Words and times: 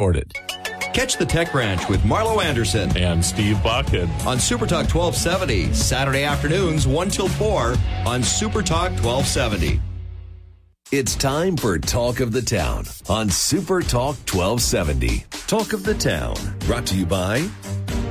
Ordered. 0.00 0.32
Catch 0.94 1.18
the 1.18 1.26
Tech 1.26 1.52
Branch 1.52 1.88
with 1.88 2.00
Marlo 2.02 2.42
Anderson 2.42 2.96
And 2.96 3.24
Steve 3.24 3.56
Bakken. 3.58 4.08
on 4.26 4.38
Supertalk 4.38 4.92
1270, 4.92 5.72
Saturday 5.72 6.24
afternoons 6.24 6.86
1 6.86 7.08
till 7.10 7.28
4 7.28 7.68
on 8.06 8.22
Supertalk 8.22 8.90
1270. 9.02 9.80
It's 10.92 11.14
time 11.14 11.56
for 11.56 11.78
Talk 11.78 12.18
of 12.18 12.32
the 12.32 12.42
Town 12.42 12.84
on 13.08 13.30
Super 13.30 13.80
Talk 13.80 14.16
1270. 14.28 15.24
Talk 15.46 15.72
of 15.72 15.84
the 15.84 15.94
Town, 15.94 16.34
brought 16.66 16.84
to 16.86 16.96
you 16.96 17.06
by 17.06 17.48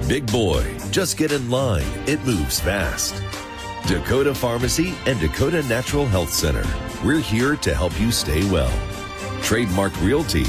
Big 0.07 0.25
Boy. 0.31 0.63
Just 0.89 1.17
get 1.17 1.33
in 1.33 1.49
line, 1.49 1.85
it 2.07 2.23
moves 2.25 2.61
fast. 2.61 3.21
Dakota 3.87 4.33
Pharmacy 4.33 4.93
and 5.05 5.19
Dakota 5.19 5.61
Natural 5.63 6.05
Health 6.05 6.31
Center. 6.31 6.63
We're 7.03 7.19
here 7.19 7.57
to 7.57 7.75
help 7.75 7.99
you 7.99 8.11
stay 8.11 8.49
well. 8.49 8.71
Trademark 9.41 9.91
Realty, 10.01 10.45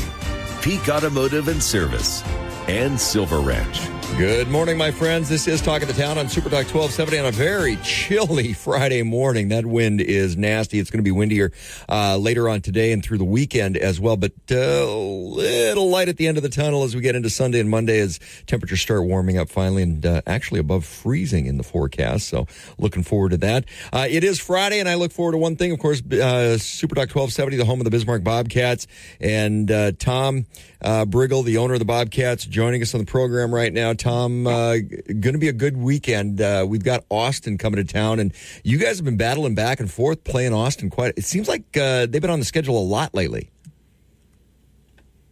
Peak 0.62 0.90
Automotive 0.90 1.48
and 1.48 1.62
Service, 1.62 2.22
and 2.68 3.00
Silver 3.00 3.40
Ranch. 3.40 3.99
Good 4.16 4.48
morning, 4.48 4.76
my 4.76 4.90
friends. 4.90 5.30
This 5.30 5.48
is 5.48 5.62
Talk 5.62 5.80
of 5.80 5.88
the 5.88 5.94
Town 5.94 6.18
on 6.18 6.26
Supertalk 6.26 6.68
1270 6.70 7.18
on 7.20 7.26
a 7.26 7.30
very 7.30 7.76
chilly 7.76 8.52
Friday 8.52 9.02
morning. 9.02 9.48
That 9.48 9.64
wind 9.64 10.02
is 10.02 10.36
nasty. 10.36 10.78
It's 10.78 10.90
going 10.90 10.98
to 10.98 11.02
be 11.02 11.10
windier 11.10 11.52
uh, 11.88 12.18
later 12.18 12.46
on 12.46 12.60
today 12.60 12.92
and 12.92 13.02
through 13.02 13.16
the 13.16 13.24
weekend 13.24 13.78
as 13.78 13.98
well, 13.98 14.18
but 14.18 14.32
uh, 14.50 14.56
a 14.56 14.84
little 14.92 15.88
light 15.88 16.10
at 16.10 16.18
the 16.18 16.26
end 16.26 16.36
of 16.36 16.42
the 16.42 16.50
tunnel 16.50 16.82
as 16.82 16.94
we 16.94 17.00
get 17.00 17.14
into 17.14 17.30
Sunday 17.30 17.60
and 17.60 17.70
Monday 17.70 17.98
as 17.98 18.20
temperatures 18.46 18.82
start 18.82 19.04
warming 19.04 19.38
up 19.38 19.48
finally 19.48 19.82
and 19.82 20.04
uh, 20.04 20.20
actually 20.26 20.60
above 20.60 20.84
freezing 20.84 21.46
in 21.46 21.56
the 21.56 21.64
forecast. 21.64 22.28
So 22.28 22.46
looking 22.76 23.02
forward 23.02 23.30
to 23.30 23.38
that. 23.38 23.64
Uh, 23.90 24.06
it 24.10 24.22
is 24.22 24.38
Friday, 24.38 24.80
and 24.80 24.88
I 24.88 24.96
look 24.96 25.12
forward 25.12 25.32
to 25.32 25.38
one 25.38 25.56
thing, 25.56 25.72
of 25.72 25.78
course, 25.78 26.00
uh, 26.00 26.58
Supertalk 26.58 27.08
1270, 27.14 27.56
the 27.56 27.64
home 27.64 27.80
of 27.80 27.84
the 27.84 27.90
Bismarck 27.90 28.22
Bobcats, 28.22 28.86
and 29.18 29.70
uh, 29.70 29.92
Tom 29.98 30.44
uh, 30.82 31.04
Brigl, 31.04 31.44
the 31.44 31.58
owner 31.58 31.74
of 31.74 31.78
the 31.78 31.84
Bobcats, 31.84 32.44
joining 32.44 32.82
us 32.82 32.94
on 32.94 33.00
the 33.00 33.06
program 33.06 33.54
right 33.54 33.72
now. 33.72 33.92
Tom, 33.92 34.46
uh, 34.46 34.76
going 34.76 35.32
to 35.32 35.38
be 35.38 35.48
a 35.48 35.52
good 35.52 35.76
weekend. 35.76 36.40
Uh, 36.40 36.64
we've 36.68 36.84
got 36.84 37.04
Austin 37.10 37.58
coming 37.58 37.84
to 37.84 37.92
town, 37.92 38.18
and 38.20 38.32
you 38.64 38.78
guys 38.78 38.96
have 38.96 39.04
been 39.04 39.16
battling 39.16 39.54
back 39.54 39.80
and 39.80 39.90
forth 39.90 40.24
playing 40.24 40.52
Austin 40.54 40.90
quite. 40.90 41.14
It 41.16 41.24
seems 41.24 41.48
like 41.48 41.76
uh, 41.76 42.06
they've 42.06 42.22
been 42.22 42.30
on 42.30 42.38
the 42.38 42.44
schedule 42.44 42.78
a 42.78 42.84
lot 42.84 43.14
lately. 43.14 43.50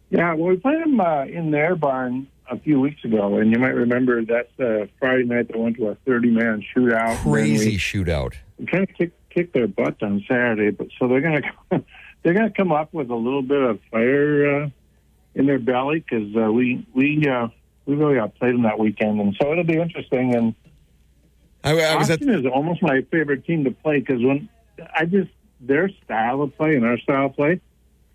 Yeah, 0.09 0.33
well, 0.33 0.49
we 0.49 0.57
played 0.57 0.81
them 0.81 0.99
uh, 0.99 1.25
in 1.25 1.51
their 1.51 1.75
barn 1.75 2.27
a 2.49 2.57
few 2.57 2.79
weeks 2.79 3.03
ago, 3.05 3.37
and 3.37 3.51
you 3.51 3.59
might 3.59 3.75
remember 3.75 4.25
that's 4.25 4.49
the 4.57 4.89
Friday 4.99 5.23
night 5.23 5.47
that 5.49 5.57
went 5.57 5.77
to 5.77 5.89
a 5.89 5.95
30-man 6.07 6.63
shootout. 6.75 7.17
Crazy 7.21 7.71
We, 7.71 7.77
shootout. 7.77 8.33
we 8.57 8.65
kind 8.65 8.89
of 8.89 8.95
kicked, 8.95 9.29
kicked 9.29 9.53
their 9.53 9.67
butts 9.67 10.01
on 10.01 10.23
Saturday, 10.27 10.71
but 10.71 10.87
so 10.97 11.07
they're 11.07 11.21
gonna 11.21 11.41
they're 12.23 12.33
gonna 12.33 12.49
come 12.49 12.71
up 12.71 12.91
with 12.91 13.11
a 13.11 13.15
little 13.15 13.43
bit 13.43 13.61
of 13.61 13.79
fire 13.91 14.63
uh, 14.63 14.69
in 15.39 15.45
their 15.45 15.57
belly 15.57 15.99
because 16.01 16.35
uh, 16.35 16.51
we 16.51 16.85
we 16.93 17.25
uh, 17.25 17.47
we 17.85 17.95
really 17.95 18.19
outplayed 18.19 18.53
them 18.53 18.63
that 18.63 18.77
weekend, 18.77 19.19
and 19.19 19.35
so 19.41 19.51
it'll 19.51 19.63
be 19.63 19.79
interesting. 19.79 20.35
And 20.35 20.53
I, 21.63 21.71
I 21.71 21.95
was 21.95 22.09
at 22.09 22.19
Austin 22.19 22.45
is 22.45 22.45
almost 22.45 22.83
my 22.83 23.01
favorite 23.09 23.45
team 23.45 23.63
to 23.63 23.71
play 23.71 23.99
because 23.99 24.21
when 24.21 24.49
I 24.93 25.05
just 25.05 25.31
their 25.61 25.89
style 26.03 26.41
of 26.41 26.55
play 26.57 26.75
and 26.75 26.85
our 26.85 26.99
style 26.99 27.27
of 27.27 27.35
play, 27.35 27.61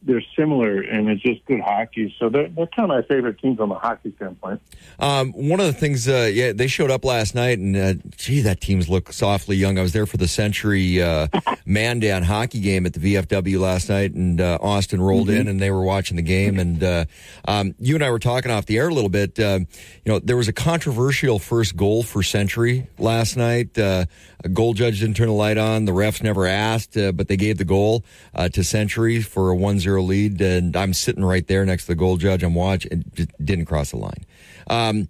they're 0.04 0.22
similar, 0.36 0.80
and 0.80 1.08
it's 1.08 1.22
just 1.22 1.44
good 1.46 1.60
hockey. 1.60 2.14
So 2.18 2.28
they're 2.28 2.48
they're 2.48 2.66
kind 2.66 2.90
of 2.90 2.96
my 2.96 3.02
favorite 3.02 3.38
team 3.38 3.56
from 3.56 3.72
a 3.72 3.78
hockey 3.78 4.12
standpoint. 4.16 4.60
Um, 4.98 5.32
one 5.32 5.60
of 5.60 5.66
the 5.66 5.72
things, 5.72 6.08
uh, 6.08 6.30
yeah, 6.32 6.52
they 6.52 6.66
showed 6.66 6.90
up 6.90 7.04
last 7.04 7.34
night, 7.34 7.58
and 7.58 7.76
uh, 7.76 7.94
gee, 8.16 8.40
that 8.42 8.60
team's 8.60 8.88
look 8.88 9.12
softly 9.12 9.56
young. 9.56 9.78
I 9.78 9.82
was 9.82 9.92
there 9.92 10.06
for 10.06 10.16
the 10.16 10.28
Century 10.28 11.02
uh, 11.02 11.28
Mandan 11.64 12.22
hockey 12.22 12.60
game 12.60 12.86
at 12.86 12.92
the 12.92 13.14
VFW 13.14 13.58
last 13.58 13.88
night, 13.88 14.12
and 14.12 14.40
uh, 14.40 14.58
Austin 14.60 15.00
rolled 15.00 15.30
in, 15.30 15.48
and 15.48 15.60
they 15.60 15.70
were 15.70 15.82
watching 15.82 16.16
the 16.16 16.22
game. 16.22 16.58
And 16.58 16.82
uh, 16.82 17.04
um, 17.46 17.74
you 17.78 17.94
and 17.94 18.04
I 18.04 18.10
were 18.10 18.18
talking 18.18 18.50
off 18.50 18.66
the 18.66 18.78
air 18.78 18.88
a 18.88 18.94
little 18.94 19.10
bit. 19.10 19.38
Uh, 19.38 19.60
you 20.04 20.12
know, 20.12 20.18
there 20.18 20.36
was 20.36 20.48
a 20.48 20.52
controversial 20.52 21.38
first 21.38 21.76
goal 21.76 22.02
for 22.02 22.22
Century 22.22 22.88
last 22.98 23.36
night. 23.36 23.78
Uh, 23.78 24.04
a 24.44 24.48
goal 24.48 24.74
judge 24.74 25.00
didn't 25.00 25.16
turn 25.16 25.28
the 25.28 25.32
light 25.32 25.56
on. 25.56 25.86
The 25.86 25.92
refs 25.92 26.22
never 26.22 26.46
asked, 26.46 26.96
uh, 26.96 27.12
but 27.12 27.28
they 27.28 27.36
gave 27.36 27.56
the 27.56 27.64
goal 27.64 28.04
uh, 28.34 28.50
to 28.50 28.62
Century 28.62 29.22
for 29.22 29.50
a 29.50 29.56
1-0 29.98 30.06
lead. 30.06 30.40
And 30.40 30.76
I'm 30.76 30.92
sitting 30.92 31.24
right 31.24 31.46
there 31.46 31.64
next 31.64 31.84
to 31.84 31.88
the 31.88 31.94
goal 31.96 32.16
judge. 32.16 32.42
I'm 32.42 32.54
watching. 32.54 33.04
It 33.16 33.44
didn't 33.44 33.66
cross 33.66 33.90
the 33.90 33.98
line. 33.98 34.24
Um, 34.68 35.08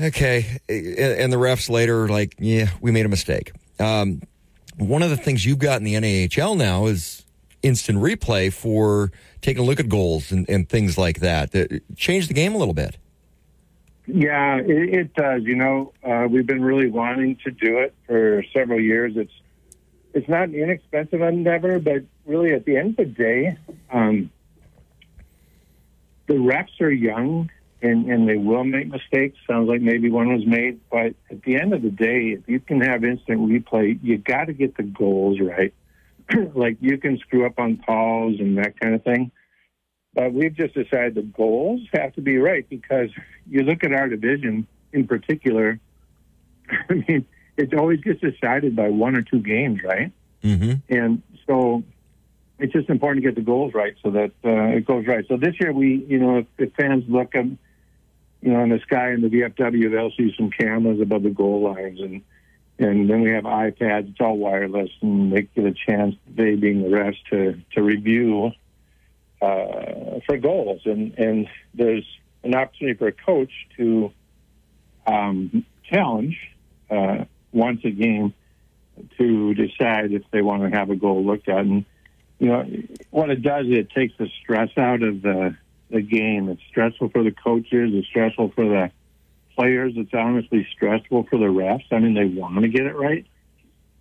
Okay, 0.00 0.60
and 0.68 1.32
the 1.32 1.36
refs 1.36 1.68
later 1.68 2.04
are 2.04 2.08
like, 2.08 2.36
yeah, 2.38 2.70
we 2.80 2.92
made 2.92 3.04
a 3.04 3.08
mistake. 3.08 3.50
Um, 3.80 4.22
one 4.76 5.02
of 5.02 5.10
the 5.10 5.16
things 5.16 5.44
you've 5.44 5.58
got 5.58 5.78
in 5.78 5.84
the 5.84 5.94
NAHL 5.94 6.56
now 6.56 6.86
is 6.86 7.24
instant 7.64 7.98
replay 7.98 8.52
for 8.52 9.10
taking 9.40 9.64
a 9.64 9.66
look 9.66 9.80
at 9.80 9.88
goals 9.88 10.30
and, 10.30 10.48
and 10.48 10.68
things 10.68 10.96
like 10.98 11.18
that. 11.18 11.50
That 11.50 11.82
changed 11.96 12.30
the 12.30 12.34
game 12.34 12.54
a 12.54 12.58
little 12.58 12.74
bit. 12.74 12.96
Yeah, 14.06 14.58
it, 14.58 14.94
it 14.94 15.14
does. 15.14 15.42
You 15.42 15.56
know, 15.56 15.92
uh, 16.04 16.28
we've 16.30 16.46
been 16.46 16.62
really 16.62 16.88
wanting 16.88 17.36
to 17.42 17.50
do 17.50 17.78
it 17.78 17.92
for 18.06 18.44
several 18.54 18.80
years. 18.80 19.14
It's 19.16 19.32
it's 20.14 20.28
not 20.28 20.48
an 20.48 20.54
inexpensive 20.54 21.20
endeavor, 21.20 21.78
but 21.78 22.02
really 22.26 22.52
at 22.52 22.64
the 22.64 22.76
end 22.76 22.90
of 22.90 22.96
the 22.96 23.04
day, 23.06 23.58
um, 23.92 24.30
the 26.26 26.34
refs 26.34 26.80
are 26.80 26.90
young 26.90 27.50
and, 27.80 28.10
and 28.10 28.28
they 28.28 28.36
will 28.36 28.64
make 28.64 28.88
mistakes. 28.88 29.38
Sounds 29.48 29.68
like 29.68 29.80
maybe 29.80 30.10
one 30.10 30.32
was 30.32 30.46
made, 30.46 30.80
but 30.90 31.14
at 31.30 31.42
the 31.44 31.56
end 31.56 31.72
of 31.72 31.82
the 31.82 31.90
day, 31.90 32.36
if 32.38 32.48
you 32.48 32.60
can 32.60 32.80
have 32.80 33.04
instant 33.04 33.40
replay, 33.40 33.98
you 34.02 34.18
got 34.18 34.46
to 34.46 34.52
get 34.52 34.76
the 34.76 34.82
goals 34.82 35.38
right. 35.40 35.72
like 36.54 36.76
you 36.80 36.98
can 36.98 37.18
screw 37.18 37.46
up 37.46 37.58
on 37.58 37.78
calls 37.84 38.38
and 38.40 38.58
that 38.58 38.78
kind 38.78 38.94
of 38.94 39.02
thing. 39.04 39.30
But 40.14 40.32
we've 40.32 40.54
just 40.54 40.74
decided 40.74 41.14
the 41.14 41.22
goals 41.22 41.80
have 41.92 42.14
to 42.14 42.20
be 42.20 42.38
right 42.38 42.68
because 42.68 43.10
you 43.48 43.62
look 43.62 43.84
at 43.84 43.92
our 43.92 44.08
division 44.08 44.66
in 44.92 45.06
particular. 45.06 45.78
I 46.90 46.94
mean, 46.94 47.26
it 47.58 47.74
always 47.74 48.00
gets 48.00 48.20
decided 48.20 48.76
by 48.76 48.88
one 48.88 49.16
or 49.16 49.22
two 49.22 49.40
games, 49.40 49.82
right? 49.82 50.12
Mm-hmm. 50.42 50.94
And 50.94 51.22
so 51.46 51.82
it's 52.58 52.72
just 52.72 52.88
important 52.88 53.24
to 53.24 53.28
get 53.28 53.34
the 53.34 53.42
goals 53.42 53.74
right 53.74 53.94
so 54.02 54.10
that 54.10 54.30
uh, 54.44 54.76
it 54.76 54.86
goes 54.86 55.06
right. 55.06 55.24
So 55.28 55.36
this 55.36 55.54
year, 55.60 55.72
we, 55.72 56.04
you 56.08 56.18
know, 56.18 56.38
if, 56.38 56.46
if 56.56 56.72
fans 56.74 57.04
look 57.08 57.34
up, 57.34 57.46
you 58.40 58.52
know, 58.52 58.60
in 58.62 58.68
the 58.68 58.78
sky 58.80 59.12
in 59.12 59.22
the 59.22 59.28
VFW, 59.28 59.90
they'll 59.90 60.12
see 60.12 60.32
some 60.36 60.50
cameras 60.50 61.00
above 61.00 61.24
the 61.24 61.30
goal 61.30 61.62
lines, 61.62 62.00
and 62.00 62.22
and 62.78 63.10
then 63.10 63.22
we 63.22 63.30
have 63.30 63.42
iPads. 63.42 64.10
It's 64.10 64.20
all 64.20 64.38
wireless, 64.38 64.90
and 65.02 65.32
they 65.32 65.42
get 65.42 65.64
a 65.64 65.72
chance, 65.72 66.14
they 66.32 66.54
being 66.54 66.82
the 66.82 66.88
refs, 66.88 67.16
to 67.30 67.60
to 67.74 67.82
review 67.82 68.52
uh, 69.42 70.20
for 70.26 70.36
goals, 70.36 70.82
and 70.84 71.18
and 71.18 71.48
there's 71.74 72.06
an 72.44 72.54
opportunity 72.54 72.96
for 72.96 73.08
a 73.08 73.12
coach 73.12 73.50
to 73.76 74.12
um, 75.08 75.64
challenge 75.90 76.38
uh, 76.90 77.24
once 77.52 77.80
a 77.84 77.90
game 77.90 78.34
to 79.16 79.54
decide 79.54 80.12
if 80.12 80.22
they 80.30 80.42
want 80.42 80.62
to 80.62 80.76
have 80.76 80.90
a 80.90 80.96
goal 80.96 81.24
looked 81.24 81.48
at. 81.48 81.58
And 81.58 81.84
you 82.38 82.48
know 82.48 82.66
what 83.10 83.30
it 83.30 83.42
does, 83.42 83.66
it 83.68 83.90
takes 83.90 84.14
the 84.18 84.28
stress 84.42 84.70
out 84.76 85.02
of 85.02 85.22
the 85.22 85.56
the 85.90 86.02
game. 86.02 86.48
It's 86.48 86.62
stressful 86.68 87.10
for 87.10 87.22
the 87.22 87.32
coaches. 87.32 87.90
It's 87.94 88.06
stressful 88.08 88.52
for 88.54 88.64
the 88.64 88.90
players. 89.56 89.94
It's 89.96 90.12
honestly 90.12 90.66
stressful 90.72 91.24
for 91.24 91.38
the 91.38 91.46
refs. 91.46 91.86
I 91.90 91.98
mean, 91.98 92.14
they 92.14 92.26
want 92.26 92.60
to 92.60 92.68
get 92.68 92.86
it 92.86 92.96
right. 92.96 93.26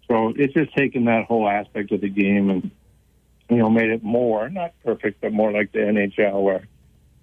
So 0.08 0.34
it's 0.36 0.54
just 0.54 0.76
taken 0.76 1.06
that 1.06 1.26
whole 1.26 1.48
aspect 1.48 1.92
of 1.92 2.02
the 2.02 2.10
game 2.10 2.50
and 2.50 2.72
you 3.50 3.58
know 3.58 3.70
made 3.70 3.90
it 3.90 4.04
more 4.04 4.50
not 4.50 4.74
perfect, 4.84 5.22
but 5.22 5.34
more 5.34 5.52
like 5.52 5.72
the 5.72 5.80
NHL 5.80 6.42
where 6.42 6.68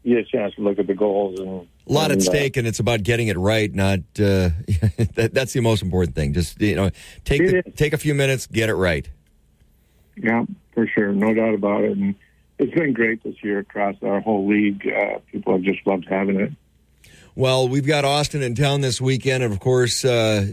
you 0.05 0.17
get 0.17 0.27
a 0.27 0.31
chance 0.31 0.55
to 0.55 0.61
look 0.61 0.79
at 0.79 0.87
the 0.87 0.95
goals 0.95 1.41
and 1.41 1.67
A 1.89 1.93
lot 1.93 2.11
at 2.11 2.19
and, 2.19 2.21
uh, 2.21 2.25
stake, 2.25 2.56
and 2.56 2.67
it's 2.69 2.79
about 2.79 3.03
getting 3.03 3.29
it 3.29 3.39
right. 3.39 3.75
Not 3.75 3.99
uh, 4.19 4.51
that, 5.15 5.31
that's 5.33 5.55
the 5.55 5.61
most 5.61 5.83
important 5.83 6.15
thing. 6.15 6.35
Just 6.35 6.61
you 6.61 6.77
know, 6.77 6.91
take 7.25 7.41
the, 7.41 7.62
take 7.75 7.93
a 7.95 7.99
few 7.99 8.15
minutes, 8.15 8.47
get 8.47 8.69
it 8.69 8.75
right. 8.75 9.09
Yeah, 10.17 10.45
for 10.73 10.87
sure, 10.87 11.12
no 11.12 11.35
doubt 11.35 11.55
about 11.55 11.85
it. 11.85 11.97
And 11.97 12.15
it's 12.59 12.73
been 12.75 12.93
great 12.93 13.25
this 13.25 13.43
year 13.43 13.61
across 13.61 13.97
our 14.03 14.21
whole 14.21 14.47
league. 14.47 14.87
Uh, 14.87 15.19
people 15.33 15.55
have 15.55 15.62
just 15.62 15.85
loved 15.87 16.06
having 16.09 16.39
it. 16.39 16.53
Well, 17.35 17.67
we've 17.67 17.87
got 17.87 18.05
Austin 18.05 18.43
in 18.43 18.55
town 18.55 18.83
this 18.83 19.01
weekend, 19.01 19.43
and 19.43 19.53
of 19.53 19.59
course, 19.59 20.05
uh, 20.05 20.47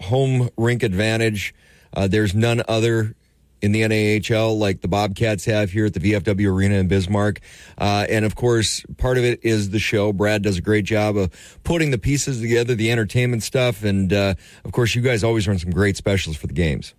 home 0.00 0.48
rink 0.56 0.82
advantage. 0.82 1.54
Uh, 1.92 2.08
there's 2.08 2.34
none 2.34 2.62
other 2.66 3.14
in 3.62 3.72
the 3.72 3.82
NAHL 3.82 4.58
like 4.58 4.80
the 4.80 4.88
Bobcats 4.88 5.44
have 5.46 5.70
here 5.70 5.86
at 5.86 5.94
the 5.94 6.00
VFW 6.00 6.52
Arena 6.52 6.76
in 6.76 6.88
Bismarck. 6.88 7.40
Uh, 7.78 8.06
and 8.08 8.24
of 8.24 8.34
course, 8.34 8.84
part 8.98 9.18
of 9.18 9.24
it 9.24 9.40
is 9.42 9.70
the 9.70 9.78
show. 9.78 10.12
Brad 10.12 10.42
does 10.42 10.58
a 10.58 10.62
great 10.62 10.84
job 10.84 11.16
of 11.16 11.30
putting 11.64 11.90
the 11.90 11.98
pieces 11.98 12.40
together, 12.40 12.74
the 12.74 12.90
entertainment 12.90 13.42
stuff. 13.42 13.82
And 13.82 14.12
uh, 14.12 14.34
of 14.64 14.72
course, 14.72 14.94
you 14.94 15.02
guys 15.02 15.24
always 15.24 15.48
run 15.48 15.58
some 15.58 15.70
great 15.70 15.96
specials 15.96 16.36
for 16.36 16.46
the 16.46 16.54
games. 16.54 16.94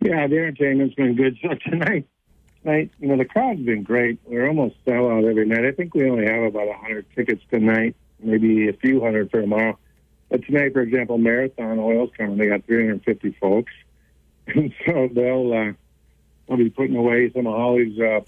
Yeah, 0.00 0.26
the 0.26 0.38
entertainment's 0.38 0.94
been 0.94 1.14
good. 1.14 1.36
So 1.42 1.48
tonight, 1.70 2.06
tonight, 2.62 2.90
you 2.98 3.08
know, 3.08 3.16
the 3.16 3.24
crowd's 3.24 3.60
been 3.60 3.82
great. 3.82 4.18
We're 4.24 4.48
almost 4.48 4.76
sell 4.84 5.10
out 5.10 5.24
every 5.24 5.46
night. 5.46 5.64
I 5.64 5.72
think 5.72 5.94
we 5.94 6.08
only 6.08 6.26
have 6.26 6.42
about 6.42 6.68
100 6.68 7.06
tickets 7.14 7.42
tonight, 7.50 7.96
maybe 8.18 8.68
a 8.68 8.72
few 8.72 9.00
hundred 9.00 9.30
for 9.30 9.40
tomorrow. 9.40 9.78
But 10.30 10.44
tonight, 10.44 10.72
for 10.72 10.80
example, 10.80 11.18
Marathon 11.18 11.78
Oil's 11.78 12.10
coming. 12.16 12.38
They 12.38 12.46
got 12.46 12.64
350 12.64 13.36
folks. 13.40 13.72
So 14.86 15.08
they'll 15.12 15.52
uh, 15.52 15.72
they'll 16.48 16.58
be 16.58 16.70
putting 16.70 16.96
away 16.96 17.30
some 17.34 17.46
of 17.46 17.54
Holly's 17.54 17.98
uh, 17.98 18.20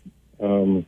um, 0.44 0.86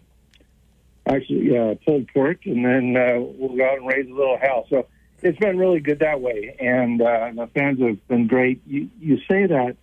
actually 1.07 1.57
uh, 1.57 1.75
pulled 1.85 2.09
pork, 2.09 2.47
and 2.47 2.65
then 2.65 2.97
uh, 2.97 3.21
we'll 3.21 3.57
go 3.57 3.65
out 3.65 3.79
and 3.79 3.87
raise 3.87 4.09
a 4.09 4.15
little 4.15 4.39
hell. 4.41 4.67
So 4.71 4.87
it's 5.23 5.39
been 5.39 5.59
really 5.59 5.81
good 5.81 6.01
that 6.01 6.21
way, 6.21 6.57
and 6.59 7.01
uh, 7.01 7.31
the 7.35 7.49
fans 7.55 7.81
have 7.81 8.07
been 8.09 8.27
great. 8.27 8.63
You, 8.67 8.91
you 9.01 9.19
say 9.29 9.47
that 9.47 9.77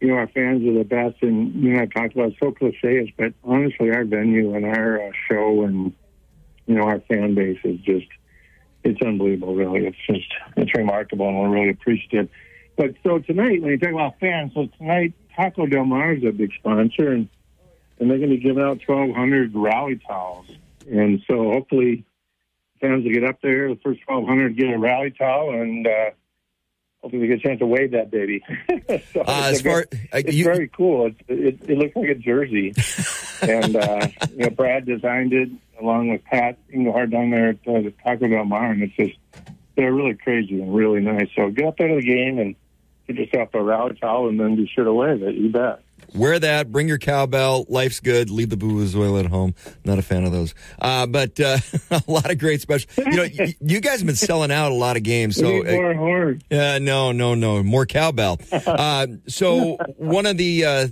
you 0.00 0.08
know 0.08 0.14
our 0.14 0.28
fans 0.28 0.66
are 0.66 0.78
the 0.78 0.84
best, 0.84 1.22
and 1.22 1.54
you 1.62 1.74
know 1.74 1.82
I 1.82 1.86
talked 1.86 2.14
about 2.14 2.32
so 2.40 2.52
cliches, 2.52 3.08
but 3.16 3.32
honestly, 3.44 3.90
our 3.90 4.04
venue 4.04 4.54
and 4.54 4.64
our 4.64 5.00
uh, 5.00 5.12
show 5.28 5.62
and 5.62 5.92
you 6.66 6.74
know 6.74 6.82
our 6.82 7.00
fan 7.00 7.34
base 7.34 7.60
is 7.64 7.80
just 7.80 8.06
it's 8.84 9.00
unbelievable. 9.00 9.54
Really, 9.54 9.86
it's 9.86 9.96
just 10.06 10.32
it's 10.56 10.74
remarkable, 10.74 11.28
and 11.28 11.38
we're 11.38 11.50
really 11.50 11.70
appreciative. 11.70 12.28
But 12.76 12.94
so 13.02 13.18
tonight, 13.18 13.60
when 13.62 13.70
you 13.72 13.78
talk 13.78 13.90
about 13.92 14.18
fans, 14.20 14.52
so 14.54 14.66
tonight 14.78 15.14
Taco 15.36 15.66
Del 15.66 15.84
Mar 15.84 16.12
is 16.14 16.24
a 16.24 16.30
big 16.32 16.52
sponsor, 16.58 17.12
and 17.12 17.28
and 17.98 18.10
they're 18.10 18.18
going 18.18 18.30
to 18.30 18.36
giving 18.38 18.62
out 18.62 18.80
1,200 18.86 19.54
rally 19.54 20.00
towels. 20.06 20.46
And 20.90 21.22
so 21.30 21.52
hopefully 21.52 22.04
fans 22.80 23.04
will 23.04 23.12
get 23.12 23.22
up 23.24 23.40
there, 23.42 23.68
the 23.68 23.76
first 23.84 24.00
1,200 24.06 24.56
get 24.56 24.74
a 24.74 24.78
rally 24.78 25.12
towel, 25.12 25.50
and 25.50 25.86
uh, 25.86 26.10
hopefully 27.00 27.22
they 27.22 27.28
get 27.28 27.38
a 27.44 27.48
chance 27.48 27.58
to 27.60 27.66
wave 27.66 27.92
that 27.92 28.10
baby. 28.10 28.42
so 28.68 28.74
Uh, 28.74 28.88
it's 28.88 29.20
as 29.20 29.60
a 29.60 29.62
far- 29.62 29.84
good- 29.84 30.00
uh, 30.12 30.18
it's 30.18 30.34
you- 30.34 30.44
very 30.44 30.66
cool. 30.68 31.06
It, 31.06 31.14
it, 31.28 31.60
it 31.70 31.78
looks 31.78 31.94
like 31.94 32.08
a 32.08 32.14
jersey. 32.16 32.74
and, 33.42 33.76
uh, 33.76 34.08
you 34.32 34.38
know, 34.38 34.50
Brad 34.50 34.84
designed 34.86 35.32
it 35.32 35.50
along 35.80 36.08
with 36.08 36.24
Pat 36.24 36.58
Engelhard 36.74 37.12
down 37.12 37.30
there 37.30 37.50
at 37.50 37.56
uh, 37.68 37.82
the 37.82 37.92
Taco 38.02 38.26
Del 38.26 38.44
Mar, 38.46 38.70
and 38.72 38.82
it's 38.82 38.96
just, 38.96 39.16
they're 39.76 39.92
really 39.92 40.14
crazy 40.14 40.60
and 40.60 40.74
really 40.74 41.00
nice. 41.00 41.28
So 41.36 41.50
get 41.50 41.66
up 41.66 41.76
there 41.76 41.88
to 41.88 41.94
the 41.96 42.02
game 42.02 42.38
and 42.40 42.56
get 43.06 43.16
yourself 43.16 43.50
a 43.54 43.62
rally 43.62 43.96
towel 44.00 44.28
and 44.28 44.38
then 44.38 44.56
be 44.56 44.66
sure 44.72 44.84
to 44.84 44.92
wave 44.92 45.22
it. 45.22 45.34
You 45.34 45.50
bet. 45.50 45.82
Wear 46.14 46.38
that. 46.38 46.70
Bring 46.70 46.88
your 46.88 46.98
cowbell. 46.98 47.64
Life's 47.68 48.00
good. 48.00 48.28
Leave 48.28 48.50
the 48.50 48.56
boo 48.56 48.82
at 49.18 49.26
home. 49.26 49.54
Not 49.84 49.98
a 49.98 50.02
fan 50.02 50.24
of 50.24 50.32
those. 50.32 50.54
Uh, 50.78 51.06
but 51.06 51.40
uh, 51.40 51.56
a 51.90 52.02
lot 52.06 52.30
of 52.30 52.38
great 52.38 52.60
special. 52.60 52.90
You 52.98 53.16
know, 53.16 53.22
y- 53.38 53.54
you 53.60 53.80
guys 53.80 54.00
have 54.00 54.06
been 54.06 54.16
selling 54.16 54.50
out 54.52 54.72
a 54.72 54.74
lot 54.74 54.96
of 54.98 55.04
games. 55.04 55.36
So 55.36 55.44
need 55.48 55.64
more 55.64 55.94
horn. 55.94 56.42
Uh, 56.50 56.78
no, 56.82 57.12
no, 57.12 57.34
no. 57.34 57.62
More 57.62 57.86
cowbell. 57.86 58.40
Uh, 58.72 59.06
so 59.26 59.76
one 59.96 60.24
of 60.24 60.36
the 60.36 60.64
uh, 60.64 60.88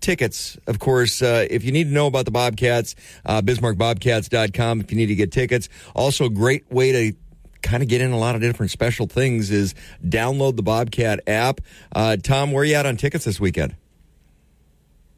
tickets, 0.00 0.58
of 0.66 0.78
course, 0.78 1.22
uh, 1.22 1.46
if 1.48 1.64
you 1.64 1.72
need 1.72 1.84
to 1.84 1.90
know 1.90 2.06
about 2.06 2.24
the 2.24 2.30
Bobcats, 2.30 2.94
uh, 3.24 3.40
BismarckBobcats.com 3.40 4.80
if 4.80 4.90
you 4.90 4.96
need 4.96 5.06
to 5.06 5.14
get 5.14 5.32
tickets. 5.32 5.68
Also, 5.94 6.28
great 6.28 6.70
way 6.70 6.92
to 6.92 7.16
kind 7.64 7.82
of 7.82 7.88
get 7.88 8.00
in 8.00 8.12
a 8.12 8.18
lot 8.18 8.36
of 8.36 8.40
different 8.40 8.70
special 8.70 9.06
things 9.06 9.50
is 9.50 9.74
download 10.06 10.56
the 10.56 10.62
Bobcat 10.62 11.20
app. 11.26 11.60
Uh, 11.92 12.16
Tom, 12.16 12.52
where 12.52 12.62
are 12.62 12.64
you 12.64 12.74
at 12.74 12.86
on 12.86 12.96
tickets 12.96 13.24
this 13.24 13.40
weekend? 13.40 13.74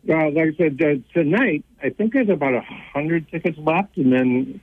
Well, 0.04 0.32
like 0.32 0.54
I 0.54 0.56
said, 0.56 0.81
uh, 0.81 1.12
tonight, 1.12 1.64
I 1.82 1.90
think 1.90 2.12
there's 2.12 2.28
about 2.28 2.54
a 2.54 2.62
hundred 2.94 3.28
tickets 3.28 3.58
left, 3.58 3.96
and 3.96 4.12
then 4.12 4.60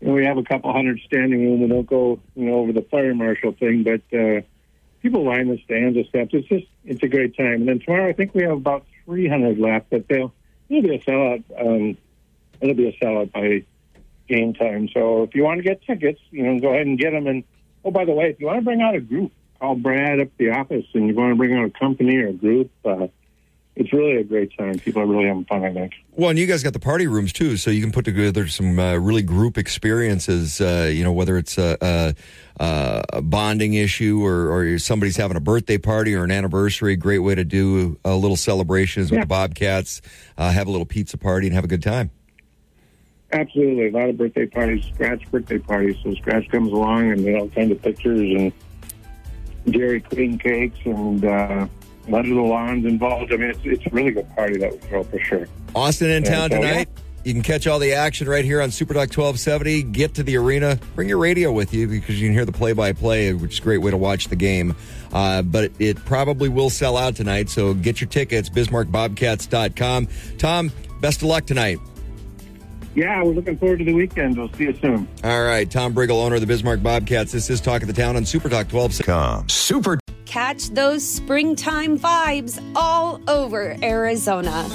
you 0.00 0.08
know, 0.08 0.14
we 0.14 0.26
have 0.26 0.36
a 0.36 0.42
couple 0.42 0.72
hundred 0.72 1.00
standing 1.06 1.40
room. 1.40 1.60
We 1.60 1.68
don't 1.68 1.86
go, 1.86 2.18
you 2.34 2.46
know, 2.46 2.54
over 2.54 2.72
the 2.72 2.82
fire 2.82 3.14
marshal 3.14 3.52
thing, 3.52 3.84
but 3.84 4.02
uh, 4.18 4.42
people 5.00 5.24
line 5.24 5.48
the 5.48 5.62
stands 5.64 5.96
and 5.96 6.06
stuff. 6.06 6.28
It's 6.32 6.48
just, 6.48 6.66
it's 6.84 7.02
a 7.04 7.08
great 7.08 7.36
time. 7.36 7.60
And 7.60 7.68
then 7.68 7.78
tomorrow, 7.78 8.08
I 8.08 8.12
think 8.12 8.34
we 8.34 8.42
have 8.42 8.52
about 8.56 8.84
300 9.04 9.58
left, 9.58 9.90
but 9.90 10.08
they'll 10.08 10.32
it'll 10.68 10.90
a 10.90 10.98
sellout. 10.98 11.44
Um, 11.56 11.96
it'll 12.60 12.74
be 12.74 12.88
a 12.88 13.04
sellout 13.04 13.30
by 13.30 13.64
game 14.32 14.54
time. 14.54 14.88
So 14.92 15.22
if 15.22 15.34
you 15.34 15.42
want 15.42 15.58
to 15.58 15.62
get 15.62 15.82
tickets, 15.82 16.20
you 16.30 16.42
know, 16.42 16.58
go 16.58 16.70
ahead 16.70 16.86
and 16.86 16.98
get 16.98 17.10
them. 17.10 17.26
And 17.26 17.44
oh, 17.84 17.90
by 17.90 18.04
the 18.04 18.12
way, 18.12 18.30
if 18.30 18.40
you 18.40 18.46
want 18.46 18.58
to 18.58 18.64
bring 18.64 18.80
out 18.80 18.94
a 18.94 19.00
group, 19.00 19.32
call 19.60 19.76
Brad 19.76 20.20
up 20.20 20.28
the 20.38 20.50
office, 20.50 20.86
and 20.94 21.06
you 21.06 21.14
want 21.14 21.32
to 21.32 21.36
bring 21.36 21.54
out 21.54 21.64
a 21.64 21.70
company 21.70 22.16
or 22.16 22.28
a 22.28 22.32
group. 22.32 22.70
Uh, 22.84 23.08
it's 23.74 23.92
really 23.92 24.16
a 24.16 24.24
great 24.24 24.56
time. 24.56 24.78
People 24.78 25.00
are 25.00 25.06
really 25.06 25.26
having 25.26 25.46
fun, 25.46 25.64
I 25.64 25.72
think. 25.72 25.94
Well, 26.10 26.28
and 26.28 26.38
you 26.38 26.46
guys 26.46 26.62
got 26.62 26.74
the 26.74 26.78
party 26.78 27.06
rooms 27.06 27.32
too, 27.32 27.56
so 27.56 27.70
you 27.70 27.80
can 27.80 27.90
put 27.90 28.04
together 28.04 28.46
some 28.46 28.78
uh, 28.78 28.96
really 28.96 29.22
group 29.22 29.56
experiences. 29.56 30.60
Uh, 30.60 30.90
you 30.92 31.02
know, 31.02 31.12
whether 31.12 31.38
it's 31.38 31.56
a, 31.56 31.78
a, 32.60 33.02
a 33.10 33.22
bonding 33.22 33.72
issue 33.72 34.22
or, 34.22 34.52
or 34.52 34.78
somebody's 34.78 35.16
having 35.16 35.38
a 35.38 35.40
birthday 35.40 35.78
party 35.78 36.14
or 36.14 36.24
an 36.24 36.30
anniversary, 36.30 36.96
great 36.96 37.20
way 37.20 37.34
to 37.34 37.44
do 37.44 37.98
a 38.04 38.14
little 38.14 38.36
celebrations 38.36 39.10
with 39.10 39.20
the 39.20 39.26
Bobcats. 39.26 40.02
Uh, 40.36 40.50
have 40.50 40.66
a 40.66 40.70
little 40.70 40.86
pizza 40.86 41.16
party 41.16 41.46
and 41.46 41.54
have 41.54 41.64
a 41.64 41.68
good 41.68 41.82
time. 41.82 42.10
Absolutely. 43.32 43.88
A 43.88 43.92
lot 43.92 44.10
of 44.10 44.18
birthday 44.18 44.46
parties, 44.46 44.84
Scratch 44.92 45.30
birthday 45.30 45.58
parties. 45.58 45.96
So 46.02 46.14
Scratch 46.14 46.48
comes 46.50 46.70
along 46.70 47.12
and 47.12 47.24
they 47.24 47.38
all 47.38 47.48
kinds 47.48 47.72
of 47.72 47.80
pictures 47.80 48.20
and 48.20 48.52
Dairy 49.72 50.00
Queen 50.00 50.38
cakes 50.38 50.78
and 50.84 51.24
uh, 51.24 51.66
a 52.06 52.10
lot 52.10 52.20
of 52.20 52.34
the 52.34 52.42
lawns 52.42 52.84
involved. 52.84 53.32
I 53.32 53.36
mean, 53.36 53.50
it's, 53.50 53.60
it's 53.64 53.86
a 53.86 53.90
really 53.90 54.10
good 54.10 54.28
party 54.36 54.58
that 54.58 54.72
we 54.72 54.78
throw 54.78 55.02
for 55.04 55.18
sure. 55.20 55.46
Austin 55.74 56.10
in 56.10 56.24
town 56.24 56.50
so, 56.50 56.56
yeah. 56.56 56.68
tonight. 56.68 56.88
You 57.24 57.32
can 57.32 57.42
catch 57.42 57.68
all 57.68 57.78
the 57.78 57.92
action 57.92 58.28
right 58.28 58.44
here 58.44 58.60
on 58.60 58.72
Super 58.72 58.94
Talk 58.94 59.08
1270. 59.08 59.84
Get 59.84 60.14
to 60.14 60.24
the 60.24 60.36
arena. 60.36 60.80
Bring 60.96 61.08
your 61.08 61.18
radio 61.18 61.52
with 61.52 61.72
you 61.72 61.86
because 61.86 62.20
you 62.20 62.26
can 62.26 62.34
hear 62.34 62.44
the 62.44 62.52
play-by-play, 62.52 63.32
which 63.34 63.52
is 63.52 63.58
a 63.60 63.62
great 63.62 63.78
way 63.78 63.92
to 63.92 63.96
watch 63.96 64.26
the 64.26 64.34
game. 64.34 64.74
Uh, 65.12 65.42
but 65.42 65.70
it 65.78 66.04
probably 66.04 66.48
will 66.48 66.70
sell 66.70 66.96
out 66.96 67.14
tonight, 67.14 67.48
so 67.48 67.74
get 67.74 68.00
your 68.00 68.10
tickets, 68.10 68.48
BismarckBobcats.com. 68.48 70.08
Tom, 70.38 70.72
best 71.00 71.18
of 71.18 71.28
luck 71.28 71.46
tonight. 71.46 71.78
Yeah, 72.94 73.22
we're 73.22 73.32
looking 73.32 73.56
forward 73.56 73.78
to 73.78 73.84
the 73.84 73.94
weekend. 73.94 74.36
We'll 74.36 74.52
see 74.52 74.64
you 74.64 74.76
soon. 74.80 75.08
All 75.24 75.42
right, 75.42 75.70
Tom 75.70 75.94
Brigl, 75.94 76.22
owner 76.22 76.34
of 76.34 76.40
the 76.42 76.46
Bismarck 76.46 76.82
Bobcats. 76.82 77.32
This 77.32 77.48
is 77.48 77.60
Talk 77.60 77.82
of 77.82 77.88
the 77.88 77.94
Town 77.94 78.16
on 78.16 78.24
Super 78.26 78.48
Talk 78.48 78.70
1270. 78.70 79.50
Super 79.52 79.98
Catch 80.26 80.70
those 80.70 81.06
springtime 81.06 81.98
vibes 81.98 82.62
all 82.74 83.20
over 83.28 83.76
Arizona. 83.82 84.68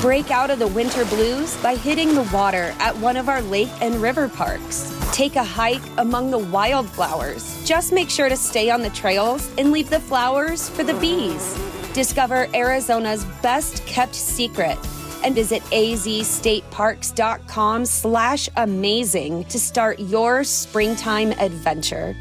Break 0.00 0.30
out 0.30 0.50
of 0.50 0.58
the 0.58 0.66
winter 0.66 1.04
blues 1.04 1.56
by 1.62 1.76
hitting 1.76 2.14
the 2.14 2.28
water 2.32 2.74
at 2.78 2.96
one 2.96 3.16
of 3.16 3.28
our 3.28 3.42
lake 3.42 3.68
and 3.80 3.96
river 3.96 4.28
parks. 4.28 4.96
Take 5.12 5.36
a 5.36 5.44
hike 5.44 5.82
among 5.98 6.30
the 6.30 6.38
wildflowers. 6.38 7.64
Just 7.64 7.92
make 7.92 8.10
sure 8.10 8.28
to 8.28 8.36
stay 8.36 8.70
on 8.70 8.82
the 8.82 8.90
trails 8.90 9.50
and 9.58 9.70
leave 9.70 9.90
the 9.90 10.00
flowers 10.00 10.68
for 10.68 10.82
the 10.82 10.94
bees. 10.94 11.56
Discover 11.94 12.48
Arizona's 12.54 13.24
best 13.42 13.84
kept 13.86 14.14
secret 14.14 14.78
and 15.22 15.34
visit 15.34 15.62
azstateparks.com 15.64 17.84
slash 17.84 18.48
amazing 18.56 19.44
to 19.44 19.58
start 19.58 19.98
your 19.98 20.44
springtime 20.44 21.32
adventure. 21.32 22.16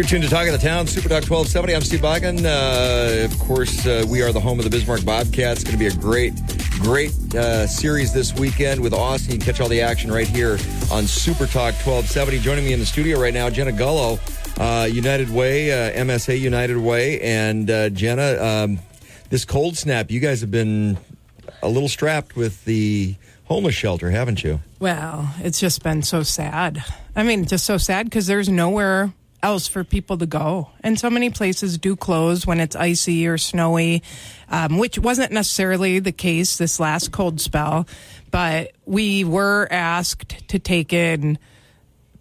You're 0.00 0.04
tuned 0.04 0.22
to 0.22 0.30
Talk 0.30 0.46
of 0.46 0.52
the 0.52 0.58
Town, 0.58 0.86
Super 0.86 1.08
Talk 1.08 1.28
1270. 1.28 1.74
I'm 1.74 1.82
Steve 1.82 2.00
Bakken. 2.00 2.44
Uh, 2.44 3.24
of 3.24 3.38
course, 3.40 3.86
uh, 3.86 4.06
we 4.08 4.22
are 4.22 4.32
the 4.32 4.40
home 4.40 4.58
of 4.58 4.64
the 4.64 4.70
Bismarck 4.70 5.04
Bobcats. 5.04 5.60
It's 5.60 5.64
going 5.64 5.76
to 5.76 5.78
be 5.78 5.88
a 5.88 6.00
great, 6.00 6.32
great 6.78 7.12
uh, 7.34 7.66
series 7.66 8.12
this 8.12 8.32
weekend 8.34 8.80
with 8.80 8.94
Austin. 8.94 9.32
You 9.32 9.38
can 9.38 9.46
catch 9.46 9.60
all 9.60 9.68
the 9.68 9.82
action 9.82 10.10
right 10.10 10.28
here 10.28 10.52
on 10.92 11.06
Super 11.06 11.44
Talk 11.44 11.74
1270. 11.74 12.38
Joining 12.38 12.64
me 12.64 12.72
in 12.72 12.78
the 12.78 12.86
studio 12.86 13.20
right 13.20 13.34
now, 13.34 13.50
Jenna 13.50 13.72
Gullo, 13.72 14.18
uh, 14.58 14.88
United 14.90 15.30
Way, 15.30 15.72
uh, 15.72 16.04
MSA 16.04 16.38
United 16.38 16.78
Way. 16.78 17.20
And 17.20 17.70
uh, 17.70 17.90
Jenna, 17.90 18.36
um, 18.42 18.78
this 19.30 19.44
cold 19.44 19.76
snap, 19.76 20.10
you 20.10 20.20
guys 20.20 20.40
have 20.40 20.50
been 20.50 20.98
a 21.62 21.68
little 21.68 21.88
strapped 21.88 22.36
with 22.36 22.64
the 22.64 23.14
homeless 23.44 23.74
shelter, 23.74 24.10
haven't 24.10 24.44
you? 24.44 24.60
Well, 24.78 25.34
it's 25.40 25.60
just 25.60 25.82
been 25.82 26.02
so 26.02 26.22
sad. 26.22 26.84
I 27.16 27.22
mean, 27.22 27.44
just 27.46 27.64
so 27.64 27.78
sad 27.78 28.06
because 28.06 28.26
there's 28.26 28.48
nowhere 28.48 29.12
else 29.42 29.66
for 29.66 29.84
people 29.84 30.18
to 30.18 30.26
go. 30.26 30.70
And 30.82 30.98
so 30.98 31.10
many 31.10 31.30
places 31.30 31.78
do 31.78 31.96
close 31.96 32.46
when 32.46 32.60
it's 32.60 32.76
icy 32.76 33.26
or 33.26 33.38
snowy, 33.38 34.02
um, 34.48 34.78
which 34.78 34.98
wasn't 34.98 35.32
necessarily 35.32 35.98
the 35.98 36.12
case 36.12 36.58
this 36.58 36.78
last 36.78 37.10
cold 37.12 37.40
spell. 37.40 37.86
But 38.30 38.72
we 38.84 39.24
were 39.24 39.66
asked 39.70 40.48
to 40.48 40.58
take 40.58 40.92
in 40.92 41.38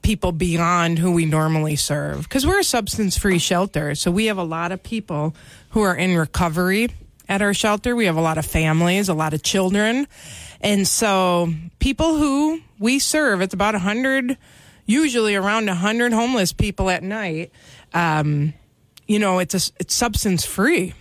people 0.02 0.32
beyond 0.32 1.00
who 1.00 1.12
we 1.12 1.26
normally 1.26 1.76
serve 1.76 2.24
because 2.24 2.46
we're 2.46 2.60
a 2.60 2.64
substance 2.64 3.18
free 3.18 3.40
shelter. 3.40 3.96
So 3.96 4.12
we 4.12 4.26
have 4.26 4.38
a 4.38 4.44
lot 4.44 4.72
of 4.72 4.82
people 4.82 5.36
who 5.72 5.82
are 5.82 5.96
in 5.96 6.18
recovery 6.18 6.90
at 7.28 7.42
our 7.42 7.54
shelter. 7.54 7.96
We 7.96 8.06
have 8.06 8.18
a 8.18 8.22
lot 8.22 8.38
of 8.38 8.46
families, 8.46 9.10
a 9.10 9.14
lot 9.14 9.34
of 9.34 9.44
children. 9.44 10.08
And 10.62 10.88
so 10.88 11.54
people 11.80 12.18
who 12.18 12.62
we 12.80 13.00
serve, 13.00 13.42
it's 13.42 13.54
about 13.54 13.74
100 13.76 14.38
usually 14.90 15.36
around 15.36 15.68
100 15.68 16.12
homeless 16.12 16.52
people 16.52 16.90
at 16.90 17.04
night. 17.04 17.52
Um, 17.94 18.56
you 19.08 19.20
know, 19.20 19.38
it's 19.38 19.54
a, 19.54 19.74
it's 19.80 19.94
substance 19.94 20.46
free. 20.46 20.96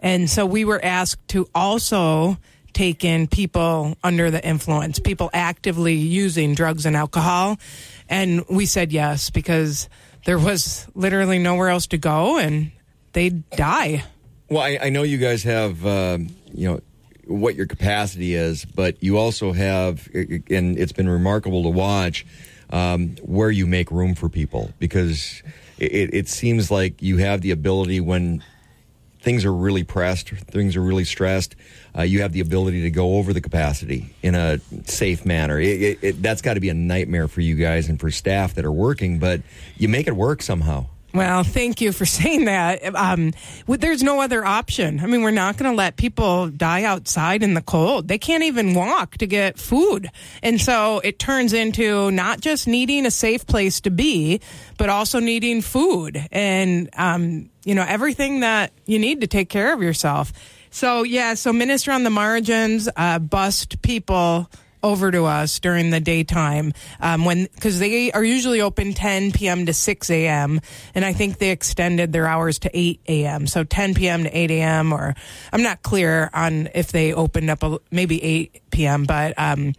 And 0.00 0.30
so 0.30 0.46
we 0.46 0.64
were 0.64 0.82
asked 0.82 1.28
to 1.28 1.46
also 1.54 2.38
take 2.72 3.04
in 3.04 3.26
people 3.26 3.96
under 4.02 4.30
the 4.30 4.44
influence, 4.46 4.98
people 4.98 5.28
actively 5.34 5.94
using 5.94 6.54
drugs 6.54 6.86
and 6.86 6.96
alcohol. 6.96 7.58
And 8.08 8.44
we 8.48 8.66
said 8.66 8.92
yes 8.92 9.30
because 9.30 9.88
there 10.24 10.38
was 10.38 10.86
literally 10.94 11.38
nowhere 11.38 11.68
else 11.68 11.86
to 11.88 11.98
go 11.98 12.38
and 12.38 12.72
they'd 13.12 13.48
die. 13.50 14.04
Well, 14.48 14.62
I, 14.62 14.78
I 14.82 14.90
know 14.90 15.02
you 15.02 15.18
guys 15.18 15.42
have, 15.44 15.84
um, 15.86 16.28
you 16.52 16.68
know, 16.68 16.80
what 17.26 17.54
your 17.54 17.66
capacity 17.66 18.34
is, 18.34 18.64
but 18.64 19.02
you 19.02 19.16
also 19.16 19.52
have, 19.52 20.08
and 20.14 20.78
it's 20.78 20.92
been 20.92 21.08
remarkable 21.08 21.62
to 21.62 21.70
watch 21.70 22.26
um, 22.70 23.16
where 23.22 23.50
you 23.50 23.66
make 23.66 23.90
room 23.90 24.14
for 24.14 24.28
people 24.28 24.72
because 24.78 25.42
it, 25.78 26.12
it 26.12 26.28
seems 26.28 26.70
like 26.70 27.02
you 27.02 27.18
have 27.18 27.40
the 27.40 27.50
ability 27.50 28.00
when 28.00 28.42
things 29.20 29.44
are 29.44 29.54
really 29.54 29.84
pressed, 29.84 30.28
things 30.28 30.76
are 30.76 30.82
really 30.82 31.04
stressed, 31.04 31.56
uh, 31.96 32.02
you 32.02 32.22
have 32.22 32.32
the 32.32 32.40
ability 32.40 32.82
to 32.82 32.90
go 32.90 33.16
over 33.16 33.32
the 33.32 33.40
capacity 33.40 34.14
in 34.22 34.34
a 34.34 34.58
safe 34.84 35.24
manner. 35.24 35.60
It, 35.60 35.82
it, 35.82 35.98
it, 36.02 36.22
that's 36.22 36.42
got 36.42 36.54
to 36.54 36.60
be 36.60 36.68
a 36.68 36.74
nightmare 36.74 37.28
for 37.28 37.40
you 37.40 37.54
guys 37.54 37.88
and 37.88 38.00
for 38.00 38.10
staff 38.10 38.54
that 38.54 38.64
are 38.64 38.72
working, 38.72 39.18
but 39.18 39.42
you 39.76 39.88
make 39.88 40.06
it 40.06 40.16
work 40.16 40.42
somehow. 40.42 40.86
Well, 41.14 41.44
thank 41.44 41.80
you 41.80 41.92
for 41.92 42.04
saying 42.06 42.46
that. 42.46 42.94
Um, 42.94 43.32
there's 43.68 44.02
no 44.02 44.20
other 44.20 44.44
option. 44.44 44.98
I 44.98 45.06
mean, 45.06 45.22
we're 45.22 45.30
not 45.30 45.56
going 45.56 45.70
to 45.70 45.76
let 45.76 45.96
people 45.96 46.48
die 46.48 46.82
outside 46.82 47.44
in 47.44 47.54
the 47.54 47.62
cold. 47.62 48.08
They 48.08 48.18
can't 48.18 48.42
even 48.42 48.74
walk 48.74 49.18
to 49.18 49.26
get 49.26 49.56
food. 49.56 50.10
And 50.42 50.60
so 50.60 50.98
it 50.98 51.20
turns 51.20 51.52
into 51.52 52.10
not 52.10 52.40
just 52.40 52.66
needing 52.66 53.06
a 53.06 53.12
safe 53.12 53.46
place 53.46 53.80
to 53.82 53.90
be, 53.90 54.40
but 54.76 54.88
also 54.88 55.20
needing 55.20 55.62
food 55.62 56.26
and, 56.32 56.90
um, 56.96 57.50
you 57.64 57.76
know, 57.76 57.84
everything 57.86 58.40
that 58.40 58.72
you 58.84 58.98
need 58.98 59.20
to 59.20 59.28
take 59.28 59.48
care 59.48 59.72
of 59.72 59.82
yourself. 59.82 60.32
So, 60.74 61.04
yeah, 61.04 61.34
so 61.34 61.52
Ministry 61.52 61.94
on 61.94 62.02
the 62.02 62.10
Margins 62.10 62.88
uh, 62.96 63.20
bust 63.20 63.80
people 63.80 64.50
over 64.82 65.12
to 65.12 65.24
us 65.24 65.60
during 65.60 65.90
the 65.90 66.00
daytime 66.00 66.72
um, 66.98 67.24
when 67.24 67.44
because 67.44 67.78
they 67.78 68.10
are 68.10 68.24
usually 68.24 68.60
open 68.60 68.92
10 68.92 69.30
p.m. 69.30 69.66
to 69.66 69.72
6 69.72 70.10
a.m. 70.10 70.60
and 70.96 71.04
I 71.04 71.12
think 71.12 71.38
they 71.38 71.50
extended 71.50 72.12
their 72.12 72.26
hours 72.26 72.58
to 72.58 72.76
8 72.76 73.00
a.m. 73.06 73.46
So 73.46 73.62
10 73.62 73.94
p.m. 73.94 74.24
to 74.24 74.36
8 74.36 74.50
a.m. 74.50 74.92
or 74.92 75.14
I'm 75.52 75.62
not 75.62 75.82
clear 75.82 76.28
on 76.34 76.68
if 76.74 76.90
they 76.90 77.12
opened 77.14 77.50
up 77.50 77.62
a, 77.62 77.78
maybe 77.92 78.20
8 78.20 78.62
p.m. 78.72 79.04
But 79.04 79.34
um, 79.38 79.74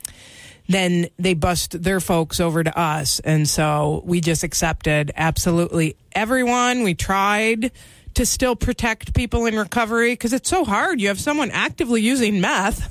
then 0.69 1.09
they 1.19 1.33
bust 1.33 1.83
their 1.83 1.99
folks 1.99 2.39
over 2.39 2.63
to 2.63 2.79
us, 2.79 3.19
and 3.19 3.49
so 3.49 4.01
we 4.05 4.21
just 4.21 4.43
accepted 4.45 5.11
absolutely 5.17 5.97
everyone. 6.13 6.83
We 6.83 6.95
tried 6.95 7.71
to 8.15 8.25
still 8.25 8.55
protect 8.55 9.13
people 9.13 9.45
in 9.45 9.55
recovery 9.55 10.13
because 10.13 10.33
it's 10.33 10.49
so 10.49 10.65
hard. 10.65 10.99
You 11.01 11.09
have 11.09 11.19
someone 11.19 11.51
actively 11.51 12.01
using 12.01 12.41
meth 12.41 12.81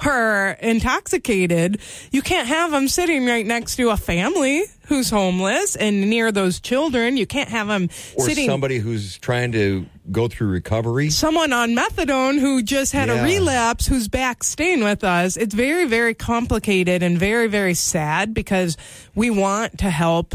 or 0.06 0.56
intoxicated. 0.60 1.78
You 2.10 2.22
can't 2.22 2.48
have 2.48 2.70
them 2.70 2.88
sitting 2.88 3.26
right 3.26 3.46
next 3.46 3.76
to 3.76 3.90
a 3.90 3.96
family 3.96 4.64
who's 4.86 5.08
homeless 5.10 5.76
and 5.76 6.10
near 6.10 6.32
those 6.32 6.60
children. 6.60 7.16
You 7.16 7.26
can't 7.26 7.48
have 7.48 7.68
them 7.68 7.84
or 8.16 8.26
sitting. 8.26 8.46
somebody 8.48 8.78
who's 8.78 9.18
trying 9.18 9.52
to 9.52 9.86
go 10.10 10.26
through 10.28 10.48
recovery. 10.48 11.10
Someone 11.10 11.52
on 11.52 11.70
methadone 11.76 12.40
who 12.40 12.62
just 12.62 12.92
had 12.92 13.08
Yeah. 13.08 13.20
a 13.20 13.24
relapse 13.24 13.86
who's 13.86 14.08
back 14.08 14.42
staying 14.42 14.82
with 14.82 15.04
us. 15.04 15.36
It's 15.36 15.54
very, 15.54 15.86
very 15.86 16.14
complicated 16.14 17.02
and 17.02 17.16
very, 17.18 17.46
very 17.46 17.74
sad 17.74 18.34
because 18.34 18.76
we 19.14 19.30
want 19.30 19.78
to 19.78 19.90
help 19.90 20.34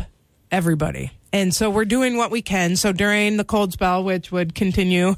everybody. 0.52 1.12
And 1.36 1.54
so 1.54 1.70
we're 1.70 1.84
doing 1.84 2.16
what 2.16 2.32
we 2.32 2.42
can. 2.42 2.78
So 2.78 2.94
during 2.94 3.36
the 3.36 3.44
cold 3.44 3.74
spell, 3.74 4.04
which 4.06 4.32
would 4.32 4.56
continue 4.56 5.16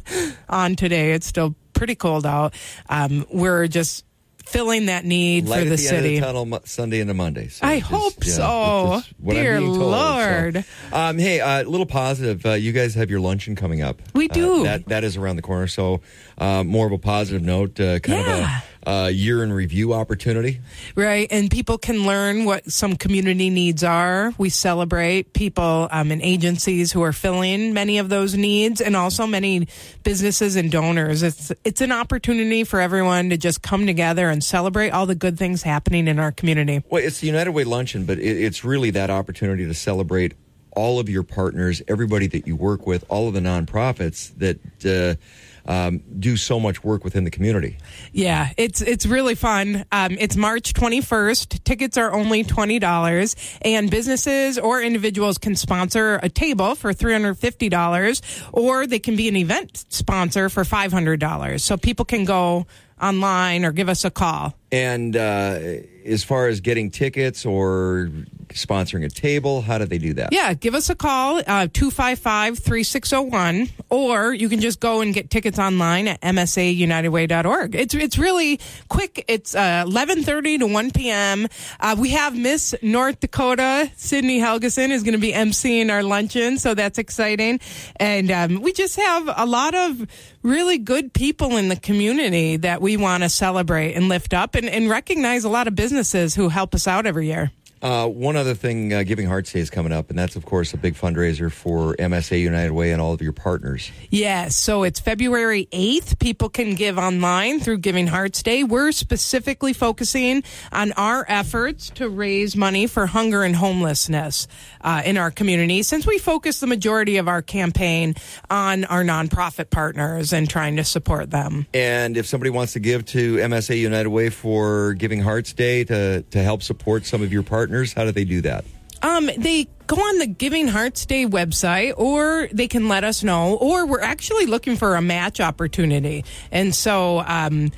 on 0.49 0.75
today, 0.75 1.11
it's 1.13 1.27
still 1.27 1.53
pretty 1.73 1.93
cold 1.93 2.25
out. 2.25 2.55
Um, 2.89 3.25
we're 3.31 3.67
just 3.67 4.03
filling 4.43 4.85
that 4.87 5.05
need 5.05 5.45
Light 5.45 5.59
for 5.59 5.63
the, 5.65 5.69
the 5.71 5.77
city. 5.77 6.15
end 6.15 6.25
of 6.25 6.33
the 6.33 6.41
tunnel 6.45 6.61
Sunday 6.65 7.01
into 7.01 7.13
Monday. 7.13 7.49
So 7.49 7.67
I 7.67 7.79
just, 7.79 7.91
hope 7.91 8.13
yeah, 8.25 8.33
so. 8.33 8.87
that's 8.95 9.07
what 9.19 9.35
I'm 9.37 9.43
Dear 9.43 9.59
told, 9.59 9.75
so. 9.75 9.87
Lord. 9.89 10.65
Um, 10.91 11.17
hey, 11.19 11.39
a 11.39 11.63
little 11.69 11.85
positive. 11.85 12.43
Uh, 12.45 12.53
you 12.53 12.71
guys 12.71 12.95
have 12.95 13.11
your 13.11 13.19
luncheon 13.19 13.55
coming 13.55 13.81
up. 13.83 14.01
We 14.15 14.27
Uh, 14.29 14.33
do. 14.33 14.63
that 14.63 14.85
that 14.87 15.03
is 15.03 15.17
around 15.17 15.35
the 15.35 15.41
corner. 15.43 15.67
So 15.67 16.01
uh, 16.39 16.63
more 16.63 16.87
of 16.87 16.93
a 16.93 16.97
positive 16.97 17.43
note. 17.43 17.79
Uh, 17.79 17.99
kind 17.99 18.25
Yeah. 18.25 18.33
of 18.37 18.39
a 18.63 18.63
uh, 18.87 19.07
year 19.07 19.43
in 19.43 19.51
review 19.51 19.93
opportunity. 19.93 20.61
Right. 20.95 21.27
And 21.29 21.51
people 21.51 21.77
can 21.77 22.07
learn 22.07 22.45
what 22.45 22.71
some 22.71 22.95
community 22.95 23.49
needs 23.49 23.83
are. 23.83 24.33
We 24.37 24.49
celebrate 24.49 25.33
people 25.33 25.89
um, 25.91 26.09
and 26.09 26.21
agencies 26.21 26.93
who 26.93 27.03
are 27.03 27.11
filling 27.11 27.73
many 27.73 27.97
of 27.97 28.07
those 28.07 28.35
needs 28.35 28.79
and 28.79 28.95
also 28.95 29.27
many 29.27 29.67
businesses 30.03 30.55
and 30.55 30.71
donors. 30.71 31.21
It's, 31.21 31.51
it's 31.65 31.81
an 31.81 31.91
opportunity 31.91 32.63
for 32.63 32.79
everyone 32.79 33.29
to 33.31 33.37
just 33.37 33.61
come 33.61 33.85
together 33.85 34.29
and 34.29 34.41
celebrate 34.41 34.91
all 34.91 35.05
the 35.05 35.15
good 35.15 35.37
things 35.37 35.63
happening 35.63 36.07
in 36.07 36.17
our 36.17 36.31
community. 36.31 36.81
Well, 36.89 37.03
it's 37.03 37.19
the 37.19 37.27
United 37.27 37.51
Way 37.51 37.65
luncheon, 37.65 38.05
but 38.05 38.19
it, 38.19 38.37
it's 38.37 38.63
really 38.63 38.91
that 38.91 39.09
opportunity 39.09 39.65
to 39.65 39.73
celebrate 39.73 40.33
all 40.77 40.99
of 40.99 41.09
your 41.09 41.23
partners, 41.23 41.81
everybody 41.89 42.27
that 42.27 42.47
you 42.47 42.55
work 42.55 42.87
with, 42.87 43.03
all 43.09 43.27
of 43.27 43.33
the 43.33 43.41
nonprofits 43.41 44.31
that 44.37 44.59
uh, 44.85 45.19
um, 45.67 46.01
do 46.19 46.37
so 46.37 46.59
much 46.59 46.83
work 46.83 47.03
within 47.03 47.23
the 47.23 47.31
community. 47.31 47.77
Yeah, 48.11 48.49
it's 48.57 48.81
it's 48.81 49.05
really 49.05 49.35
fun. 49.35 49.85
Um, 49.91 50.17
it's 50.19 50.35
March 50.35 50.73
21st. 50.73 51.63
Tickets 51.63 51.97
are 51.97 52.13
only 52.13 52.43
$20 52.43 53.57
and 53.61 53.91
businesses 53.91 54.57
or 54.57 54.81
individuals 54.81 55.37
can 55.37 55.55
sponsor 55.55 56.19
a 56.23 56.29
table 56.29 56.75
for 56.75 56.93
$350 56.93 58.49
or 58.53 58.87
they 58.87 58.99
can 58.99 59.15
be 59.15 59.27
an 59.27 59.35
event 59.35 59.85
sponsor 59.89 60.49
for 60.49 60.63
$500. 60.63 61.59
So 61.59 61.77
people 61.77 62.05
can 62.05 62.25
go 62.25 62.65
online 63.01 63.65
or 63.65 63.71
give 63.71 63.89
us 63.89 64.05
a 64.05 64.11
call. 64.11 64.55
And 64.71 65.15
uh, 65.15 65.59
as 66.05 66.23
far 66.23 66.47
as 66.47 66.61
getting 66.61 66.91
tickets 66.91 67.43
or 67.45 68.09
sponsoring 68.49 69.05
a 69.05 69.09
table, 69.09 69.61
how 69.61 69.77
do 69.77 69.85
they 69.85 69.97
do 69.97 70.13
that? 70.13 70.33
Yeah, 70.33 70.53
give 70.53 70.75
us 70.75 70.89
a 70.89 70.95
call, 70.95 71.39
uh, 71.39 71.67
255-3601, 71.67 73.71
or 73.89 74.33
you 74.33 74.47
can 74.49 74.59
just 74.61 74.79
go 74.79 75.01
and 75.01 75.13
get 75.13 75.29
tickets 75.29 75.59
online 75.59 76.07
at 76.07 76.21
msaunitedway.org. 76.21 77.75
It's, 77.75 77.93
it's 77.93 78.17
really 78.17 78.59
quick. 78.89 79.25
It's, 79.27 79.53
uh, 79.53 79.83
1130 79.85 80.59
to 80.59 80.67
1 80.67 80.91
p.m. 80.91 81.47
Uh, 81.79 81.95
we 81.99 82.11
have 82.11 82.37
Miss 82.37 82.73
North 82.81 83.19
Dakota, 83.19 83.91
Sydney 83.95 84.39
Helgeson 84.39 84.91
is 84.91 85.03
going 85.03 85.13
to 85.13 85.19
be 85.19 85.33
emceeing 85.33 85.91
our 85.91 86.03
luncheon, 86.03 86.57
so 86.57 86.73
that's 86.73 86.97
exciting. 86.97 87.59
And, 87.97 88.31
um, 88.31 88.61
we 88.61 88.71
just 88.73 88.95
have 88.97 89.29
a 89.35 89.45
lot 89.45 89.75
of 89.75 90.07
really 90.41 90.77
good 90.77 91.11
people 91.13 91.57
in 91.57 91.67
the 91.67 91.75
community 91.75 92.55
that 92.57 92.81
we 92.81 92.95
want 92.95 93.23
to 93.23 93.29
celebrate 93.29 93.93
and 93.93 94.07
lift 94.07 94.33
up 94.33 94.55
and, 94.57 94.67
and 94.67 94.89
recognize 94.89 95.43
a 95.43 95.49
lot 95.49 95.67
of 95.67 95.75
businesses 95.75 96.35
who 96.35 96.49
help 96.49 96.75
us 96.75 96.87
out 96.87 97.05
every 97.05 97.27
year. 97.27 97.51
Uh, 97.81 98.07
one 98.07 98.35
other 98.35 98.53
thing, 98.53 98.93
uh, 98.93 99.03
Giving 99.03 99.27
Hearts 99.27 99.51
Day 99.51 99.59
is 99.59 99.69
coming 99.69 99.91
up, 99.91 100.09
and 100.09 100.17
that's, 100.17 100.35
of 100.35 100.45
course, 100.45 100.73
a 100.73 100.77
big 100.77 100.95
fundraiser 100.95 101.51
for 101.51 101.95
MSA 101.95 102.41
United 102.41 102.71
Way 102.71 102.91
and 102.91 103.01
all 103.01 103.13
of 103.13 103.21
your 103.21 103.33
partners. 103.33 103.91
Yes, 104.09 104.55
so 104.55 104.83
it's 104.83 104.99
February 104.99 105.67
8th. 105.71 106.19
People 106.19 106.49
can 106.49 106.75
give 106.75 106.97
online 106.97 107.59
through 107.59 107.77
Giving 107.79 108.07
Hearts 108.07 108.41
Day. 108.43 108.63
We're 108.63 108.91
specifically 108.91 109.73
focusing 109.73 110.43
on 110.71 110.91
our 110.93 111.25
efforts 111.27 111.89
to 111.91 112.09
raise 112.09 112.55
money 112.55 112.87
for 112.87 113.05
hunger 113.05 113.43
and 113.43 113.55
homelessness 113.55 114.47
uh, 114.81 115.01
in 115.05 115.17
our 115.17 115.31
community 115.31 115.83
since 115.83 116.07
we 116.07 116.17
focus 116.17 116.59
the 116.59 116.67
majority 116.67 117.17
of 117.17 117.27
our 117.27 117.41
campaign 117.41 118.15
on 118.49 118.85
our 118.85 119.03
nonprofit 119.03 119.69
partners 119.69 120.33
and 120.33 120.49
trying 120.49 120.77
to 120.77 120.83
support 120.83 121.29
them. 121.29 121.67
And 121.73 122.17
if 122.17 122.25
somebody 122.25 122.49
wants 122.49 122.73
to 122.73 122.79
give 122.79 123.05
to 123.07 123.37
MSA 123.37 123.77
United 123.79 124.09
Way 124.09 124.29
for 124.29 124.93
Giving 124.93 125.21
Hearts 125.21 125.53
Day 125.53 125.83
to, 125.85 126.21
to 126.21 126.43
help 126.43 126.63
support 126.63 127.05
some 127.05 127.21
of 127.21 127.31
your 127.31 127.43
partners, 127.43 127.67
how 127.85 128.05
do 128.05 128.11
they 128.11 128.25
do 128.25 128.41
that? 128.41 128.65
Um, 129.01 129.29
they 129.37 129.67
go 129.85 129.95
on 129.95 130.19
the 130.19 130.27
Giving 130.27 130.67
Hearts 130.67 131.05
Day 131.05 131.25
website, 131.25 131.93
or 131.97 132.49
they 132.51 132.67
can 132.67 132.87
let 132.87 133.03
us 133.03 133.23
know, 133.23 133.55
or 133.55 133.85
we're 133.85 134.01
actually 134.01 134.47
looking 134.47 134.75
for 134.75 134.95
a 134.95 135.01
match 135.01 135.39
opportunity. 135.39 136.25
And 136.51 136.73
so, 136.73 137.19
um, 137.19 137.71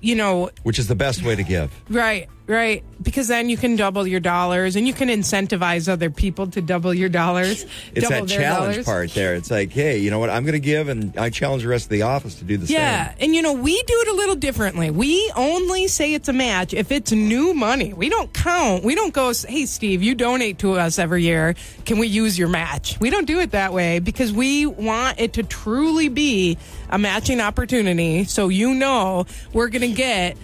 you 0.00 0.14
know, 0.14 0.50
Which 0.64 0.78
is 0.78 0.88
the 0.88 0.94
best 0.94 1.22
way 1.22 1.36
to 1.36 1.42
give? 1.42 1.72
Right, 1.88 2.28
right. 2.46 2.84
Because 3.02 3.28
then 3.28 3.48
you 3.48 3.56
can 3.56 3.76
double 3.76 4.06
your 4.06 4.20
dollars 4.20 4.76
and 4.76 4.86
you 4.86 4.94
can 4.94 5.08
incentivize 5.08 5.88
other 5.88 6.08
people 6.10 6.46
to 6.48 6.62
double 6.62 6.94
your 6.94 7.08
dollars. 7.08 7.66
It's 7.94 8.08
double 8.08 8.26
that 8.26 8.34
challenge 8.34 8.74
dollars. 8.76 8.86
part 8.86 9.10
there. 9.10 9.34
It's 9.34 9.50
like, 9.50 9.72
hey, 9.72 9.98
you 9.98 10.10
know 10.10 10.18
what? 10.18 10.30
I'm 10.30 10.44
going 10.44 10.54
to 10.54 10.60
give, 10.60 10.88
and 10.88 11.16
I 11.18 11.30
challenge 11.30 11.62
the 11.62 11.68
rest 11.68 11.86
of 11.86 11.90
the 11.90 12.02
office 12.02 12.36
to 12.36 12.44
do 12.44 12.56
the 12.56 12.66
Yeah, 12.66 13.08
same. 13.08 13.16
Yeah, 13.18 13.24
and 13.24 13.34
you 13.34 13.42
know, 13.42 13.52
we 13.52 13.74
do 13.82 14.00
it 14.00 14.08
a 14.08 14.14
little 14.14 14.36
differently. 14.36 14.90
We 14.90 15.30
only 15.36 15.88
say 15.88 16.14
it's 16.14 16.28
a 16.28 16.32
match 16.32 16.72
if 16.72 16.90
it's 16.92 17.12
new 17.12 17.52
money. 17.52 17.92
We 17.92 18.08
don't 18.08 18.32
count. 18.32 18.84
We 18.84 18.94
don't 18.94 19.12
go, 19.12 19.32
hey, 19.46 19.66
Steve, 19.66 20.02
you 20.02 20.14
donate 20.14 20.58
to 20.58 20.74
us 20.74 20.98
every 20.98 21.22
year. 21.24 21.54
Can 21.84 21.98
we 21.98 22.06
use 22.06 22.38
your 22.38 22.48
match? 22.48 22.98
We 23.00 23.10
don't 23.10 23.26
do 23.26 23.40
it 23.40 23.50
that 23.50 23.72
way 23.72 23.98
because 23.98 24.32
we 24.32 24.64
want 24.66 25.20
it 25.20 25.34
to 25.34 25.42
truly 25.42 26.08
be 26.08 26.56
a 26.88 26.98
matching 26.98 27.40
opportunity. 27.40 28.24
So 28.24 28.48
you 28.48 28.74
know 28.74 29.26
we're 29.52 29.68
going 29.68 29.82
to 29.82 29.94
get 29.96 30.36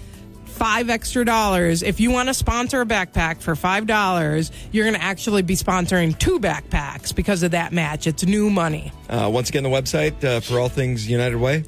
five 0.60 0.90
extra 0.90 1.24
dollars. 1.24 1.82
If 1.82 1.98
you 2.00 2.10
want 2.10 2.28
to 2.28 2.34
sponsor 2.34 2.82
a 2.82 2.86
backpack 2.86 3.40
for 3.40 3.56
five 3.56 3.86
dollars, 3.86 4.52
you're 4.72 4.84
going 4.84 4.94
to 4.94 5.02
actually 5.02 5.40
be 5.40 5.54
sponsoring 5.54 6.18
two 6.18 6.38
backpacks 6.38 7.16
because 7.16 7.42
of 7.42 7.52
that 7.52 7.72
match. 7.72 8.06
It's 8.06 8.26
new 8.26 8.50
money. 8.50 8.92
Uh, 9.08 9.30
once 9.32 9.48
again, 9.48 9.62
the 9.62 9.70
website 9.70 10.22
uh, 10.22 10.40
for 10.40 10.60
all 10.60 10.68
things 10.68 11.08
United 11.08 11.38
Way. 11.38 11.64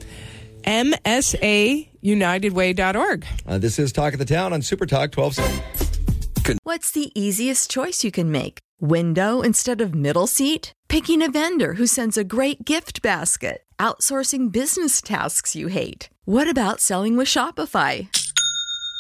MSAUnitedWay.org. 0.65 3.27
Uh, 3.47 3.57
this 3.57 3.79
is 3.79 3.93
Talk 3.93 4.13
of 4.13 4.19
the 4.19 4.27
Town 4.27 4.53
on 4.53 4.61
Super 4.61 4.85
Talk 4.85 5.17
1270. 5.17 6.59
What's 6.65 6.91
the 6.91 7.19
easiest 7.19 7.71
choice 7.71 8.05
you 8.05 8.11
can 8.11 8.31
make? 8.31 8.59
Window 8.79 9.41
instead 9.41 9.81
of 9.81 9.95
middle 9.95 10.27
seat? 10.27 10.75
Picking 10.89 11.23
a 11.23 11.31
vendor 11.31 11.73
who 11.75 11.87
sends 11.87 12.19
a 12.19 12.25
great 12.25 12.67
gift 12.67 13.01
basket? 13.01 13.63
Outsourcing 13.79 14.53
business 14.53 15.01
tasks 15.01 15.57
you 15.57 15.69
hate? 15.69 16.11
What 16.27 16.47
about 16.47 16.81
selling 16.81 17.17
with 17.17 17.29
Shopify? 17.29 18.09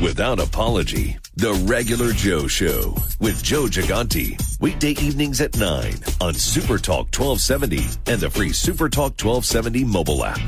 Without 0.00 0.40
apology, 0.40 1.18
The 1.36 1.52
Regular 1.66 2.12
Joe 2.12 2.46
Show 2.46 2.94
with 3.20 3.42
Joe 3.44 3.64
Gigante. 3.64 4.40
Weekday 4.58 4.92
evenings 4.92 5.42
at 5.42 5.58
9 5.58 5.92
on 6.22 6.32
Super 6.32 6.78
Talk 6.78 7.08
1270 7.14 7.84
and 8.10 8.18
the 8.18 8.30
free 8.30 8.50
Super 8.50 8.88
Talk 8.88 9.12
1270 9.22 9.84
mobile 9.84 10.24
app. 10.24 10.38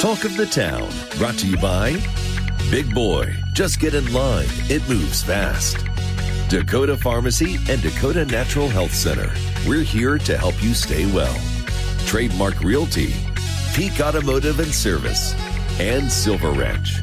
Talk 0.00 0.24
of 0.24 0.34
the 0.38 0.48
Town, 0.50 0.88
brought 1.18 1.36
to 1.40 1.46
you 1.46 1.58
by 1.58 1.92
Big 2.70 2.94
Boy. 2.94 3.30
Just 3.52 3.80
get 3.80 3.92
in 3.92 4.14
line, 4.14 4.48
it 4.70 4.88
moves 4.88 5.22
fast. 5.22 5.76
Dakota 6.48 6.96
Pharmacy 6.96 7.56
and 7.68 7.82
Dakota 7.82 8.24
Natural 8.24 8.68
Health 8.68 8.94
Center. 8.94 9.30
We're 9.68 9.82
here 9.82 10.16
to 10.16 10.38
help 10.38 10.62
you 10.62 10.72
stay 10.72 11.04
well. 11.12 11.36
Trademark 12.06 12.60
Realty, 12.60 13.12
Peak 13.74 14.00
Automotive 14.00 14.60
and 14.60 14.72
Service, 14.72 15.34
and 15.80 16.10
Silver 16.10 16.52
Ranch. 16.52 17.00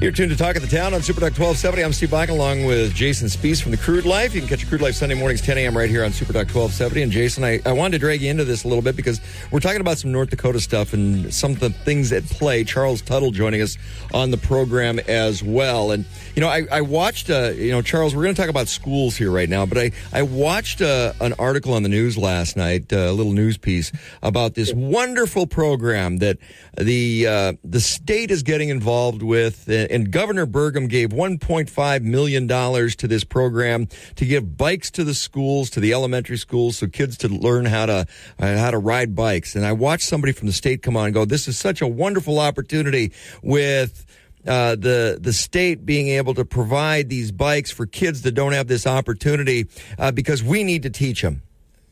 You're 0.00 0.12
tuned 0.12 0.30
to 0.30 0.36
Talk 0.36 0.54
of 0.54 0.62
the 0.62 0.68
Town 0.68 0.94
on 0.94 1.02
Super 1.02 1.20
Talk 1.20 1.36
1270. 1.36 1.82
I'm 1.82 1.92
Steve 1.92 2.10
Bakken 2.10 2.28
along 2.28 2.64
with 2.64 2.94
Jason 2.94 3.26
Spiess 3.26 3.60
from 3.60 3.72
the 3.72 3.76
Crude 3.76 4.06
Life. 4.06 4.36
You 4.36 4.40
can 4.40 4.48
catch 4.48 4.60
your 4.60 4.68
Crude 4.68 4.82
Life 4.82 4.94
Sunday 4.94 5.16
mornings 5.16 5.40
10 5.40 5.58
a.m. 5.58 5.76
right 5.76 5.90
here 5.90 6.04
on 6.04 6.12
Super 6.12 6.32
Talk 6.32 6.46
1270. 6.46 7.02
And 7.02 7.10
Jason, 7.10 7.42
I, 7.42 7.60
I 7.66 7.72
wanted 7.72 7.92
to 7.92 7.98
drag 7.98 8.20
you 8.22 8.30
into 8.30 8.44
this 8.44 8.62
a 8.62 8.68
little 8.68 8.82
bit 8.82 8.94
because 8.94 9.20
we're 9.50 9.58
talking 9.58 9.80
about 9.80 9.98
some 9.98 10.12
North 10.12 10.30
Dakota 10.30 10.60
stuff 10.60 10.92
and 10.92 11.34
some 11.34 11.52
of 11.52 11.60
the 11.60 11.70
things 11.70 12.12
at 12.12 12.22
play. 12.26 12.62
Charles 12.62 13.02
Tuttle 13.02 13.32
joining 13.32 13.62
us 13.62 13.78
on 14.12 14.30
the 14.30 14.36
program 14.36 15.00
as 15.08 15.42
well. 15.42 15.90
And, 15.90 16.04
you 16.34 16.40
know, 16.40 16.48
I, 16.48 16.66
I 16.70 16.80
watched, 16.80 17.30
uh, 17.30 17.52
you 17.54 17.70
know, 17.70 17.80
Charles, 17.80 18.14
we're 18.14 18.24
going 18.24 18.34
to 18.34 18.40
talk 18.40 18.50
about 18.50 18.66
schools 18.66 19.16
here 19.16 19.30
right 19.30 19.48
now, 19.48 19.66
but 19.66 19.78
I, 19.78 19.92
I 20.12 20.22
watched 20.22 20.82
uh, 20.82 21.12
an 21.20 21.34
article 21.38 21.74
on 21.74 21.84
the 21.84 21.88
news 21.88 22.18
last 22.18 22.56
night, 22.56 22.92
uh, 22.92 22.96
a 22.96 23.12
little 23.12 23.32
news 23.32 23.56
piece 23.56 23.92
about 24.20 24.54
this 24.54 24.72
wonderful 24.72 25.46
program 25.46 26.18
that 26.18 26.38
the, 26.76 27.26
uh, 27.26 27.52
the 27.62 27.78
state 27.80 28.32
is 28.32 28.42
getting 28.42 28.68
involved 28.68 29.22
with. 29.22 29.68
And 29.68 30.10
Governor 30.10 30.46
Burgum 30.46 30.88
gave 30.88 31.10
$1.5 31.10 32.02
million 32.02 32.48
to 32.48 33.08
this 33.08 33.22
program 33.22 33.86
to 34.16 34.26
give 34.26 34.56
bikes 34.56 34.90
to 34.92 35.04
the 35.04 35.14
schools, 35.14 35.70
to 35.70 35.80
the 35.80 35.92
elementary 35.92 36.38
schools, 36.38 36.78
so 36.78 36.88
kids 36.88 37.16
to 37.18 37.28
learn 37.28 37.64
how 37.64 37.86
to, 37.86 38.06
uh, 38.40 38.56
how 38.56 38.72
to 38.72 38.78
ride 38.78 39.14
bikes. 39.14 39.54
And 39.54 39.64
I 39.64 39.72
watched 39.72 40.08
somebody 40.08 40.32
from 40.32 40.48
the 40.48 40.52
state 40.52 40.82
come 40.82 40.96
on 40.96 41.06
and 41.06 41.14
go, 41.14 41.24
this 41.24 41.46
is 41.46 41.56
such 41.56 41.80
a 41.80 41.86
wonderful 41.86 42.40
opportunity 42.40 43.12
with, 43.40 44.04
uh, 44.46 44.76
the 44.76 45.18
the 45.20 45.32
state 45.32 45.86
being 45.86 46.08
able 46.08 46.34
to 46.34 46.44
provide 46.44 47.08
these 47.08 47.32
bikes 47.32 47.70
for 47.70 47.86
kids 47.86 48.22
that 48.22 48.32
don't 48.32 48.52
have 48.52 48.66
this 48.66 48.86
opportunity 48.86 49.66
uh, 49.98 50.12
because 50.12 50.42
we 50.42 50.64
need 50.64 50.82
to 50.82 50.90
teach 50.90 51.22
them. 51.22 51.42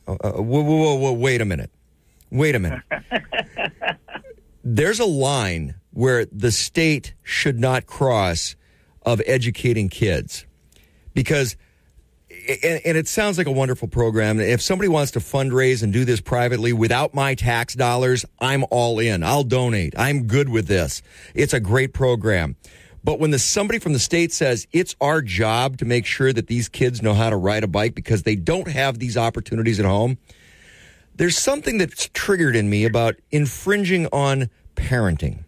Uh, 0.06 0.14
whoa, 0.16 0.62
whoa, 0.62 0.76
whoa, 0.76 0.94
whoa, 0.94 1.12
wait 1.12 1.40
a 1.40 1.44
minute. 1.44 1.70
Wait 2.30 2.54
a 2.54 2.58
minute. 2.58 2.82
There's 4.64 5.00
a 5.00 5.06
line 5.06 5.74
where 5.92 6.24
the 6.26 6.50
state 6.50 7.14
should 7.22 7.58
not 7.58 7.86
cross 7.86 8.56
of 9.04 9.20
educating 9.26 9.88
kids 9.88 10.46
because 11.14 11.56
and, 12.62 12.80
and, 12.84 12.98
it 12.98 13.08
sounds 13.08 13.38
like 13.38 13.46
a 13.46 13.52
wonderful 13.52 13.88
program. 13.88 14.40
If 14.40 14.62
somebody 14.62 14.88
wants 14.88 15.12
to 15.12 15.20
fundraise 15.20 15.82
and 15.82 15.92
do 15.92 16.04
this 16.04 16.20
privately 16.20 16.72
without 16.72 17.14
my 17.14 17.34
tax 17.34 17.74
dollars, 17.74 18.24
I'm 18.40 18.64
all 18.70 18.98
in. 18.98 19.22
I'll 19.22 19.44
donate. 19.44 19.94
I'm 19.96 20.26
good 20.26 20.48
with 20.48 20.66
this. 20.66 21.02
It's 21.34 21.52
a 21.52 21.60
great 21.60 21.92
program. 21.92 22.56
But 23.04 23.18
when 23.18 23.32
the 23.32 23.38
somebody 23.38 23.78
from 23.78 23.92
the 23.92 23.98
state 23.98 24.32
says 24.32 24.66
it's 24.72 24.94
our 25.00 25.22
job 25.22 25.78
to 25.78 25.84
make 25.84 26.06
sure 26.06 26.32
that 26.32 26.46
these 26.46 26.68
kids 26.68 27.02
know 27.02 27.14
how 27.14 27.30
to 27.30 27.36
ride 27.36 27.64
a 27.64 27.68
bike 27.68 27.94
because 27.94 28.22
they 28.22 28.36
don't 28.36 28.68
have 28.68 28.98
these 28.98 29.16
opportunities 29.16 29.80
at 29.80 29.86
home, 29.86 30.18
there's 31.16 31.36
something 31.36 31.78
that's 31.78 32.08
triggered 32.12 32.56
in 32.56 32.70
me 32.70 32.84
about 32.84 33.16
infringing 33.30 34.06
on 34.12 34.50
parenting. 34.76 35.44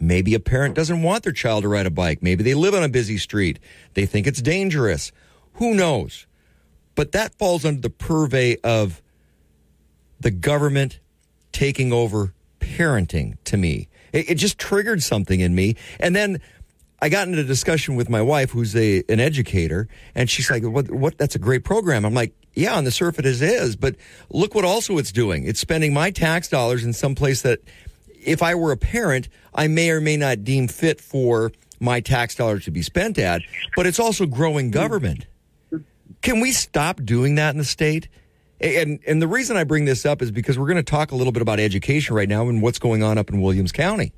Maybe 0.00 0.34
a 0.34 0.40
parent 0.40 0.74
doesn't 0.74 1.02
want 1.02 1.22
their 1.22 1.32
child 1.32 1.62
to 1.62 1.68
ride 1.68 1.86
a 1.86 1.90
bike. 1.90 2.22
Maybe 2.22 2.42
they 2.42 2.54
live 2.54 2.74
on 2.74 2.82
a 2.82 2.88
busy 2.88 3.18
street. 3.18 3.58
They 3.94 4.06
think 4.06 4.26
it's 4.26 4.42
dangerous. 4.42 5.12
Who 5.54 5.74
knows? 5.74 6.26
But 6.94 7.12
that 7.12 7.34
falls 7.34 7.64
under 7.64 7.80
the 7.80 7.90
purvey 7.90 8.56
of 8.62 9.02
the 10.20 10.30
government 10.30 11.00
taking 11.52 11.92
over 11.92 12.32
parenting 12.60 13.36
to 13.44 13.56
me. 13.56 13.88
It, 14.12 14.30
it, 14.30 14.34
just 14.36 14.58
triggered 14.58 15.02
something 15.02 15.40
in 15.40 15.54
me. 15.54 15.76
And 15.98 16.14
then 16.14 16.40
I 17.00 17.08
got 17.08 17.26
into 17.26 17.40
a 17.40 17.44
discussion 17.44 17.96
with 17.96 18.08
my 18.08 18.22
wife, 18.22 18.50
who's 18.50 18.76
a, 18.76 19.02
an 19.08 19.20
educator, 19.20 19.88
and 20.14 20.30
she's 20.30 20.50
like, 20.50 20.62
what, 20.62 20.90
what, 20.90 21.18
that's 21.18 21.34
a 21.34 21.38
great 21.38 21.64
program. 21.64 22.04
I'm 22.04 22.14
like, 22.14 22.34
yeah, 22.54 22.76
on 22.76 22.84
the 22.84 22.90
surface 22.90 23.40
it 23.40 23.48
is, 23.48 23.76
but 23.76 23.96
look 24.30 24.54
what 24.54 24.64
also 24.64 24.98
it's 24.98 25.12
doing. 25.12 25.44
It's 25.44 25.60
spending 25.60 25.94
my 25.94 26.10
tax 26.10 26.48
dollars 26.48 26.84
in 26.84 26.92
some 26.92 27.14
place 27.14 27.42
that 27.42 27.60
if 28.24 28.42
I 28.42 28.54
were 28.54 28.72
a 28.72 28.76
parent, 28.76 29.28
I 29.54 29.68
may 29.68 29.90
or 29.90 30.00
may 30.00 30.16
not 30.16 30.44
deem 30.44 30.68
fit 30.68 31.00
for 31.00 31.50
my 31.80 32.00
tax 32.00 32.36
dollars 32.36 32.64
to 32.66 32.70
be 32.70 32.82
spent 32.82 33.18
at, 33.18 33.42
but 33.74 33.86
it's 33.86 33.98
also 33.98 34.26
growing 34.26 34.70
government. 34.70 35.26
Can 36.20 36.40
we 36.40 36.52
stop 36.52 37.02
doing 37.02 37.36
that 37.36 37.50
in 37.50 37.58
the 37.58 37.64
state? 37.64 38.08
And 38.60 39.00
and 39.06 39.20
the 39.20 39.26
reason 39.26 39.56
I 39.56 39.64
bring 39.64 39.86
this 39.86 40.06
up 40.06 40.22
is 40.22 40.30
because 40.30 40.58
we're 40.58 40.66
going 40.66 40.76
to 40.76 40.82
talk 40.82 41.10
a 41.10 41.16
little 41.16 41.32
bit 41.32 41.42
about 41.42 41.58
education 41.58 42.14
right 42.14 42.28
now 42.28 42.48
and 42.48 42.62
what's 42.62 42.78
going 42.78 43.02
on 43.02 43.18
up 43.18 43.30
in 43.30 43.40
Williams 43.40 43.72
County. 43.72 44.12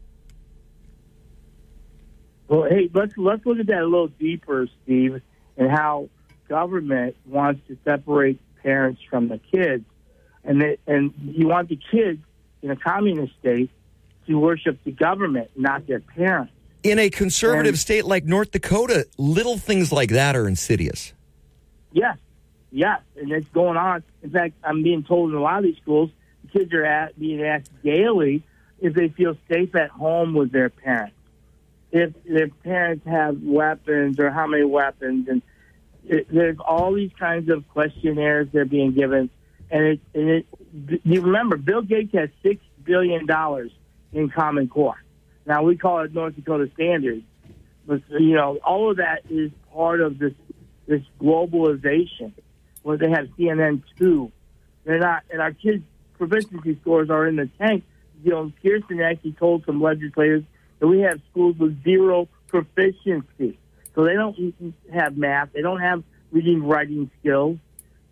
Well, 2.49 2.65
hey, 2.69 2.91
let's 2.93 3.17
let's 3.17 3.45
look 3.47 3.59
at 3.59 3.67
that 3.69 3.81
a 3.81 3.85
little 3.85 4.09
deeper, 4.09 4.69
Steve, 4.83 5.23
and 5.57 5.71
how 5.71 6.11
government 6.49 7.17
wants 7.27 7.67
to 7.69 7.79
separate 7.85 8.39
parents 8.63 9.01
from 9.09 9.29
the 9.29 9.39
kids, 9.39 9.85
and 10.45 10.61
they, 10.61 10.79
and 10.87 11.15
you 11.23 11.49
want 11.49 11.71
the 11.71 11.79
kids 11.91 12.21
in 12.61 12.71
a 12.71 12.77
communist 12.77 13.33
state 13.41 13.71
to 14.27 14.39
worship 14.39 14.79
the 14.85 14.93
government, 14.93 15.51
not 15.57 15.87
their 15.87 16.01
parents. 16.01 16.53
In 16.83 16.99
a 16.99 17.09
conservative 17.09 17.75
and, 17.75 17.79
state 17.79 18.05
like 18.05 18.25
North 18.25 18.51
Dakota, 18.51 19.07
little 19.17 19.57
things 19.57 19.91
like 19.91 20.11
that 20.11 20.37
are 20.37 20.47
insidious. 20.47 21.13
Yes, 21.95 22.19
yes, 22.73 23.01
and 23.17 23.31
it's 23.31 23.49
going 23.51 23.77
on. 23.77 24.03
In 24.23 24.31
fact, 24.31 24.55
I'm 24.65 24.83
being 24.83 25.05
told 25.05 25.31
in 25.31 25.37
a 25.37 25.41
lot 25.41 25.59
of 25.59 25.63
these 25.63 25.77
schools, 25.81 26.11
the 26.43 26.59
kids 26.59 26.75
are 26.75 26.85
at, 26.85 27.19
being 27.19 27.41
asked 27.41 27.71
daily 27.85 28.43
if 28.81 28.95
they 28.95 29.09
feel 29.09 29.37
safe 29.49 29.77
at 29.77 29.91
home 29.91 30.35
with 30.35 30.51
their 30.51 30.71
parents, 30.71 31.15
if 31.93 32.13
their 32.25 32.49
parents 32.49 33.07
have 33.07 33.41
weapons 33.41 34.19
or 34.19 34.31
how 34.31 34.49
many 34.49 34.65
weapons, 34.65 35.29
and 35.29 35.41
it, 36.05 36.27
there's 36.29 36.59
all 36.59 36.93
these 36.93 37.13
kinds 37.17 37.49
of 37.49 37.67
questionnaires 37.69 38.49
they're 38.53 38.65
being 38.65 38.93
given. 38.93 39.31
And 39.71 39.85
it, 39.85 40.01
and 40.13 40.29
it, 40.31 40.47
you 41.05 41.23
remember, 41.23 41.57
Bill 41.57 41.81
Gates 41.81 42.13
has 42.15 42.29
six 42.43 42.61
billion 42.83 43.25
dollars 43.25 43.71
in 44.13 44.31
Common 44.31 44.69
Core. 44.69 45.01
Now 45.47 45.63
we 45.63 45.77
call 45.77 46.01
it 46.01 46.13
North 46.13 46.35
Dakota 46.35 46.69
Standards, 46.75 47.23
but 47.87 48.03
you 48.11 48.35
know 48.35 48.59
all 48.65 48.91
of 48.91 48.97
that 48.97 49.23
is 49.31 49.53
part 49.73 50.01
of 50.01 50.19
this 50.19 50.33
this 50.87 51.03
globalization 51.20 52.33
where 52.83 52.97
they 52.97 53.11
have 53.11 53.27
CNN 53.38 53.83
two 53.99 54.31
They're 54.85 54.99
not, 54.99 55.23
and 55.31 55.40
our 55.40 55.53
kids' 55.53 55.83
proficiency 56.18 56.79
scores 56.83 57.11
are 57.11 57.27
in 57.27 57.37
the 57.37 57.49
tank. 57.59 57.85
You 58.23 58.31
know, 58.31 58.53
Kirsten 58.62 59.01
actually 59.01 59.33
told 59.33 59.64
some 59.64 59.81
legislators 59.83 60.44
that 60.79 60.87
we 60.87 61.01
have 61.01 61.20
schools 61.31 61.57
with 61.59 61.83
zero 61.85 62.29
proficiency. 62.49 63.59
So 63.94 64.05
they 64.05 64.14
don't 64.14 64.37
have 64.92 65.16
math. 65.16 65.53
They 65.53 65.62
don't 65.62 65.81
have 65.81 66.03
reading, 66.33 66.62
writing 66.64 67.11
skills. 67.20 67.59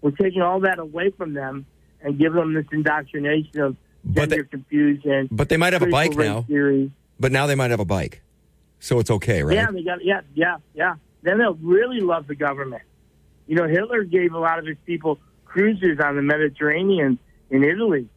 We're 0.01 0.13
taking 0.13 0.43
all 0.43 0.61
that 0.61 0.79
away 0.79 1.11
from 1.11 1.35
them 1.35 1.67
and 2.01 2.19
giving 2.19 2.39
them 2.41 2.55
this 2.55 2.67
indoctrination 2.73 3.61
of 3.61 3.77
But 4.05 4.31
gender 4.31 4.37
they- 4.43 4.49
confusion. 4.49 5.29
But 5.31 5.49
they 5.49 5.57
might 5.57 5.73
have 5.73 5.83
a 5.83 5.87
bike 5.87 6.17
now. 6.17 6.43
Theory. 6.43 6.93
But 7.21 7.33
now 7.33 7.47
they 7.47 7.55
might 7.55 7.71
have 7.71 7.79
a 7.81 7.85
bike, 7.85 8.21
so 8.81 8.99
it's 8.99 9.11
okay, 9.11 9.43
right? 9.45 9.55
Yeah, 9.55 9.71
they 9.71 9.85
got 9.85 10.05
yeah, 10.05 10.23
yeah, 10.35 10.57
yeah. 10.75 10.95
Then 11.23 11.39
they'll 11.39 11.55
really 11.55 12.01
love 12.01 12.27
the 12.27 12.35
government. 12.35 12.83
You 13.47 13.57
know, 13.57 13.67
Hitler 13.67 14.05
gave 14.05 14.33
a 14.35 14.39
lot 14.39 14.59
of 14.59 14.67
his 14.67 14.77
people 14.87 15.19
cruises 15.45 15.99
on 16.01 16.17
the 16.17 16.23
Mediterranean 16.23 17.19
in 17.51 17.65
Italy. 17.65 18.09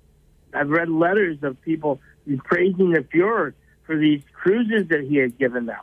I've 0.53 0.69
read 0.69 0.89
letters 0.89 1.37
of 1.43 1.61
people 1.61 1.99
praising 2.45 2.91
the 2.91 3.01
Fuhrer 3.01 3.53
for 3.83 3.97
these 3.97 4.21
cruises 4.33 4.87
that 4.89 5.01
he 5.01 5.17
had 5.17 5.37
given 5.37 5.65
them. 5.65 5.81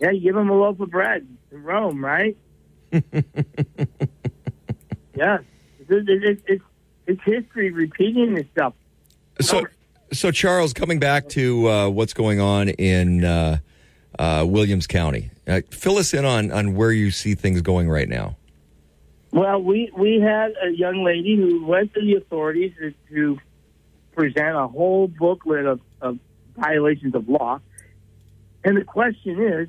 Yeah, 0.00 0.10
you 0.10 0.20
give 0.20 0.34
them 0.34 0.50
a 0.50 0.54
loaf 0.54 0.78
of 0.80 0.90
bread 0.90 1.26
in 1.50 1.62
Rome, 1.62 2.04
right? 2.04 2.36
yes, 2.92 3.02
it's, 5.14 5.42
it's, 5.88 6.42
it's, 6.46 6.64
it's 7.06 7.22
history 7.24 7.70
repeating 7.70 8.36
itself. 8.36 8.74
So, 9.40 9.66
so 10.12 10.30
Charles, 10.30 10.74
coming 10.74 10.98
back 10.98 11.28
to 11.30 11.68
uh, 11.68 11.88
what's 11.88 12.12
going 12.12 12.40
on 12.40 12.68
in 12.68 13.24
uh, 13.24 13.58
uh, 14.18 14.44
Williams 14.46 14.86
County, 14.86 15.30
uh, 15.46 15.60
fill 15.70 15.98
us 15.98 16.12
in 16.14 16.24
on 16.24 16.50
on 16.50 16.74
where 16.74 16.92
you 16.92 17.10
see 17.10 17.34
things 17.34 17.60
going 17.62 17.88
right 17.88 18.08
now. 18.08 18.36
Well, 19.32 19.62
we 19.62 19.90
we 19.96 20.20
had 20.20 20.54
a 20.62 20.70
young 20.70 21.04
lady 21.04 21.36
who 21.36 21.64
went 21.64 21.94
to 21.94 22.00
the 22.00 22.16
authorities 22.16 22.72
to, 23.10 23.38
present 24.12 24.56
a 24.56 24.66
whole 24.66 25.06
booklet 25.06 25.64
of, 25.64 25.80
of 26.00 26.18
violations 26.56 27.14
of 27.14 27.28
law, 27.28 27.60
and 28.64 28.76
the 28.76 28.82
question 28.82 29.40
is, 29.40 29.68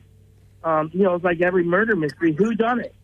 um, 0.64 0.90
you 0.92 1.04
know, 1.04 1.14
it's 1.14 1.24
like 1.24 1.42
every 1.42 1.64
murder 1.64 1.96
mystery: 1.96 2.34
who 2.34 2.56
done 2.56 2.80
it? 2.80 2.96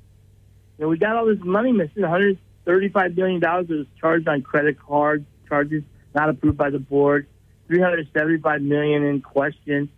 You 0.77 0.85
know, 0.85 0.89
we 0.89 0.97
got 0.97 1.15
all 1.15 1.27
this 1.27 1.37
money 1.43 1.71
missing, 1.71 2.01
one 2.01 2.09
hundred 2.09 2.39
thirty-five 2.65 3.13
billion 3.13 3.39
dollars 3.39 3.67
that 3.67 3.75
was 3.75 3.87
charged 3.99 4.27
on 4.27 4.41
credit 4.41 4.79
card 4.79 5.25
charges 5.47 5.83
not 6.15 6.29
approved 6.29 6.57
by 6.57 6.69
the 6.69 6.79
board, 6.79 7.27
375 7.67 8.61
million 8.61 9.03
in 9.03 9.21
question, 9.21 9.89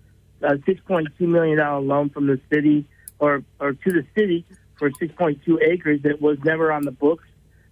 a 0.42 0.60
six 0.66 0.80
point 0.88 1.08
two 1.18 1.28
million 1.28 1.58
dollar 1.58 1.82
loan 1.82 2.10
from 2.10 2.28
the 2.28 2.40
city 2.52 2.88
or 3.20 3.44
or 3.60 3.74
to 3.74 3.92
the 3.92 4.06
city 4.18 4.46
for 4.78 4.90
6.2 4.92 5.62
acres 5.62 6.02
that 6.04 6.22
was 6.22 6.38
never 6.44 6.72
on 6.72 6.84
the 6.84 6.92
books, 6.92 7.26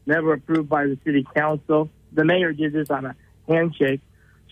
never 0.06 0.34
approved 0.34 0.69
by 0.69 0.86
the 0.86 0.97
city 1.06 1.25
council. 1.36 1.89
The 2.13 2.25
mayor 2.25 2.54
did 2.54 2.73
this 2.73 2.89
on 2.89 3.06
a 3.06 3.15
handshake. 3.47 4.01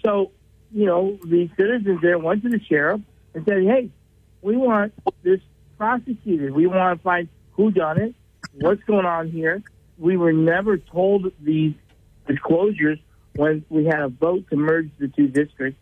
So, 0.05 0.31
you 0.71 0.85
know, 0.85 1.17
the 1.23 1.49
citizens 1.57 2.01
there 2.01 2.19
went 2.19 2.43
to 2.43 2.49
the 2.49 2.59
sheriff 2.63 3.01
and 3.33 3.45
said, 3.45 3.63
hey, 3.63 3.89
we 4.41 4.57
want 4.57 4.93
this 5.23 5.39
prosecuted. 5.77 6.53
We 6.53 6.67
want 6.67 6.99
to 6.99 7.03
find 7.03 7.27
who 7.53 7.71
done 7.71 8.01
it, 8.01 8.15
what's 8.53 8.83
going 8.83 9.05
on 9.05 9.31
here. 9.31 9.63
We 9.97 10.17
were 10.17 10.33
never 10.33 10.77
told 10.77 11.31
these 11.39 11.73
disclosures 12.27 12.99
when 13.35 13.63
we 13.69 13.85
had 13.85 13.99
a 13.99 14.09
vote 14.09 14.49
to 14.49 14.55
merge 14.55 14.89
the 14.99 15.07
two 15.07 15.27
districts. 15.27 15.79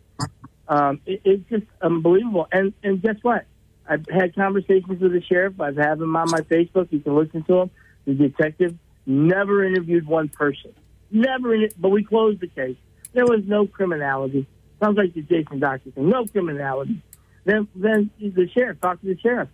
Um, 0.68 1.00
it, 1.06 1.20
it's 1.24 1.48
just 1.48 1.66
unbelievable. 1.80 2.48
And 2.52 2.72
and 2.82 3.02
guess 3.02 3.16
what? 3.22 3.46
I've 3.88 4.06
had 4.08 4.34
conversations 4.34 5.00
with 5.00 5.12
the 5.12 5.22
sheriff. 5.22 5.60
I've 5.60 5.76
had 5.76 5.98
him 5.98 6.14
on 6.16 6.30
my 6.30 6.40
Facebook. 6.40 6.88
You 6.90 7.00
can 7.00 7.16
listen 7.16 7.42
to 7.44 7.62
him. 7.62 7.70
The 8.06 8.14
detective 8.14 8.76
never 9.06 9.64
interviewed 9.64 10.06
one 10.06 10.28
person. 10.28 10.72
Never, 11.10 11.54
in 11.54 11.68
but 11.78 11.90
we 11.90 12.04
closed 12.04 12.40
the 12.40 12.46
case. 12.46 12.76
There 13.12 13.26
was 13.26 13.42
no 13.44 13.66
criminality. 13.66 14.46
Sounds 14.80 14.96
like 14.96 15.14
the 15.14 15.22
Jason 15.22 15.60
Dockter 15.60 15.90
thing. 15.90 16.08
No 16.08 16.24
criminality. 16.26 17.02
Then, 17.44 17.68
then 17.74 18.10
the 18.18 18.48
sheriff 18.48 18.80
talked 18.80 19.02
to 19.02 19.14
the 19.14 19.20
sheriff. 19.20 19.48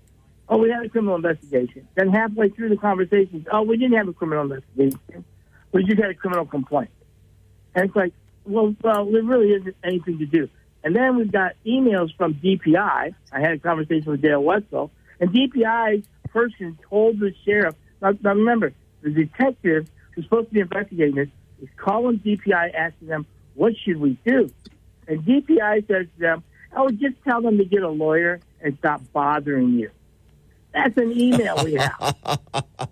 Oh, 0.49 0.59
we 0.59 0.71
had 0.71 0.85
a 0.85 0.88
criminal 0.88 1.16
investigation. 1.16 1.88
Then 1.94 2.11
halfway 2.11 2.49
through 2.51 2.71
the 2.71 2.77
conversation, 2.77 3.47
oh, 3.53 3.62
we 3.62 3.77
didn't 3.77 3.97
have 3.97 4.09
a 4.09 4.12
criminal 4.12 4.44
investigation. 4.44 5.25
We 5.73 5.85
just 5.85 6.01
had 6.01 6.11
a 6.11 6.14
criminal 6.14 6.47
complaint. 6.47 6.90
And 7.75 7.87
it's 7.87 7.97
like, 7.97 8.12
well, 8.47 8.75
well, 8.83 9.11
there 9.11 9.23
really 9.23 9.49
isn't 9.49 9.77
anything 9.85 10.18
to 10.18 10.27
do. 10.27 10.49
And 10.85 10.95
then 10.95 11.17
we've 11.17 11.31
got 11.33 11.53
emails 11.67 12.14
from 12.17 12.35
DPI. 12.35 13.14
I 13.33 13.41
had 13.41 13.53
a 13.53 13.59
conversation 13.59 14.11
with 14.12 14.23
Dale 14.23 14.43
Wetzel, 14.43 14.91
and 15.21 15.31
DPI's 15.31 16.05
person 16.31 16.79
told 16.88 17.19
the 17.19 17.35
sheriff. 17.45 17.75
Now, 18.01 18.12
now 18.23 18.31
remember, 18.35 18.73
the 19.03 19.11
detective 19.11 19.88
who's 20.14 20.25
supposed 20.25 20.49
to 20.49 20.55
be 20.55 20.61
investigating 20.61 21.14
this 21.17 21.29
is 21.62 21.69
calling 21.77 22.19
DPI, 22.19 22.73
asking 22.75 23.09
them, 23.09 23.27
"What 23.55 23.75
should 23.77 23.99
we 23.99 24.17
do?" 24.25 24.51
And 25.09 25.25
DPI 25.25 25.87
says 25.88 26.07
to 26.14 26.21
them, 26.21 26.45
"Oh, 26.75 26.88
just 26.91 27.17
tell 27.25 27.43
them 27.43 27.59
to 27.59 27.64
get 27.64 27.83
a 27.83 27.88
lawyer 27.88 28.41
and 28.61 28.77
stop 28.79 29.03
bothering 29.12 29.71
you." 29.71 29.91
That's 30.73 30.97
an 30.97 31.12
email 31.12 31.64
we 31.64 31.75
have. 31.75 32.38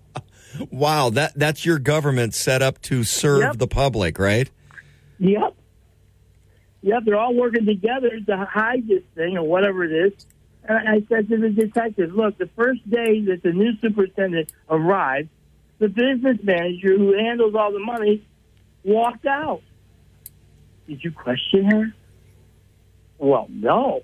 Wow, 0.71 1.11
that 1.11 1.33
that's 1.35 1.65
your 1.65 1.77
government 1.77 2.33
set 2.33 2.63
up 2.63 2.81
to 2.83 3.03
serve 3.03 3.41
Yep. 3.41 3.57
the 3.57 3.67
public, 3.67 4.17
right? 4.17 4.49
Yep. 5.19 5.55
Yep, 6.81 7.03
they're 7.05 7.19
all 7.19 7.33
working 7.33 7.65
together 7.65 8.19
to 8.27 8.37
hide 8.49 8.87
this 8.87 9.03
thing 9.15 9.37
or 9.37 9.43
whatever 9.43 9.83
it 9.83 9.91
is. 9.91 10.25
And 10.63 10.87
I 10.87 11.01
said 11.07 11.29
to 11.29 11.37
the 11.37 11.49
detective, 11.49 12.13
look, 12.13 12.37
the 12.37 12.49
first 12.55 12.87
day 12.89 13.21
that 13.25 13.41
the 13.41 13.51
new 13.51 13.71
superintendent 13.81 14.51
arrived, 14.69 15.29
the 15.79 15.87
business 15.87 16.37
manager 16.43 16.97
who 16.97 17.13
handles 17.17 17.55
all 17.55 17.71
the 17.71 17.79
money 17.79 18.25
walked 18.83 19.25
out. 19.25 19.61
Did 20.87 21.03
you 21.03 21.11
question 21.11 21.65
her? 21.71 21.93
Well, 23.17 23.47
no. 23.49 24.03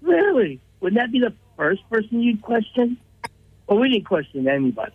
Really? 0.00 0.60
Wouldn't 0.80 1.00
that 1.00 1.12
be 1.12 1.20
the 1.20 1.34
first 1.56 1.88
person 1.90 2.22
you'd 2.22 2.42
question? 2.42 2.98
Well, 3.66 3.78
we 3.78 3.90
didn't 3.90 4.06
question 4.06 4.48
anybody. 4.48 4.92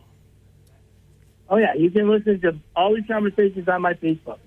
Oh, 1.49 1.57
yeah, 1.57 1.73
you 1.75 1.91
can 1.91 2.09
listen 2.09 2.41
to 2.41 2.55
all 2.75 2.95
these 2.95 3.05
conversations 3.07 3.67
on 3.67 3.81
my 3.81 3.93
Facebook. 3.93 4.39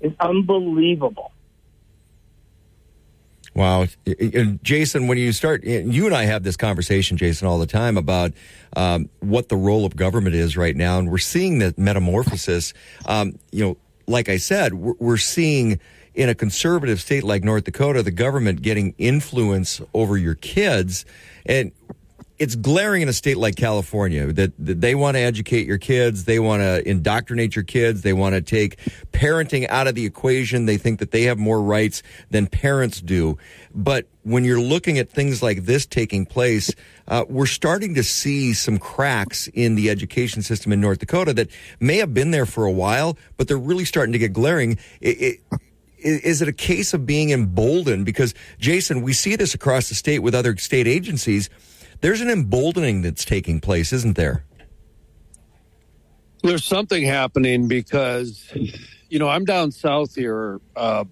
It's 0.00 0.14
unbelievable. 0.20 1.32
Wow, 3.54 3.86
And 4.04 4.62
Jason, 4.64 5.06
when 5.06 5.16
you 5.16 5.30
start, 5.32 5.62
you 5.62 6.06
and 6.06 6.14
I 6.14 6.24
have 6.24 6.42
this 6.42 6.56
conversation, 6.56 7.16
Jason, 7.16 7.46
all 7.46 7.60
the 7.60 7.66
time 7.66 7.96
about 7.96 8.32
um, 8.76 9.08
what 9.20 9.48
the 9.48 9.56
role 9.56 9.86
of 9.86 9.94
government 9.94 10.34
is 10.34 10.56
right 10.56 10.74
now, 10.74 10.98
and 10.98 11.08
we're 11.08 11.18
seeing 11.18 11.60
that 11.60 11.78
metamorphosis. 11.78 12.74
Um, 13.06 13.38
you 13.52 13.64
know, 13.64 13.76
like 14.08 14.28
I 14.28 14.38
said, 14.38 14.74
we're, 14.74 14.94
we're 14.98 15.16
seeing 15.18 15.78
in 16.14 16.28
a 16.28 16.34
conservative 16.34 17.00
state 17.00 17.22
like 17.22 17.44
North 17.44 17.64
Dakota, 17.64 18.02
the 18.02 18.10
government 18.10 18.60
getting 18.62 18.92
influence 18.98 19.80
over 19.94 20.16
your 20.16 20.34
kids, 20.34 21.04
and 21.46 21.70
it's 22.38 22.56
glaring 22.56 23.02
in 23.02 23.08
a 23.08 23.12
state 23.12 23.36
like 23.36 23.54
California 23.54 24.32
that, 24.32 24.52
that 24.58 24.80
they 24.80 24.94
want 24.94 25.16
to 25.16 25.20
educate 25.20 25.66
your 25.66 25.78
kids, 25.78 26.24
they 26.24 26.40
want 26.40 26.62
to 26.62 26.86
indoctrinate 26.88 27.54
your 27.54 27.64
kids, 27.64 28.02
they 28.02 28.12
want 28.12 28.34
to 28.34 28.40
take 28.40 28.76
parenting 29.12 29.68
out 29.68 29.86
of 29.86 29.94
the 29.94 30.04
equation. 30.04 30.66
They 30.66 30.76
think 30.76 30.98
that 30.98 31.12
they 31.12 31.24
have 31.24 31.38
more 31.38 31.62
rights 31.62 32.02
than 32.30 32.48
parents 32.48 33.00
do. 33.00 33.38
But 33.72 34.08
when 34.22 34.44
you're 34.44 34.60
looking 34.60 34.98
at 34.98 35.10
things 35.10 35.42
like 35.42 35.64
this 35.64 35.86
taking 35.86 36.26
place, 36.26 36.72
uh, 37.06 37.24
we're 37.28 37.46
starting 37.46 37.94
to 37.94 38.02
see 38.02 38.52
some 38.52 38.78
cracks 38.78 39.48
in 39.54 39.76
the 39.76 39.88
education 39.90 40.42
system 40.42 40.72
in 40.72 40.80
North 40.80 40.98
Dakota 40.98 41.32
that 41.34 41.50
may 41.78 41.98
have 41.98 42.12
been 42.12 42.32
there 42.32 42.46
for 42.46 42.64
a 42.64 42.72
while, 42.72 43.16
but 43.36 43.46
they're 43.46 43.56
really 43.56 43.84
starting 43.84 44.12
to 44.12 44.18
get 44.18 44.32
glaring. 44.32 44.78
It, 45.00 45.40
it, 45.50 45.60
is 45.98 46.42
it 46.42 46.48
a 46.48 46.52
case 46.52 46.92
of 46.92 47.06
being 47.06 47.30
emboldened? 47.30 48.04
Because, 48.04 48.34
Jason, 48.58 49.02
we 49.02 49.12
see 49.12 49.36
this 49.36 49.54
across 49.54 49.88
the 49.88 49.94
state 49.94 50.18
with 50.18 50.34
other 50.34 50.56
state 50.56 50.86
agencies. 50.86 51.48
There's 52.04 52.20
an 52.20 52.28
emboldening 52.28 53.00
that's 53.00 53.24
taking 53.24 53.60
place, 53.60 53.90
isn't 53.90 54.14
there? 54.14 54.44
There's 56.42 56.62
something 56.62 57.02
happening 57.02 57.66
because, 57.66 58.52
you 59.08 59.18
know, 59.18 59.26
I'm 59.26 59.46
down 59.46 59.72
south 59.72 60.14
here 60.14 60.60
uh, 60.76 61.04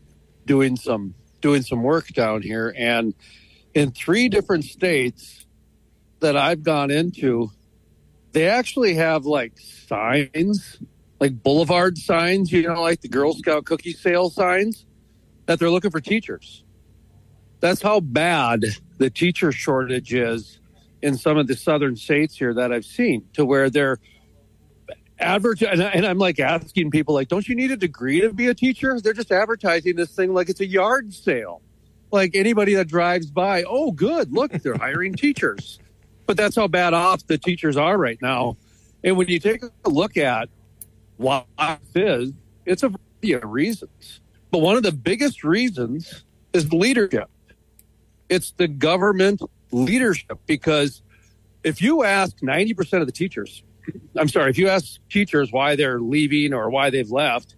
doing 0.45 0.77
some 0.77 1.15
doing 1.41 1.63
some 1.63 1.83
work 1.83 2.09
down 2.09 2.43
here, 2.43 2.75
and 2.77 3.15
in 3.73 3.93
three 3.93 4.29
different 4.29 4.65
states 4.65 5.47
that 6.21 6.37
I've 6.37 6.63
gone 6.63 6.91
into, 6.91 7.51
they 8.33 8.51
actually 8.51 8.93
have 8.93 9.25
like 9.25 9.59
signs, 9.59 10.79
like 11.19 11.43
boulevard 11.43 11.97
signs, 11.97 12.53
you 12.53 12.69
know, 12.69 12.83
like 12.83 13.01
the 13.01 13.09
Girl 13.09 13.33
Scout 13.33 13.65
cookie 13.65 13.95
sale 13.95 14.29
signs, 14.29 14.85
that 15.47 15.59
they're 15.59 15.71
looking 15.71 15.91
for 15.91 16.03
teachers. 16.03 16.65
That's 17.61 17.81
how 17.81 18.01
bad 18.01 18.63
the 18.99 19.09
teacher 19.09 19.53
shortage 19.53 20.13
is 20.13 20.59
in 21.03 21.17
some 21.17 21.37
of 21.37 21.47
the 21.47 21.57
southern 21.57 21.97
states 21.97 22.37
here 22.37 22.55
that 22.55 22.73
I've 22.73 22.85
seen, 22.85 23.27
to 23.35 23.45
where 23.45 23.69
they're 23.71 23.99
advertising, 25.19 25.69
and, 25.69 25.83
and 25.83 26.07
I'm 26.07 26.19
like 26.19 26.39
asking 26.41 26.91
people, 26.91 27.15
like, 27.15 27.29
don't 27.29 27.47
you 27.49 27.55
need 27.55 27.71
a 27.71 27.77
degree 27.77 28.21
to 28.21 28.33
be 28.33 28.49
a 28.49 28.55
teacher? 28.55 28.99
They're 29.01 29.13
just 29.13 29.33
advertising 29.33 29.97
this 29.97 30.11
thing 30.11 30.33
like 30.33 30.49
it's 30.49 30.61
a 30.61 30.67
yard 30.67 31.13
sale. 31.13 31.63
Like 32.11 32.33
anybody 32.35 32.75
that 32.75 32.89
drives 32.89 33.31
by, 33.31 33.65
oh, 33.65 33.91
good, 33.91 34.33
look, 34.33 34.53
they're 34.53 34.77
hiring 34.77 35.15
teachers. 35.17 35.79
But 36.27 36.37
that's 36.37 36.57
how 36.57 36.69
bad 36.69 36.95
off 36.95 37.27
the 37.27 37.39
teachers 37.39 37.77
are 37.77 37.99
right 37.99 38.21
now. 38.23 38.57
And 39.03 39.17
when 39.17 39.29
you 39.29 39.41
take 39.41 39.63
a 39.63 39.89
look 39.89 40.17
at 40.17 40.49
why 41.17 41.45
this 41.59 41.79
is, 41.95 42.33
It's 42.65 42.83
a 42.83 42.91
variety 42.91 43.33
of 43.33 43.51
reasons. 43.51 44.21
But 44.51 44.59
one 44.59 44.77
of 44.77 44.83
the 44.83 44.93
biggest 44.93 45.43
reasons 45.43 46.25
is 46.53 46.73
leadership. 46.73 47.29
It's 48.29 48.53
the 48.53 48.69
government 48.69 49.43
leadership 49.73 50.39
because 50.47 51.03
if 51.65 51.81
you 51.81 52.05
ask 52.05 52.37
90% 52.39 53.01
of 53.01 53.07
the 53.07 53.13
teachers, 53.13 53.63
I'm 54.17 54.29
sorry, 54.29 54.51
if 54.51 54.59
you 54.59 54.69
ask 54.69 54.99
teachers 55.11 55.51
why 55.51 55.77
they're 55.77 56.01
leaving 56.01 56.53
or 56.53 56.71
why 56.71 56.91
they've 56.91 57.11
left, 57.11 57.57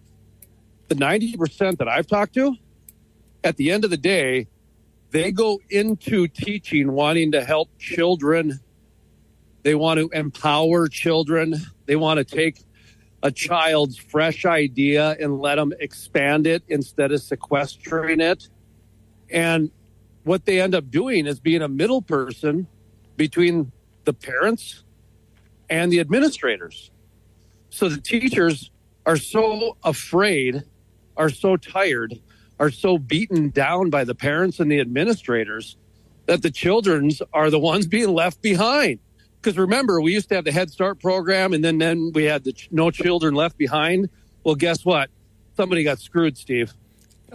the 0.87 0.95
90% 0.95 1.77
that 1.77 1.87
I've 1.87 2.07
talked 2.07 2.33
to, 2.35 2.55
at 3.43 3.57
the 3.57 3.71
end 3.71 3.83
of 3.83 3.89
the 3.89 3.97
day, 3.97 4.47
they 5.11 5.31
go 5.31 5.61
into 5.69 6.27
teaching 6.27 6.91
wanting 6.91 7.31
to 7.33 7.43
help 7.43 7.69
children. 7.79 8.59
They 9.63 9.75
want 9.75 9.99
to 9.99 10.09
empower 10.09 10.87
children. 10.87 11.55
They 11.85 11.95
want 11.95 12.17
to 12.17 12.23
take 12.23 12.59
a 13.23 13.31
child's 13.31 13.97
fresh 13.97 14.45
idea 14.45 15.15
and 15.19 15.39
let 15.39 15.55
them 15.55 15.73
expand 15.79 16.45
it 16.47 16.63
instead 16.67 17.11
of 17.11 17.21
sequestering 17.21 18.19
it. 18.19 18.49
And 19.29 19.71
what 20.25 20.45
they 20.45 20.59
end 20.59 20.75
up 20.75 20.89
doing 20.89 21.27
is 21.27 21.39
being 21.39 21.61
a 21.61 21.67
middle 21.67 22.01
person 22.01 22.67
between 23.15 23.71
the 24.03 24.13
parents 24.13 24.83
and 25.69 25.91
the 25.91 25.99
administrators. 25.99 26.91
So 27.69 27.89
the 27.89 28.01
teachers 28.01 28.71
are 29.05 29.17
so 29.17 29.77
afraid, 29.83 30.63
are 31.15 31.29
so 31.29 31.57
tired, 31.57 32.19
are 32.59 32.71
so 32.71 32.97
beaten 32.97 33.49
down 33.49 33.89
by 33.89 34.03
the 34.03 34.15
parents 34.15 34.59
and 34.59 34.71
the 34.71 34.79
administrators 34.79 35.77
that 36.25 36.41
the 36.41 36.51
children's 36.51 37.21
are 37.31 37.51
the 37.51 37.59
ones 37.59 37.85
being 37.85 38.09
left 38.09 38.41
behind. 38.41 38.99
Because 39.41 39.59
remember, 39.59 40.01
we 40.01 40.11
used 40.13 40.29
to 40.29 40.35
have 40.35 40.45
the 40.45 40.51
Head 40.51 40.71
Start 40.71 40.99
program, 40.99 41.53
and 41.53 41.63
then 41.63 41.77
then 41.77 42.11
we 42.15 42.23
had 42.23 42.43
the 42.43 42.53
ch- 42.53 42.69
No 42.71 42.89
Children 42.89 43.35
Left 43.35 43.57
Behind. 43.59 44.09
Well, 44.43 44.55
guess 44.55 44.83
what? 44.83 45.11
Somebody 45.55 45.83
got 45.83 45.99
screwed, 45.99 46.35
Steve. 46.35 46.73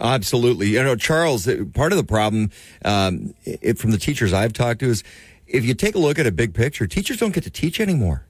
Absolutely. 0.01 0.69
You 0.69 0.83
know, 0.83 0.95
Charles, 0.95 1.47
part 1.73 1.91
of 1.91 1.97
the 1.97 2.03
problem 2.03 2.49
um, 2.83 3.35
it, 3.45 3.77
from 3.77 3.91
the 3.91 3.99
teachers 3.99 4.33
I've 4.33 4.51
talked 4.51 4.79
to 4.79 4.87
is 4.87 5.03
if 5.45 5.63
you 5.63 5.75
take 5.75 5.93
a 5.95 5.99
look 5.99 6.17
at 6.17 6.25
a 6.25 6.31
big 6.31 6.53
picture, 6.55 6.87
teachers 6.87 7.17
don't 7.17 7.33
get 7.33 7.43
to 7.43 7.51
teach 7.51 7.79
anymore. 7.79 8.25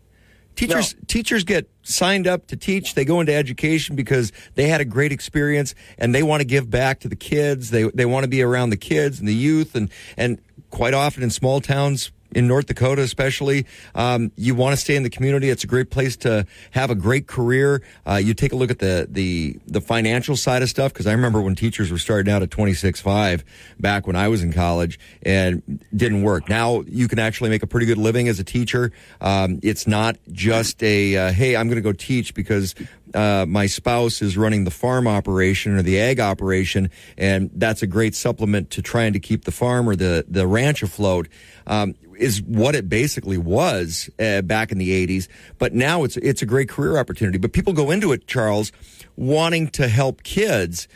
Teachers 0.56 0.94
no. 0.96 1.00
teachers 1.08 1.46
get 1.46 1.70
signed 1.82 2.28
up 2.28 2.48
to 2.48 2.58
teach. 2.58 2.94
They 2.94 3.06
go 3.06 3.22
into 3.22 3.34
education 3.34 3.96
because 3.96 4.34
they 4.56 4.68
had 4.68 4.82
a 4.82 4.86
great 4.86 5.14
experience 5.14 5.74
and 5.98 6.14
they 6.14 6.24
want 6.24 6.42
to 6.42 6.46
give 6.46 6.70
back 6.70 7.00
to 7.02 7.08
the 7.08 7.16
kids. 7.16 7.70
They 7.70 7.84
they 7.84 8.06
want 8.06 8.26
to 8.26 8.30
be 8.30 8.42
around 8.42 8.72
the 8.72 8.78
kids 8.78 9.20
and 9.20 9.28
the 9.30 9.34
youth 9.34 9.76
and 9.76 9.90
and 10.18 10.42
quite 10.70 10.94
often 10.94 11.24
in 11.24 11.30
small 11.30 11.62
towns 11.62 12.12
in 12.34 12.48
North 12.48 12.68
Dakota, 12.68 13.02
especially. 13.02 13.66
Um, 13.96 14.32
you 14.36 14.56
want 14.56 14.74
to 14.74 14.78
stay 14.78 14.96
in 14.96 15.04
the 15.04 15.10
community. 15.10 15.50
It's 15.50 15.64
a 15.64 15.68
great 15.68 15.90
place 15.90 16.16
to 16.18 16.46
have 16.72 16.90
a 16.90 16.96
great 16.96 17.28
career. 17.28 17.82
Uh, 18.06 18.16
you 18.16 18.34
take 18.34 18.54
a 18.54 18.56
look 18.56 18.72
at 18.72 18.80
the 18.80 19.08
the 19.10 19.60
the 19.68 19.82
financial 19.82 20.36
side 20.36 20.62
of 20.62 20.70
stuff 20.70 20.94
because 20.94 21.08
I 21.08 21.12
remember 21.12 21.42
when 21.42 21.56
teachers 21.56 21.92
were 21.92 21.98
starting 21.98 22.32
out 22.32 22.42
at 22.42 22.52
twenty 22.52 22.74
six 22.74 23.02
five 23.02 23.44
back 23.80 24.08
when 24.08 24.16
I 24.16 24.28
was 24.28 24.44
in 24.44 24.54
college 24.54 25.00
and 25.24 25.84
didn't 25.96 26.24
work. 26.24 26.50
Now 26.50 26.82
you 26.82 27.08
can 27.08 27.20
actually 27.20 27.50
make 27.50 27.64
a 27.64 27.68
pretty 27.68 27.86
good 27.86 27.98
living 27.98 28.28
as 28.28 28.40
a 28.40 28.44
teacher. 28.44 28.92
Um, 29.20 29.60
it's 29.64 29.88
not 29.88 30.18
just 30.32 30.82
a 30.84 31.18
uh, 31.18 31.32
hey, 31.32 31.56
I'm 31.56 31.68
going 31.68 31.78
to 31.78 31.82
go 31.82 31.94
teach 31.94 32.34
because 32.34 32.76
uh, 33.14 33.46
my 33.48 33.66
spouse 33.66 34.22
is 34.22 34.38
running 34.38 34.64
the 34.64 34.72
farm 34.72 35.08
operation 35.08 35.76
or 35.78 35.82
the 35.82 36.00
ag 36.00 36.20
operation, 36.20 36.90
and 37.18 37.50
that's 37.54 37.82
a 37.82 37.88
great 37.88 38.16
supplement 38.16 38.70
to 38.72 38.82
trying 38.82 39.14
to 39.14 39.20
keep 39.20 39.46
the 39.46 39.52
farm 39.52 39.90
or 39.90 39.96
the 39.96 40.26
the 40.28 40.48
ranch 40.48 40.84
afloat. 40.84 41.28
Um, 41.68 41.96
is 42.18 42.42
what 42.42 42.76
it 42.76 42.90
basically 42.90 43.38
was 43.38 44.10
uh, 44.20 44.42
back 44.42 44.72
in 44.72 44.78
the 44.78 45.08
80s. 45.08 45.28
But 45.58 45.74
now 45.74 46.04
it's 46.04 46.18
it's 46.18 46.42
a 46.42 46.46
great 46.46 46.70
career 46.70 46.98
opportunity. 46.98 47.38
But 47.38 47.54
people 47.54 47.74
go 47.74 47.92
into 47.92 48.12
it, 48.12 48.28
Charles, 48.28 48.72
wanting 49.16 49.70
to 49.72 49.88
help 49.88 50.24
kids, 50.24 50.88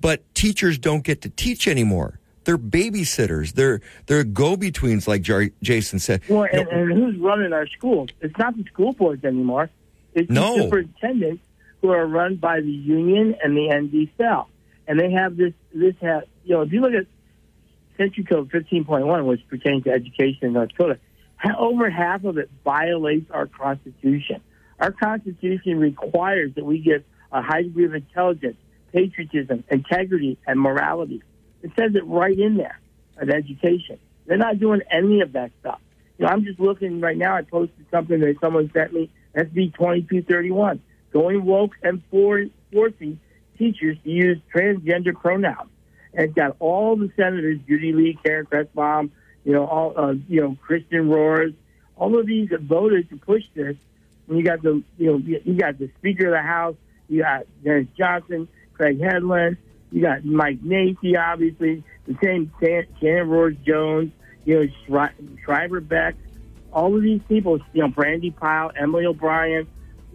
but 0.00 0.22
teachers 0.34 0.78
don't 0.78 1.04
get 1.04 1.22
to 1.22 1.30
teach 1.30 1.68
anymore. 1.68 2.18
They're 2.44 2.58
babysitters. 2.58 3.52
They're 3.52 3.80
they're 4.06 4.24
go 4.24 4.56
betweens, 4.56 5.06
like 5.06 5.22
Jar- 5.22 5.50
Jason 5.62 5.98
said. 5.98 6.22
Well, 6.28 6.48
and, 6.52 6.68
and, 6.68 6.92
who's 6.92 7.16
running 7.18 7.52
our 7.52 7.66
schools? 7.68 8.10
It's 8.20 8.36
not 8.36 8.56
the 8.56 8.64
school 8.64 8.92
boards 8.92 9.24
anymore. 9.24 9.70
It's 10.14 10.30
no. 10.30 10.56
the 10.56 10.62
superintendents 10.64 11.44
who 11.80 11.90
are 11.90 12.06
run 12.06 12.36
by 12.36 12.60
the 12.60 12.70
union 12.70 13.36
and 13.42 13.56
the 13.56 13.72
ND 13.72 14.10
And 14.86 14.98
they 14.98 15.12
have 15.12 15.36
this 15.36 15.52
this 15.72 15.94
have 16.00 16.24
you 16.44 16.54
know 16.54 16.62
if 16.62 16.72
you 16.72 16.80
look 16.80 16.94
at 16.94 17.06
Century 17.96 18.24
Code 18.24 18.50
15.1, 18.50 19.26
which 19.26 19.46
pertains 19.48 19.84
to 19.84 19.90
education 19.90 20.46
in 20.46 20.52
North 20.54 20.70
Dakota, 20.70 20.98
over 21.58 21.90
half 21.90 22.24
of 22.24 22.38
it 22.38 22.50
violates 22.64 23.30
our 23.30 23.46
Constitution. 23.46 24.40
Our 24.78 24.92
Constitution 24.92 25.78
requires 25.78 26.54
that 26.54 26.64
we 26.64 26.78
give 26.78 27.04
a 27.30 27.42
high 27.42 27.62
degree 27.62 27.84
of 27.84 27.94
intelligence, 27.94 28.56
patriotism, 28.92 29.64
integrity, 29.70 30.38
and 30.46 30.60
morality. 30.60 31.22
It 31.62 31.72
says 31.78 31.94
it 31.94 32.04
right 32.06 32.36
in 32.36 32.56
there 32.56 32.80
of 33.16 33.30
education. 33.30 33.98
They're 34.26 34.36
not 34.36 34.58
doing 34.58 34.80
any 34.90 35.20
of 35.20 35.32
that 35.32 35.50
stuff. 35.60 35.80
You 36.18 36.26
know, 36.26 36.32
I'm 36.32 36.44
just 36.44 36.60
looking 36.60 37.00
right 37.00 37.16
now. 37.16 37.36
I 37.36 37.42
posted 37.42 37.86
something 37.90 38.20
that 38.20 38.36
someone 38.40 38.70
sent 38.72 38.92
me, 38.92 39.10
SB 39.36 39.74
2231, 39.74 40.80
going 41.12 41.44
woke 41.44 41.72
and 41.82 42.02
for, 42.10 42.44
forcing 42.72 43.18
teachers 43.58 43.96
to 44.04 44.10
use 44.10 44.38
transgender 44.54 45.14
pronouns 45.14 45.70
and 46.14 46.34
got 46.34 46.56
all 46.58 46.96
the 46.96 47.10
senators, 47.16 47.58
Judy 47.66 47.92
Lee, 47.92 48.18
Karen 48.24 48.46
Krebsbach, 48.46 49.10
you 49.44 49.52
know, 49.52 49.66
all, 49.66 49.92
uh, 49.96 50.14
you 50.28 50.40
know, 50.40 50.56
Kristin 50.66 51.10
Roers, 51.10 51.52
all 51.96 52.18
of 52.18 52.26
these 52.26 52.48
voted 52.60 53.08
to 53.10 53.16
push 53.16 53.44
this. 53.54 53.76
And 54.28 54.38
you 54.38 54.44
got 54.44 54.62
the, 54.62 54.82
you 54.98 55.12
know, 55.12 55.18
you 55.18 55.54
got 55.54 55.78
the 55.78 55.90
Speaker 55.98 56.26
of 56.26 56.32
the 56.32 56.42
House, 56.42 56.76
you 57.08 57.22
got 57.22 57.46
Dennis 57.64 57.88
Johnson, 57.96 58.48
Craig 58.74 59.00
Headland, 59.00 59.56
you 59.90 60.02
got 60.02 60.24
Mike 60.24 60.60
Nathe, 60.62 61.16
obviously, 61.18 61.82
the 62.06 62.16
same 62.22 62.52
Shannon 63.00 63.28
Roers 63.28 63.56
Jones, 63.66 64.12
you 64.44 64.60
know, 64.60 64.68
Shri- 64.86 65.38
Schreiber 65.44 65.80
Beck, 65.80 66.14
all 66.72 66.94
of 66.96 67.02
these 67.02 67.20
people, 67.28 67.58
you 67.72 67.82
know, 67.82 67.88
Brandy 67.88 68.30
Pyle, 68.30 68.70
Emily 68.76 69.06
O'Brien, 69.06 69.66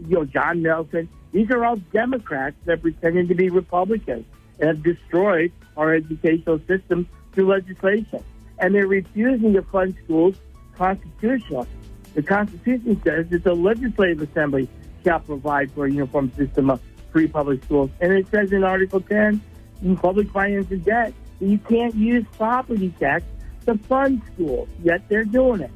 you 0.07 0.15
know, 0.15 0.25
John 0.25 0.61
Nelson. 0.61 1.09
These 1.31 1.51
are 1.51 1.63
all 1.63 1.75
Democrats 1.75 2.55
that 2.65 2.81
pretended 2.81 3.27
to 3.27 3.35
be 3.35 3.49
Republicans 3.49 4.25
have 4.61 4.83
destroyed 4.83 5.51
our 5.75 5.93
educational 5.93 6.59
system 6.67 7.07
through 7.33 7.47
legislation. 7.47 8.23
And 8.59 8.73
they're 8.73 8.87
refusing 8.87 9.53
to 9.53 9.61
fund 9.61 9.95
schools 10.03 10.35
constitutionally. 10.75 11.67
The 12.15 12.23
Constitution 12.23 12.99
says 13.03 13.27
that 13.29 13.43
the 13.43 13.53
legislative 13.53 14.21
assembly 14.21 14.67
shall 15.03 15.19
provide 15.19 15.71
for 15.71 15.85
a 15.85 15.91
uniform 15.91 16.31
system 16.35 16.69
of 16.71 16.81
free 17.11 17.27
public 17.27 17.63
schools. 17.63 17.91
And 18.01 18.11
it 18.11 18.27
says 18.29 18.51
in 18.51 18.63
Article 18.63 19.01
10, 19.01 19.39
in 19.83 19.97
public 19.97 20.29
finance 20.31 20.71
and 20.71 20.83
debt, 20.83 21.13
that 21.39 21.45
you 21.45 21.59
can't 21.59 21.93
use 21.95 22.25
property 22.35 22.93
tax 22.99 23.23
to 23.65 23.77
fund 23.77 24.21
schools, 24.33 24.69
yet 24.83 25.07
they're 25.09 25.23
doing 25.23 25.61
it. 25.61 25.71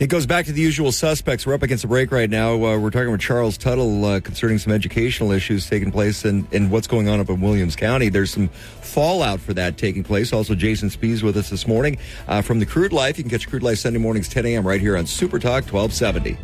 It 0.00 0.08
goes 0.08 0.26
back 0.26 0.46
to 0.46 0.52
the 0.52 0.60
usual 0.60 0.90
suspects. 0.90 1.46
We're 1.46 1.54
up 1.54 1.62
against 1.62 1.84
a 1.84 1.88
break 1.88 2.10
right 2.10 2.28
now. 2.28 2.54
Uh, 2.54 2.78
we're 2.78 2.90
talking 2.90 3.12
with 3.12 3.20
Charles 3.20 3.56
Tuttle 3.56 4.04
uh, 4.04 4.18
concerning 4.18 4.58
some 4.58 4.72
educational 4.72 5.30
issues 5.30 5.68
taking 5.70 5.92
place 5.92 6.24
and, 6.24 6.70
what's 6.70 6.88
going 6.88 7.08
on 7.08 7.20
up 7.20 7.28
in 7.28 7.40
Williams 7.40 7.76
County. 7.76 8.08
There's 8.08 8.32
some 8.32 8.48
fallout 8.48 9.38
for 9.38 9.54
that 9.54 9.78
taking 9.78 10.02
place. 10.02 10.32
Also, 10.32 10.56
Jason 10.56 10.88
Spiess 10.88 11.22
with 11.22 11.36
us 11.36 11.48
this 11.48 11.68
morning 11.68 11.96
uh, 12.26 12.42
from 12.42 12.58
the 12.58 12.66
Crude 12.66 12.92
Life. 12.92 13.18
You 13.18 13.24
can 13.24 13.30
catch 13.30 13.48
Crude 13.48 13.62
Life 13.62 13.78
Sunday 13.78 14.00
mornings 14.00 14.28
10 14.28 14.46
a.m. 14.46 14.66
right 14.66 14.80
here 14.80 14.96
on 14.96 15.06
Super 15.06 15.38
Talk 15.38 15.64
1270. 15.72 16.38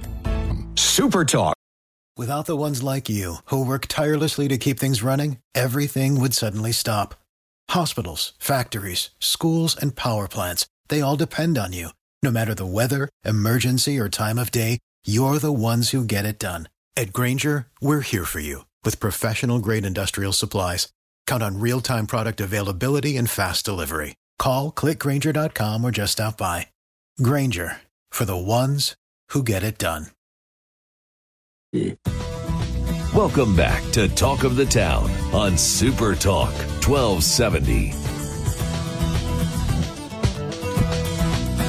Super 0.77 1.25
Talk. 1.25 1.57
Without 2.17 2.47
the 2.47 2.57
ones 2.57 2.85
like 2.85 3.09
you 3.09 3.37
who 3.47 3.65
work 3.65 3.87
tirelessly 3.89 4.47
to 4.47 4.59
keep 4.59 4.79
things 4.79 5.03
running, 5.03 5.39
everything 5.57 6.21
would 6.21 6.35
suddenly 6.35 6.71
stop. 6.71 7.17
Hospitals, 7.71 8.33
factories, 8.39 9.11
schools, 9.19 9.77
and 9.77 9.97
power 9.97 10.29
plants, 10.29 10.69
they 10.89 11.01
all 11.01 11.17
depend 11.17 11.59
on 11.59 11.73
you. 11.73 11.91
No 12.23 12.31
matter 12.31 12.55
the 12.55 12.67
weather, 12.67 13.09
emergency, 13.25 13.99
or 13.99 14.11
time 14.11 14.39
of 14.39 14.51
day, 14.51 14.79
you're 15.05 15.39
the 15.39 15.53
ones 15.53 15.91
who 15.91 16.05
get 16.05 16.27
it 16.27 16.39
done. 16.39 16.69
At 16.95 17.15
Grainger, 17.15 17.69
we're 17.81 18.03
here 18.03 18.27
for 18.27 18.41
you 18.41 18.67
with 18.85 19.01
professional 19.01 19.59
grade 19.59 19.87
industrial 19.87 20.35
supplies. 20.35 20.89
Count 21.27 21.43
on 21.43 21.61
real 21.61 21.81
time 21.81 22.07
product 22.07 22.39
availability 22.41 23.17
and 23.17 23.31
fast 23.31 23.65
delivery. 23.65 24.17
Call 24.39 24.71
clickgrainger.com 24.71 25.83
or 25.83 25.91
just 25.91 26.13
stop 26.13 26.37
by. 26.37 26.67
Grainger 27.23 27.79
for 28.11 28.27
the 28.27 28.37
ones 28.37 28.95
who 29.31 29.43
get 29.43 29.63
it 29.63 29.79
done. 29.79 30.09
Welcome 33.15 33.57
back 33.57 33.83
to 33.93 34.09
Talk 34.09 34.45
of 34.45 34.57
the 34.57 34.67
Town 34.67 35.11
on 35.33 35.57
Super 35.57 36.15
Talk 36.15 36.53
1270. 36.83 38.10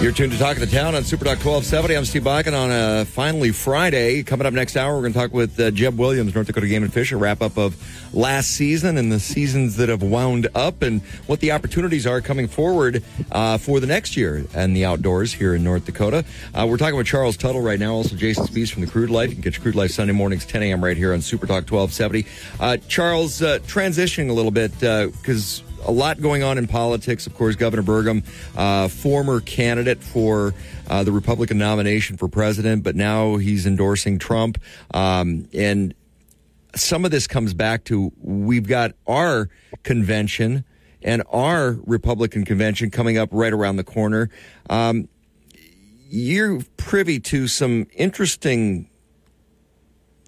You're 0.02 0.12
tuned 0.12 0.32
to 0.32 0.40
Talk 0.40 0.58
of 0.58 0.68
the 0.68 0.76
Town 0.76 0.96
on 0.96 1.04
Super 1.04 1.26
Talk 1.26 1.38
1270. 1.46 1.96
I'm 1.96 2.06
Steve 2.06 2.24
Bakken 2.24 2.60
on 2.60 2.72
a 2.72 3.06
finally 3.06 3.52
Friday. 3.52 4.24
Coming 4.24 4.48
up 4.48 4.54
next 4.54 4.76
hour, 4.76 4.96
we're 4.96 5.02
going 5.02 5.14
to 5.14 5.20
talk 5.20 5.32
with 5.32 5.60
uh, 5.60 5.70
Jeb 5.70 6.00
Williams, 6.00 6.34
North 6.34 6.48
Dakota 6.48 6.68
Game 6.68 6.82
and 6.82 6.92
Fish, 6.92 7.12
a 7.12 7.18
wrap 7.18 7.40
up 7.44 7.56
of 7.56 7.78
last 8.12 8.50
season 8.50 8.98
and 8.98 9.12
the 9.12 9.20
seasons 9.20 9.78
that 9.78 9.90
have 9.90 10.02
wound 10.02 10.48
up 10.56 10.82
and 10.82 11.02
what 11.28 11.40
the 11.40 11.52
opportunities 11.52 12.08
are 12.08 12.20
coming 12.20 12.48
forward 12.48 13.04
uh, 13.32 13.60
for 13.60 13.80
the 13.80 13.86
next 13.86 14.18
year 14.18 14.44
and 14.56 14.76
the 14.76 14.86
outdoors 14.86 15.34
here 15.34 15.54
in 15.54 15.64
North 15.64 15.86
Dakota. 15.86 16.26
Uh, 16.56 16.66
we're 16.68 16.78
talking 16.78 16.98
with 16.98 17.06
Charles 17.06 17.38
Tuttle 17.38 17.62
right 17.62 17.80
now, 17.80 17.94
also 17.94 18.16
Jason 18.16 18.48
Spiess 18.48 18.72
from 18.72 18.84
the 18.84 18.90
Crude 18.90 19.12
Life. 19.12 19.30
You 19.30 19.36
can 19.36 19.44
catch 19.44 19.62
Crude 19.62 19.76
Life 19.76 19.92
Sunday 19.92 20.14
mornings, 20.14 20.48
10 20.48 20.64
a.m. 20.64 20.84
right 20.84 20.98
here 20.98 21.14
on 21.14 21.22
Super 21.22 21.46
Talk 21.46 21.70
1270. 21.70 22.26
Uh, 22.60 22.78
Charles, 22.88 23.44
uh, 23.44 23.60
transitioning 23.68 24.32
a 24.32 24.34
little 24.34 24.50
bit 24.50 24.72
because 24.80 25.62
a 25.86 25.91
lot 25.91 26.22
going 26.22 26.44
on 26.44 26.58
in 26.58 26.67
politics. 26.67 27.28
Of 27.28 27.36
course, 27.36 27.56
Governor 27.56 27.84
Burgum, 27.84 28.24
uh, 28.56 28.88
former 28.88 29.41
candidate 29.41 30.04
for 30.04 30.54
uh, 30.89 31.04
the 31.04 31.12
Republican 31.12 31.58
nomination 31.58 32.17
for 32.17 32.28
president, 32.28 32.84
but 32.84 32.96
now 32.96 33.38
he's 33.38 33.65
endorsing 33.65 34.20
Trump. 34.20 34.58
Um, 34.94 35.48
and 35.54 35.94
some 36.76 37.06
of 37.06 37.12
this 37.12 37.28
comes 37.28 37.54
back 37.54 37.84
to 37.86 38.12
we've 38.22 38.67
got 38.67 38.94
our 39.08 39.50
convention 39.84 40.63
and 41.04 41.24
our 41.32 41.78
Republican 41.86 42.46
convention 42.46 42.91
coming 42.91 43.17
up 43.17 43.30
right 43.32 43.54
around 43.54 43.78
the 43.78 43.84
corner. 43.84 44.30
Um, 44.70 45.08
you're 46.10 46.62
privy 46.78 47.20
to 47.22 47.48
some 47.48 47.88
interesting 47.94 48.89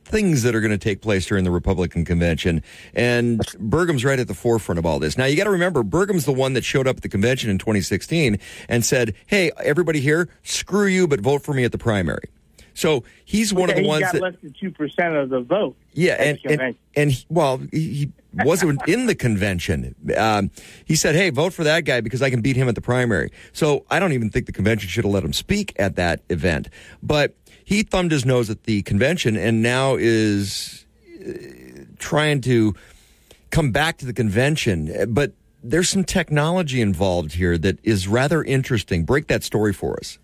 things 0.05 0.43
that 0.43 0.53
are 0.55 0.61
going 0.61 0.71
to 0.71 0.77
take 0.77 1.01
place 1.01 1.25
during 1.25 1.43
the 1.43 1.51
Republican 1.51 2.05
convention. 2.05 2.61
And 2.93 3.41
Burgum's 3.59 4.03
right 4.05 4.19
at 4.19 4.27
the 4.27 4.33
forefront 4.33 4.79
of 4.79 4.85
all 4.85 4.99
this. 4.99 5.17
Now, 5.17 5.25
you 5.25 5.35
got 5.35 5.45
to 5.45 5.49
remember, 5.51 5.83
Burgum's 5.83 6.25
the 6.25 6.33
one 6.33 6.53
that 6.53 6.63
showed 6.63 6.87
up 6.87 6.97
at 6.97 7.01
the 7.03 7.09
convention 7.09 7.49
in 7.49 7.57
2016 7.57 8.37
and 8.69 8.85
said, 8.85 9.13
Hey, 9.25 9.51
everybody 9.63 9.99
here, 9.99 10.29
screw 10.43 10.85
you, 10.87 11.07
but 11.07 11.19
vote 11.21 11.41
for 11.43 11.53
me 11.53 11.63
at 11.63 11.71
the 11.71 11.77
primary. 11.77 12.29
So 12.75 13.03
he's 13.23 13.53
one 13.53 13.69
of 13.69 13.75
the 13.75 13.83
he 13.83 13.87
ones 13.87 14.01
got 14.05 14.13
that. 14.13 14.21
less 14.21 14.33
than 14.41 14.55
two 14.59 14.71
percent 14.71 15.15
of 15.15 15.29
the 15.29 15.41
vote. 15.41 15.75
Yeah, 15.93 16.13
and, 16.13 16.39
and, 16.45 16.75
and 16.95 17.11
he- 17.11 17.25
well, 17.29 17.61
he, 17.71 17.93
he 17.93 18.11
wasn't 18.33 18.81
in 18.87 19.05
the 19.05 19.13
convention. 19.13 19.93
Um, 20.17 20.49
he 20.85 20.95
said, 20.95 21.13
"Hey, 21.13 21.29
vote 21.29 21.53
for 21.53 21.63
that 21.63 21.85
guy 21.85 22.01
because 22.01 22.23
I 22.23 22.31
can 22.31 22.41
beat 22.41 22.55
him 22.55 22.67
at 22.67 22.73
the 22.73 22.81
primary." 22.81 23.31
So 23.51 23.85
I 23.91 23.99
don't 23.99 24.13
even 24.13 24.31
think 24.31 24.47
the 24.47 24.51
convention 24.51 24.89
should 24.89 25.03
have 25.03 25.13
let 25.13 25.23
him 25.23 25.33
speak 25.33 25.73
at 25.77 25.95
that 25.97 26.21
event. 26.29 26.67
But 27.03 27.35
he 27.65 27.83
thumbed 27.83 28.11
his 28.11 28.25
nose 28.25 28.49
at 28.49 28.63
the 28.63 28.81
convention 28.83 29.37
and 29.37 29.61
now 29.61 29.95
is 29.97 30.85
uh, 31.25 31.31
trying 31.99 32.41
to 32.41 32.75
come 33.49 33.71
back 33.71 33.97
to 33.99 34.05
the 34.05 34.13
convention. 34.13 35.13
But 35.13 35.33
there's 35.63 35.89
some 35.89 36.03
technology 36.03 36.81
involved 36.81 37.33
here 37.33 37.57
that 37.57 37.79
is 37.83 38.07
rather 38.07 38.43
interesting. 38.43 39.05
Break 39.05 39.27
that 39.27 39.43
story 39.43 39.73
for 39.73 39.97
us. 39.97 40.19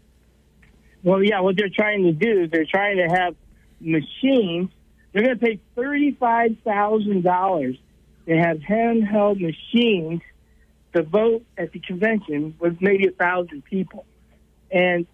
Well, 1.03 1.23
yeah, 1.23 1.39
what 1.39 1.55
they're 1.55 1.69
trying 1.69 2.03
to 2.03 2.11
do 2.11 2.41
is 2.43 2.51
they're 2.51 2.65
trying 2.65 2.97
to 2.97 3.07
have 3.07 3.35
machines. 3.79 4.69
They're 5.13 5.23
going 5.23 5.39
to 5.39 5.45
pay 5.45 5.59
thirty-five 5.75 6.57
thousand 6.65 7.23
dollars 7.23 7.77
to 8.27 8.37
have 8.37 8.57
handheld 8.57 9.39
machines 9.39 10.21
to 10.93 11.03
vote 11.03 11.45
at 11.57 11.71
the 11.71 11.79
convention 11.79 12.55
with 12.59 12.81
maybe 12.81 13.07
a 13.07 13.11
thousand 13.11 13.63
people, 13.63 14.05
and 14.71 15.07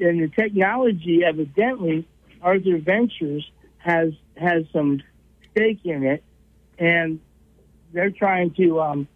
and 0.00 0.22
the 0.22 0.28
technology 0.28 1.22
evidently 1.24 2.06
Arthur 2.42 2.78
Ventures 2.78 3.50
has 3.78 4.12
has 4.36 4.64
some 4.72 5.02
stake 5.50 5.80
in 5.84 6.04
it, 6.04 6.22
and 6.78 7.20
they're 7.92 8.10
trying 8.10 8.52
to, 8.54 8.80
um, 8.80 9.08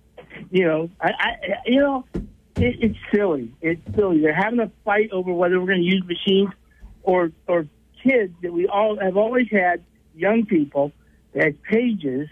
you 0.50 0.66
know, 0.66 0.90
I, 1.00 1.10
I 1.10 1.28
you 1.66 1.80
know, 1.80 2.04
it, 2.14 2.22
it's 2.56 2.98
silly. 3.14 3.52
It's 3.60 3.80
silly. 3.94 4.20
They're 4.20 4.34
having 4.34 4.60
a 4.60 4.70
fight 4.84 5.10
over 5.12 5.32
whether 5.32 5.60
we're 5.60 5.66
going 5.66 5.82
to 5.82 5.86
use 5.86 6.04
machines 6.04 6.50
or 7.02 7.30
or 7.46 7.66
kids 8.02 8.32
that 8.42 8.52
we 8.52 8.66
all 8.66 8.98
have 8.98 9.16
always 9.16 9.48
had, 9.50 9.84
young 10.14 10.44
people 10.46 10.92
that 11.34 11.62
pages, 11.62 12.28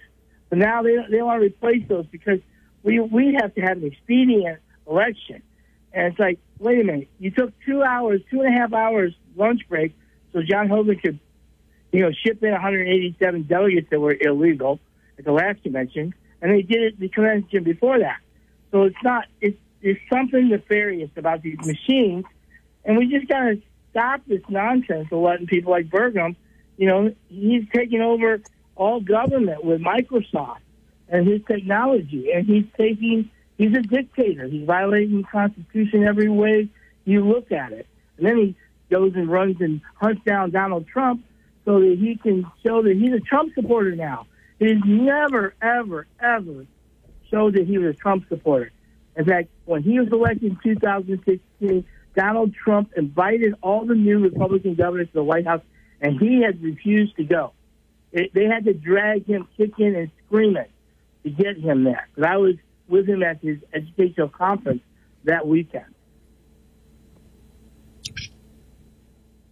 but 0.49 0.59
now 0.59 0.83
they 0.83 0.97
they 1.11 1.23
want 1.23 1.41
to 1.41 1.47
replace 1.47 1.87
those 1.89 2.07
because 2.07 2.41
we 2.83 3.01
we 3.01 3.37
have 3.41 3.55
to 3.55 3.61
have 3.61 3.79
an 3.79 3.85
expedient 3.85 4.59
election, 4.89 5.43
and 5.93 6.09
it's 6.09 6.19
like, 6.19 6.39
wait 6.61 6.81
a 6.81 6.85
minute, 6.85 7.09
you 7.19 7.31
took 7.31 7.53
two 7.67 7.83
hours, 7.83 8.21
two 8.31 8.43
and 8.43 8.55
a 8.55 8.59
half 8.59 8.73
hours 8.73 9.15
lunch 9.35 9.63
break, 9.69 9.95
so 10.33 10.43
John 10.43 10.69
Hogan 10.69 10.99
could, 10.99 11.19
you 11.91 12.03
know, 12.03 12.13
ship 12.13 12.43
in 12.43 12.53
187 12.53 13.43
delegates 13.45 13.89
that 13.91 13.99
were 13.99 14.17
illegal 14.21 14.79
at 15.19 15.25
the 15.25 15.33
last 15.33 15.63
convention, 15.63 16.15
and 16.41 16.53
they 16.53 16.63
did 16.63 16.83
it 16.83 17.01
the 17.01 17.09
convention 17.09 17.65
before 17.65 17.99
that. 17.99 18.19
So 18.71 18.85
it's 18.85 19.03
not 19.03 19.25
it's 19.41 19.59
there's 19.83 19.99
something 20.13 20.51
nefarious 20.51 21.11
about 21.17 21.43
these 21.43 21.59
machines, 21.65 22.25
and 22.85 22.97
we 22.97 23.09
just 23.09 23.27
got 23.29 23.41
to 23.41 23.63
stop 23.91 24.21
this 24.27 24.43
nonsense 24.49 25.09
of 25.11 25.19
letting 25.19 25.47
people 25.47 25.73
like 25.73 25.89
Burgum, 25.89 26.37
you 26.77 26.87
know, 26.87 27.15
he's 27.29 27.65
taking 27.75 28.03
over 28.03 28.41
all 28.77 29.01
government 29.01 29.65
with 29.65 29.81
Microsoft 29.81 30.61
and 31.09 31.27
his 31.27 31.41
technology, 31.47 32.31
and 32.33 32.47
he's 32.47 32.67
taking 32.77 33.31
he's 33.61 33.77
a 33.77 33.83
dictator. 33.83 34.47
He's 34.47 34.67
violating 34.67 35.19
the 35.19 35.29
Constitution 35.29 36.05
every 36.05 36.31
way 36.31 36.71
you 37.05 37.27
look 37.27 37.53
at 37.53 37.73
it, 37.73 37.87
and 38.17 38.27
then 38.27 38.37
he 38.39 38.57
goes 38.91 39.13
and 39.15 39.31
runs 39.31 39.61
and 39.61 39.83
hunts 39.95 40.23
down 40.25 40.51
Donald 40.51 40.87
Trump 40.89 41.25
so 41.67 41.79
that 41.81 41.97
he 41.99 42.17
can 42.17 42.45
show 42.67 42.83
that 42.83 42.97
he's 42.97 43.13
a 43.13 43.21
Trump 43.21 43.53
supporter 43.55 43.95
now. 43.95 44.27
He's 44.59 44.79
never, 44.85 45.55
ever, 45.61 46.07
ever 46.21 46.67
showed 47.31 47.55
that 47.55 47.67
he 47.67 47.79
was 47.79 47.95
a 47.95 47.99
Trump 47.99 48.29
supporter. 48.29 48.73
In 49.17 49.27
fact, 49.27 49.49
when 49.67 49.83
he 49.83 50.01
was 50.01 50.09
elected 50.11 50.53
in 50.53 50.59
2016, 50.63 51.85
Donald 52.17 52.55
Trump 52.55 52.93
invited 52.97 53.55
all 53.63 53.85
the 53.85 53.95
new 53.95 54.21
Republican 54.21 54.75
governors 54.75 55.09
to 55.09 55.15
the 55.15 55.25
White 55.25 55.47
House, 55.47 55.63
and 56.01 56.19
he 56.19 56.43
had 56.43 56.63
refused 56.63 57.17
to 57.17 57.25
go. 57.25 57.53
It, 58.13 58.33
they 58.35 58.47
had 58.47 58.65
to 58.65 58.73
drag 58.73 59.27
him 59.27 59.47
kicking 59.57 59.95
and 59.95 60.11
screaming 60.27 60.67
to 61.23 61.31
get 61.31 61.59
him 61.59 61.85
there. 61.85 62.09
But 62.17 62.25
I 62.25 62.39
was 62.39 62.57
with 62.91 63.09
him 63.09 63.23
at 63.23 63.41
his 63.41 63.59
educational 63.73 64.29
conference 64.29 64.83
that 65.25 65.47
weekend. 65.47 65.87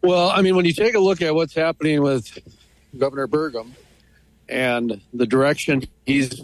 Well, 0.03 0.31
I 0.31 0.43
mean, 0.43 0.57
when 0.57 0.65
you 0.65 0.73
take 0.73 0.95
a 0.95 1.01
look 1.01 1.23
at 1.23 1.35
what's 1.35 1.55
happening 1.55 2.03
with 2.03 2.39
Governor 2.97 3.27
Burgum 3.27 3.73
and 4.49 5.01
the 5.13 5.27
direction 5.27 5.83
he's 6.07 6.41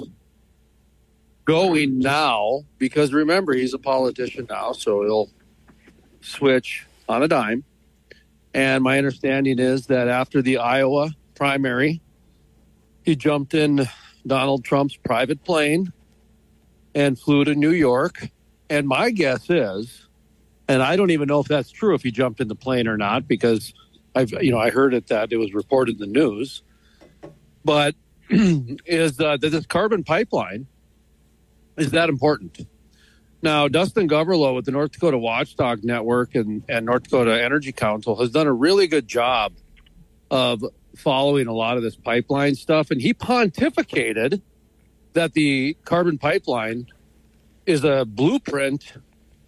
going 1.45 1.99
now, 1.99 2.63
because 2.79 3.13
remember, 3.13 3.55
he's 3.55 3.75
a 3.75 3.79
politician 3.79 4.47
now, 4.49 4.73
so 4.73 5.03
he'll 5.03 5.31
switch 6.21 6.87
on 7.09 7.23
a 7.23 7.29
dime. 7.29 7.65
And 8.53 8.83
my 8.83 8.99
understanding 8.99 9.59
is 9.59 9.87
that 9.87 10.09
after 10.09 10.43
the 10.43 10.59
Iowa 10.59 11.11
primary, 11.35 12.01
he 13.05 13.17
jumped 13.17 13.55
in 13.55 13.89
Donald 14.27 14.65
Trump's 14.65 14.97
private 14.97 15.45
plane 15.45 15.93
and 16.95 17.19
flew 17.19 17.45
to 17.45 17.55
New 17.55 17.73
York. 17.73 18.29
And 18.71 18.87
my 18.87 19.11
guess 19.11 19.51
is, 19.51 20.07
and 20.69 20.83
I 20.83 20.97
don't 20.97 21.11
even 21.11 21.29
know 21.29 21.41
if 21.41 21.49
that's 21.49 21.71
true 21.71 21.95
if 21.95 22.03
he 22.03 22.11
jumped 22.11 22.41
in 22.41 22.49
the 22.49 22.55
plane 22.55 22.89
or 22.89 22.97
not 22.97 23.29
because 23.29 23.75
I've 24.15 24.31
you 24.43 24.53
know 24.53 24.59
I 24.59 24.71
heard 24.71 24.95
it 24.95 25.09
that 25.09 25.33
it 25.33 25.37
was 25.37 25.53
reported 25.53 26.01
in 26.01 26.01
the 26.01 26.21
news, 26.21 26.63
but 27.65 27.95
is 28.31 29.21
uh, 29.21 29.37
that 29.37 29.51
this 29.51 29.67
carbon 29.67 30.05
pipeline 30.05 30.67
is 31.77 31.91
that 31.91 32.09
important? 32.09 32.67
Now, 33.43 33.69
Dustin 33.69 34.09
Gawrylow 34.09 34.55
with 34.55 34.65
the 34.65 34.71
North 34.71 34.93
Dakota 34.93 35.19
Watchdog 35.19 35.85
Network 35.85 36.35
and, 36.35 36.65
and 36.69 36.87
North 36.87 37.03
Dakota 37.03 37.43
Energy 37.43 37.73
Council 37.73 38.17
has 38.17 38.31
done 38.31 38.47
a 38.47 38.53
really 38.53 38.87
good 38.87 39.07
job 39.07 39.53
of 40.31 40.65
following 40.97 41.47
a 41.47 41.53
lot 41.53 41.77
of 41.77 41.83
this 41.83 41.97
pipeline 41.97 42.55
stuff, 42.55 42.91
and 42.91 43.03
he 43.03 43.13
pontificated 43.13 44.41
that 45.15 45.33
the 45.33 45.77
carbon 45.85 46.19
pipeline 46.19 46.87
is 47.67 47.85
a 47.85 48.05
blueprint 48.05 48.93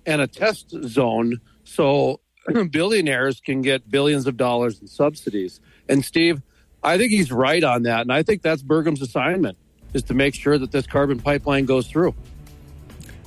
and 0.07 0.21
a 0.21 0.27
test 0.27 0.71
zone 0.85 1.41
so 1.65 2.21
billionaires 2.71 3.41
can 3.41 3.61
get 3.61 3.91
billions 3.91 4.27
of 4.27 4.37
dollars 4.37 4.81
in 4.81 4.87
subsidies. 4.87 5.61
And 5.89 6.05
Steve, 6.05 6.41
I 6.83 6.97
think 6.97 7.11
he's 7.11 7.31
right 7.31 7.63
on 7.63 7.83
that. 7.83 8.03
And 8.03 8.13
I 8.13 8.23
think 8.23 8.43
that's 8.43 8.63
Burgum's 8.63 9.03
assignment 9.03 9.59
is 9.93 10.05
to 10.05 10.15
make 10.15 10.35
sure 10.35 10.59
that 10.59 10.73
this 10.73 10.87
carbon 10.87 11.19
pipeline 11.21 11.65
goes 11.65 11.87
through. 11.89 12.15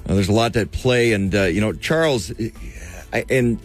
There's 0.05 0.29
a 0.29 0.33
lot 0.33 0.55
at 0.55 0.71
play, 0.71 1.13
and 1.13 1.33
uh, 1.35 1.43
you 1.43 1.61
know 1.61 1.71
Charles, 1.71 2.31
I, 3.13 3.25
and 3.29 3.59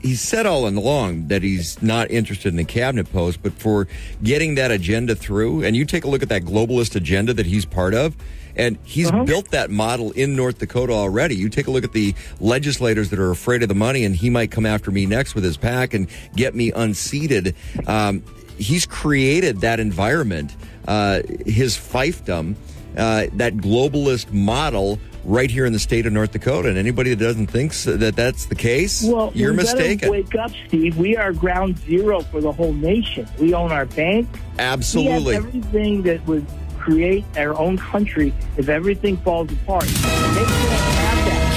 he 0.00 0.14
said 0.14 0.46
all 0.46 0.66
along 0.66 1.28
that 1.28 1.42
he's 1.42 1.80
not 1.82 2.10
interested 2.10 2.48
in 2.48 2.56
the 2.56 2.64
cabinet 2.64 3.10
post, 3.12 3.42
but 3.42 3.52
for 3.52 3.88
getting 4.22 4.54
that 4.56 4.70
agenda 4.70 5.14
through, 5.14 5.64
and 5.64 5.76
you 5.76 5.84
take 5.84 6.04
a 6.04 6.08
look 6.08 6.22
at 6.22 6.28
that 6.28 6.42
globalist 6.42 6.94
agenda 6.94 7.32
that 7.34 7.46
he's 7.46 7.64
part 7.64 7.94
of, 7.94 8.16
and 8.56 8.76
he's 8.82 9.10
built 9.24 9.50
that 9.52 9.70
model 9.70 10.10
in 10.12 10.34
North 10.34 10.58
Dakota 10.58 10.92
already. 10.92 11.36
You 11.36 11.48
take 11.48 11.68
a 11.68 11.70
look 11.70 11.84
at 11.84 11.92
the 11.92 12.14
legislators 12.40 13.10
that 13.10 13.18
are 13.18 13.30
afraid 13.30 13.62
of 13.62 13.68
the 13.68 13.74
money, 13.74 14.04
and 14.04 14.16
he 14.16 14.30
might 14.30 14.50
come 14.50 14.66
after 14.66 14.90
me 14.90 15.06
next 15.06 15.34
with 15.34 15.44
his 15.44 15.56
pack 15.56 15.94
and 15.94 16.08
get 16.34 16.54
me 16.54 16.72
unseated. 16.72 17.54
Um, 17.86 18.22
he's 18.58 18.84
created 18.84 19.60
that 19.60 19.78
environment, 19.78 20.56
uh, 20.88 21.22
his 21.46 21.76
fiefdom, 21.76 22.56
uh, 22.96 23.26
that 23.34 23.54
globalist 23.58 24.32
model 24.32 24.98
right 25.28 25.50
here 25.50 25.66
in 25.66 25.72
the 25.74 25.78
state 25.78 26.06
of 26.06 26.12
North 26.12 26.32
Dakota. 26.32 26.68
And 26.68 26.78
anybody 26.78 27.10
that 27.10 27.22
doesn't 27.22 27.48
think 27.48 27.74
so, 27.74 27.96
that 27.98 28.16
that's 28.16 28.46
the 28.46 28.54
case, 28.54 29.04
Well, 29.04 29.30
you're 29.34 29.52
mistaken. 29.52 30.10
Wake 30.10 30.34
up, 30.34 30.50
Steve. 30.66 30.96
We 30.96 31.16
are 31.16 31.32
ground 31.32 31.78
zero 31.78 32.20
for 32.22 32.40
the 32.40 32.50
whole 32.50 32.72
nation. 32.72 33.28
We 33.38 33.54
own 33.54 33.70
our 33.70 33.86
bank. 33.86 34.28
Absolutely. 34.58 35.24
We 35.24 35.34
have 35.34 35.46
everything 35.46 36.02
that 36.02 36.26
would 36.26 36.46
create 36.78 37.24
our 37.36 37.56
own 37.58 37.76
country 37.76 38.32
if 38.56 38.68
everything 38.68 39.18
falls 39.18 39.52
apart. 39.52 39.84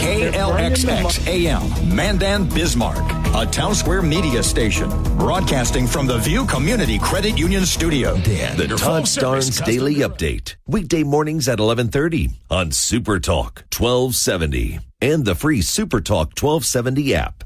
They 0.01 0.31
can't 0.31 0.35
have 0.35 0.51
that. 0.51 0.57
They're 0.57 0.69
burning 0.69 0.73
the 0.73 0.91
money. 0.91 1.15
KLXX 1.15 1.27
AM, 1.27 1.95
Mandan, 1.95 2.49
Bismarck, 2.49 2.97
a 2.97 3.45
Townsquare 3.45 4.07
Media 4.07 4.43
station, 4.43 4.89
broadcasting 5.17 5.87
from 5.87 6.07
the 6.07 6.17
View 6.17 6.45
Community 6.45 6.99
Credit 6.99 7.37
Union 7.37 7.65
Studio. 7.65 8.15
The 8.15 8.67
Your 8.67 8.77
Todd 8.77 9.03
Starnes 9.03 9.63
Daily 9.63 9.95
Update. 9.95 10.55
Weekday 10.67 11.03
mornings 11.03 11.47
at 11.47 11.59
1130 11.59 12.29
on 12.49 12.71
Super 12.71 13.19
Talk 13.19 13.63
1270 13.77 14.79
and 15.01 15.25
the 15.25 15.35
free 15.35 15.61
Super 15.61 16.01
Talk 16.01 16.29
1270 16.39 17.15
app. 17.15 17.43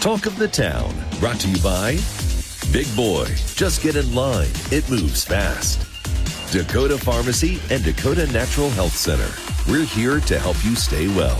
Talk 0.00 0.24
of 0.24 0.38
the 0.38 0.48
Town, 0.48 0.94
brought 1.18 1.38
to 1.40 1.48
you 1.50 1.62
by 1.62 1.98
Big 2.72 2.86
Boy. 2.96 3.26
Just 3.54 3.82
get 3.82 3.96
in 3.96 4.14
line, 4.14 4.48
it 4.70 4.88
moves 4.88 5.24
fast. 5.24 5.78
Dakota 6.50 6.96
Pharmacy 6.96 7.60
and 7.70 7.84
Dakota 7.84 8.26
Natural 8.32 8.70
Health 8.70 8.96
Center. 8.96 9.28
We're 9.70 9.84
here 9.84 10.20
to 10.20 10.38
help 10.38 10.56
you 10.64 10.74
stay 10.74 11.08
well. 11.08 11.38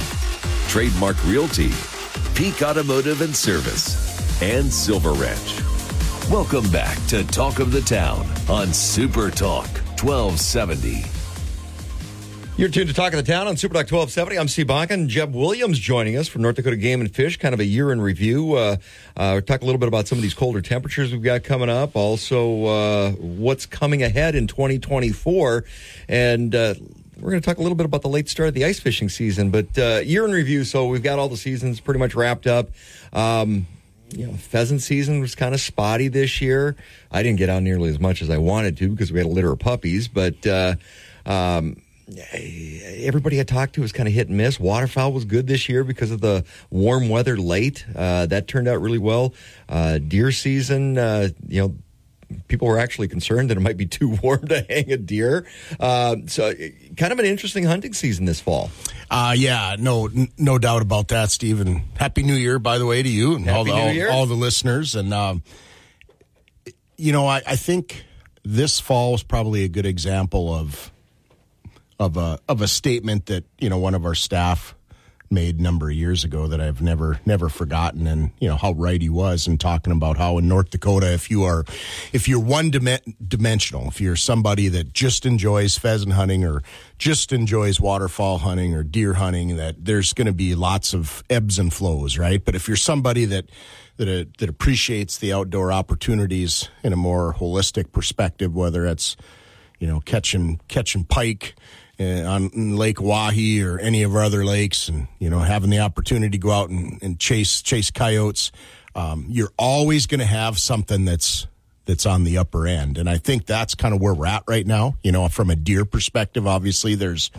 Trademark 0.69 1.17
Realty, 1.25 1.71
Peak 2.35 2.61
Automotive 2.61 3.23
and 3.23 3.35
Service, 3.35 4.43
and 4.43 4.71
Silver 4.71 5.13
Ranch. 5.13 5.63
Welcome 6.31 6.71
back 6.71 6.99
to 7.07 7.27
Talk 7.29 7.61
of 7.61 7.73
the 7.73 7.81
Town 7.81 8.27
on 8.47 8.75
Super 8.75 9.31
Talk 9.31 9.69
1270. 10.03 11.20
You're 12.61 12.69
tuned 12.69 12.89
to 12.91 12.95
Talk 12.95 13.15
of 13.15 13.25
the 13.25 13.33
Town 13.33 13.49
on 13.49 13.57
Super 13.57 13.73
Talk 13.73 13.91
1270. 13.91 14.39
I'm 14.39 14.47
Steve 14.47 14.67
Bakken. 14.67 15.09
Jeb 15.09 15.35
Williams 15.35 15.79
joining 15.79 16.19
us 16.19 16.29
from 16.29 16.43
North 16.43 16.57
Dakota 16.57 16.77
Game 16.77 17.01
and 17.01 17.11
Fish, 17.11 17.39
kind 17.39 17.55
of 17.55 17.61
a 17.61 17.65
year 17.65 17.91
in 17.91 18.03
review. 18.03 18.53
Uh, 18.53 18.77
uh, 19.17 19.41
talking 19.41 19.63
a 19.63 19.65
little 19.65 19.79
bit 19.79 19.89
about 19.89 20.07
some 20.07 20.19
of 20.19 20.23
these 20.23 20.35
colder 20.35 20.61
temperatures 20.61 21.11
we've 21.11 21.23
got 21.23 21.43
coming 21.43 21.71
up, 21.71 21.97
also 21.97 22.67
uh, 22.67 23.11
what's 23.13 23.65
coming 23.65 24.03
ahead 24.03 24.35
in 24.35 24.47
2024. 24.47 25.65
And 26.07 26.55
uh, 26.55 26.75
we're 27.19 27.31
going 27.31 27.41
to 27.41 27.47
talk 27.47 27.57
a 27.57 27.63
little 27.63 27.77
bit 27.77 27.87
about 27.87 28.03
the 28.03 28.11
late 28.11 28.29
start 28.29 28.51
of 28.51 28.55
the 28.55 28.67
ice 28.67 28.79
fishing 28.79 29.09
season, 29.09 29.51
but 29.51 29.79
uh, 29.79 30.03
year 30.05 30.27
in 30.27 30.31
review. 30.31 30.65
So 30.65 30.87
we've 30.87 31.03
got 31.03 31.19
all 31.19 31.31
the 31.31 31.39
seasons 31.39 31.81
pretty 31.81 32.01
much 32.01 32.15
wrapped 32.15 32.47
up. 32.47 32.69
Um, 33.15 33.69
you 34.11 34.27
know, 34.27 34.35
pheasant 34.35 34.83
season 34.83 35.21
was 35.21 35.35
kind 35.35 35.55
of 35.55 35.63
spotty 35.63 36.09
this 36.09 36.43
year. 36.43 36.77
I 37.11 37.23
didn't 37.23 37.39
get 37.39 37.49
out 37.49 37.63
nearly 37.63 37.89
as 37.89 37.99
much 37.99 38.21
as 38.21 38.29
I 38.29 38.37
wanted 38.37 38.77
to 38.77 38.91
because 38.91 39.11
we 39.11 39.19
had 39.19 39.27
a 39.27 39.31
litter 39.31 39.51
of 39.51 39.61
puppies, 39.61 40.09
but 40.09 40.47
uh, 40.47 40.75
um, 41.25 41.81
everybody 42.17 43.41
I 43.41 43.45
talked 43.45 43.75
to 43.75 43.81
was 43.81 43.93
kind 43.93 44.09
of 44.09 44.15
hit 44.15 44.29
and 44.29 44.37
miss. 44.37 44.59
Waterfowl 44.59 45.13
was 45.13 45.25
good 45.25 45.47
this 45.47 45.69
year 45.69 45.85
because 45.85 46.11
of 46.11 46.21
the 46.21 46.45
warm 46.71 47.09
weather 47.09 47.37
late. 47.37 47.85
Uh, 47.95 48.27
that 48.27 48.49
turned 48.49 48.69
out 48.69 48.81
really 48.81 48.99
well. 48.99 49.35
Uh, 49.69 49.99
deer 49.99 50.33
season, 50.33 50.99
uh, 50.99 51.29
you 51.47 51.61
know, 51.61 51.75
people 52.49 52.69
were 52.69 52.79
actually 52.79 53.09
concerned 53.09 53.51
that 53.51 53.57
it 53.57 53.61
might 53.61 53.77
be 53.77 53.87
too 53.87 54.11
warm 54.23 54.47
to 54.49 54.65
hang 54.69 54.91
a 54.93 54.97
deer. 54.97 55.47
Uh, 55.79 56.17
so, 56.27 56.53
kind 56.97 57.13
of 57.13 57.19
an 57.19 57.25
interesting 57.25 57.65
hunting 57.65 57.93
season 57.93 58.25
this 58.25 58.41
fall. 58.41 58.71
Uh, 59.11 59.35
yeah, 59.37 59.77
no, 59.79 60.07
n- 60.07 60.29
no 60.39 60.59
doubt 60.59 60.83
about 60.83 61.09
that, 61.09 61.31
Stephen. 61.31 61.83
Happy 61.97 62.23
New 62.23 62.35
Year, 62.35 62.59
by 62.59 62.79
the 62.79 62.87
way, 62.87 63.03
to 63.03 63.09
you 63.09 63.35
and 63.35 63.49
all 63.49 63.65
the, 63.65 63.73
all, 63.73 64.11
all 64.11 64.27
the 64.27 64.35
listeners. 64.35 64.95
And 64.95 65.13
um, 65.13 65.43
you 66.97 67.13
know, 67.13 67.27
I, 67.27 67.43
I 67.47 67.57
think 67.57 68.05
this 68.45 68.79
fall 68.79 69.15
is 69.15 69.23
probably 69.23 69.65
a 69.65 69.69
good 69.69 69.87
example 69.87 70.55
of 70.55 70.93
of 72.01 72.17
a 72.17 72.39
of 72.49 72.63
a 72.63 72.67
statement 72.67 73.27
that 73.27 73.45
you 73.61 73.69
know 73.69 73.79
one 73.79 73.95
of 73.95 74.05
our 74.05 74.15
staff 74.15 74.75
made 75.33 75.61
a 75.61 75.63
number 75.63 75.89
of 75.89 75.95
years 75.95 76.25
ago 76.25 76.49
that 76.49 76.61
I've 76.61 76.83
never 76.83 77.21
never 77.25 77.49
forgotten. 77.49 78.07
And 78.09 78.33
you 78.41 78.49
know 78.49 78.57
how 78.57 78.73
right 78.73 79.01
he 79.01 79.11
was 79.11 79.47
in 79.47 79.59
talking 79.59 79.93
about 79.93 80.17
how 80.17 80.39
in 80.39 80.49
North 80.49 80.71
Dakota 80.71 81.13
if 81.13 81.31
you 81.31 81.45
are 81.45 81.65
if 82.13 82.27
you're 82.27 82.41
one 82.41 82.71
dim- 82.71 83.15
dimensional 83.29 83.87
if 83.89 84.01
you're 84.01 84.17
somebody 84.17 84.69
that 84.69 84.93
just 84.93 85.27
enjoys 85.27 85.79
pheasant 85.79 86.15
hunting 86.15 86.45
or 86.45 86.63
just 86.99 87.33
enjoys 87.33 87.79
waterfowl 87.81 88.39
hunting 88.39 88.75
or 88.75 88.83
deer 88.83 89.15
hunting 89.15 89.57
that 89.57 89.85
there's 89.85 90.15
going 90.15 90.27
to 90.27 90.33
be 90.33 90.55
lots 90.57 90.95
of 90.95 91.23
ebbs 91.31 91.59
and 91.59 91.73
flows 91.73 92.19
right? 92.19 92.43
But 92.45 92.57
if 92.57 92.67
you're 92.67 92.77
somebody 92.79 93.27
that 93.27 93.45
that 93.99 94.09
uh, 94.09 94.25
that 94.39 94.49
appreciates 94.49 95.19
the 95.19 95.35
outdoor 95.35 95.71
opportunities 95.71 96.71
in 96.83 96.95
a 96.95 96.97
more 96.97 97.35
holistic 97.35 97.93
perspective 97.93 98.55
whether 98.55 98.87
it's 98.87 99.17
you 99.79 99.87
know, 99.87 100.01
catching 100.01 100.61
catching 100.69 101.05
pike 101.05 101.55
on 102.01 102.77
Lake 102.77 102.97
Oahe 102.97 103.63
or 103.65 103.79
any 103.79 104.03
of 104.03 104.15
our 104.15 104.23
other 104.23 104.45
lakes, 104.45 104.89
and 104.89 105.09
you 105.19 105.29
know, 105.29 105.41
having 105.41 105.71
the 105.71 105.81
opportunity 105.81 106.31
to 106.31 106.39
go 106.39 106.51
out 106.51 106.71
and, 106.71 107.03
and 107.03 107.19
chase 107.19 107.63
chase 107.63 107.91
coyotes. 107.91 108.51
Um, 108.95 109.27
you're 109.29 109.53
always 109.57 110.07
going 110.07 110.21
to 110.21 110.27
have 110.27 110.59
something 110.59 111.05
that's 111.05 111.47
that's 111.85 112.07
on 112.07 112.25
the 112.25 112.39
upper 112.39 112.67
end, 112.67 112.99
and 112.99 113.09
I 113.09 113.19
think 113.19 113.47
that's 113.47 113.75
kind 113.75 113.95
of 113.95 114.01
where 114.01 114.15
we're 114.15 114.27
at 114.27 114.45
right 114.49 114.67
now. 114.67 114.97
You 115.03 115.13
know, 115.13 115.29
from 115.29 115.51
a 115.51 115.57
deer 115.57 115.85
perspective, 115.85 116.47
obviously, 116.47 116.95
there's 116.95 117.31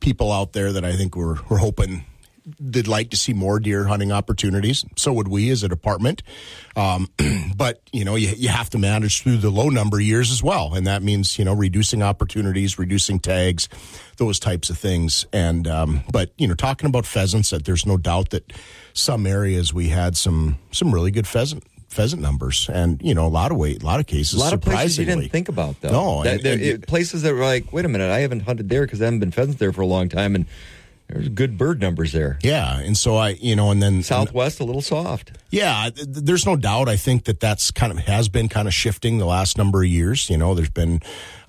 people 0.00 0.32
out 0.32 0.52
there 0.52 0.72
that 0.72 0.84
I 0.84 0.94
think 0.96 1.16
we're 1.16 1.36
we're 1.48 1.58
hoping 1.58 2.04
they'd 2.58 2.88
like 2.88 3.10
to 3.10 3.16
see 3.16 3.32
more 3.32 3.60
deer 3.60 3.84
hunting 3.86 4.10
opportunities. 4.12 4.84
So 4.96 5.12
would 5.12 5.28
we 5.28 5.50
as 5.50 5.62
a 5.62 5.68
department. 5.68 6.22
Um, 6.76 7.08
but 7.56 7.80
you 7.92 8.04
know, 8.04 8.16
you, 8.16 8.28
you 8.36 8.48
have 8.48 8.70
to 8.70 8.78
manage 8.78 9.22
through 9.22 9.38
the 9.38 9.50
low 9.50 9.68
number 9.68 10.00
years 10.00 10.30
as 10.30 10.42
well, 10.42 10.74
and 10.74 10.86
that 10.86 11.02
means 11.02 11.38
you 11.38 11.44
know 11.44 11.54
reducing 11.54 12.02
opportunities, 12.02 12.78
reducing 12.78 13.18
tags, 13.18 13.68
those 14.16 14.38
types 14.38 14.70
of 14.70 14.78
things. 14.78 15.26
And 15.32 15.68
um, 15.68 16.02
but 16.10 16.32
you 16.36 16.48
know, 16.48 16.54
talking 16.54 16.88
about 16.88 17.06
pheasants, 17.06 17.50
that 17.50 17.64
there's 17.64 17.86
no 17.86 17.96
doubt 17.96 18.30
that 18.30 18.52
some 18.94 19.26
areas 19.26 19.72
we 19.72 19.88
had 19.88 20.16
some 20.16 20.58
some 20.70 20.92
really 20.92 21.10
good 21.10 21.26
pheasant 21.26 21.64
pheasant 21.88 22.22
numbers, 22.22 22.70
and 22.72 23.02
you 23.02 23.14
know, 23.14 23.26
a 23.26 23.28
lot 23.28 23.52
of 23.52 23.58
weight, 23.58 23.82
a 23.82 23.86
lot 23.86 24.00
of 24.00 24.06
cases, 24.06 24.34
A 24.40 24.42
lot 24.42 24.54
of 24.54 24.62
places 24.62 24.98
you 24.98 25.04
didn't 25.04 25.28
think 25.30 25.50
about, 25.50 25.78
though. 25.82 25.90
No, 25.92 26.22
That- 26.24 26.36
and- 26.36 26.42
there- 26.42 26.52
and- 26.54 26.62
it- 26.62 26.86
places 26.86 27.20
that 27.20 27.34
were 27.34 27.44
like, 27.44 27.70
wait 27.70 27.84
a 27.84 27.88
minute, 27.88 28.10
I 28.10 28.20
haven't 28.20 28.40
hunted 28.40 28.70
there 28.70 28.86
because 28.86 29.02
I 29.02 29.04
haven't 29.04 29.20
been 29.20 29.30
pheasants 29.30 29.60
there 29.60 29.74
for 29.74 29.82
a 29.82 29.86
long 29.86 30.08
time, 30.08 30.34
and 30.34 30.46
there's 31.12 31.28
good 31.28 31.58
bird 31.58 31.80
numbers 31.80 32.12
there. 32.12 32.38
Yeah, 32.42 32.78
and 32.78 32.96
so 32.96 33.16
I, 33.16 33.30
you 33.30 33.54
know, 33.54 33.70
and 33.70 33.82
then 33.82 34.02
Southwest 34.02 34.60
a 34.60 34.64
little 34.64 34.80
soft. 34.80 35.32
Yeah, 35.50 35.90
th- 35.90 36.06
th- 36.06 36.24
there's 36.24 36.46
no 36.46 36.56
doubt. 36.56 36.88
I 36.88 36.96
think 36.96 37.24
that 37.24 37.38
that's 37.38 37.70
kind 37.70 37.92
of 37.92 37.98
has 37.98 38.28
been 38.30 38.48
kind 38.48 38.66
of 38.66 38.72
shifting 38.72 39.18
the 39.18 39.26
last 39.26 39.58
number 39.58 39.82
of 39.82 39.88
years. 39.88 40.30
You 40.30 40.38
know, 40.38 40.54
there's 40.54 40.70
been, 40.70 41.00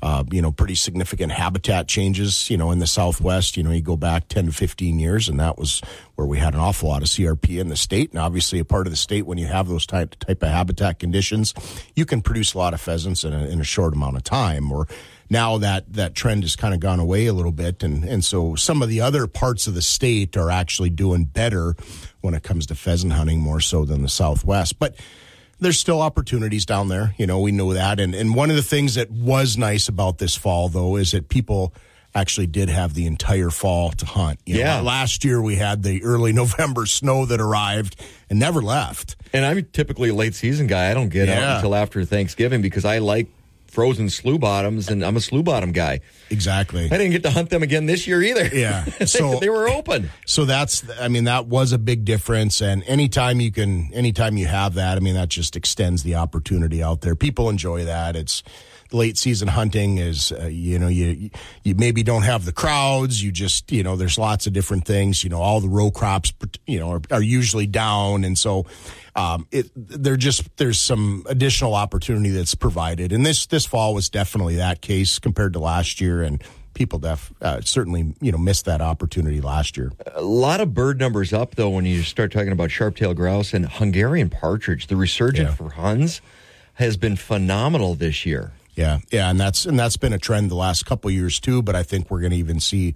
uh, 0.02 0.26
you 0.32 0.42
know, 0.42 0.52
pretty 0.52 0.76
significant 0.76 1.32
habitat 1.32 1.88
changes. 1.88 2.50
You 2.50 2.58
know, 2.58 2.72
in 2.72 2.80
the 2.80 2.88
Southwest. 2.88 3.56
You 3.56 3.64
know, 3.64 3.72
you 3.72 3.82
go 3.82 3.96
back 3.96 4.28
10 4.28 4.48
to 4.48 4.52
15 4.52 5.00
years, 5.00 5.30
and 5.30 5.40
that 5.40 5.58
was 5.58 5.82
where 6.16 6.28
we 6.28 6.40
had 6.40 6.54
an 6.54 6.60
awful 6.60 6.90
lot 6.90 7.02
of 7.02 7.08
CRP 7.08 7.60
in 7.60 7.70
the 7.70 7.78
state. 7.78 8.12
And 8.12 8.20
obviously, 8.20 8.60
a 8.60 8.66
part 8.66 8.86
of 8.86 8.92
the 8.92 8.98
state 8.98 9.26
when 9.26 9.38
you 9.38 9.48
have 9.48 9.70
those 9.70 9.86
type 9.86 10.16
type 10.20 10.44
of 10.44 10.50
habitat 10.50 11.00
conditions, 11.00 11.54
you 11.96 12.06
can 12.06 12.22
produce 12.22 12.54
a 12.54 12.58
lot 12.58 12.74
of 12.74 12.82
pheasants 12.82 13.24
in 13.24 13.32
a, 13.32 13.46
in 13.46 13.62
a 13.62 13.66
short 13.66 13.94
amount 13.94 14.18
of 14.18 14.24
time. 14.24 14.72
Or 14.72 14.88
now 15.34 15.58
that 15.58 15.92
that 15.94 16.16
trend 16.16 16.44
has 16.44 16.56
kind 16.56 16.74
of 16.74 16.80
gone 16.80 17.00
away 17.00 17.26
a 17.26 17.34
little 17.34 17.52
bit, 17.52 17.84
and 17.84 18.06
and 18.06 18.24
so 18.24 18.56
some 18.56 18.82
of 18.82 18.88
the 18.88 19.02
other 19.02 19.28
parts 19.28 19.68
of 19.68 19.74
the 19.74 19.82
state 19.82 20.38
are 20.38 20.50
actually 20.50 20.90
doing 20.92 21.26
better 21.26 21.76
when 22.22 22.34
it 22.34 22.44
comes 22.44 22.66
to 22.68 22.76
pheasant 22.76 23.12
hunting 23.12 23.42
more 23.42 23.60
so 23.60 23.84
than 23.84 24.02
the 24.02 24.10
Southwest, 24.10 24.80
but. 24.80 24.96
There's 25.60 25.80
still 25.80 26.02
opportunities 26.02 26.66
down 26.66 26.90
there, 26.90 27.16
you 27.18 27.26
know. 27.26 27.40
We 27.40 27.54
know 27.54 27.74
that, 27.74 27.98
and 28.02 28.14
and 28.14 28.36
one 28.36 28.50
of 28.50 28.58
the 28.58 28.64
things 28.64 28.96
that 28.96 29.10
was 29.12 29.56
nice 29.58 29.88
about 29.88 30.18
this 30.18 30.36
fall, 30.36 30.68
though, 30.68 30.98
is 30.98 31.12
that 31.12 31.30
people 31.30 31.74
actually 32.14 32.48
did 32.48 32.68
have 32.68 32.96
the 32.96 33.06
entire 33.06 33.50
fall 33.50 33.92
to 33.92 34.06
hunt. 34.06 34.40
You 34.46 34.56
know, 34.56 34.60
Yeah. 34.60 34.82
last 34.82 35.24
year 35.24 35.42
we 35.42 35.56
had 35.56 35.84
the 35.84 36.04
early 36.04 36.34
November 36.44 36.86
snow 36.86 37.26
that 37.28 37.40
arrived 37.40 37.96
and 38.30 38.40
never 38.40 38.62
left. 38.62 39.16
And 39.32 39.46
I'm 39.46 39.64
typically 39.72 40.10
a 40.10 40.14
late 40.14 40.36
season 40.36 40.68
guy. 40.68 40.92
I 40.92 40.94
don't 40.94 41.08
get 41.10 41.30
out 41.30 41.58
until 41.58 41.76
after 41.76 42.04
Thanksgiving 42.04 42.62
because 42.62 42.84
I 42.84 42.98
like 42.98 43.28
frozen 43.74 44.08
slough 44.08 44.40
bottoms, 44.40 44.88
and 44.88 45.04
I'm 45.04 45.18
a 45.18 45.22
slough 45.22 45.44
bottom 45.44 45.72
guy. 45.72 46.02
Exactly. 46.30 46.86
I 46.86 46.98
didn't 46.98 47.12
get 47.12 47.24
to 47.24 47.32
hunt 47.32 47.50
them 47.50 47.64
again 47.64 47.88
this 47.88 48.06
year 48.08 48.22
either. 48.22 48.48
Yeah. 48.56 48.86
So 49.14 49.40
they 49.40 49.50
were 49.50 49.68
open. 49.68 50.10
So 50.26 50.46
that's, 50.46 50.84
I 51.00 51.08
mean, 51.08 51.26
that 51.26 51.48
was 51.48 51.72
a 51.72 51.78
big 51.78 52.06
difference. 52.06 52.62
And 52.62 52.84
anytime 52.86 53.40
you 53.42 53.52
can, 53.52 53.94
anytime 53.94 54.38
you 54.38 54.48
have 54.48 54.76
that, 54.76 54.98
I 54.98 55.02
mean, 55.02 55.16
that 55.16 55.30
just 55.30 55.56
extends 55.56 56.04
the 56.04 56.16
opportunity 56.16 56.82
out 56.82 57.02
there. 57.02 57.16
People 57.16 57.50
enjoy 57.50 57.86
that. 57.86 58.16
It's 58.16 58.44
late 58.94 59.18
season 59.18 59.48
hunting 59.48 59.98
is, 59.98 60.32
uh, 60.32 60.46
you 60.46 60.78
know, 60.80 60.88
you, 60.88 61.30
you 61.64 61.76
maybe 61.76 62.04
don't 62.04 62.22
have 62.24 62.46
the 62.46 62.52
crowds. 62.52 63.24
You 63.24 63.32
just, 63.32 63.72
you 63.72 63.84
know, 63.84 63.96
there's 63.96 64.18
lots 64.18 64.48
of 64.48 64.54
different 64.54 64.86
things. 64.86 65.24
You 65.24 65.30
know, 65.30 65.42
all 65.42 65.60
the 65.60 65.68
row 65.68 65.92
crops, 65.92 66.32
you 66.68 66.80
know, 66.80 66.92
are, 66.92 67.02
are 67.12 67.22
usually 67.22 67.68
down. 67.68 68.24
And 68.24 68.38
so, 68.38 68.66
um, 69.16 69.48
it, 69.52 69.70
there 69.76 70.16
just, 70.18 70.56
there's 70.58 70.80
some 70.80 71.26
additional 71.28 71.74
opportunity 71.76 72.30
that's 72.30 72.56
provided. 72.56 73.12
And 73.12 73.26
this, 73.26 73.46
this 73.48 73.66
fall 73.66 73.94
was 73.94 74.10
definitely 74.10 74.56
that 74.58 74.82
case 74.82 75.20
compared 75.20 75.54
to 75.54 75.60
last 75.60 76.00
year. 76.00 76.22
And, 76.22 76.44
people 76.76 76.98
def 76.98 77.32
uh, 77.40 77.62
certainly 77.62 78.16
you 78.20 78.32
know 78.32 78.38
missed 78.40 78.66
that 78.66 78.82
opportunity 78.82 79.40
last 79.42 79.78
year. 79.78 79.92
A 80.16 80.24
lot 80.24 80.60
of 80.60 80.74
bird 80.74 80.98
numbers 81.00 81.32
up 81.32 81.54
though 81.54 81.70
when 81.70 81.86
you 81.86 82.02
start 82.02 82.32
talking 82.32 82.52
about 82.52 82.72
sharp-tailed 82.72 83.16
grouse 83.16 83.54
and 83.54 83.70
Hungarian 83.70 84.32
partridge. 84.32 84.88
The 84.88 84.96
resurgence 84.96 85.50
Yeah. 85.50 85.54
for 85.56 85.70
Huns 85.70 86.20
has 86.74 86.98
been 86.98 87.16
phenomenal 87.16 87.94
this 87.94 88.26
year. 88.26 88.54
Yeah, 88.76 89.00
yeah, 89.12 89.30
and 89.30 89.40
that's 89.40 89.66
and 89.66 89.78
that's 89.78 89.98
been 89.98 90.14
a 90.14 90.18
trend 90.20 90.50
the 90.50 90.56
last 90.56 90.86
couple 90.86 91.10
of 91.10 91.14
years 91.16 91.40
too. 91.40 91.62
But 91.62 91.76
I 91.76 91.84
think 91.84 92.10
we're 92.10 92.22
going 92.22 92.32
to 92.32 92.38
even 92.38 92.60
see. 92.60 92.96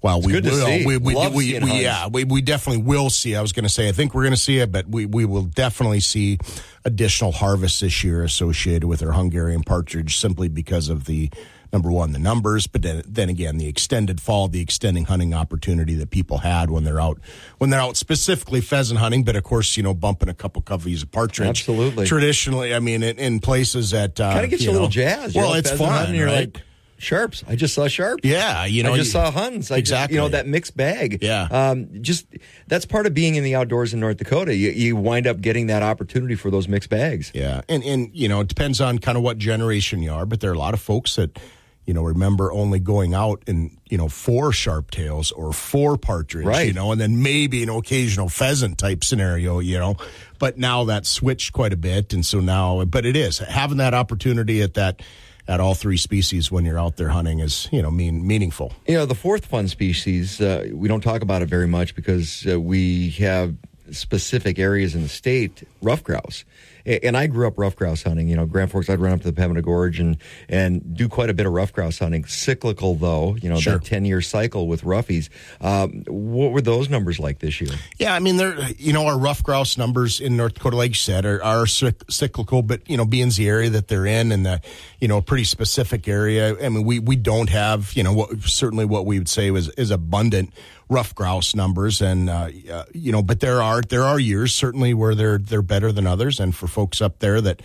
Well, 0.00 0.20
we 0.20 0.32
good 0.32 0.42
to 0.44 0.50
will. 0.50 0.84
We, 0.84 0.96
we, 0.96 1.14
Love 1.14 1.32
we, 1.32 1.56
we- 1.60 1.80
yeah, 1.82 2.08
we, 2.08 2.24
we 2.24 2.42
definitely 2.42 2.82
will 2.82 3.08
see. 3.08 3.36
I 3.36 3.40
was 3.40 3.52
going 3.52 3.62
to 3.62 3.68
say, 3.68 3.88
I 3.88 3.92
think 3.92 4.14
we're 4.14 4.22
going 4.24 4.34
to 4.34 4.40
see 4.40 4.58
it, 4.58 4.72
but 4.72 4.88
we, 4.88 5.06
we 5.06 5.24
will 5.24 5.44
definitely 5.44 6.00
see 6.00 6.38
additional 6.84 7.30
harvests 7.30 7.78
this 7.78 8.02
year 8.02 8.24
associated 8.24 8.82
with 8.88 9.00
our 9.04 9.12
Hungarian 9.12 9.62
partridge 9.62 10.18
simply 10.18 10.48
because 10.48 10.88
of 10.88 11.04
the 11.04 11.30
number 11.72 11.90
one, 11.90 12.12
the 12.12 12.18
numbers, 12.18 12.66
but 12.66 12.82
then, 12.82 13.02
then 13.06 13.28
again, 13.28 13.56
the 13.56 13.66
extended 13.66 14.20
fall, 14.20 14.46
the 14.48 14.60
extending 14.60 15.04
hunting 15.06 15.32
opportunity 15.32 15.94
that 15.94 16.10
people 16.10 16.38
had 16.38 16.70
when 16.70 16.84
they're 16.84 17.00
out, 17.00 17.18
when 17.58 17.70
they're 17.70 17.80
out 17.80 17.96
specifically 17.96 18.60
pheasant 18.60 19.00
hunting, 19.00 19.24
but 19.24 19.36
of 19.36 19.42
course, 19.42 19.76
you 19.76 19.82
know, 19.82 19.94
bumping 19.94 20.28
a 20.28 20.34
couple 20.34 20.60
coveys 20.62 21.02
of 21.02 21.10
partridge. 21.10 21.48
Absolutely. 21.48 22.06
Traditionally, 22.06 22.74
I 22.74 22.78
mean, 22.80 23.02
in, 23.02 23.18
in 23.18 23.40
places 23.40 23.90
that, 23.92 24.20
uh, 24.20 24.32
kind 24.32 24.44
of 24.44 24.50
gets 24.50 24.62
you 24.62 24.70
a 24.70 24.72
little 24.72 24.88
jazz. 24.88 25.34
You're 25.34 25.44
Well, 25.44 25.54
it's 25.54 25.70
fun. 25.70 26.14
You're 26.14 26.26
right? 26.26 26.54
like 26.54 26.62
sharps. 26.98 27.42
I 27.48 27.56
just 27.56 27.74
saw 27.74 27.88
sharps. 27.88 28.20
Yeah, 28.22 28.64
you 28.66 28.82
know, 28.84 28.92
I 28.92 28.96
just 28.98 29.08
you- 29.08 29.12
saw 29.12 29.30
Huns. 29.30 29.70
I 29.72 29.80
just- 29.80 29.90
Exactly. 29.92 30.14
you 30.16 30.20
know 30.20 30.28
that 30.28 30.46
mixed 30.46 30.76
bag. 30.76 31.18
Yeah. 31.22 31.48
Um, 31.50 31.88
just 32.02 32.26
that's 32.68 32.84
part 32.84 33.06
of 33.06 33.14
being 33.14 33.34
in 33.34 33.42
the 33.44 33.54
outdoors 33.56 33.92
in 33.94 33.98
North 33.98 34.18
Dakota. 34.18 34.54
You, 34.54 34.70
you 34.70 34.94
wind 34.94 35.26
up 35.26 35.40
getting 35.40 35.66
that 35.68 35.82
opportunity 35.82 36.34
for 36.36 36.50
those 36.50 36.68
mixed 36.68 36.90
bags. 36.90 37.32
Yeah, 37.34 37.62
and 37.68 37.82
and 37.82 38.10
you 38.12 38.28
know 38.28 38.40
it 38.40 38.48
depends 38.48 38.80
on 38.80 38.98
kind 39.00 39.16
of 39.18 39.24
what 39.24 39.38
generation 39.38 40.02
you 40.02 40.12
are, 40.12 40.26
but 40.26 40.40
there 40.40 40.50
are 40.50 40.54
a 40.54 40.58
lot 40.58 40.74
of 40.74 40.80
folks 40.80 41.16
that 41.16 41.38
you 41.86 41.94
know 41.94 42.02
remember 42.02 42.52
only 42.52 42.78
going 42.78 43.14
out 43.14 43.42
and 43.46 43.76
you 43.88 43.98
know 43.98 44.08
four 44.08 44.52
sharp 44.52 44.90
tails 44.90 45.32
or 45.32 45.52
four 45.52 45.96
partridge, 45.96 46.46
Right. 46.46 46.68
You 46.68 46.72
know, 46.72 46.92
and 46.92 47.00
then 47.00 47.22
maybe 47.22 47.62
an 47.62 47.68
occasional 47.68 48.28
pheasant 48.28 48.78
type 48.78 49.04
scenario, 49.04 49.58
you 49.58 49.78
know. 49.78 49.96
But 50.38 50.58
now 50.58 50.84
that's 50.84 51.08
switched 51.08 51.52
quite 51.52 51.72
a 51.72 51.76
bit, 51.76 52.12
and 52.12 52.24
so 52.24 52.40
now, 52.40 52.84
but 52.84 53.06
it 53.06 53.16
is 53.16 53.38
having 53.38 53.78
that 53.78 53.94
opportunity 53.94 54.62
at 54.62 54.74
that 54.74 55.02
at 55.48 55.58
all 55.60 55.74
three 55.74 55.96
species 55.96 56.52
when 56.52 56.64
you're 56.64 56.78
out 56.78 56.96
there 56.96 57.08
hunting 57.08 57.40
is 57.40 57.68
you 57.72 57.82
know 57.82 57.90
mean 57.90 58.26
meaningful. 58.26 58.72
You 58.86 58.94
know, 58.94 59.06
the 59.06 59.14
fourth 59.14 59.46
fun 59.46 59.68
species, 59.68 60.40
uh, 60.40 60.68
we 60.72 60.88
don't 60.88 61.00
talk 61.00 61.22
about 61.22 61.42
it 61.42 61.48
very 61.48 61.66
much 61.66 61.94
because 61.94 62.46
uh, 62.46 62.60
we 62.60 63.10
have 63.10 63.54
specific 63.90 64.58
areas 64.58 64.94
in 64.94 65.02
the 65.02 65.08
state, 65.08 65.66
ruffed 65.82 66.04
grouse. 66.04 66.44
And 66.84 67.16
I 67.16 67.26
grew 67.26 67.46
up 67.46 67.58
ruffed 67.58 67.76
grouse 67.78 68.02
hunting. 68.02 68.28
You 68.28 68.36
know, 68.36 68.46
Grand 68.46 68.70
Forks, 68.70 68.88
I'd 68.90 68.98
run 69.00 69.12
up 69.12 69.20
to 69.22 69.30
the 69.30 69.40
Pembina 69.40 69.62
Gorge 69.62 70.00
and, 70.00 70.16
and 70.48 70.96
do 70.96 71.08
quite 71.08 71.30
a 71.30 71.34
bit 71.34 71.46
of 71.46 71.52
ruffed 71.52 71.74
grouse 71.74 71.98
hunting. 71.98 72.24
Cyclical, 72.24 72.94
though, 72.94 73.36
you 73.36 73.48
know, 73.48 73.58
Sure. 73.58 73.74
that 73.74 73.84
10 73.84 74.04
year 74.04 74.20
cycle 74.20 74.66
with 74.66 74.82
roughies. 74.82 75.28
Um, 75.60 76.02
what 76.06 76.52
were 76.52 76.60
those 76.60 76.88
numbers 76.88 77.18
like 77.20 77.38
this 77.38 77.60
year? 77.60 77.70
Yeah, 77.98 78.14
I 78.14 78.18
mean, 78.18 78.36
there. 78.36 78.56
You 78.78 78.92
know, 78.92 79.06
our 79.06 79.18
ruffed 79.18 79.44
grouse 79.44 79.78
numbers 79.78 80.20
in 80.20 80.36
North 80.36 80.54
Dakota, 80.54 80.76
like 80.76 80.90
you 80.90 80.94
said, 80.94 81.24
are, 81.24 81.42
are 81.42 81.64
cyc- 81.64 82.10
cyclical. 82.10 82.62
But 82.62 82.88
you 82.88 82.96
know, 82.96 83.04
being 83.04 83.28
the 83.30 83.48
area 83.48 83.70
that 83.70 83.88
they're 83.88 84.06
in, 84.06 84.32
and 84.32 84.44
the 84.44 84.60
you 85.00 85.08
know, 85.08 85.18
a 85.18 85.22
pretty 85.22 85.44
specific 85.44 86.08
area. 86.08 86.56
I 86.64 86.68
mean, 86.68 86.84
we 86.84 86.98
we 86.98 87.16
don't 87.16 87.48
have 87.50 87.92
you 87.94 88.02
know 88.02 88.12
what 88.12 88.42
certainly 88.42 88.84
what 88.84 89.06
we 89.06 89.18
would 89.18 89.28
say 89.28 89.50
was 89.50 89.68
is 89.70 89.90
abundant 89.90 90.52
ruffed 90.92 91.14
grouse 91.16 91.54
numbers, 91.54 92.02
and 92.02 92.28
uh, 92.28 92.48
uh, 92.70 92.84
you 92.92 93.10
know, 93.10 93.22
but 93.22 93.40
there 93.40 93.62
are 93.62 93.80
there 93.80 94.04
are 94.04 94.18
years 94.18 94.54
certainly 94.54 94.94
where 94.94 95.14
they're 95.14 95.38
they're 95.38 95.62
better 95.62 95.90
than 95.90 96.06
others, 96.06 96.38
and 96.38 96.54
for 96.54 96.66
folks 96.66 97.00
up 97.00 97.18
there 97.18 97.40
that 97.40 97.62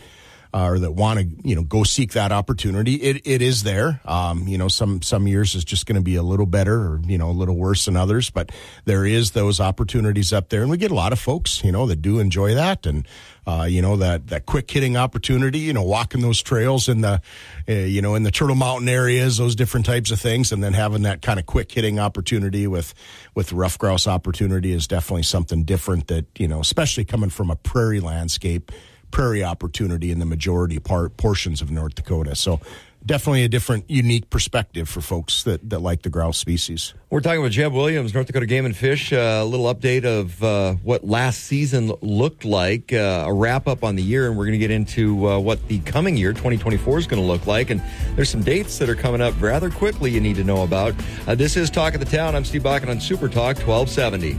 or 0.66 0.80
that 0.80 0.92
want 0.92 1.20
to 1.20 1.48
you 1.48 1.56
know 1.56 1.64
go 1.64 1.84
seek 1.84 2.14
that 2.14 2.32
opportunity 2.32 2.96
it, 2.96 3.22
it 3.26 3.42
is 3.42 3.64
there. 3.64 4.02
Um, 4.06 4.48
you 4.48 4.58
know 4.58 4.68
some 4.68 5.02
some 5.02 5.28
years 5.28 5.56
is 5.56 5.64
just 5.64 5.86
going 5.86 5.96
to 5.96 6.02
be 6.02 6.16
a 6.16 6.24
little 6.24 6.46
better 6.46 6.76
or 6.76 7.02
you 7.06 7.18
know 7.18 7.30
a 7.30 7.32
little 7.32 7.56
worse 7.56 7.86
than 7.86 7.96
others 7.96 8.30
but 8.30 8.52
there 8.86 9.06
is 9.06 9.32
those 9.32 9.60
opportunities 9.60 10.34
up 10.34 10.50
there. 10.50 10.62
And 10.62 10.72
we 10.72 10.78
get 10.78 10.92
a 10.92 10.96
lot 10.96 11.14
of 11.14 11.20
folks 11.20 11.64
you 11.64 11.72
know 11.72 11.86
that 11.88 12.02
do 12.02 12.20
enjoy 12.20 12.56
that 12.56 12.86
and 12.86 13.08
uh, 13.46 13.64
you 13.64 13.82
know 13.82 13.96
that 13.98 14.28
that 14.28 14.46
quick 14.46 14.70
hitting 14.70 14.98
opportunity 14.98 15.60
you 15.60 15.74
know 15.74 15.84
walking 15.84 16.22
those 16.22 16.42
trails 16.42 16.90
in 16.90 17.02
the 17.02 17.22
uh, 17.70 17.72
you 17.72 18.02
know 18.02 18.16
in 18.16 18.24
the 18.24 18.32
turtle 18.32 18.56
mountain 18.56 18.90
areas 18.90 19.38
those 19.38 19.56
different 19.56 19.86
types 19.86 20.12
of 20.12 20.20
things 20.20 20.52
and 20.52 20.64
then 20.64 20.74
having 20.74 21.04
that 21.04 21.22
kind 21.22 21.40
of 21.40 21.46
quick 21.46 21.72
hitting 21.72 22.00
opportunity 22.00 22.68
with 22.68 22.94
with 23.36 23.54
ruffed 23.54 23.80
grouse 23.80 24.08
opportunity 24.08 24.72
is 24.74 24.88
definitely 24.88 25.24
something 25.24 25.64
different 25.64 26.08
that 26.08 26.26
you 26.38 26.48
know 26.48 26.60
especially 26.60 27.06
coming 27.06 27.30
from 27.30 27.50
a 27.50 27.56
prairie 27.56 28.02
landscape 28.02 28.72
prairie 29.12 29.44
opportunity 29.44 30.12
in 30.12 30.20
the 30.20 30.26
majority 30.26 30.80
part 30.80 31.18
portions 31.18 31.62
of 31.62 31.72
North 31.72 31.96
Dakota. 31.96 32.36
So 32.36 32.60
definitely 33.08 33.44
a 33.44 33.50
different, 33.50 33.90
unique 33.90 34.30
perspective 34.30 34.88
for 34.90 35.02
folks 35.02 35.44
that, 35.44 35.70
that 35.70 35.80
like 35.80 36.02
the 36.02 36.10
grouse 36.10 36.38
species. 36.38 36.94
We're 37.10 37.22
talking 37.22 37.42
with 37.42 37.54
Jeb 37.54 37.74
Williams, 37.74 38.14
North 38.14 38.28
Dakota 38.28 38.46
Game 38.46 38.66
and 38.66 38.76
Fish. 38.76 39.14
Uh, 39.14 39.40
a 39.42 39.46
little 39.46 39.74
update 39.74 40.04
of 40.04 40.44
uh, 40.44 40.74
what 40.84 41.06
last 41.06 41.46
season 41.46 41.94
looked 42.02 42.44
like, 42.44 42.92
uh, 42.92 43.24
a 43.26 43.34
wrap 43.34 43.68
up 43.68 43.84
on 43.84 43.96
the 43.96 44.04
year, 44.04 44.28
and 44.28 44.38
we're 44.38 44.46
going 44.46 44.60
to 44.60 44.60
get 44.60 44.72
into 44.72 45.28
uh, 45.28 45.40
what 45.40 45.66
the 45.70 45.80
coming 45.80 46.18
year, 46.18 46.34
2024, 46.34 47.00
is 47.00 47.08
going 47.08 47.22
to 47.22 47.28
look 47.28 47.48
like. 47.48 47.70
And 47.70 47.82
there's 48.16 48.30
some 48.30 48.44
dates 48.44 48.78
that 48.80 48.90
are 48.90 48.96
coming 48.96 49.22
up 49.22 49.34
rather 49.42 49.70
quickly 49.70 50.12
you 50.12 50.20
need 50.20 50.36
to 50.36 50.44
know 50.44 50.64
about. 50.64 50.94
Uh, 51.26 51.36
this 51.36 51.56
is 51.56 51.70
Talk 51.70 51.94
of 51.94 52.02
the 52.02 52.06
Town. 52.06 52.36
I'm 52.36 52.44
Steve 52.44 52.64
Bakken 52.64 52.90
on 52.90 53.00
Super 53.00 53.30
Talk 53.30 53.58
1270. 53.58 54.38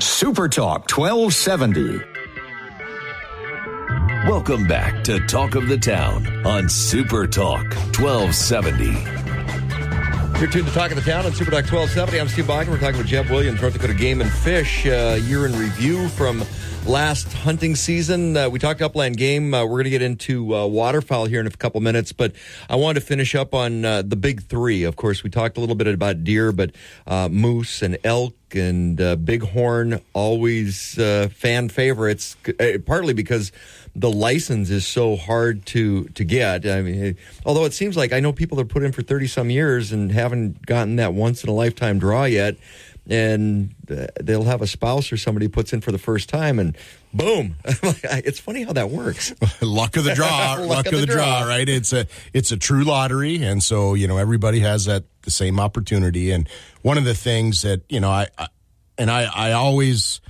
Super 0.00 0.48
Talk 0.48 0.90
1270. 0.90 2.19
Welcome 4.26 4.66
back 4.66 5.02
to 5.04 5.18
Talk 5.26 5.54
of 5.54 5.66
the 5.66 5.78
Town 5.78 6.26
on 6.44 6.68
Super 6.68 7.26
Talk 7.26 7.64
1270. 7.98 8.84
You're 10.38 10.50
tuned 10.50 10.68
to 10.68 10.74
Talk 10.74 10.90
of 10.90 11.02
the 11.02 11.10
Town 11.10 11.24
on 11.24 11.32
Super 11.32 11.50
Talk 11.50 11.64
1270. 11.64 12.20
I'm 12.20 12.28
Steve 12.28 12.44
Bakken. 12.44 12.68
We're 12.68 12.78
talking 12.78 12.98
with 12.98 13.06
Jeb 13.06 13.30
Williams, 13.30 13.62
North 13.62 13.72
Dakota 13.72 13.94
Game 13.94 14.20
and 14.20 14.30
Fish, 14.30 14.86
uh, 14.86 15.18
year 15.22 15.46
in 15.46 15.58
review 15.58 16.06
from 16.10 16.44
last 16.86 17.32
hunting 17.32 17.76
season. 17.76 18.36
Uh, 18.36 18.48
we 18.48 18.58
talked 18.58 18.82
upland 18.82 19.16
game. 19.16 19.52
Uh, 19.54 19.64
we're 19.64 19.76
going 19.76 19.84
to 19.84 19.90
get 19.90 20.02
into 20.02 20.54
uh, 20.54 20.66
waterfowl 20.66 21.26
here 21.26 21.40
in 21.40 21.46
a 21.46 21.50
couple 21.50 21.80
minutes, 21.80 22.12
but 22.12 22.34
I 22.68 22.76
wanted 22.76 23.00
to 23.00 23.06
finish 23.06 23.34
up 23.34 23.54
on 23.54 23.84
uh, 23.84 24.02
the 24.02 24.16
big 24.16 24.42
three. 24.42 24.84
Of 24.84 24.96
course, 24.96 25.22
we 25.22 25.30
talked 25.30 25.56
a 25.56 25.60
little 25.60 25.76
bit 25.76 25.86
about 25.86 26.24
deer, 26.24 26.52
but 26.52 26.72
uh, 27.06 27.28
moose 27.28 27.82
and 27.82 27.98
elk 28.04 28.34
and 28.52 29.00
uh, 29.00 29.16
bighorn 29.16 30.00
always 30.12 30.94
fan 30.94 31.68
favorites, 31.68 32.36
partly 32.86 33.14
because 33.14 33.52
the 33.94 34.10
license 34.10 34.70
is 34.70 34.86
so 34.86 35.16
hard 35.16 35.66
to 35.66 36.04
to 36.04 36.24
get. 36.24 36.66
I 36.66 36.82
mean, 36.82 37.16
although 37.44 37.64
it 37.64 37.72
seems 37.72 37.96
like 37.96 38.12
I 38.12 38.20
know 38.20 38.32
people 38.32 38.58
that 38.58 38.68
put 38.68 38.82
in 38.82 38.92
for 38.92 39.02
thirty 39.02 39.26
some 39.26 39.50
years 39.50 39.92
and 39.92 40.12
haven't 40.12 40.64
gotten 40.64 40.96
that 40.96 41.14
once 41.14 41.42
in 41.42 41.50
a 41.50 41.52
lifetime 41.52 41.98
draw 41.98 42.24
yet, 42.24 42.56
and 43.08 43.74
uh, 43.90 44.06
they'll 44.22 44.44
have 44.44 44.62
a 44.62 44.66
spouse 44.66 45.10
or 45.10 45.16
somebody 45.16 45.48
puts 45.48 45.72
in 45.72 45.80
for 45.80 45.90
the 45.90 45.98
first 45.98 46.28
time, 46.28 46.58
and 46.58 46.76
boom! 47.12 47.56
it's 47.64 48.38
funny 48.38 48.62
how 48.62 48.72
that 48.72 48.90
works. 48.90 49.34
luck 49.60 49.96
of 49.96 50.04
the 50.04 50.14
draw, 50.14 50.54
Luck 50.60 50.68
luck, 50.68 50.86
of 50.86 51.00
the, 51.00 51.06
draw. 51.06 51.42
right? 51.42 51.68
It's 51.68 51.92
a 51.92 52.06
it's 52.32 52.52
a 52.52 52.56
true 52.56 52.84
lottery, 52.84 53.42
and 53.42 53.62
so 53.62 53.94
you 53.94 54.06
know 54.06 54.18
everybody 54.18 54.60
has 54.60 54.84
that 54.84 55.04
the 55.22 55.30
same 55.30 55.58
opportunity. 55.58 56.30
And 56.30 56.48
one 56.82 56.96
of 56.96 57.04
the 57.04 57.14
things 57.14 57.62
that 57.62 57.82
you 57.88 57.98
know, 57.98 58.10
I, 58.10 58.28
I 58.38 58.46
and 58.96 59.10
I 59.10 59.24
I 59.24 59.52
always 59.52 60.20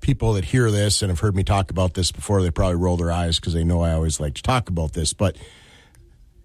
people 0.00 0.34
that 0.34 0.44
hear 0.46 0.70
this 0.70 1.02
and 1.02 1.10
have 1.10 1.20
heard 1.20 1.36
me 1.36 1.44
talk 1.44 1.70
about 1.70 1.94
this 1.94 2.12
before, 2.12 2.42
they 2.42 2.50
probably 2.50 2.76
roll 2.76 2.96
their 2.96 3.12
eyes 3.12 3.38
because 3.38 3.54
they 3.54 3.64
know 3.64 3.82
I 3.82 3.92
always 3.92 4.20
like 4.20 4.34
to 4.34 4.42
talk 4.42 4.68
about 4.68 4.92
this, 4.92 5.12
but. 5.12 5.36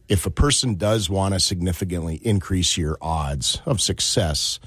If 0.08 0.28
a 0.28 0.30
person 0.30 0.76
does 0.76 1.10
want 1.10 1.34
to 1.34 1.40
significantly 1.40 2.18
increase 2.22 2.78
your 2.78 2.96
odds 3.02 3.60
of 3.66 3.82
success, 3.82 4.60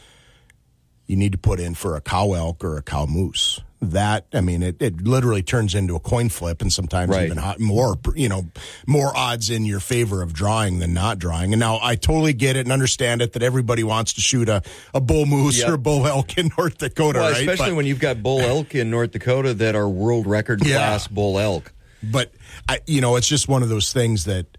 you 1.07 1.17
need 1.17 1.31
to 1.31 1.39
put 1.39 1.61
in 1.61 1.75
for 1.75 1.95
a 1.95 2.01
cow 2.01 2.33
elk 2.33 2.65
or 2.65 2.77
a 2.77 2.83
cow 2.83 3.07
moose. 3.07 3.61
That 3.81 4.27
I 4.33 4.41
mean, 4.41 4.65
it, 4.65 4.83
it 4.83 5.03
literally 5.07 5.43
turns 5.43 5.73
into 5.77 5.95
a 5.95 6.01
coin 6.01 6.31
flip, 6.31 6.63
and 6.63 6.73
sometimes 6.73 7.11
Right. 7.11 7.27
even 7.27 7.39
hot, 7.39 7.61
more 7.61 7.95
you 8.17 8.29
know 8.29 8.47
more 8.89 9.17
odds 9.17 9.51
in 9.51 9.65
your 9.67 9.79
favor 9.79 10.21
of 10.21 10.33
drawing 10.33 10.81
than 10.81 10.93
not 10.93 11.21
drawing. 11.21 11.53
And 11.53 11.61
now 11.61 11.79
I 11.81 11.95
totally 11.95 12.33
get 12.33 12.57
it 12.57 12.61
and 12.67 12.73
understand 12.73 13.23
it 13.23 13.35
that 13.35 13.43
everybody 13.45 13.85
wants 13.85 14.15
to 14.15 14.21
shoot 14.21 14.49
a, 14.49 14.63
a 14.95 15.01
bull 15.01 15.27
moose 15.27 15.61
Yep. 15.61 15.69
or 15.69 15.75
a 15.75 15.79
bull 15.79 16.07
elk 16.09 16.37
in 16.37 16.51
North 16.59 16.79
Dakota, 16.79 17.21
Well, 17.21 17.31
right? 17.31 17.41
especially 17.41 17.71
But- 17.71 17.77
when 17.77 17.87
you've 17.87 18.01
got 18.01 18.21
bull 18.21 18.41
elk 18.41 18.75
in 18.75 18.91
North 18.91 19.13
Dakota 19.13 19.55
that 19.55 19.77
are 19.77 19.89
world 19.89 20.27
record 20.27 20.67
Yeah. 20.67 20.79
class 20.79 21.07
bull 21.07 21.39
elk. 21.39 21.73
but 22.03 22.33
I, 22.69 22.81
you 22.89 23.01
know, 23.01 23.15
it's 23.15 23.29
just 23.29 23.47
one 23.49 23.63
of 23.63 23.69
those 23.69 23.93
things 23.93 24.25
that, 24.25 24.59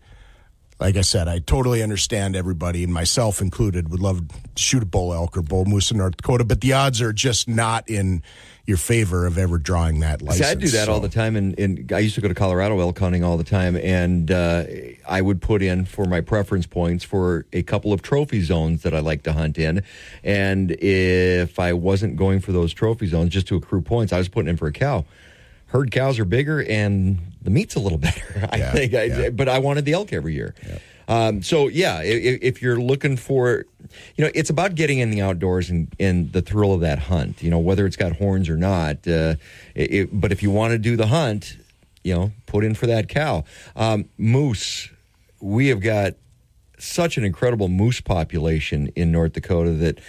like 0.80 0.96
I 0.96 1.02
said, 1.02 1.28
I 1.28 1.40
totally 1.40 1.84
understand 1.84 2.38
everybody, 2.38 2.86
and 2.86 2.94
myself 2.94 3.42
included, 3.42 3.90
would 3.90 4.00
love 4.00 4.26
to 4.30 4.36
shoot 4.62 4.82
a 4.82 4.86
bull 4.86 5.14
elk 5.14 5.36
or 5.36 5.42
bull 5.42 5.66
moose 5.66 5.92
in 5.92 5.98
North 5.98 6.16
Dakota, 6.16 6.46
but 6.46 6.62
the 6.62 6.72
odds 6.72 7.02
are 7.02 7.12
just 7.12 7.50
not 7.50 7.90
in 7.90 8.24
your 8.70 8.78
favor 8.78 9.26
of 9.26 9.38
ever 9.40 9.58
drawing 9.58 10.00
that 10.02 10.22
license. 10.22 10.46
See, 10.46 10.52
I 10.52 10.54
do 10.54 10.68
that 10.70 10.88
all 10.90 11.00
the 11.00 11.10
time, 11.10 11.36
and, 11.36 11.58
and 11.60 11.92
I 11.92 11.98
used 12.00 12.14
to 12.16 12.22
go 12.22 12.28
to 12.28 12.36
Colorado 12.36 12.80
elk 12.80 13.00
hunting 13.00 13.24
all 13.24 13.36
the 13.36 13.44
time, 13.44 13.76
and 13.76 14.30
uh, 14.30 14.64
I 15.08 15.22
would 15.22 15.42
put 15.42 15.64
in 15.64 15.86
for 15.86 16.06
my 16.06 16.22
preference 16.22 16.68
points 16.68 17.04
for 17.04 17.48
a 17.52 17.64
couple 17.64 17.92
of 17.92 18.04
trophy 18.04 18.42
zones 18.44 18.84
that 18.84 18.94
I 18.94 19.00
like 19.00 19.24
to 19.24 19.34
hunt 19.34 19.58
in, 19.58 19.84
and 20.24 20.70
if 20.80 21.58
I 21.60 21.74
wasn't 21.74 22.16
going 22.16 22.40
for 22.42 22.52
those 22.52 22.72
trophy 22.72 23.08
zones 23.08 23.32
just 23.34 23.48
to 23.48 23.56
accrue 23.56 23.82
points, 23.82 24.14
I 24.14 24.20
was 24.20 24.30
putting 24.30 24.50
in 24.50 24.56
for 24.58 24.68
a 24.68 24.72
cow. 24.72 25.04
Herd 25.68 25.92
cows 25.92 26.18
are 26.20 26.26
bigger, 26.26 26.64
and 26.64 27.18
the 27.42 27.50
meat's 27.50 27.74
a 27.76 27.80
little 27.80 27.98
better. 28.08 28.48
I 28.52 28.58
Yeah, 28.58 28.72
think, 28.72 28.94
I, 28.94 29.04
yeah. 29.06 29.30
but 29.32 29.50
I 29.50 29.58
wanted 29.60 29.86
the 29.86 29.94
elk 29.94 30.14
every 30.14 30.36
year. 30.36 30.54
Um, 31.10 31.42
so 31.42 31.68
yeah, 31.68 32.02
if, 32.02 32.40
if 32.42 32.62
you're 32.62 32.80
looking 32.80 33.18
for, 33.18 33.66
you 34.16 34.24
know, 34.24 34.32
it's 34.36 34.52
about 34.52 34.76
getting 34.76 35.00
in 35.00 35.10
the 35.10 35.22
outdoors 35.22 35.70
and, 35.70 35.94
and 36.00 36.32
the 36.32 36.42
thrill 36.42 36.72
of 36.72 36.82
that 36.82 37.00
hunt. 37.00 37.44
You 37.44 37.50
know, 37.50 37.60
whether 37.60 37.86
it's 37.86 37.98
got 37.98 38.14
horns 38.14 38.48
or 38.48 38.56
not. 38.56 39.06
Uh, 39.08 39.36
it, 39.76 40.10
but 40.14 40.32
if 40.32 40.44
you 40.44 40.52
want 40.52 40.72
to 40.72 40.78
do 40.78 40.96
the 40.96 41.08
hunt, 41.08 41.58
you 42.04 42.14
know, 42.14 42.32
put 42.46 42.64
in 42.64 42.76
for 42.76 42.88
that 42.88 43.10
cow. 43.10 43.44
Um, 43.76 44.06
moose, 44.18 44.90
we 45.42 45.68
have 45.68 45.82
got 45.82 46.14
such 46.78 47.18
an 47.18 47.26
incredible 47.26 47.68
moose 47.68 48.00
population 48.00 48.88
in 48.96 49.12
North 49.12 49.34
Dakota 49.34 49.72
that 49.72 50.00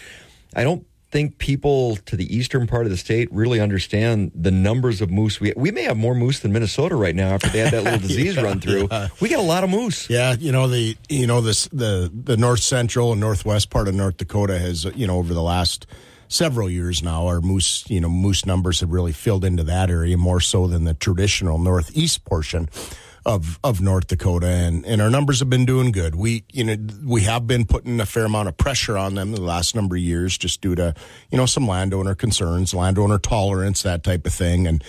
I 0.55 0.63
don't 0.63 0.87
think 1.11 1.39
people 1.39 1.97
to 2.07 2.15
the 2.17 2.35
eastern 2.35 2.67
part 2.67 2.87
of 2.87 2.91
the 2.91 2.97
state 2.97 3.29
really 3.33 3.59
understand 3.61 4.31
the 4.35 4.51
numbers 4.51 5.01
of 5.01 5.11
moose. 5.11 5.41
We 5.41 5.53
we 5.57 5.71
may 5.73 5.83
have 5.83 5.97
more 5.97 6.15
moose 6.15 6.39
than 6.41 6.53
Minnesota 6.53 6.95
right 6.95 7.15
now 7.17 7.31
after 7.31 7.49
they 7.49 7.59
had 7.59 7.73
that 7.73 7.83
little 7.85 7.99
disease 8.09 8.37
Yeah, 8.37 8.43
run 8.43 8.61
through. 8.61 8.89
yeah. 8.91 9.09
We 9.21 9.29
got 9.29 9.41
a 9.41 9.43
lot 9.43 9.65
of 9.65 9.71
moose. 9.71 10.09
Yeah, 10.09 10.35
you 10.39 10.53
know 10.53 10.69
the 10.69 10.97
you 11.09 11.27
know 11.27 11.41
this 11.41 11.67
the 11.73 12.11
the 12.15 12.37
north 12.37 12.61
central 12.61 13.13
and 13.13 13.21
northwest 13.21 13.71
part 13.71 13.89
of 13.89 13.95
North 13.95 14.19
Dakota 14.19 14.59
has 14.59 14.85
you 14.95 15.07
know 15.07 15.17
over 15.19 15.35
the 15.35 15.43
last 15.43 15.87
several 16.29 16.71
years 16.71 17.03
now 17.03 17.27
our 17.27 17.41
moose 17.41 17.83
you 17.91 18.01
know 18.01 18.09
moose 18.09 18.47
numbers 18.47 18.79
have 18.79 18.91
really 18.93 19.11
filled 19.11 19.45
into 19.45 19.65
that 19.65 19.91
area 19.91 20.17
more 20.17 20.39
so 20.41 20.69
than 20.69 20.85
the 20.85 20.95
traditional 20.95 21.59
northeast 21.59 22.25
portion 22.25 22.69
of 23.27 23.59
of 23.63 23.81
North 23.81 24.07
Dakota 24.07 24.47
and 24.47 24.85
and 24.87 25.01
our 25.03 25.11
numbers 25.11 25.41
have 25.41 25.51
been 25.51 25.67
doing 25.67 25.93
good. 25.93 26.15
We 26.15 26.45
you 26.53 26.65
know 26.65 26.77
we 27.05 27.23
have 27.23 27.47
been 27.47 27.65
putting 27.65 28.01
a 28.01 28.07
fair 28.07 28.25
amount 28.25 28.49
of 28.49 28.57
pressure 28.57 28.97
on 28.97 29.15
them 29.15 29.33
the 29.33 29.41
last 29.41 29.75
number 29.75 29.97
of 29.97 30.03
years 30.03 30.37
just 30.37 30.61
due 30.61 30.75
to 30.75 30.95
you 31.31 31.39
know 31.39 31.47
some 31.47 31.67
landowner 31.67 32.15
concerns, 32.15 32.75
landowner 32.75 33.19
tolerance, 33.19 33.83
that 33.83 34.03
type 34.03 34.27
of 34.27 34.33
thing 34.33 34.67
and 34.67 34.83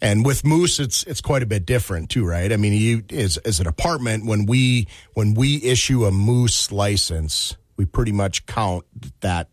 and 0.00 0.26
with 0.26 0.44
moose, 0.44 0.80
it's 0.80 1.02
it's 1.04 1.20
quite 1.20 1.42
a 1.42 1.46
bit 1.46 1.64
different 1.64 2.10
too, 2.10 2.26
right? 2.26 2.52
I 2.52 2.56
mean, 2.56 2.72
you 2.74 3.04
as 3.10 3.38
as 3.38 3.60
an 3.60 3.66
apartment 3.66 4.26
when 4.26 4.44
we 4.46 4.86
when 5.14 5.34
we 5.34 5.62
issue 5.62 6.04
a 6.04 6.10
moose 6.10 6.70
license, 6.70 7.56
we 7.76 7.86
pretty 7.86 8.12
much 8.12 8.46
count 8.46 8.84
that 9.20 9.48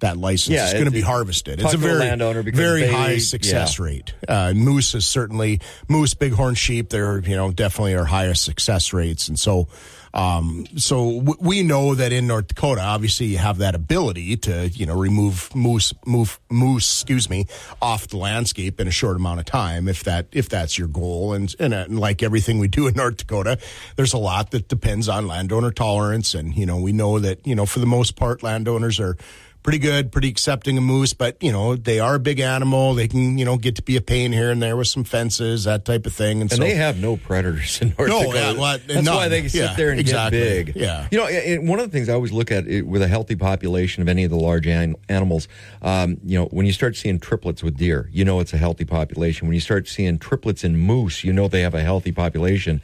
that 0.00 0.16
license 0.16 0.54
Yeah, 0.54 0.66
is 0.66 0.72
going 0.74 0.84
to 0.86 0.90
be 0.90 1.00
harvested. 1.00 1.60
It's 1.60 1.74
a 1.74 1.76
very 1.76 1.98
landowner 2.00 2.42
very 2.42 2.82
they- 2.82 2.92
high 2.92 3.18
success 3.18 3.78
yeah. 3.78 3.84
rate. 3.84 4.14
Uh, 4.26 4.52
moose 4.54 4.94
is 4.94 5.06
certainly 5.06 5.60
moose, 5.88 6.14
bighorn 6.14 6.54
sheep. 6.54 6.90
They're 6.90 7.18
you 7.20 7.36
know 7.36 7.50
definitely 7.52 7.96
our 7.96 8.04
highest 8.04 8.44
success 8.44 8.92
rates, 8.92 9.28
and 9.28 9.38
so 9.38 9.68
um, 10.14 10.66
so 10.76 11.20
w- 11.20 11.36
we 11.40 11.62
know 11.62 11.94
that 11.94 12.12
in 12.12 12.26
North 12.26 12.48
Dakota, 12.48 12.80
obviously, 12.80 13.26
you 13.26 13.38
have 13.38 13.58
that 13.58 13.74
ability 13.74 14.36
to 14.38 14.68
you 14.68 14.86
know 14.86 14.96
remove 14.98 15.54
moose 15.54 15.92
move 16.06 16.40
moose 16.50 17.02
excuse 17.02 17.28
me 17.28 17.46
off 17.82 18.08
the 18.08 18.16
landscape 18.16 18.80
in 18.80 18.88
a 18.88 18.90
short 18.90 19.16
amount 19.16 19.40
of 19.40 19.46
time 19.46 19.86
if 19.86 20.04
that 20.04 20.26
if 20.32 20.48
that's 20.48 20.78
your 20.78 20.88
goal. 20.88 21.34
And 21.34 21.54
and, 21.60 21.74
uh, 21.74 21.86
like 21.88 22.22
everything 22.22 22.58
we 22.58 22.68
do 22.68 22.86
in 22.86 22.94
North 22.94 23.18
Dakota, 23.18 23.58
there's 23.96 24.12
a 24.14 24.18
lot 24.18 24.50
that 24.52 24.68
depends 24.68 25.08
on 25.08 25.26
landowner 25.26 25.70
tolerance, 25.72 26.34
and 26.34 26.54
you 26.56 26.64
know 26.66 26.78
we 26.78 26.92
know 26.92 27.18
that 27.18 27.46
you 27.46 27.54
know 27.54 27.66
for 27.66 27.78
the 27.80 27.86
most 27.86 28.16
part, 28.16 28.42
landowners 28.42 28.98
are 28.98 29.16
pretty 29.62 29.78
good, 29.78 30.10
pretty 30.12 30.28
accepting 30.28 30.78
of 30.78 30.84
moose, 30.84 31.12
but 31.12 31.36
you 31.42 31.52
know 31.52 31.76
they 31.76 32.00
are 32.00 32.14
a 32.14 32.18
big 32.18 32.40
animal. 32.40 32.94
They 32.94 33.08
can 33.08 33.36
you 33.38 33.44
know 33.44 33.56
get 33.56 33.76
to 33.76 33.82
be 33.82 33.96
a 33.96 34.00
pain 34.00 34.32
here 34.32 34.50
and 34.50 34.62
there 34.62 34.76
with 34.76 34.88
some 34.88 35.04
fences, 35.04 35.64
that 35.64 35.84
type 35.84 36.06
of 36.06 36.12
thing. 36.12 36.40
And, 36.40 36.50
And 36.50 36.58
so 36.58 36.64
they 36.64 36.74
have 36.74 36.98
no 36.98 37.16
predators 37.16 37.80
in 37.82 37.94
North 37.98 38.08
No, 38.08 38.20
Dakota. 38.20 38.38
yeah, 38.38 38.52
well, 38.52 38.78
That's 38.86 39.04
none. 39.04 39.14
why 39.16 39.28
they 39.28 39.40
can 39.42 39.50
sit 39.50 39.60
Yeah, 39.62 39.74
there 39.74 39.90
and 39.90 40.00
exactly. 40.00 40.38
get 40.40 40.66
big. 40.66 40.76
Yeah. 40.76 41.08
You 41.10 41.18
know, 41.18 41.26
and 41.26 41.68
one 41.68 41.80
of 41.80 41.90
the 41.90 41.92
things 41.96 42.08
I 42.08 42.14
always 42.14 42.32
look 42.32 42.50
at 42.50 42.66
it, 42.66 42.86
with 42.86 43.02
a 43.02 43.08
healthy 43.08 43.36
population 43.36 44.02
of 44.02 44.08
any 44.08 44.24
of 44.24 44.30
the 44.30 44.36
large 44.38 44.66
an- 44.66 44.96
animals, 45.08 45.48
um, 45.82 46.18
you 46.24 46.38
know, 46.38 46.46
when 46.46 46.64
you 46.66 46.72
start 46.72 46.96
seeing 46.96 47.18
triplets 47.20 47.62
with 47.62 47.76
deer, 47.76 48.08
you 48.12 48.24
know 48.24 48.40
it's 48.40 48.52
a 48.54 48.58
healthy 48.58 48.84
population. 48.84 49.46
When 49.48 49.54
you 49.54 49.60
start 49.60 49.86
seeing 49.88 50.18
triplets 50.18 50.64
in 50.64 50.76
moose, 50.76 51.24
you 51.24 51.32
know 51.32 51.48
they 51.48 51.60
have 51.62 51.74
a 51.74 51.82
healthy 51.82 52.12
population. 52.12 52.80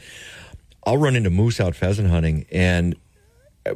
I'll 0.86 0.98
run 0.98 1.16
into 1.16 1.30
moose 1.30 1.60
out 1.60 1.74
pheasant 1.74 2.10
hunting, 2.10 2.44
and 2.52 2.94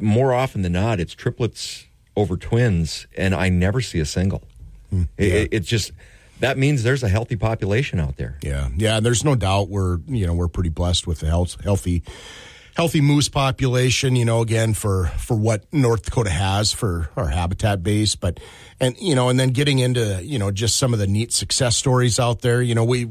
more 0.01 0.31
often 0.33 0.61
than 0.61 0.73
not, 0.73 0.99
it's 0.99 1.13
triplets 1.15 1.87
over 2.19 2.37
twins, 2.37 3.07
and 3.17 3.33
I 3.33 3.49
never 3.49 3.81
see 3.81 3.99
a 3.99 4.05
single. 4.05 4.43
Hmm, 4.89 5.03
It- 5.17 5.49
it, 5.51 5.59
just 5.63 5.91
that 6.39 6.57
means 6.57 6.83
there's 6.83 7.03
a 7.03 7.09
healthy 7.09 7.35
population 7.35 7.99
out 7.99 8.17
there. 8.17 8.37
Yeah, 8.41 8.69
yeah. 8.77 8.99
There's 8.99 9.23
no 9.23 9.35
doubt 9.35 9.69
we're 9.69 9.99
you 10.07 10.25
know 10.25 10.33
we're 10.33 10.47
pretty 10.47 10.69
blessed 10.69 11.05
with 11.07 11.21
a 11.23 11.27
health, 11.27 11.61
healthy, 11.63 12.01
healthy 12.75 13.01
moose 13.01 13.29
population. 13.29 14.15
You 14.15 14.25
know, 14.25 14.41
again 14.41 14.73
for 14.73 15.07
for 15.17 15.35
what 15.35 15.65
North 15.73 16.03
Dakota 16.05 16.29
has 16.29 16.71
for 16.71 17.09
our 17.15 17.27
habitat 17.27 17.83
base, 17.83 18.15
but 18.15 18.39
and 18.79 18.95
you 18.99 19.15
know, 19.15 19.29
and 19.29 19.39
then 19.39 19.49
getting 19.49 19.79
into 19.79 20.21
you 20.23 20.39
know 20.39 20.49
just 20.51 20.77
some 20.77 20.93
of 20.93 20.99
the 20.99 21.07
neat 21.07 21.33
success 21.33 21.75
stories 21.75 22.19
out 22.19 22.41
there. 22.41 22.61
You 22.61 22.75
know, 22.75 22.83
we. 22.85 23.09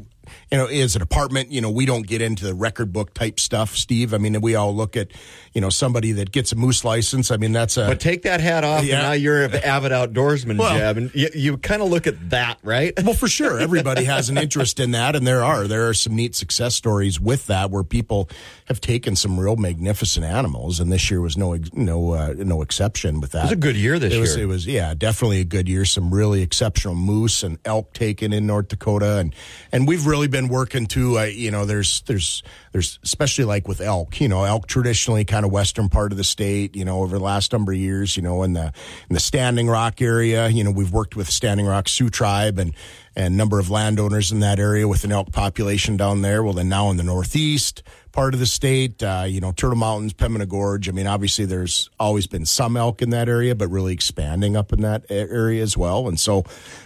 You 0.51 0.57
know, 0.57 0.65
as 0.67 0.95
an 0.95 1.01
apartment, 1.01 1.51
you 1.51 1.61
know, 1.61 1.69
we 1.69 1.85
don't 1.85 2.05
get 2.07 2.21
into 2.21 2.45
the 2.45 2.53
record 2.53 2.91
book 2.93 3.13
type 3.13 3.39
stuff, 3.39 3.75
Steve. 3.75 4.13
I 4.13 4.17
mean, 4.17 4.39
we 4.41 4.55
all 4.55 4.75
look 4.75 4.97
at, 4.97 5.09
you 5.53 5.61
know, 5.61 5.69
somebody 5.69 6.11
that 6.13 6.31
gets 6.31 6.51
a 6.51 6.55
moose 6.55 6.83
license. 6.83 7.31
I 7.31 7.37
mean, 7.37 7.51
that's 7.51 7.77
a. 7.77 7.87
But 7.87 7.99
take 7.99 8.23
that 8.23 8.41
hat 8.41 8.63
off, 8.63 8.83
Yeah. 8.83 8.95
and 8.95 9.03
now 9.07 9.11
you're 9.13 9.43
an 9.45 9.55
avid 9.55 9.91
outdoorsman, 9.91 10.57
Well- 10.57 10.77
Jeb, 10.77 10.97
and 10.97 11.11
you, 11.13 11.29
you 11.33 11.57
kind 11.57 11.81
of 11.81 11.89
look 11.89 12.07
at 12.07 12.29
that, 12.29 12.57
right? 12.63 12.93
Well, 13.03 13.13
for 13.13 13.27
sure, 13.27 13.59
everybody 13.59 14.03
has 14.05 14.29
an 14.29 14.37
interest 14.37 14.79
in 14.79 14.91
that, 14.91 15.15
and 15.15 15.25
there 15.25 15.43
are 15.43 15.67
there 15.67 15.87
are 15.89 15.93
some 15.93 16.15
neat 16.15 16.35
success 16.35 16.75
stories 16.75 17.19
with 17.19 17.47
that 17.47 17.71
where 17.71 17.83
people 17.83 18.29
have 18.65 18.79
taken 18.81 19.15
some 19.15 19.39
real 19.39 19.55
magnificent 19.55 20.25
animals, 20.25 20.79
and 20.79 20.91
this 20.91 21.09
year 21.09 21.21
was 21.21 21.37
no 21.37 21.57
no 21.73 22.11
uh, 22.13 22.33
no 22.37 22.61
exception 22.61 23.19
with 23.21 23.31
that. 23.31 23.39
It 23.39 23.43
was 23.45 23.51
a 23.53 23.55
good 23.55 23.75
year 23.75 23.97
this 23.99 24.13
it 24.13 24.19
Was, 24.19 24.35
year. 24.35 24.43
it 24.45 24.47
was 24.47 24.67
yeah, 24.67 24.93
definitely 24.93 25.39
a 25.39 25.45
good 25.45 25.67
year. 25.67 25.85
Some 25.85 26.13
really 26.13 26.41
exceptional 26.41 26.95
moose 26.95 27.43
and 27.43 27.57
elk 27.65 27.93
taken 27.93 28.33
in 28.33 28.45
North 28.45 28.67
Dakota, 28.67 29.17
and 29.17 29.33
and 29.71 29.87
we've 29.87 30.05
really 30.05 30.18
been 30.27 30.47
working 30.47 30.85
to 30.87 31.19
uh, 31.19 31.23
you 31.23 31.51
know 31.51 31.65
there's 31.65 32.01
there's 32.01 32.43
there's 32.71 32.99
especially 33.03 33.45
like 33.45 33.67
with 33.67 33.81
elk, 33.81 34.21
you 34.21 34.27
know, 34.27 34.43
elk 34.43 34.67
traditionally 34.67 35.25
kind 35.25 35.45
of 35.45 35.51
western 35.51 35.89
part 35.89 36.11
of 36.11 36.17
the 36.17 36.23
state, 36.23 36.75
you 36.75 36.85
know, 36.85 37.01
over 37.01 37.17
the 37.17 37.23
last 37.23 37.51
number 37.51 37.71
of 37.71 37.77
years, 37.77 38.15
you 38.15 38.23
know, 38.23 38.43
in 38.43 38.53
the 38.53 38.73
in 39.09 39.13
the 39.13 39.19
Standing 39.19 39.67
Rock 39.67 40.01
area, 40.01 40.47
you 40.49 40.63
know, 40.63 40.71
we've 40.71 40.91
worked 40.91 41.15
with 41.15 41.29
Standing 41.29 41.65
Rock 41.65 41.87
Sioux 41.87 42.09
tribe 42.09 42.59
and 42.59 42.73
and 43.15 43.35
number 43.35 43.59
of 43.59 43.69
landowners 43.69 44.31
in 44.31 44.39
that 44.39 44.59
area 44.59 44.87
with 44.87 45.03
an 45.03 45.11
elk 45.11 45.31
population 45.31 45.97
down 45.97 46.21
there. 46.21 46.43
Well, 46.43 46.53
then 46.53 46.69
now 46.69 46.89
in 46.89 46.97
the 46.97 47.03
northeast 47.03 47.83
part 48.19 48.33
of 48.33 48.41
the 48.41 48.45
state, 48.45 49.01
uh, 49.01 49.23
you 49.25 49.39
know, 49.39 49.53
Turtle 49.53 49.77
Mountains, 49.77 50.11
Pembina 50.11 50.45
Gorge. 50.45 50.89
I 50.89 50.91
mean, 50.91 51.07
obviously 51.07 51.45
there's 51.45 51.89
always 51.97 52.27
been 52.27 52.45
some 52.45 52.75
elk 52.75 53.01
in 53.01 53.11
that 53.11 53.29
area, 53.29 53.55
but 53.55 53.69
really 53.69 53.93
expanding 53.93 54.57
up 54.57 54.73
in 54.73 54.81
that 54.81 55.05
area 55.09 55.63
as 55.63 55.77
well. 55.77 56.09
And 56.09 56.19
so, 56.19 56.43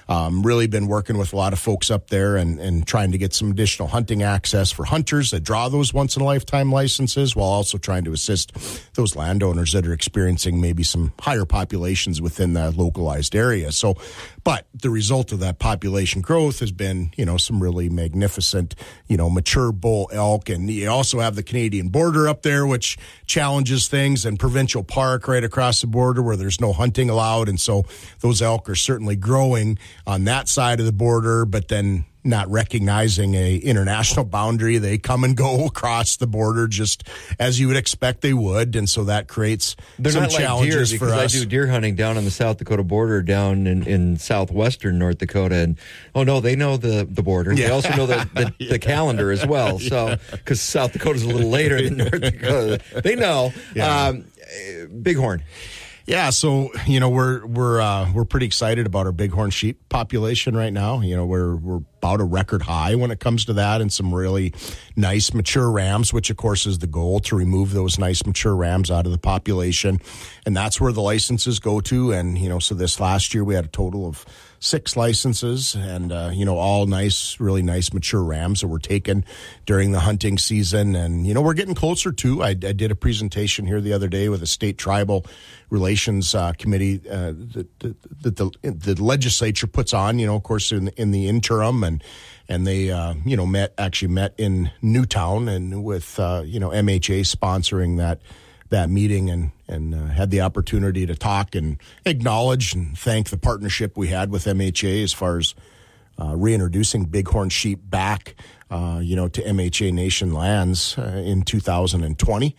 um, 0.08 0.44
really 0.44 0.68
been 0.68 0.86
working 0.86 1.18
with 1.18 1.34
a 1.34 1.36
lot 1.36 1.52
of 1.52 1.58
folks 1.58 1.90
up 1.90 2.10
there 2.10 2.36
and, 2.36 2.60
and 2.60 2.86
trying 2.86 3.12
to 3.14 3.18
get 3.18 3.34
some 3.34 3.50
additional 3.50 3.88
hunting 3.88 4.22
access 4.22 4.72
for 4.72 4.86
hunters 4.86 5.32
that 5.32 5.40
draw 5.40 5.70
those 5.70 5.92
once 5.92 6.16
in 6.16 6.22
a 6.22 6.26
lifetime 6.26 6.72
licenses 6.72 7.36
while 7.36 7.50
also 7.50 7.80
trying 7.80 8.04
to 8.04 8.14
assist 8.14 8.52
those 8.94 9.16
landowners 9.16 9.72
that 9.72 9.88
are 9.88 9.94
experiencing 9.94 10.62
maybe 10.62 10.84
some 10.84 11.14
higher 11.20 11.46
populations 11.46 12.22
within 12.22 12.54
the 12.54 12.70
localized 12.72 13.36
area. 13.36 13.72
So, 13.72 13.96
but 14.44 14.68
the 14.74 14.92
result 14.92 15.32
of 15.32 15.40
that 15.40 15.58
population 15.58 16.22
growth 16.22 16.60
has 16.60 16.72
been, 16.72 17.12
you 17.16 17.26
know, 17.26 17.38
some 17.38 17.64
really 17.64 17.90
magnificent, 17.90 18.76
you 19.08 19.18
know, 19.18 19.32
mature 19.32 19.72
bull 19.72 20.12
elk. 20.14 20.50
And 20.50 20.70
you 20.70 20.90
also 20.90 21.23
have 21.24 21.36
the 21.36 21.44
Canadian 21.44 21.90
border 21.90 22.28
up 22.28 22.44
there, 22.44 22.66
which 22.66 22.98
challenges 23.26 23.88
things, 23.88 24.26
and 24.26 24.40
provincial 24.40 24.84
park 24.84 25.28
right 25.28 25.44
across 25.44 25.82
the 25.82 25.88
border 25.88 26.22
where 26.22 26.36
there's 26.36 26.62
no 26.62 26.74
hunting 26.74 27.10
allowed. 27.10 27.50
And 27.50 27.60
so 27.60 27.84
those 28.20 28.42
elk 28.42 28.70
are 28.70 28.76
certainly 28.76 29.16
growing 29.16 29.78
on 30.06 30.26
that 30.26 30.48
side 30.48 30.80
of 30.80 30.86
the 30.86 30.92
border, 30.92 31.46
but 31.46 31.68
then 31.68 32.06
not 32.24 32.50
recognizing 32.50 33.36
a 33.36 33.58
international 33.58 34.26
boundary. 34.26 34.78
They 34.78 34.98
come 34.98 35.24
and 35.24 35.36
go 35.36 35.66
across 35.66 36.18
the 36.18 36.28
border 36.28 36.68
just 36.68 37.08
as 37.40 37.60
you 37.60 37.68
would 37.68 37.78
expect 37.78 38.22
they 38.22 38.34
would. 38.34 38.76
And 38.76 38.90
so 38.90 39.04
that 39.06 39.28
creates 39.28 39.76
They're 40.00 40.12
some 40.12 40.24
not 40.24 40.32
like 40.32 40.40
deer 40.40 40.48
challenges 40.48 40.94
for 40.94 41.10
us. 41.10 41.36
I 41.36 41.40
do 41.40 41.46
deer 41.46 41.68
hunting 41.68 41.96
down 41.96 42.18
on 42.18 42.26
the 42.26 42.32
South 42.32 42.58
Dakota 42.58 42.84
border, 42.84 43.22
down 43.22 43.68
in, 43.68 43.84
in 43.84 44.18
southwestern 44.18 45.00
North 45.00 45.18
Dakota, 45.18 45.56
and 45.56 45.78
oh 46.16 46.24
no, 46.24 46.40
they 46.40 46.56
know 46.56 46.78
the 46.78 47.08
the 47.10 47.24
border. 47.24 47.56
They 47.56 47.70
also 47.70 47.90
know 47.96 48.06
the, 48.06 48.54
the, 48.60 48.66
the 48.70 48.80
calendar 48.80 49.32
as 49.32 49.46
well. 49.46 49.80
So 49.94 50.18
because 50.32 50.62
South 50.62 50.94
Dakota's 50.94 51.24
a 51.24 51.28
little 51.28 51.50
later 51.50 51.82
than 51.82 51.98
North 51.98 52.12
Dakota, 52.22 52.80
they 53.04 53.16
know. 53.16 53.52
Yeah. 53.76 54.08
Um, 54.08 54.26
Bighorn. 54.90 55.44
Yeah, 56.06 56.32
so 56.32 56.70
you 56.86 57.00
know 57.00 57.10
we're 57.10 57.46
we're 57.46 57.80
uh, 57.80 58.12
we're 58.12 58.26
pretty 58.26 58.46
excited 58.46 58.86
about 58.86 59.06
our 59.06 59.14
bighorn 59.14 59.52
sheep 59.52 59.88
population 59.88 60.56
right 60.56 60.74
now. 60.74 61.00
You 61.00 61.16
know 61.16 61.26
we're 61.26 61.56
we're 61.56 61.82
about 62.04 62.20
a 62.20 62.24
record 62.26 62.62
high 62.62 62.96
when 62.96 63.12
it 63.12 63.22
comes 63.22 63.46
to 63.46 63.54
that, 63.54 63.80
and 63.80 63.92
some 63.92 64.14
really 64.14 64.54
nice 64.98 65.34
mature 65.34 65.72
rams, 65.72 66.12
which 66.12 66.30
of 66.30 66.36
course 66.36 66.66
is 66.66 66.80
the 66.80 66.88
goal 66.88 67.22
to 67.22 67.34
remove 67.34 67.72
those 67.72 67.98
nice 67.98 68.26
mature 68.26 68.56
rams 68.56 68.92
out 68.92 69.06
of 69.06 69.14
the 69.14 69.18
population, 69.18 70.02
and 70.46 70.56
that's 70.56 70.82
where 70.82 70.92
the 70.92 71.02
licenses 71.02 71.60
go 71.60 71.80
to. 71.80 72.12
And 72.12 72.38
you 72.38 72.50
know, 72.50 72.60
so 72.60 72.76
this 72.76 73.00
last 73.00 73.34
year 73.34 73.46
we 73.46 73.56
had 73.56 73.66
a 73.66 73.70
total 73.70 74.06
of 74.06 74.26
six 74.64 74.96
licenses, 74.96 75.76
and 75.76 76.12
uh, 76.12 76.32
you 76.34 76.46
know 76.46 76.58
all 76.58 76.86
nice, 76.86 77.40
really 77.40 77.62
nice 77.62 77.92
mature 77.94 78.24
rams 78.24 78.62
that 78.62 78.68
were 78.68 78.80
taken 78.80 79.26
during 79.66 79.92
the 79.92 80.00
hunting 80.00 80.38
season. 80.38 80.96
And 80.96 81.28
you 81.28 81.34
know 81.34 81.42
we're 81.42 81.54
getting 81.54 81.76
closer 81.76 82.14
to. 82.14 82.42
I, 82.42 82.50
I 82.50 82.54
did 82.54 82.90
a 82.90 82.96
presentation 82.96 83.66
here 83.66 83.82
the 83.82 83.94
other 83.94 84.08
day 84.08 84.30
with 84.30 84.42
a 84.42 84.48
state 84.48 84.78
tribal 84.78 85.26
relations 85.70 86.34
uh, 86.34 86.54
committee 86.54 87.02
uh, 87.10 87.34
that, 87.54 87.80
that, 87.80 87.96
that 88.22 88.36
the 88.38 88.52
the 88.64 89.04
legislature 89.04 89.68
puts 89.68 89.94
on. 89.94 90.18
You 90.18 90.28
know, 90.28 90.36
of 90.36 90.44
course, 90.44 90.72
in 90.72 90.88
in 90.96 91.12
the 91.12 91.28
interim, 91.28 91.84
and 91.84 91.93
and 92.48 92.66
they 92.66 92.90
uh, 92.90 93.16
you 93.26 93.36
know 93.36 93.46
met 93.46 93.74
actually 93.78 94.10
met 94.10 94.34
in 94.38 94.72
New 94.82 95.06
Town 95.06 95.48
and 95.48 95.84
with 95.84 96.20
uh, 96.20 96.44
you 96.46 96.60
know 96.60 96.70
MHA 96.70 97.22
sponsoring 97.26 97.98
that. 97.98 98.22
that 98.70 98.90
meeting 98.90 99.30
and 99.30 99.52
and 99.68 99.94
uh, 99.94 100.06
had 100.08 100.32
the 100.32 100.42
opportunity 100.42 101.06
to 101.06 101.16
talk 101.16 101.54
and 101.54 101.78
acknowledge 102.06 102.74
and 102.74 102.98
thank 102.98 103.30
the 103.30 103.38
partnership 103.38 103.96
we 103.96 104.08
had 104.08 104.32
with 104.32 104.46
MHA 104.46 105.04
as 105.04 105.14
far 105.14 105.38
as 105.38 105.54
uh, 106.20 106.36
reintroducing 106.36 107.06
bighorn 107.06 107.50
sheep 107.50 107.80
back, 107.84 108.36
uh, 108.70 109.00
you 109.02 109.16
know, 109.16 109.28
to 109.28 109.42
MHA 109.42 109.94
Nation 109.94 110.34
lands 110.34 110.98
uh, 110.98 111.22
in 111.24 111.44
2020. 111.44 112.56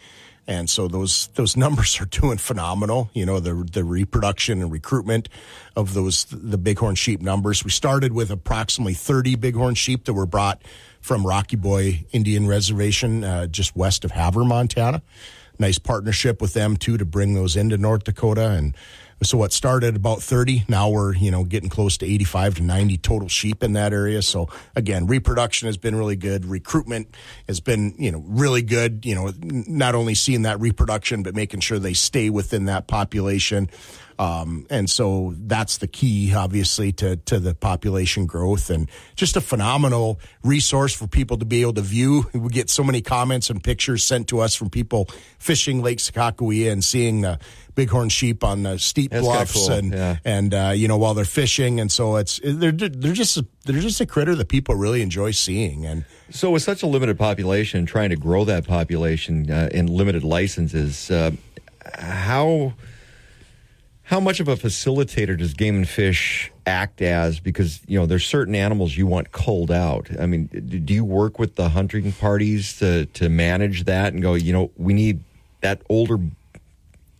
And 0.46 0.68
so 0.68 0.88
those 0.88 1.28
those 1.34 1.56
numbers 1.64 2.00
are 2.00 2.06
doing 2.06 2.38
phenomenal. 2.38 3.10
You 3.14 3.26
know 3.26 3.40
the 3.40 3.54
the 3.54 3.84
reproduction 3.84 4.62
and 4.62 4.70
recruitment 4.70 5.28
of 5.76 5.94
those 5.94 6.26
the 6.30 6.58
bighorn 6.58 6.94
sheep 6.94 7.20
numbers. 7.20 7.64
We 7.64 7.70
started 7.70 8.12
with 8.12 8.30
approximately 8.30 8.94
30 8.94 9.36
bighorn 9.36 9.74
sheep 9.74 10.04
that 10.04 10.14
were 10.14 10.26
brought 10.26 10.62
from 11.00 11.26
Rocky 11.26 11.56
Boy 11.56 12.06
Indian 12.12 12.46
Reservation 12.46 13.24
uh, 13.24 13.46
just 13.46 13.76
west 13.76 14.04
of 14.04 14.12
Havre, 14.12 14.44
Montana. 14.44 15.02
Nice 15.58 15.78
partnership 15.78 16.40
with 16.40 16.52
them 16.52 16.76
too 16.76 16.98
to 16.98 17.04
bring 17.04 17.34
those 17.34 17.56
into 17.56 17.78
North 17.78 18.04
Dakota 18.04 18.50
and 18.50 18.74
so 19.22 19.38
what 19.38 19.52
started 19.52 19.96
about 19.96 20.22
30 20.22 20.64
now 20.68 20.88
we're 20.88 21.14
you 21.14 21.30
know 21.30 21.44
getting 21.44 21.68
close 21.68 21.96
to 21.98 22.06
85 22.06 22.56
to 22.56 22.62
90 22.62 22.98
total 22.98 23.28
sheep 23.28 23.62
in 23.62 23.72
that 23.74 23.92
area. 23.92 24.22
So 24.22 24.48
again 24.76 25.06
reproduction 25.06 25.66
has 25.66 25.76
been 25.76 25.94
really 25.96 26.16
good. 26.16 26.44
Recruitment 26.44 27.14
has 27.46 27.60
been 27.60 27.94
you 27.98 28.12
know 28.12 28.22
really 28.26 28.62
good 28.62 29.04
you 29.06 29.14
know 29.14 29.32
not 29.40 29.94
only 29.94 30.14
seeing 30.14 30.42
that 30.42 30.60
reproduction 30.60 31.22
but 31.22 31.34
making 31.34 31.60
sure 31.60 31.78
they 31.78 31.94
stay 31.94 32.30
within 32.30 32.66
that 32.66 32.86
population 32.86 33.68
um, 34.18 34.66
and 34.70 34.88
so 34.88 35.34
that's 35.36 35.78
the 35.78 35.86
key, 35.86 36.34
obviously, 36.34 36.92
to, 36.92 37.16
to 37.16 37.38
the 37.38 37.54
population 37.54 38.26
growth 38.26 38.70
and 38.70 38.88
just 39.16 39.36
a 39.36 39.40
phenomenal 39.40 40.20
resource 40.42 40.94
for 40.94 41.06
people 41.06 41.38
to 41.38 41.44
be 41.44 41.62
able 41.62 41.74
to 41.74 41.82
view. 41.82 42.26
We 42.32 42.50
get 42.50 42.70
so 42.70 42.84
many 42.84 43.02
comments 43.02 43.50
and 43.50 43.62
pictures 43.62 44.04
sent 44.04 44.28
to 44.28 44.40
us 44.40 44.54
from 44.54 44.70
people 44.70 45.08
fishing 45.38 45.82
Lake 45.82 45.98
Sakakawea 45.98 46.70
and 46.70 46.82
seeing 46.82 47.22
the 47.22 47.38
bighorn 47.74 48.08
sheep 48.08 48.44
on 48.44 48.62
the 48.62 48.78
steep 48.78 49.10
That's 49.10 49.24
bluffs 49.24 49.52
cool, 49.52 49.72
and 49.72 49.92
yeah. 49.92 50.16
and 50.24 50.54
uh, 50.54 50.72
you 50.76 50.86
know 50.86 50.96
while 50.96 51.14
they're 51.14 51.24
fishing 51.24 51.80
and 51.80 51.90
so 51.90 52.14
it's 52.14 52.40
they're 52.44 52.70
they're 52.70 53.12
just 53.12 53.42
they're 53.64 53.80
just 53.80 54.00
a 54.00 54.06
critter 54.06 54.36
that 54.36 54.46
people 54.46 54.76
really 54.76 55.02
enjoy 55.02 55.32
seeing 55.32 55.84
and 55.84 56.04
So, 56.30 56.50
with 56.50 56.62
such 56.62 56.82
a 56.82 56.86
limited 56.86 57.18
population, 57.18 57.86
trying 57.86 58.10
to 58.10 58.16
grow 58.16 58.44
that 58.44 58.66
population 58.66 59.50
uh, 59.50 59.68
in 59.70 59.86
limited 59.86 60.24
licenses, 60.24 61.10
uh, 61.10 61.32
how 61.98 62.72
how 64.04 64.20
much 64.20 64.38
of 64.38 64.48
a 64.48 64.56
facilitator 64.56 65.36
does 65.36 65.54
Game 65.54 65.76
and 65.76 65.88
Fish 65.88 66.52
act 66.66 67.00
as? 67.00 67.40
Because 67.40 67.80
you 67.86 67.98
know, 67.98 68.06
there's 68.06 68.26
certain 68.26 68.54
animals 68.54 68.96
you 68.96 69.06
want 69.06 69.32
culled 69.32 69.70
out. 69.70 70.08
I 70.20 70.26
mean, 70.26 70.46
do 70.46 70.92
you 70.94 71.04
work 71.04 71.38
with 71.38 71.56
the 71.56 71.70
hunting 71.70 72.12
parties 72.12 72.78
to 72.78 73.06
to 73.06 73.28
manage 73.28 73.84
that 73.84 74.12
and 74.12 74.22
go? 74.22 74.34
You 74.34 74.52
know, 74.52 74.70
we 74.76 74.92
need 74.92 75.20
that 75.62 75.82
older 75.88 76.18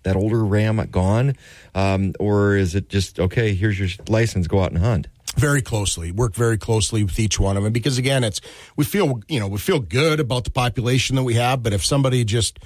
that 0.02 0.16
older 0.16 0.44
ram 0.44 0.76
gone, 0.90 1.34
um, 1.74 2.12
or 2.20 2.56
is 2.56 2.74
it 2.74 2.90
just 2.90 3.18
okay? 3.18 3.54
Here's 3.54 3.78
your 3.78 3.88
license, 4.08 4.46
go 4.46 4.60
out 4.60 4.70
and 4.70 4.78
hunt. 4.80 5.06
very 5.38 5.62
closely 5.62 6.12
work 6.12 6.34
very 6.34 6.58
closely 6.58 7.02
with 7.02 7.18
each 7.18 7.40
one 7.40 7.56
of 7.56 7.64
them 7.64 7.72
because 7.72 7.98
again 7.98 8.22
it's 8.22 8.40
we 8.76 8.84
feel 8.84 9.20
you 9.26 9.40
know 9.40 9.48
we 9.48 9.58
feel 9.58 9.80
good 9.80 10.20
about 10.20 10.44
the 10.44 10.50
population 10.50 11.16
that 11.16 11.24
we 11.24 11.34
have 11.34 11.60
but 11.60 11.72
if 11.72 11.84
somebody 11.84 12.22
just 12.24 12.60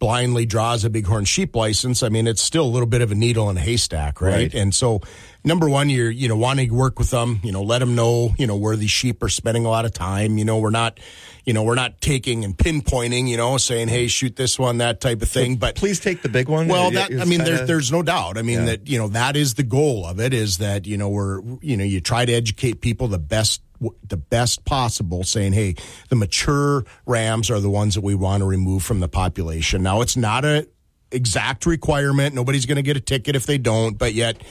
blindly 0.00 0.46
draws 0.46 0.84
a 0.84 0.90
bighorn 0.90 1.24
sheep 1.24 1.54
license 1.54 2.02
i 2.02 2.08
mean 2.08 2.26
it's 2.26 2.42
still 2.42 2.64
a 2.64 2.72
little 2.72 2.86
bit 2.88 3.02
of 3.02 3.12
a 3.12 3.14
needle 3.14 3.48
in 3.50 3.56
a 3.56 3.60
haystack 3.60 4.20
right, 4.20 4.34
Right. 4.34 4.54
and 4.54 4.74
so 4.74 5.00
number 5.44 5.68
one 5.68 5.88
you're 5.88 6.10
you 6.10 6.28
know 6.28 6.36
wanting 6.36 6.68
to 6.68 6.74
work 6.74 6.98
with 6.98 7.10
them 7.10 7.40
you 7.42 7.50
know 7.52 7.62
let 7.62 7.78
them 7.78 7.94
know 7.94 8.34
you 8.38 8.46
know 8.46 8.56
where 8.56 8.76
these 8.76 8.90
sheep 8.90 9.22
are 9.22 9.28
spending 9.28 9.64
a 9.64 9.68
lot 9.68 9.84
of 9.84 9.92
time 9.92 10.36
you 10.38 10.44
know 10.44 10.58
we're 10.58 10.70
not 10.70 11.00
you 11.44 11.52
know 11.54 11.62
we're 11.62 11.74
not 11.74 12.00
taking 12.00 12.44
and 12.44 12.56
pinpointing 12.58 13.26
you 13.28 13.36
know 13.36 13.56
saying 13.56 13.88
hey 13.88 14.06
shoot 14.06 14.36
this 14.36 14.58
one 14.58 14.78
that 14.78 15.00
type 15.00 15.22
of 15.22 15.28
thing 15.30 15.56
but 15.56 15.74
Please 15.76 15.98
take 16.00 16.20
the 16.22 16.28
big 16.28 16.48
one. 16.48 16.68
well, 16.68 16.90
that 16.90 17.10
I 17.10 17.24
mean, 17.24 17.38
there, 17.38 17.56
kinda- 17.56 17.66
there's 17.66 17.90
no 17.90 18.02
doubt. 18.02 18.36
I 18.36 18.42
mean 18.42 18.60
Yeah. 18.60 18.64
that 18.66 18.88
you 18.88 18.98
know 18.98 19.08
that 19.08 19.36
is 19.36 19.54
the 19.54 19.62
goal 19.62 20.04
of 20.06 20.20
it 20.20 20.34
is 20.34 20.58
that 20.58 20.86
you 20.86 20.96
know 20.98 21.08
we're 21.08 21.40
you 21.62 21.76
know 21.76 21.84
you 21.84 22.00
try 22.00 22.24
to 22.26 22.32
educate 22.32 22.80
people 22.82 23.08
the 23.08 23.18
best 23.18 23.62
the 24.06 24.18
best 24.18 24.66
possible, 24.66 25.24
saying 25.24 25.54
hey, 25.54 25.74
the 26.10 26.16
mature 26.16 26.84
rams 27.06 27.50
are 27.50 27.60
the 27.60 27.70
ones 27.70 27.94
that 27.94 28.02
we 28.02 28.14
want 28.14 28.42
to 28.42 28.44
remove 28.46 28.82
from 28.82 29.00
the 29.00 29.08
population. 29.08 29.82
Now 29.82 30.02
it's 30.02 30.18
not 30.18 30.44
a 30.44 30.68
exact 31.10 31.64
requirement. 31.64 32.34
Nobody's 32.34 32.66
going 32.66 32.76
to 32.76 32.82
get 32.82 32.98
a 32.98 33.00
ticket 33.00 33.34
if 33.36 33.46
they 33.46 33.56
don't, 33.56 33.96
but 33.96 34.12
yet. 34.12 34.42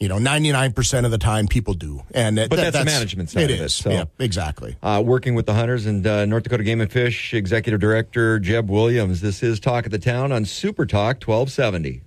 You 0.00 0.08
know, 0.08 0.18
ninety 0.18 0.50
nine 0.52 0.72
percent 0.72 1.06
of 1.06 1.12
the 1.12 1.18
time, 1.18 1.46
people 1.46 1.72
do, 1.74 2.02
and 2.12 2.36
that- 2.36 2.50
But 2.50 2.56
that's 2.56 2.76
the 2.76 2.84
that's 2.84 2.92
management 2.92 3.30
side 3.30 3.44
It 3.44 3.50
of 3.52 3.60
it, 3.60 3.64
is, 3.64 3.74
so- 3.74 3.90
yeah, 3.90 4.04
exactly. 4.18 4.76
uh, 4.82 5.02
working 5.04 5.34
with 5.34 5.46
the 5.46 5.54
hunters 5.54 5.86
and 5.86 6.06
uh, 6.06 6.26
North 6.26 6.42
Dakota 6.42 6.64
Game 6.64 6.80
and 6.80 6.90
Fish 6.90 7.32
Executive 7.32 7.80
Director 7.80 8.38
Jeb 8.40 8.68
Williams. 8.68 9.20
This 9.20 9.42
is 9.42 9.60
Talk 9.60 9.86
of 9.86 9.92
the 9.92 9.98
Town 9.98 10.32
on 10.32 10.44
Super 10.44 10.84
Talk 10.84 11.22
1270. 11.26 12.02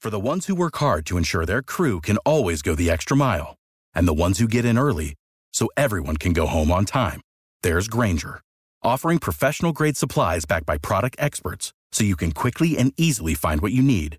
For 0.00 0.10
the 0.10 0.18
ones 0.20 0.46
who 0.46 0.54
work 0.54 0.76
hard 0.76 1.04
to 1.06 1.18
ensure 1.18 1.44
their 1.44 1.62
crew 1.62 2.00
can 2.00 2.16
always 2.18 2.62
go 2.62 2.74
the 2.74 2.90
extra 2.90 3.16
mile, 3.16 3.56
and 3.94 4.08
the 4.08 4.14
ones 4.14 4.38
who 4.38 4.48
get 4.48 4.64
in 4.64 4.78
early 4.78 5.14
so 5.52 5.68
everyone 5.76 6.16
can 6.16 6.32
go 6.32 6.46
home 6.46 6.70
on 6.72 6.84
time, 6.86 7.20
there's 7.62 7.88
Grainger, 7.88 8.40
offering 8.82 9.18
professional 9.18 9.72
grade 9.72 9.96
supplies 9.96 10.44
backed 10.46 10.66
by 10.66 10.78
product 10.78 11.16
experts 11.18 11.72
so 11.92 12.04
you 12.04 12.16
can 12.16 12.32
quickly 12.32 12.78
and 12.78 12.92
easily 12.96 13.34
find 13.34 13.60
what 13.60 13.72
you 13.72 13.82
need. 13.82 14.16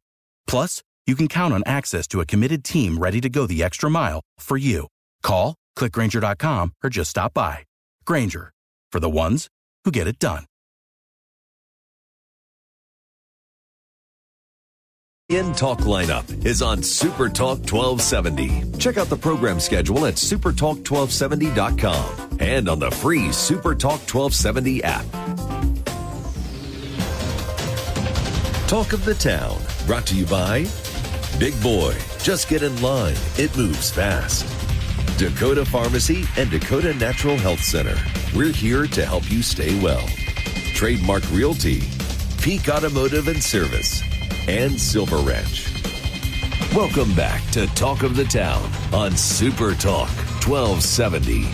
Plus, 0.47 0.82
you 1.10 1.16
can 1.16 1.28
count 1.28 1.53
on 1.55 1.64
access 1.66 2.07
to 2.07 2.22
a 2.22 2.26
committed 2.26 2.64
team 2.64 2.99
ready 2.99 3.20
to 3.20 3.30
go 3.30 3.47
the 3.47 3.64
extra 3.64 3.89
mile 3.89 4.22
for 4.38 4.57
you. 4.57 4.86
Call, 5.24 5.55
clickgrainger.com, 5.76 6.74
or 6.84 6.91
just 6.91 7.10
stop 7.10 7.34
by. 7.34 7.66
Grainger, 8.05 8.51
for 8.91 8.99
the 8.99 9.10
ones 9.10 9.47
who 9.84 9.89
get 9.91 10.05
it 10.05 10.20
done. 10.20 10.45
In 15.30 15.53
Talk 15.53 15.80
lineup 15.82 16.45
is 16.45 16.62
on 16.64 16.84
Super 16.84 17.30
Talk 17.30 17.60
1270. 17.60 18.78
Check 18.80 18.97
out 18.97 19.10
the 19.10 19.18
program 19.18 19.60
schedule 19.60 20.05
at 20.05 20.16
supertalk1270.com 20.16 22.38
and 22.39 22.70
on 22.70 22.80
the 22.80 22.91
free 22.91 23.32
Super 23.32 23.76
Talk 23.76 23.99
1270 24.12 24.84
app. 24.84 25.05
Talk 28.68 28.93
of 28.93 29.05
the 29.05 29.14
Town, 29.16 29.60
brought 29.86 30.07
to 30.07 30.16
you 30.16 30.26
by 30.26 30.66
Big 31.40 31.60
Boy. 31.64 31.96
Just 32.22 32.50
get 32.50 32.64
in 32.64 32.82
line, 32.82 33.16
it 33.38 33.56
moves 33.56 33.90
fast. 33.90 34.46
Dakota 35.18 35.64
Pharmacy 35.64 36.26
and 36.36 36.52
Dakota 36.52 36.94
Natural 36.96 37.38
Health 37.38 37.62
Center. 37.62 37.96
We're 38.36 38.52
here 38.52 38.88
to 38.88 39.06
help 39.06 39.32
you 39.32 39.42
stay 39.42 39.82
well. 39.82 40.06
Trademark 40.74 41.24
Realty, 41.32 41.82
Peak 42.42 42.68
Automotive 42.68 43.30
and 43.30 43.42
Service, 43.42 44.04
and 44.50 44.78
Silver 44.78 45.16
Ranch. 45.20 45.74
Welcome 46.76 47.16
back 47.16 47.50
to 47.52 47.68
Talk 47.68 48.04
of 48.04 48.18
the 48.18 48.26
Town 48.26 48.70
on 48.92 49.16
Super 49.16 49.74
Talk 49.76 50.10
1270. 50.46 51.48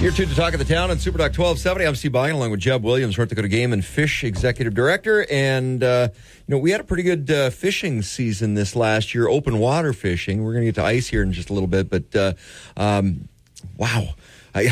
You're 0.00 0.12
tuned 0.12 0.30
to 0.30 0.36
Talk 0.36 0.54
of 0.54 0.60
the 0.60 0.72
Town 0.72 0.92
on 0.92 0.98
Super 0.98 1.18
Talk 1.18 1.36
1270. 1.36 1.84
I'm 1.84 1.96
Steve 1.96 2.12
Bynum 2.12 2.36
along 2.36 2.52
with 2.52 2.60
Jeb 2.60 2.84
Williams, 2.84 3.18
North 3.18 3.28
Dakota 3.28 3.48
Game 3.48 3.72
and 3.72 3.84
Fish 3.84 4.22
Executive 4.22 4.72
Director. 4.72 5.26
And, 5.28 5.82
uh, 5.82 6.08
know, 6.50 6.58
we 6.58 6.70
had 6.70 6.80
a 6.80 6.84
pretty 6.84 7.02
good 7.02 7.30
uh, 7.30 7.50
fishing 7.50 8.02
season 8.02 8.54
this 8.54 8.74
last 8.76 9.14
year, 9.14 9.28
open 9.28 9.58
water 9.58 9.92
fishing. 9.92 10.42
We're 10.42 10.52
going 10.52 10.64
to 10.64 10.72
get 10.72 10.74
to 10.76 10.84
ice 10.84 11.08
here 11.08 11.22
in 11.22 11.32
just 11.32 11.50
a 11.50 11.52
little 11.52 11.68
bit, 11.68 11.88
but 11.88 12.14
uh, 12.14 12.32
um, 12.76 13.28
wow. 13.76 14.08
I, 14.54 14.68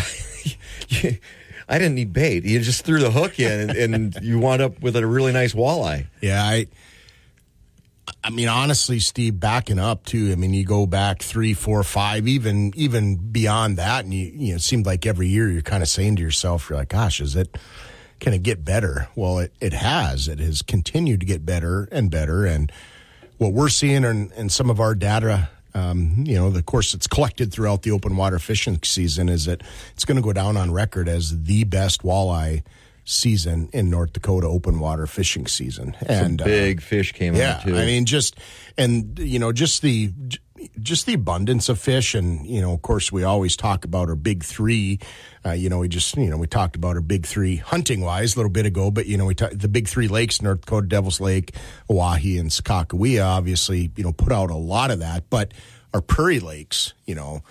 I 1.68 1.78
didn't 1.78 1.94
need 1.94 2.12
bait. 2.12 2.44
You 2.44 2.60
just 2.60 2.84
threw 2.84 2.98
the 2.98 3.10
hook 3.10 3.38
in 3.38 3.70
and, 3.70 3.94
and 3.94 4.18
you 4.22 4.38
wound 4.38 4.62
up 4.62 4.80
with 4.80 4.96
a 4.96 5.06
really 5.06 5.32
nice 5.32 5.54
walleye. 5.54 6.06
Yeah, 6.20 6.42
I. 6.42 6.66
I 8.24 8.30
mean, 8.30 8.48
honestly, 8.48 9.00
Steve, 9.00 9.38
backing 9.38 9.78
up 9.78 10.04
too. 10.06 10.32
I 10.32 10.34
mean, 10.34 10.54
you 10.54 10.64
go 10.64 10.86
back 10.86 11.22
three, 11.22 11.52
four, 11.52 11.82
five, 11.82 12.26
even 12.26 12.72
even 12.74 13.16
beyond 13.16 13.76
that, 13.76 14.04
and 14.04 14.14
you 14.14 14.32
you 14.34 14.48
know, 14.50 14.56
it 14.56 14.62
seemed 14.62 14.86
like 14.86 15.04
every 15.06 15.28
year 15.28 15.48
you're 15.50 15.62
kind 15.62 15.82
of 15.82 15.88
saying 15.90 16.16
to 16.16 16.22
yourself, 16.22 16.68
you're 16.68 16.78
like, 16.78 16.88
"Gosh, 16.88 17.20
is 17.20 17.36
it? 17.36 17.56
Can 18.20 18.32
it 18.32 18.42
get 18.42 18.64
better?" 18.64 19.08
Well, 19.14 19.38
it 19.38 19.52
it 19.60 19.72
has. 19.72 20.28
It 20.28 20.38
has 20.38 20.62
continued 20.62 21.20
to 21.20 21.26
get 21.26 21.44
better 21.46 21.88
and 21.92 22.10
better, 22.10 22.44
and 22.44 22.72
what 23.38 23.52
we're 23.52 23.68
seeing 23.68 24.04
in, 24.04 24.30
in 24.32 24.48
some 24.48 24.68
of 24.68 24.80
our 24.80 24.94
data, 24.94 25.48
um, 25.74 26.24
you 26.26 26.34
know, 26.34 26.50
the 26.50 26.62
course 26.62 26.92
it's 26.92 27.06
collected 27.06 27.52
throughout 27.52 27.82
the 27.82 27.92
open 27.92 28.16
water 28.16 28.38
fishing 28.38 28.80
season 28.82 29.28
is 29.28 29.46
that 29.46 29.62
it's 29.92 30.04
going 30.04 30.16
to 30.16 30.22
go 30.22 30.32
down 30.32 30.56
on 30.56 30.72
record 30.72 31.08
as 31.08 31.44
the 31.44 31.64
best 31.64 32.02
walleye 32.02 32.62
season 33.04 33.70
in 33.72 33.88
North 33.88 34.12
Dakota 34.12 34.46
open 34.46 34.80
water 34.80 35.06
fishing 35.06 35.46
season. 35.46 35.96
Some 36.06 36.34
uh, 36.40 36.44
big 36.44 36.82
fish 36.82 37.12
came 37.12 37.34
yeah, 37.34 37.54
out, 37.54 37.62
too. 37.62 37.76
I 37.76 37.86
mean, 37.86 38.04
just 38.04 38.38
and 38.76 39.18
you 39.18 39.38
know, 39.38 39.52
just 39.52 39.82
the 39.82 40.12
just 40.80 41.06
the 41.06 41.14
abundance 41.14 41.68
of 41.68 41.78
fish, 41.78 42.14
and 42.14 42.46
you 42.46 42.60
know, 42.60 42.72
of 42.72 42.82
course, 42.82 43.10
we 43.10 43.24
always 43.24 43.56
talk 43.56 43.84
about 43.84 44.08
our 44.08 44.16
big 44.16 44.44
three. 44.44 44.98
Uh, 45.44 45.52
you 45.52 45.68
know, 45.68 45.78
we 45.78 45.88
just 45.88 46.16
you 46.16 46.28
know 46.28 46.36
we 46.36 46.46
talked 46.46 46.76
about 46.76 46.96
our 46.96 47.02
big 47.02 47.26
three 47.26 47.56
hunting 47.56 48.00
wise 48.00 48.34
a 48.34 48.38
little 48.38 48.50
bit 48.50 48.66
ago, 48.66 48.90
but 48.90 49.06
you 49.06 49.16
know, 49.16 49.26
we 49.26 49.34
ta- 49.34 49.50
the 49.52 49.68
big 49.68 49.88
three 49.88 50.08
lakes: 50.08 50.42
North 50.42 50.62
Dakota, 50.62 50.86
Devil's 50.86 51.20
Lake, 51.20 51.54
Oahe, 51.90 52.38
and 52.38 52.50
Sakakawea. 52.50 53.24
Obviously, 53.24 53.90
you 53.96 54.04
know, 54.04 54.12
put 54.12 54.32
out 54.32 54.50
a 54.50 54.56
lot 54.56 54.90
of 54.90 55.00
that, 55.00 55.30
but 55.30 55.52
our 55.94 56.00
prairie 56.00 56.40
lakes, 56.40 56.94
you 57.06 57.14
know 57.14 57.42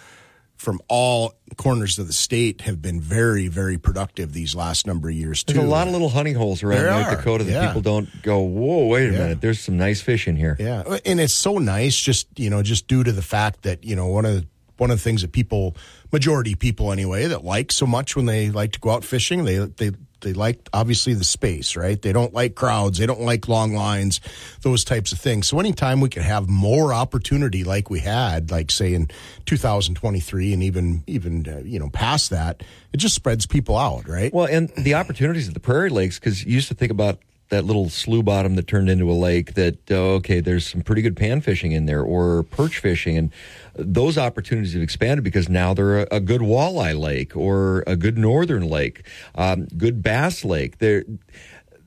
from 0.58 0.82
all 0.90 1.34
corners 1.56 1.98
of 2.00 2.08
the 2.08 2.14
state 2.14 2.62
have 2.62 2.82
been 2.82 3.00
very, 3.00 3.48
very 3.48 3.78
productive 3.78 4.34
these 4.34 4.56
last 4.56 4.86
number 4.88 5.08
of 5.10 5.16
years 5.16 5.44
too. 5.44 5.54
There's 5.54 5.66
a 5.66 5.70
lot 5.70 5.88
of 5.88 5.94
little 5.94 6.10
honey 6.10 6.34
holes 6.34 6.64
around 6.64 6.78
There 6.84 6.92
North 6.92 7.08
are, 7.08 7.16
Dakota 7.16 7.44
that 7.46 7.52
yeah. 7.52 7.68
people 7.68 7.82
don't 7.82 8.10
go, 8.24 8.40
whoa, 8.42 8.88
wait 8.88 9.10
a 9.10 9.14
Yeah. 9.14 9.20
minute. 9.20 9.42
There's 9.42 9.60
some 9.60 9.78
nice 9.78 10.02
fish 10.02 10.28
in 10.28 10.36
here. 10.36 10.58
Yeah, 10.60 10.98
and 11.06 11.20
it's 11.20 11.34
so 11.34 11.58
nice, 11.60 11.96
just 12.00 12.28
you 12.40 12.50
know, 12.50 12.62
just 12.64 12.88
due 12.88 13.04
to 13.04 13.12
the 13.12 13.22
fact 13.22 13.62
that 13.64 13.84
you 13.84 13.96
know 13.96 14.08
one 14.08 14.26
of 14.26 14.34
the, 14.36 14.48
one 14.78 14.92
of 14.92 14.98
the 14.98 15.04
things 15.04 15.22
that 15.22 15.32
people, 15.32 15.76
majority 16.12 16.54
people 16.56 16.92
anyway, 16.92 17.26
that 17.28 17.44
like 17.44 17.72
so 17.72 17.86
much 17.86 18.16
when 18.16 18.26
they 18.26 18.50
like 18.52 18.72
to 18.74 18.80
go 18.80 18.90
out 18.92 19.04
fishing, 19.04 19.46
they 19.46 19.58
they 19.58 19.92
they 20.22 20.34
like 20.34 20.70
obviously 20.74 21.14
the 21.14 21.24
space, 21.24 21.76
right? 21.76 22.02
They 22.02 22.14
don't 22.14 22.34
like 22.34 22.56
crowds, 22.56 22.98
they 22.98 23.06
don't 23.06 23.22
like 23.22 23.48
long 23.48 23.74
lines, 23.74 24.20
those 24.62 24.84
types 24.84 25.12
of 25.12 25.20
things. 25.20 25.48
So 25.48 25.60
anytime 25.60 26.02
we 26.02 26.10
can 26.10 26.24
have 26.24 26.50
more 26.50 26.94
opportunity, 26.94 27.64
like 27.64 27.90
we 27.90 28.00
had, 28.00 28.52
like 28.52 28.72
say 28.72 28.94
in 28.94 29.10
2023, 29.46 30.54
and 30.54 30.64
even 30.64 31.04
even 31.08 31.48
uh, 31.48 31.62
you 31.64 31.80
know 31.80 31.90
past 31.90 32.30
that, 32.32 32.64
it 32.94 32.98
just 32.98 33.16
spreads 33.16 33.46
people 33.46 33.78
out, 33.78 34.08
right? 34.08 34.34
Well, 34.34 34.48
and 34.48 34.70
the 34.70 34.96
opportunities 34.96 35.48
at 35.48 35.54
the 35.54 35.60
Prairie 35.60 35.90
Lakes, 35.90 36.20
because 36.20 36.44
you 36.44 36.54
used 36.54 36.68
to 36.70 36.76
think 36.76 36.92
about 36.92 37.20
that 37.50 37.64
little 37.66 37.90
slough 37.90 38.26
bottom 38.26 38.56
that 38.56 38.68
turned 38.68 38.90
into 38.90 39.10
a 39.10 39.14
lake 39.14 39.54
that, 39.54 39.78
oh, 39.92 40.16
okay, 40.16 40.40
there's 40.42 40.68
some 40.68 40.82
pretty 40.82 41.02
good 41.02 41.16
pan 41.16 41.40
fishing 41.42 41.72
in 41.72 41.86
there 41.86 42.02
or 42.04 42.44
perch 42.44 42.80
fishing. 42.80 43.18
And 43.18 43.32
those 43.76 44.18
opportunities 44.18 44.74
have 44.74 44.82
expanded 44.82 45.24
because 45.24 45.48
now 45.48 45.74
they're 45.74 46.02
a, 46.02 46.08
a 46.12 46.20
good 46.20 46.42
walleye 46.42 47.00
lake 47.00 47.36
or 47.38 47.84
a 47.88 47.96
good 47.96 48.18
northern 48.18 48.68
lake, 48.68 49.06
um, 49.36 49.66
good 49.78 50.02
bass 50.02 50.44
lake. 50.44 50.80
They're, 50.80 51.06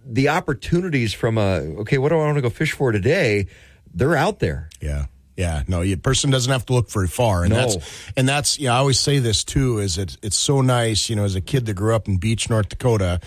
the 0.04 0.28
opportunities 0.30 1.12
from 1.12 1.36
a, 1.38 1.58
okay, 1.80 1.98
what 1.98 2.08
do 2.08 2.14
I 2.16 2.18
want 2.18 2.36
to 2.36 2.42
go 2.42 2.50
fish 2.50 2.72
for 2.72 2.90
today? 2.90 3.46
They're 3.92 4.16
out 4.16 4.38
there. 4.38 4.70
Yeah. 4.80 5.06
Yeah, 5.36 5.62
no, 5.68 5.82
a 5.82 5.96
person 5.96 6.30
doesn't 6.30 6.52
have 6.52 6.66
to 6.66 6.74
look 6.74 6.90
very 6.90 7.06
far, 7.08 7.44
and 7.44 7.50
No. 7.54 7.56
that's 7.56 8.10
and 8.14 8.28
that's 8.28 8.58
yeah. 8.58 8.74
I 8.74 8.76
always 8.76 9.00
say 9.00 9.20
this 9.20 9.42
too: 9.42 9.78
is 9.78 9.96
it 9.96 10.18
it's 10.20 10.36
so 10.36 10.60
nice, 10.60 11.08
you 11.08 11.16
know, 11.16 11.24
as 11.24 11.34
a 11.34 11.40
kid 11.40 11.64
that 11.64 11.74
grew 11.74 11.94
up 11.94 12.08
in 12.08 12.18
Beach, 12.18 12.50
North 12.50 12.68
Dakota, 12.68 13.20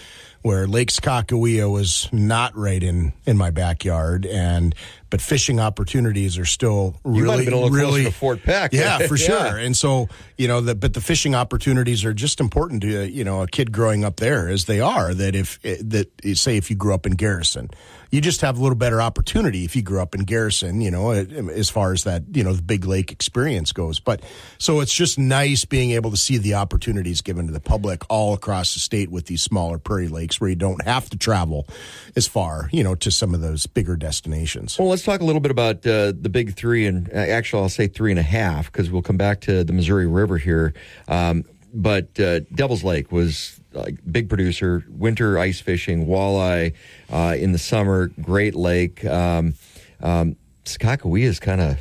where 0.44 0.68
Lake 0.68 0.90
Sakakawea 0.90 1.72
was 1.72 2.08
not 2.12 2.56
right 2.56 2.84
in 2.84 3.14
in 3.26 3.38
my 3.38 3.50
backyard, 3.50 4.26
and 4.26 4.76
but 5.14 5.22
fishing 5.22 5.60
opportunities 5.60 6.40
are 6.40 6.46
still 6.46 6.96
really 7.04 7.20
You 7.20 7.26
might 7.26 7.36
have 7.36 7.46
been 7.46 7.54
a 7.54 7.58
little 7.58 7.70
closer 7.70 7.86
really 7.86 8.04
to 8.06 8.12
Fort 8.12 8.42
Peck. 8.42 8.74
Yeah, 8.74 8.98
for 9.08 9.16
Yeah. 9.16 9.50
sure. 9.50 9.58
And 9.60 9.78
so 9.78 10.10
you 10.40 10.48
know, 10.48 10.60
the, 10.60 10.74
but 10.74 10.96
the 10.96 11.02
fishing 11.02 11.36
opportunities 11.36 12.04
are 12.04 12.16
just 12.16 12.40
important 12.40 12.82
to 12.82 13.08
you 13.08 13.24
know 13.24 13.44
a 13.44 13.48
kid 13.48 13.72
growing 13.72 14.04
up 14.04 14.16
there, 14.16 14.50
as 14.50 14.66
they 14.66 14.80
are. 14.80 15.14
That 15.14 15.36
if 15.36 15.60
eh, 15.64 15.78
that 15.82 16.08
eh, 16.26 16.34
say 16.34 16.58
if 16.58 16.72
you 16.72 16.76
grew 16.76 16.96
up 16.96 17.06
in 17.06 17.14
Garrison, 17.14 17.70
you 18.10 18.22
just 18.22 18.42
have 18.42 18.58
a 18.58 18.62
little 18.62 18.76
better 18.76 19.00
opportunity 19.04 19.66
if 19.66 19.76
you 19.76 19.84
grew 19.84 20.02
up 20.02 20.16
in 20.16 20.22
Garrison. 20.24 20.82
You 20.82 20.90
know, 20.90 21.12
eh, 21.12 21.26
as 21.54 21.70
far 21.70 21.94
as 21.94 22.06
that 22.06 22.24
you 22.34 22.44
know 22.44 22.54
the 22.54 22.64
big 22.64 22.86
lake 22.86 23.12
experience 23.12 23.72
goes. 23.72 24.00
But 24.00 24.24
so 24.58 24.80
it's 24.80 24.94
just 24.94 25.20
nice 25.20 25.64
being 25.64 25.92
able 25.92 26.10
to 26.10 26.18
see 26.18 26.40
the 26.40 26.56
opportunities 26.56 27.22
given 27.22 27.46
to 27.46 27.54
the 27.54 27.60
public 27.60 28.02
all 28.10 28.34
across 28.34 28.74
the 28.74 28.80
state 28.80 29.12
with 29.12 29.28
these 29.28 29.44
smaller 29.44 29.78
prairie 29.78 30.08
lakes 30.08 30.42
where 30.42 30.50
you 30.50 30.56
don't 30.56 30.84
have 30.84 31.08
to 31.12 31.18
travel 31.18 31.68
as 32.16 32.26
far, 32.26 32.68
you 32.72 32.84
know, 32.84 32.96
to 32.96 33.12
some 33.12 33.36
of 33.36 33.42
those 33.42 33.68
bigger 33.68 33.96
destinations. 33.96 34.80
Well, 34.80 34.88
let's 34.88 35.03
talk 35.06 35.22
a 35.22 35.26
little 35.26 35.42
bit 35.42 35.52
about 35.52 35.86
uh, 35.86 36.14
the 36.16 36.30
big 36.30 36.56
three, 36.56 36.86
and 36.86 37.10
uh, 37.12 37.18
actually, 37.18 37.62
I'll 37.62 37.70
say 37.70 37.88
three 37.88 38.12
and 38.12 38.20
a 38.20 38.24
half 38.24 38.72
because 38.72 38.90
we'll 38.90 39.02
come 39.02 39.18
back 39.18 39.42
to 39.42 39.64
the 39.64 39.74
Missouri 39.74 40.08
River 40.08 40.38
here. 40.38 40.74
Um, 41.08 41.44
but 41.74 42.20
uh, 42.20 42.42
Devil's 42.54 42.84
Lake 42.84 43.12
was 43.12 43.60
like 43.74 43.98
big 44.10 44.30
producer, 44.30 44.86
winter 44.90 45.40
ice 45.40 45.60
fishing, 45.60 46.06
walleye 46.06 46.74
uh, 47.12 47.36
in 47.38 47.52
the 47.52 47.58
summer, 47.58 48.08
Great 48.22 48.56
Lake. 48.56 49.04
Um, 49.06 49.56
um, 50.02 50.36
Sakakawea 50.66 51.26
has 51.26 51.40
kind 51.40 51.62
of 51.62 51.80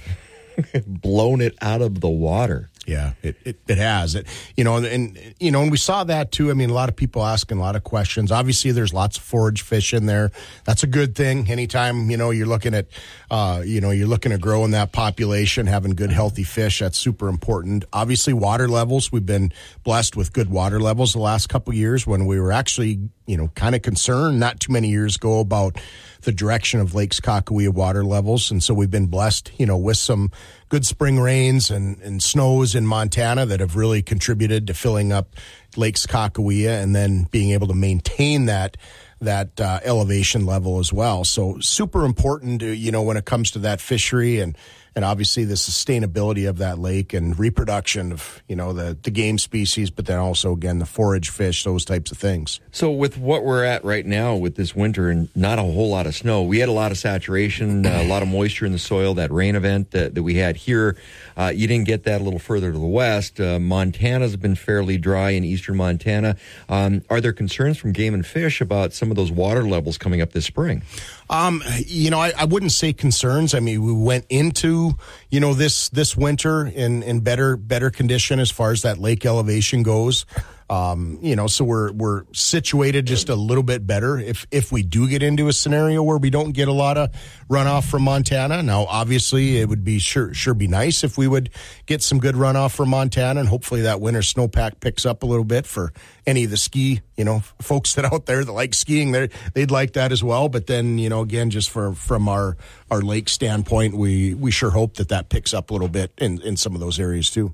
blown 0.86 1.40
it 1.40 1.56
out 1.60 1.82
of 1.82 2.00
the 2.00 2.08
water. 2.08 2.70
Yeah, 2.84 3.12
it, 3.22 3.36
it, 3.44 3.60
it 3.68 3.78
has. 3.78 4.16
It, 4.16 4.26
you 4.56 4.64
know, 4.64 4.76
and, 4.76 4.86
and, 4.86 5.34
you 5.38 5.52
know, 5.52 5.62
and 5.62 5.70
we 5.70 5.76
saw 5.76 6.02
that 6.02 6.32
too. 6.32 6.50
I 6.50 6.54
mean, 6.54 6.68
a 6.68 6.72
lot 6.72 6.88
of 6.88 6.96
people 6.96 7.24
asking 7.24 7.58
a 7.58 7.60
lot 7.60 7.76
of 7.76 7.84
questions. 7.84 8.32
Obviously, 8.32 8.72
there's 8.72 8.92
lots 8.92 9.16
of 9.16 9.22
forage 9.22 9.62
fish 9.62 9.94
in 9.94 10.06
there. 10.06 10.32
That's 10.64 10.82
a 10.82 10.88
good 10.88 11.14
thing. 11.14 11.48
Anytime, 11.48 12.10
you 12.10 12.16
know, 12.16 12.30
you're 12.30 12.48
looking 12.48 12.74
at, 12.74 12.86
uh, 13.30 13.62
you 13.64 13.80
know, 13.80 13.90
you're 13.90 14.08
looking 14.08 14.32
at 14.32 14.40
growing 14.40 14.72
that 14.72 14.90
population, 14.90 15.68
having 15.68 15.92
good, 15.92 16.10
healthy 16.10 16.42
fish, 16.42 16.80
that's 16.80 16.98
super 16.98 17.28
important. 17.28 17.84
Obviously, 17.92 18.32
water 18.32 18.66
levels. 18.66 19.12
We've 19.12 19.24
been 19.24 19.52
blessed 19.84 20.16
with 20.16 20.32
good 20.32 20.50
water 20.50 20.80
levels 20.80 21.12
the 21.12 21.20
last 21.20 21.48
couple 21.48 21.72
years 21.74 22.04
when 22.04 22.26
we 22.26 22.40
were 22.40 22.50
actually, 22.50 22.98
you 23.26 23.36
know, 23.36 23.46
kind 23.54 23.76
of 23.76 23.82
concerned 23.82 24.40
not 24.40 24.58
too 24.58 24.72
many 24.72 24.88
years 24.88 25.14
ago 25.14 25.38
about 25.38 25.76
the 26.22 26.32
direction 26.32 26.80
of 26.80 26.94
Lake 26.94 27.10
Sakakawea 27.10 27.72
water 27.72 28.04
levels. 28.04 28.50
And 28.50 28.62
so 28.62 28.74
we've 28.74 28.90
been 28.90 29.06
blessed, 29.06 29.52
you 29.58 29.66
know, 29.66 29.76
with 29.76 29.96
some 29.96 30.30
good 30.68 30.86
spring 30.86 31.20
rains 31.20 31.70
and, 31.70 32.00
and 32.00 32.22
snows 32.22 32.74
in 32.74 32.86
Montana 32.86 33.46
that 33.46 33.60
have 33.60 33.76
really 33.76 34.02
contributed 34.02 34.66
to 34.66 34.74
filling 34.74 35.12
up 35.12 35.36
Lake 35.76 35.96
Sakakawea 35.96 36.82
and 36.82 36.94
then 36.94 37.24
being 37.30 37.50
able 37.50 37.66
to 37.66 37.74
maintain 37.74 38.46
that 38.46 38.76
that 39.20 39.60
uh, 39.60 39.78
elevation 39.84 40.46
level 40.46 40.80
as 40.80 40.92
well. 40.92 41.22
So 41.22 41.60
super 41.60 42.04
important, 42.04 42.60
to, 42.60 42.74
you 42.74 42.90
know, 42.90 43.02
when 43.02 43.16
it 43.16 43.24
comes 43.24 43.52
to 43.52 43.60
that 43.60 43.80
fishery 43.80 44.40
and 44.40 44.56
and 44.94 45.04
obviously 45.04 45.44
the 45.44 45.54
sustainability 45.54 46.48
of 46.48 46.58
that 46.58 46.78
lake 46.78 47.12
and 47.12 47.38
reproduction 47.38 48.12
of 48.12 48.42
you 48.48 48.56
know 48.56 48.72
the 48.72 48.96
the 49.02 49.10
game 49.10 49.38
species, 49.38 49.90
but 49.90 50.06
then 50.06 50.18
also 50.18 50.52
again 50.52 50.78
the 50.78 50.86
forage 50.86 51.30
fish, 51.30 51.64
those 51.64 51.84
types 51.84 52.10
of 52.10 52.18
things. 52.18 52.60
So, 52.70 52.90
with 52.90 53.16
what 53.18 53.44
we're 53.44 53.64
at 53.64 53.84
right 53.84 54.04
now 54.04 54.36
with 54.36 54.56
this 54.56 54.74
winter 54.74 55.08
and 55.08 55.28
not 55.34 55.58
a 55.58 55.62
whole 55.62 55.90
lot 55.90 56.06
of 56.06 56.14
snow, 56.14 56.42
we 56.42 56.58
had 56.58 56.68
a 56.68 56.72
lot 56.72 56.90
of 56.90 56.98
saturation, 56.98 57.86
uh, 57.86 58.00
a 58.02 58.06
lot 58.06 58.22
of 58.22 58.28
moisture 58.28 58.66
in 58.66 58.72
the 58.72 58.78
soil. 58.78 59.14
That 59.14 59.30
rain 59.30 59.56
event 59.56 59.92
that, 59.92 60.14
that 60.14 60.22
we 60.22 60.34
had 60.36 60.56
here, 60.56 60.96
uh, 61.36 61.52
you 61.54 61.66
didn't 61.66 61.86
get 61.86 62.04
that 62.04 62.20
a 62.20 62.24
little 62.24 62.38
further 62.38 62.72
to 62.72 62.78
the 62.78 62.86
west. 62.86 63.40
Uh, 63.40 63.58
Montana's 63.58 64.36
been 64.36 64.54
fairly 64.54 64.98
dry 64.98 65.30
in 65.30 65.44
eastern 65.44 65.76
Montana. 65.76 66.36
Um, 66.68 67.02
are 67.08 67.20
there 67.20 67.32
concerns 67.32 67.78
from 67.78 67.92
Game 67.92 68.14
and 68.14 68.26
Fish 68.26 68.60
about 68.60 68.92
some 68.92 69.10
of 69.10 69.16
those 69.16 69.32
water 69.32 69.62
levels 69.62 69.96
coming 69.98 70.20
up 70.20 70.32
this 70.32 70.44
spring? 70.46 70.82
Um, 71.32 71.64
you 71.86 72.10
know, 72.10 72.20
I, 72.20 72.34
I 72.36 72.44
wouldn't 72.44 72.72
say 72.72 72.92
concerns. 72.92 73.54
I 73.54 73.60
mean, 73.60 73.82
we 73.82 73.92
went 73.94 74.26
into 74.28 74.92
you 75.30 75.40
know 75.40 75.54
this 75.54 75.88
this 75.88 76.14
winter 76.14 76.66
in 76.66 77.02
in 77.02 77.20
better 77.20 77.56
better 77.56 77.90
condition 77.90 78.38
as 78.38 78.50
far 78.50 78.70
as 78.70 78.82
that 78.82 78.98
lake 78.98 79.24
elevation 79.24 79.82
goes. 79.82 80.26
Um, 80.72 81.18
you 81.20 81.36
know, 81.36 81.48
so 81.48 81.66
we're 81.66 81.92
we're 81.92 82.24
situated 82.32 83.06
just 83.06 83.28
a 83.28 83.34
little 83.34 83.62
bit 83.62 83.86
better 83.86 84.18
if 84.18 84.46
if 84.50 84.72
we 84.72 84.82
do 84.82 85.06
get 85.06 85.22
into 85.22 85.48
a 85.48 85.52
scenario 85.52 86.02
where 86.02 86.16
we 86.16 86.30
don't 86.30 86.52
get 86.52 86.66
a 86.66 86.72
lot 86.72 86.96
of 86.96 87.10
runoff 87.50 87.84
from 87.84 88.04
Montana. 88.04 88.62
Now, 88.62 88.86
obviously, 88.86 89.58
it 89.58 89.68
would 89.68 89.84
be 89.84 89.98
sure 89.98 90.32
sure 90.32 90.54
be 90.54 90.68
nice 90.68 91.04
if 91.04 91.18
we 91.18 91.28
would 91.28 91.50
get 91.84 92.02
some 92.02 92.18
good 92.18 92.36
runoff 92.36 92.74
from 92.74 92.88
Montana, 92.88 93.40
and 93.40 93.50
hopefully 93.50 93.82
that 93.82 94.00
winter 94.00 94.20
snowpack 94.20 94.80
picks 94.80 95.04
up 95.04 95.22
a 95.22 95.26
little 95.26 95.44
bit 95.44 95.66
for 95.66 95.92
any 96.26 96.44
of 96.44 96.50
the 96.50 96.56
ski 96.56 97.02
you 97.18 97.24
know 97.24 97.40
folks 97.60 97.94
that 97.96 98.06
out 98.06 98.24
there 98.24 98.42
that 98.42 98.52
like 98.52 98.72
skiing. 98.72 99.12
They 99.12 99.28
they'd 99.52 99.70
like 99.70 99.92
that 99.92 100.10
as 100.10 100.24
well. 100.24 100.48
But 100.48 100.68
then 100.68 100.96
you 100.96 101.10
know 101.10 101.20
again, 101.20 101.50
just 101.50 101.68
for 101.68 101.92
from 101.92 102.30
our 102.30 102.56
our 102.90 103.02
lake 103.02 103.28
standpoint, 103.28 103.94
we 103.94 104.32
we 104.32 104.50
sure 104.50 104.70
hope 104.70 104.94
that 104.94 105.10
that 105.10 105.28
picks 105.28 105.52
up 105.52 105.68
a 105.68 105.74
little 105.74 105.88
bit 105.88 106.12
in 106.16 106.40
in 106.40 106.56
some 106.56 106.74
of 106.74 106.80
those 106.80 106.98
areas 106.98 107.28
too. 107.28 107.52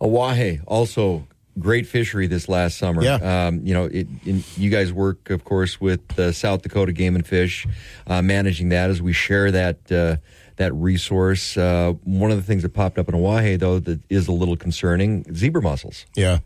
Oahe 0.00 0.62
also 0.66 1.26
great 1.58 1.86
fishery 1.86 2.26
this 2.26 2.48
last 2.48 2.78
summer. 2.78 3.02
Yeah. 3.02 3.46
Um, 3.46 3.60
you 3.64 3.74
know, 3.74 3.84
it, 3.86 4.06
in, 4.24 4.44
you 4.56 4.70
guys 4.70 4.92
work, 4.92 5.30
of 5.30 5.44
course, 5.44 5.80
with 5.80 6.18
uh, 6.18 6.32
South 6.32 6.62
Dakota 6.62 6.92
Game 6.92 7.14
and 7.14 7.26
Fish, 7.26 7.66
uh, 8.06 8.22
managing 8.22 8.68
that 8.70 8.90
as 8.90 9.00
we 9.00 9.12
share 9.12 9.50
that 9.50 9.92
uh, 9.92 10.16
that 10.56 10.72
resource. 10.74 11.56
Uh, 11.56 11.94
one 12.04 12.30
of 12.30 12.36
the 12.36 12.42
things 12.42 12.62
that 12.62 12.74
popped 12.74 12.98
up 12.98 13.08
in 13.08 13.14
Oahe, 13.14 13.58
though, 13.58 13.78
that 13.78 14.00
is 14.08 14.28
a 14.28 14.32
little 14.32 14.56
concerning: 14.56 15.24
zebra 15.34 15.62
mussels. 15.62 16.06
Yeah. 16.14 16.38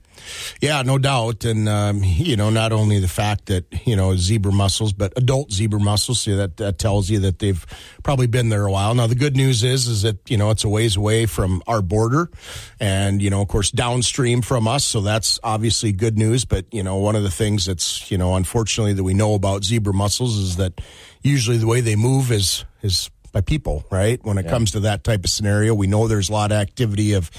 Yeah, 0.61 0.83
no 0.83 0.99
doubt. 0.99 1.47
And, 1.47 1.67
um, 1.67 2.03
you 2.05 2.37
know, 2.37 2.51
not 2.51 2.73
only 2.73 2.99
the 2.99 3.09
fact 3.09 3.47
that, 3.47 3.65
you 3.87 3.97
know, 3.97 4.17
zebra 4.17 4.53
mussels, 4.53 4.93
but 4.93 5.15
adult 5.17 5.51
zebra 5.51 5.81
mussels, 5.81 6.21
so 6.21 6.37
that, 6.37 6.59
that 6.59 6.79
tells 6.79 7.09
you 7.09 7.21
that 7.21 7.39
they've 7.39 7.65
probably 8.03 8.27
been 8.27 8.51
there 8.51 8.67
a 8.67 8.71
while. 8.71 8.95
Now, 8.95 9.07
the 9.07 9.15
good 9.15 9.35
news 9.35 9.65
is, 9.65 9.87
is 9.87 10.03
that, 10.03 10.31
you 10.31 10.37
know, 10.37 10.51
it's 10.51 10.65
a 10.65 10.69
ways 10.69 10.97
away 10.97 11.25
from 11.25 11.63
our 11.67 11.81
border 11.81 12.31
and, 12.79 13.23
you 13.23 13.31
know, 13.31 13.41
of 13.41 13.49
course, 13.49 13.71
downstream 13.71 14.43
from 14.43 14.69
us. 14.69 14.85
So 14.85 15.01
that's 15.01 15.41
obviously 15.43 15.93
good 15.93 16.19
news. 16.19 16.45
But, 16.45 16.67
you 16.71 16.83
know, 16.83 16.97
one 16.97 17.17
of 17.17 17.23
the 17.23 17.31
things 17.31 17.65
that's, 17.65 18.11
you 18.11 18.19
know, 18.19 18.35
unfortunately 18.35 18.93
that 18.93 19.05
we 19.05 19.15
know 19.15 19.33
about 19.33 19.65
zebra 19.65 19.95
mussels 19.95 20.37
is 20.37 20.57
that 20.57 20.83
usually 21.23 21.57
the 21.57 21.67
way 21.67 21.81
they 21.81 21.97
move 21.97 22.31
is, 22.31 22.67
is 22.83 23.09
by 23.33 23.41
people, 23.41 23.85
right? 23.91 24.19
When 24.25 24.39
it 24.39 24.45
Yeah. 24.47 24.51
comes 24.51 24.71
to 24.73 24.81
that 24.81 25.05
type 25.05 25.25
of 25.25 25.31
scenario, 25.31 25.75
we 25.75 25.87
know 25.87 26.09
there's 26.09 26.29
a 26.29 26.33
lot 26.33 26.53
of 26.53 26.59
activity 26.59 27.13
of 27.13 27.31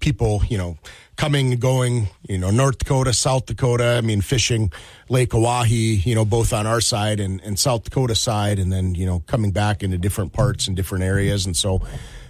people, 0.00 0.42
you 0.48 0.58
know, 0.58 0.76
coming 1.16 1.52
and 1.52 1.60
going, 1.60 2.08
you 2.28 2.38
know, 2.38 2.50
North 2.50 2.78
Dakota, 2.78 3.12
South 3.12 3.46
Dakota. 3.46 3.96
I 3.98 4.00
mean, 4.00 4.20
fishing 4.20 4.70
Lake 5.08 5.30
Oahe, 5.30 6.04
you 6.06 6.14
know, 6.14 6.24
both 6.24 6.52
on 6.52 6.66
our 6.66 6.80
side 6.80 7.18
and, 7.18 7.40
and 7.42 7.58
South 7.58 7.84
Dakota 7.84 8.14
side, 8.14 8.58
and 8.58 8.72
then, 8.72 8.94
you 8.94 9.06
know, 9.06 9.20
coming 9.26 9.50
back 9.50 9.82
into 9.82 9.98
different 9.98 10.32
parts 10.32 10.68
and 10.68 10.76
different 10.76 11.02
areas. 11.04 11.46
And 11.46 11.56
so 11.56 11.82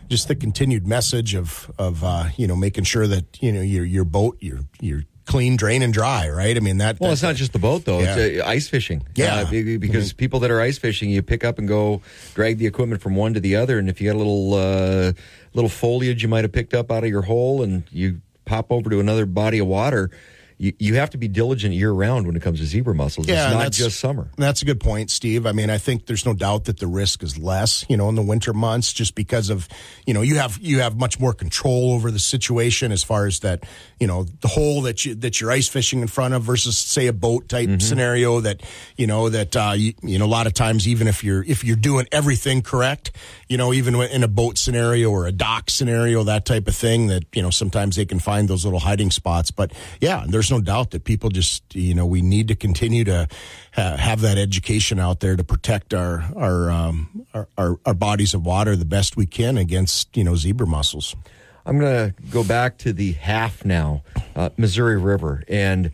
just 0.09 0.29
the 0.29 0.35
continued 0.35 0.87
message 0.87 1.35
of, 1.35 1.71
of, 1.79 2.03
uh, 2.03 2.29
you 2.37 2.47
know, 2.47 2.57
making 2.57 2.85
sure 2.85 3.07
that, 3.07 3.43
you 3.43 3.53
know, 3.53 3.61
your, 3.61 3.85
your 3.85 4.05
boat, 4.05 4.39
you're, 4.41 4.61
you're 4.81 5.03
clean, 5.29 5.57
drain 5.57 5.83
and 5.83 5.93
dry, 5.93 6.29
right? 6.29 6.57
I 6.57 6.61
mean, 6.61 6.79
that, 6.79 6.99
Well, 6.99 7.13
it's 7.13 7.23
not 7.23 7.37
just 7.37 7.53
the 7.53 7.61
boat 7.61 7.85
though; 7.85 8.01
Yeah. 8.01 8.17
it's 8.17 8.43
uh, 8.43 8.47
ice 8.49 8.69
fishing. 8.69 9.05
Yeah. 9.15 9.43
Uh, 9.43 9.51
be- 9.51 9.77
because 9.77 10.13
people 10.13 10.41
that 10.41 10.51
are 10.51 10.61
ice 10.61 10.79
fishing, 10.79 11.11
you 11.11 11.23
pick 11.23 11.45
up 11.45 11.59
and 11.59 11.69
go 11.69 12.03
drag 12.35 12.59
the 12.59 12.67
equipment 12.67 13.01
from 13.03 13.15
one 13.15 13.35
to 13.35 13.41
the 13.41 13.55
other, 13.55 13.79
and 13.79 13.89
if 13.89 14.01
you 14.01 14.09
got 14.11 14.17
a 14.17 14.19
little 14.19 14.55
uh, 14.55 15.13
little 15.55 15.69
foliage 15.71 16.23
you 16.23 16.29
might 16.29 16.43
have 16.45 16.53
picked 16.53 16.75
up 16.75 16.91
out 16.91 17.05
of 17.05 17.11
your 17.11 17.23
hole, 17.23 17.63
and 17.63 17.85
you 17.93 18.21
pop 18.45 18.73
over 18.73 18.91
to 18.91 18.99
another 18.99 19.27
body 19.27 19.59
of 19.61 19.67
water. 19.69 20.11
You, 20.61 20.73
you 20.81 20.95
have 20.97 21.11
to 21.11 21.19
be 21.19 21.29
diligent 21.29 21.73
year 21.73 21.93
round 21.93 22.27
when 22.27 22.35
it 22.35 22.43
comes 22.43 22.59
to 22.59 22.67
zebra 22.67 22.93
mussels. 22.93 23.29
Yeah, 23.29 23.47
it's 23.47 23.55
not 23.55 23.71
just 23.71 24.01
summer. 24.01 24.29
That's 24.37 24.61
a 24.61 24.65
good 24.65 24.81
point, 24.81 25.09
Steve. 25.09 25.47
I 25.47 25.53
mean, 25.53 25.71
I 25.71 25.79
think 25.79 26.07
there's 26.07 26.27
no 26.27 26.35
doubt 26.35 26.65
that 26.65 26.81
the 26.81 26.89
risk 26.89 27.23
is 27.23 27.39
less, 27.39 27.85
you 27.89 27.97
know, 27.97 28.09
in 28.09 28.17
the 28.17 28.23
winter 28.23 28.53
months, 28.53 28.93
just 28.93 29.15
because 29.15 29.51
of, 29.51 29.69
you 30.05 30.15
know, 30.15 30.21
you 30.23 30.35
have 30.39 30.59
you 30.61 30.81
have 30.81 30.97
much 30.97 31.21
more 31.21 31.33
control 31.33 31.93
over 31.93 32.11
the 32.11 32.19
situation 32.19 32.91
as 32.91 33.05
far 33.05 33.27
as 33.27 33.39
that, 33.41 33.63
you 34.01 34.07
know, 34.07 34.25
the 34.25 34.49
hole 34.49 34.83
that 34.83 35.05
you 35.05 35.15
that 35.17 35.41
you're 35.41 35.51
ice 35.51 35.69
fishing 35.69 36.01
in 36.01 36.07
front 36.07 36.35
of 36.35 36.43
versus 36.43 36.79
say 36.79 37.09
a 37.09 37.13
boat 37.13 37.49
type 37.49 37.83
scenario 37.83 38.41
that, 38.41 38.63
you 38.97 39.07
know, 39.07 39.29
that 39.29 39.57
uh, 39.57 39.73
you, 39.77 39.93
you 40.03 40.19
know, 40.19 40.25
a 40.25 40.27
lot 40.27 40.47
of 40.47 40.55
times 40.55 40.87
even 40.87 41.09
if 41.09 41.25
you're 41.25 41.43
if 41.45 41.65
you're 41.65 41.77
doing 41.77 42.07
everything 42.13 42.63
correct, 42.63 43.11
you 43.49 43.57
know, 43.57 43.73
even 43.73 43.95
in 43.97 44.23
a 44.23 44.29
boat 44.29 44.57
scenario 44.57 45.11
or 45.11 45.27
a 45.27 45.33
dock 45.33 45.71
scenario, 45.71 46.23
that 46.25 46.45
type 46.45 46.69
of 46.69 46.77
thing, 46.77 47.09
that 47.09 47.25
you 47.35 47.43
know 47.43 47.51
sometimes 47.51 47.97
they 47.97 48.05
can 48.05 48.21
find 48.21 48.49
those 48.49 48.65
little 48.65 48.81
hiding 48.81 49.11
spots. 49.11 49.51
But 49.51 49.73
yeah, 50.01 50.25
there's 50.29 50.51
no 50.51 50.61
doubt 50.61 50.93
that 50.93 51.05
people 51.05 51.31
just 51.31 51.75
you 51.75 51.95
know 51.95 52.07
we 52.07 52.23
need 52.23 52.49
to 52.49 52.55
continue 52.55 53.05
to 53.05 53.29
ha- 53.75 53.97
have 53.97 54.21
that 54.21 54.39
education 54.39 55.01
out 55.01 55.21
there 55.21 55.35
to 55.35 55.45
protect 55.45 55.93
our 55.93 56.25
our, 56.37 56.71
um, 56.71 57.27
our 57.35 57.49
our 57.57 57.81
our 57.85 57.95
bodies 57.95 58.35
of 58.35 58.47
water 58.47 58.77
the 58.77 58.85
best 58.85 59.17
we 59.17 59.27
can 59.27 59.59
against 59.59 60.17
you 60.17 60.23
know 60.23 60.37
zebra 60.37 60.67
mussels. 60.67 61.17
I'm 61.69 61.79
going 61.79 62.15
to 62.15 62.23
go 62.31 62.43
back 62.43 62.79
to 62.79 62.95
the 62.95 63.13
half 63.13 63.63
now, 63.63 64.03
uh, 64.35 64.49
Missouri 64.57 64.97
River, 64.97 65.45
and 65.49 65.93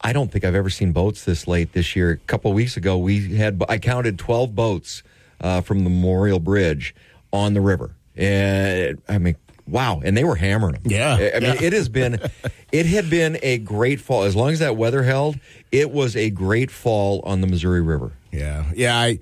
I 0.00 0.12
don't 0.12 0.30
think 0.30 0.44
I've 0.44 0.54
ever 0.54 0.70
seen 0.70 0.92
boats 0.92 1.24
this 1.24 1.48
late 1.48 1.72
this 1.72 1.96
year. 1.96 2.12
A 2.12 2.16
couple 2.18 2.52
of 2.52 2.54
weeks 2.54 2.76
ago, 2.76 2.96
we 2.96 3.34
had 3.34 3.60
I 3.68 3.78
counted 3.78 4.16
12 4.16 4.54
boats 4.54 5.02
uh, 5.40 5.60
from 5.60 5.82
the 5.82 5.90
Memorial 5.90 6.38
Bridge 6.38 6.94
on 7.32 7.52
the 7.52 7.60
river, 7.60 7.96
and 8.14 9.02
I 9.08 9.18
mean, 9.18 9.34
wow! 9.66 10.00
And 10.04 10.16
they 10.16 10.22
were 10.22 10.36
hammering 10.36 10.74
them. 10.74 10.82
Yeah, 10.84 11.16
I 11.18 11.36
I 11.36 11.40
mean, 11.40 11.54
yeah. 11.54 11.62
it 11.62 11.72
has 11.72 11.88
been, 11.88 12.20
it 12.72 12.86
had 12.86 13.10
been 13.10 13.38
a 13.42 13.58
great 13.58 14.00
fall 14.00 14.22
as 14.22 14.36
long 14.36 14.50
as 14.50 14.60
that 14.60 14.76
weather 14.76 15.02
held. 15.02 15.36
It 15.72 15.90
was 15.90 16.14
a 16.14 16.30
great 16.30 16.70
fall 16.70 17.22
on 17.24 17.40
the 17.40 17.48
Missouri 17.48 17.80
River. 17.80 18.12
Yeah, 18.30 18.70
yeah. 18.72 18.96
I 18.96 19.18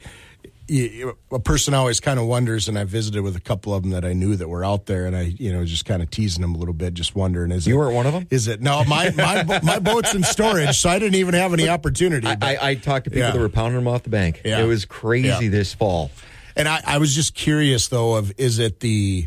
y- 0.71 1.13
a 1.33 1.39
person 1.41 1.75
always 1.75 1.99
kind 2.01 2.21
of 2.21 2.27
wonders, 2.27 2.69
and 2.69 2.79
I 2.79 2.85
visited 2.85 3.23
with 3.23 3.35
a 3.37 3.41
couple 3.41 3.75
of 3.75 3.83
them 3.83 3.91
that 3.91 4.05
I 4.05 4.13
knew 4.13 4.37
that 4.37 4.49
were 4.49 4.65
out 4.65 4.87
there, 4.87 5.07
and 5.07 5.17
I 5.17 5.23
you 5.23 5.53
know 5.53 5.65
just 5.65 5.85
kind 5.85 6.01
of 6.03 6.11
teasing 6.11 6.43
them 6.43 6.55
a 6.55 6.59
little 6.59 6.73
bit, 6.75 6.95
just 6.95 7.15
wondering 7.17 7.51
is 7.51 7.67
it. 7.67 7.71
You 7.71 7.77
it, 7.77 7.79
weren't 7.79 7.95
one 7.97 8.07
of 8.07 8.13
them? 8.13 8.27
Is 8.31 8.47
it 8.49 8.61
no? 8.63 8.85
My 8.85 9.11
my 9.11 9.61
my 9.63 9.79
boat's 9.91 10.15
in 10.15 10.23
storage, 10.23 10.79
so 10.79 10.89
I 10.89 10.99
didn't 10.99 11.17
even 11.17 11.35
have 11.35 11.53
any 11.53 11.69
opportunity. 11.69 12.27
I, 12.27 12.37
I, 12.41 12.59
I 12.71 12.75
talked 12.77 13.05
to 13.05 13.11
people 13.11 13.27
Yeah. 13.27 13.33
that 13.33 13.39
were 13.41 13.49
pounding 13.49 13.75
them 13.77 13.89
off 13.89 14.05
the 14.05 14.11
bank. 14.11 14.43
Yeah. 14.45 14.61
It 14.63 14.67
was 14.67 14.85
crazy 14.85 15.27
Yeah. 15.45 15.51
this 15.51 15.75
fall. 15.75 16.11
And 16.57 16.69
I, 16.69 16.81
I 16.87 16.99
was 16.99 17.15
just 17.15 17.35
curious 17.35 17.89
though 17.89 18.15
of 18.17 18.33
is 18.39 18.59
it 18.59 18.81
the 18.81 19.27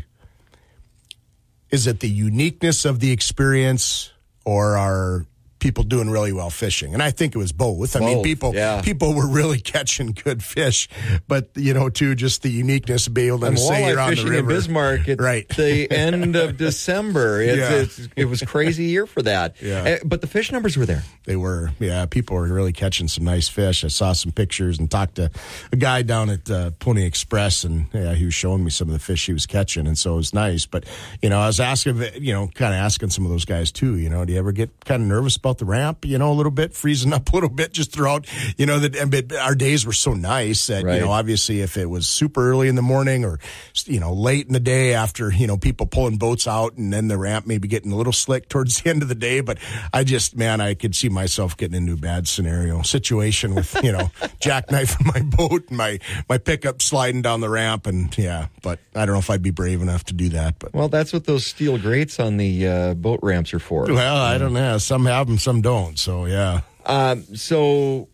is 1.70 1.86
it 1.86 2.00
the 2.00 2.08
uniqueness 2.08 2.84
of 2.84 3.00
the 3.00 3.10
experience 3.10 4.12
or 4.44 4.76
are 4.76 5.26
people 5.64 5.82
doing 5.82 6.10
really 6.10 6.32
well 6.32 6.50
fishing? 6.50 6.92
And 6.92 7.02
I 7.02 7.10
think 7.10 7.34
it 7.34 7.38
was 7.38 7.52
both. 7.52 7.96
I 7.96 8.00
mean 8.00 8.22
people 8.22 8.54
yeah. 8.54 8.82
people 8.82 9.14
were 9.14 9.26
really 9.26 9.58
catching 9.58 10.12
good 10.12 10.42
fish, 10.42 10.88
but 11.26 11.48
you 11.56 11.72
know, 11.74 11.88
too 11.88 12.14
just 12.14 12.42
the 12.42 12.50
uniqueness 12.50 13.06
of 13.06 13.14
being 13.14 13.28
able 13.28 13.38
to 13.40 13.46
I'm 13.46 13.56
say 13.56 13.88
you're 13.88 13.98
on 13.98 14.14
the 14.14 14.22
river. 14.24 14.38
in 14.40 14.46
Bismarck 14.46 15.08
at 15.08 15.20
Right. 15.20 15.48
the 15.48 15.90
end 15.90 16.36
of 16.36 16.56
December. 16.68 17.40
It's, 17.40 17.56
Yeah. 17.58 17.72
it's, 17.82 18.08
it 18.16 18.24
was 18.26 18.42
crazy 18.42 18.84
year 18.84 19.06
for 19.06 19.22
that. 19.22 19.56
Yeah. 19.62 19.82
Uh, 19.82 20.04
But 20.04 20.20
the 20.20 20.26
fish 20.26 20.52
numbers 20.52 20.76
were 20.76 20.84
there. 20.86 21.02
They 21.24 21.36
were, 21.36 21.70
yeah. 21.80 22.04
People 22.06 22.36
were 22.36 22.44
really 22.52 22.72
catching 22.74 23.08
some 23.08 23.24
nice 23.24 23.48
fish. 23.48 23.82
I 23.84 23.88
saw 23.88 24.12
some 24.12 24.32
pictures 24.32 24.78
and 24.78 24.90
talked 24.90 25.14
to 25.16 25.30
a 25.72 25.76
guy 25.76 26.02
down 26.02 26.28
at 26.28 26.50
uh, 26.50 26.70
Pony 26.78 27.04
Express, 27.06 27.64
and 27.64 27.86
yeah, 27.94 28.12
he 28.14 28.26
was 28.26 28.34
showing 28.34 28.62
me 28.62 28.70
some 28.70 28.88
of 28.88 28.92
the 28.92 28.98
fish 29.00 29.24
he 29.26 29.32
was 29.32 29.46
catching, 29.46 29.86
and 29.86 29.96
so 29.96 30.12
it 30.14 30.16
was 30.16 30.34
nice. 30.34 30.66
But 30.66 30.84
you 31.22 31.30
know, 31.30 31.38
I 31.40 31.46
was 31.46 31.58
asking, 31.60 32.02
you 32.20 32.34
know, 32.34 32.48
kind 32.48 32.74
of 32.74 32.78
asking 32.80 33.10
some 33.10 33.24
of 33.24 33.30
those 33.30 33.46
guys 33.46 33.72
too. 33.72 33.96
You 33.96 34.10
know, 34.10 34.24
do 34.26 34.32
you 34.34 34.38
ever 34.38 34.52
get 34.52 34.70
kind 34.84 35.00
of 35.02 35.08
nervous 35.08 35.36
about 35.36 35.53
the 35.58 35.64
ramp? 35.64 36.04
You 36.04 36.18
know, 36.18 36.30
a 36.30 36.34
little 36.34 36.52
bit, 36.52 36.74
freezing 36.74 37.12
up 37.12 37.28
a 37.32 37.34
little 37.34 37.48
bit 37.48 37.72
just 37.72 37.92
throughout. 37.92 38.26
You 38.56 38.66
know, 38.66 38.78
that 38.78 38.96
and 38.96 39.32
our 39.34 39.54
days 39.54 39.86
were 39.86 39.92
so 39.92 40.14
nice 40.14 40.66
that 40.66 40.84
Right. 40.84 40.94
you 40.96 41.00
know, 41.00 41.10
obviously, 41.10 41.60
if 41.60 41.76
it 41.76 41.86
was 41.86 42.08
super 42.08 42.50
early 42.50 42.68
in 42.68 42.74
the 42.74 42.82
morning 42.82 43.24
or 43.24 43.38
you 43.86 44.00
know 44.00 44.12
late 44.12 44.46
in 44.46 44.52
the 44.52 44.60
day 44.60 44.94
after 44.94 45.30
you 45.32 45.46
know 45.46 45.56
people 45.56 45.86
pulling 45.86 46.16
boats 46.16 46.46
out, 46.46 46.76
and 46.76 46.92
then 46.92 47.08
the 47.08 47.16
ramp 47.18 47.46
maybe 47.46 47.68
getting 47.68 47.92
a 47.92 47.96
little 47.96 48.12
slick 48.12 48.48
towards 48.48 48.80
the 48.82 48.90
end 48.90 49.02
of 49.02 49.08
the 49.08 49.14
day. 49.14 49.40
But 49.40 49.58
I 49.92 50.04
just, 50.04 50.36
man, 50.36 50.60
I 50.60 50.74
could 50.74 50.94
see 50.94 51.08
myself 51.08 51.56
getting 51.56 51.76
into 51.76 51.92
a 51.94 51.96
bad 51.96 52.28
scenario 52.28 52.82
situation 52.82 53.54
with 53.54 53.74
you 53.82 53.92
know 53.92 54.10
jackknifing 54.40 55.12
my 55.14 55.20
boat 55.36 55.68
and 55.68 55.78
my 55.78 55.98
my 56.28 56.38
pickup 56.38 56.82
sliding 56.82 57.22
down 57.22 57.40
the 57.40 57.48
ramp, 57.48 57.86
and 57.86 58.16
yeah. 58.18 58.48
But 58.62 58.78
I 58.94 59.06
don't 59.06 59.14
know 59.14 59.18
if 59.20 59.30
I'd 59.30 59.42
be 59.42 59.50
brave 59.50 59.82
enough 59.82 60.04
to 60.04 60.14
do 60.14 60.28
that. 60.30 60.58
But 60.58 60.74
Well, 60.74 60.88
that's 60.88 61.12
what 61.12 61.24
those 61.24 61.46
steel 61.46 61.78
grates 61.78 62.18
on 62.20 62.36
the 62.36 62.66
uh, 62.66 62.94
boat 62.94 63.20
ramps 63.22 63.52
are 63.54 63.58
for. 63.58 63.84
well, 63.86 64.16
I 64.16 64.38
don't 64.38 64.52
know. 64.52 64.78
Some 64.78 65.06
have 65.06 65.26
them, 65.26 65.38
some 65.44 65.60
don't. 65.60 65.98
So 65.98 66.24
yeah. 66.24 66.62
Um, 66.86 67.22
so, 67.36 68.08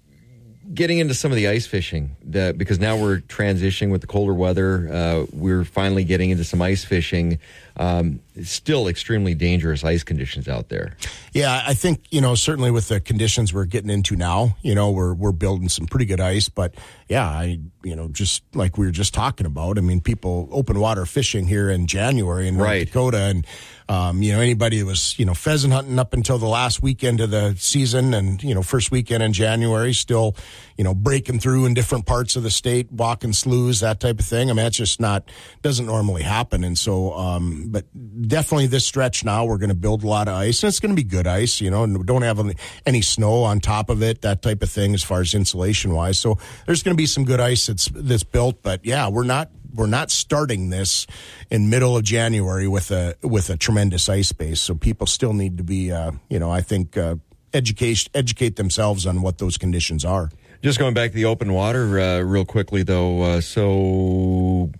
getting 0.72 0.98
into 0.98 1.14
some 1.14 1.32
of 1.32 1.36
the 1.36 1.48
ice 1.48 1.66
fishing, 1.66 2.16
the, 2.22 2.54
because 2.56 2.78
now 2.78 2.96
we're 2.96 3.18
transitioning 3.18 3.90
with 3.90 4.00
the 4.00 4.06
colder 4.06 4.34
weather. 4.34 4.88
Uh, 4.92 5.26
we're 5.32 5.64
finally 5.64 6.04
getting 6.04 6.30
into 6.30 6.44
some 6.44 6.62
ice 6.62 6.84
fishing. 6.84 7.38
Um, 7.76 8.20
still 8.42 8.88
extremely 8.88 9.34
dangerous 9.34 9.84
ice 9.84 10.02
conditions 10.02 10.48
out 10.48 10.68
there. 10.68 10.96
Yeah, 11.32 11.62
I 11.66 11.74
think 11.74 12.04
you 12.10 12.20
know 12.20 12.34
certainly 12.34 12.70
with 12.70 12.88
the 12.88 13.00
conditions 13.00 13.52
we're 13.54 13.64
getting 13.64 13.90
into 13.90 14.16
now, 14.16 14.56
you 14.62 14.74
know 14.74 14.90
we're 14.90 15.14
we're 15.14 15.32
building 15.32 15.68
some 15.68 15.86
pretty 15.86 16.06
good 16.06 16.20
ice. 16.20 16.48
But 16.48 16.74
yeah, 17.08 17.26
I 17.26 17.60
you 17.82 17.96
know 17.96 18.08
just 18.08 18.42
like 18.54 18.78
we 18.78 18.86
were 18.86 18.92
just 18.92 19.14
talking 19.14 19.46
about. 19.46 19.78
I 19.78 19.80
mean, 19.80 20.00
people 20.00 20.48
open 20.52 20.78
water 20.80 21.06
fishing 21.06 21.46
here 21.46 21.70
in 21.70 21.86
January 21.86 22.48
in 22.48 22.56
North 22.56 22.68
Right. 22.68 22.86
Dakota, 22.86 23.18
and 23.18 23.46
um, 23.88 24.22
you 24.22 24.32
know 24.32 24.40
anybody 24.40 24.78
that 24.80 24.86
was 24.86 25.18
you 25.18 25.24
know 25.24 25.34
pheasant 25.34 25.72
hunting 25.72 25.98
up 25.98 26.12
until 26.14 26.38
the 26.38 26.46
last 26.48 26.82
weekend 26.82 27.20
of 27.20 27.30
the 27.30 27.54
season, 27.58 28.14
and 28.14 28.42
you 28.42 28.54
know 28.54 28.62
first 28.62 28.90
weekend 28.90 29.22
in 29.22 29.32
January, 29.32 29.92
still 29.92 30.34
you 30.76 30.84
know 30.84 30.94
breaking 30.94 31.38
through 31.40 31.66
in 31.66 31.74
different 31.74 32.06
parts 32.06 32.36
of 32.36 32.42
the 32.42 32.50
state, 32.50 32.90
walking 32.92 33.32
sloughs, 33.32 33.80
that 33.80 34.00
type 34.00 34.18
of 34.18 34.24
thing. 34.26 34.50
I 34.50 34.52
mean, 34.52 34.64
that's 34.64 34.76
just 34.76 35.00
not 35.00 35.30
doesn't 35.62 35.86
normally 35.86 36.22
happen, 36.22 36.64
and 36.64 36.76
so 36.76 37.12
um, 37.14 37.66
but 37.68 37.84
definitely 38.30 38.66
this 38.66 38.86
stretch 38.86 39.24
now 39.24 39.44
we're 39.44 39.58
going 39.58 39.68
to 39.68 39.74
build 39.74 40.02
a 40.02 40.06
lot 40.06 40.28
of 40.28 40.34
ice, 40.34 40.62
and 40.62 40.68
it's 40.68 40.80
going 40.80 40.94
to 40.94 40.96
be 40.96 41.06
good 41.06 41.26
ice, 41.26 41.60
you 41.60 41.70
know, 41.70 41.84
and 41.84 41.98
we 41.98 42.04
don't 42.04 42.22
have 42.22 42.40
any, 42.86 43.02
snow 43.02 43.42
on 43.42 43.60
top 43.60 43.90
of 43.90 44.02
it, 44.02 44.22
that 44.22 44.40
type 44.42 44.62
of 44.62 44.70
thing 44.70 44.94
as 44.94 45.02
far 45.02 45.20
as 45.20 45.34
insulation 45.34 45.92
wise. 45.92 46.18
So 46.18 46.38
there's 46.66 46.82
going 46.82 46.94
to 46.94 47.00
be 47.00 47.06
some 47.06 47.24
good 47.24 47.40
ice 47.40 47.66
that's 47.66 47.88
that's 47.94 48.24
built, 48.24 48.62
but 48.62 48.84
yeah, 48.84 49.08
we're 49.08 49.24
not 49.24 49.50
we're 49.74 49.86
not 49.86 50.10
starting 50.10 50.70
this 50.70 51.06
in 51.50 51.70
middle 51.70 51.96
of 51.96 52.04
January 52.04 52.68
with 52.68 52.90
a 52.90 53.16
with 53.22 53.50
a 53.50 53.56
tremendous 53.56 54.08
ice 54.08 54.32
base. 54.32 54.60
So 54.60 54.74
people 54.74 55.06
still 55.06 55.32
need 55.32 55.58
to 55.58 55.64
be, 55.64 55.92
uh, 55.92 56.12
you 56.28 56.38
know, 56.38 56.50
I 56.50 56.60
think 56.60 56.96
uh, 56.96 57.16
educate 57.52 58.08
educate 58.14 58.56
themselves 58.56 59.06
on 59.06 59.22
what 59.22 59.38
those 59.38 59.58
conditions 59.58 60.04
are. 60.04 60.30
Just 60.62 60.78
going 60.78 60.92
back 60.92 61.10
to 61.10 61.14
the 61.14 61.24
open 61.24 61.54
water 61.54 61.98
uh, 61.98 62.20
real 62.20 62.44
quickly, 62.44 62.82
though. 62.82 63.22
Uh, 63.22 63.40
so, 63.40 64.70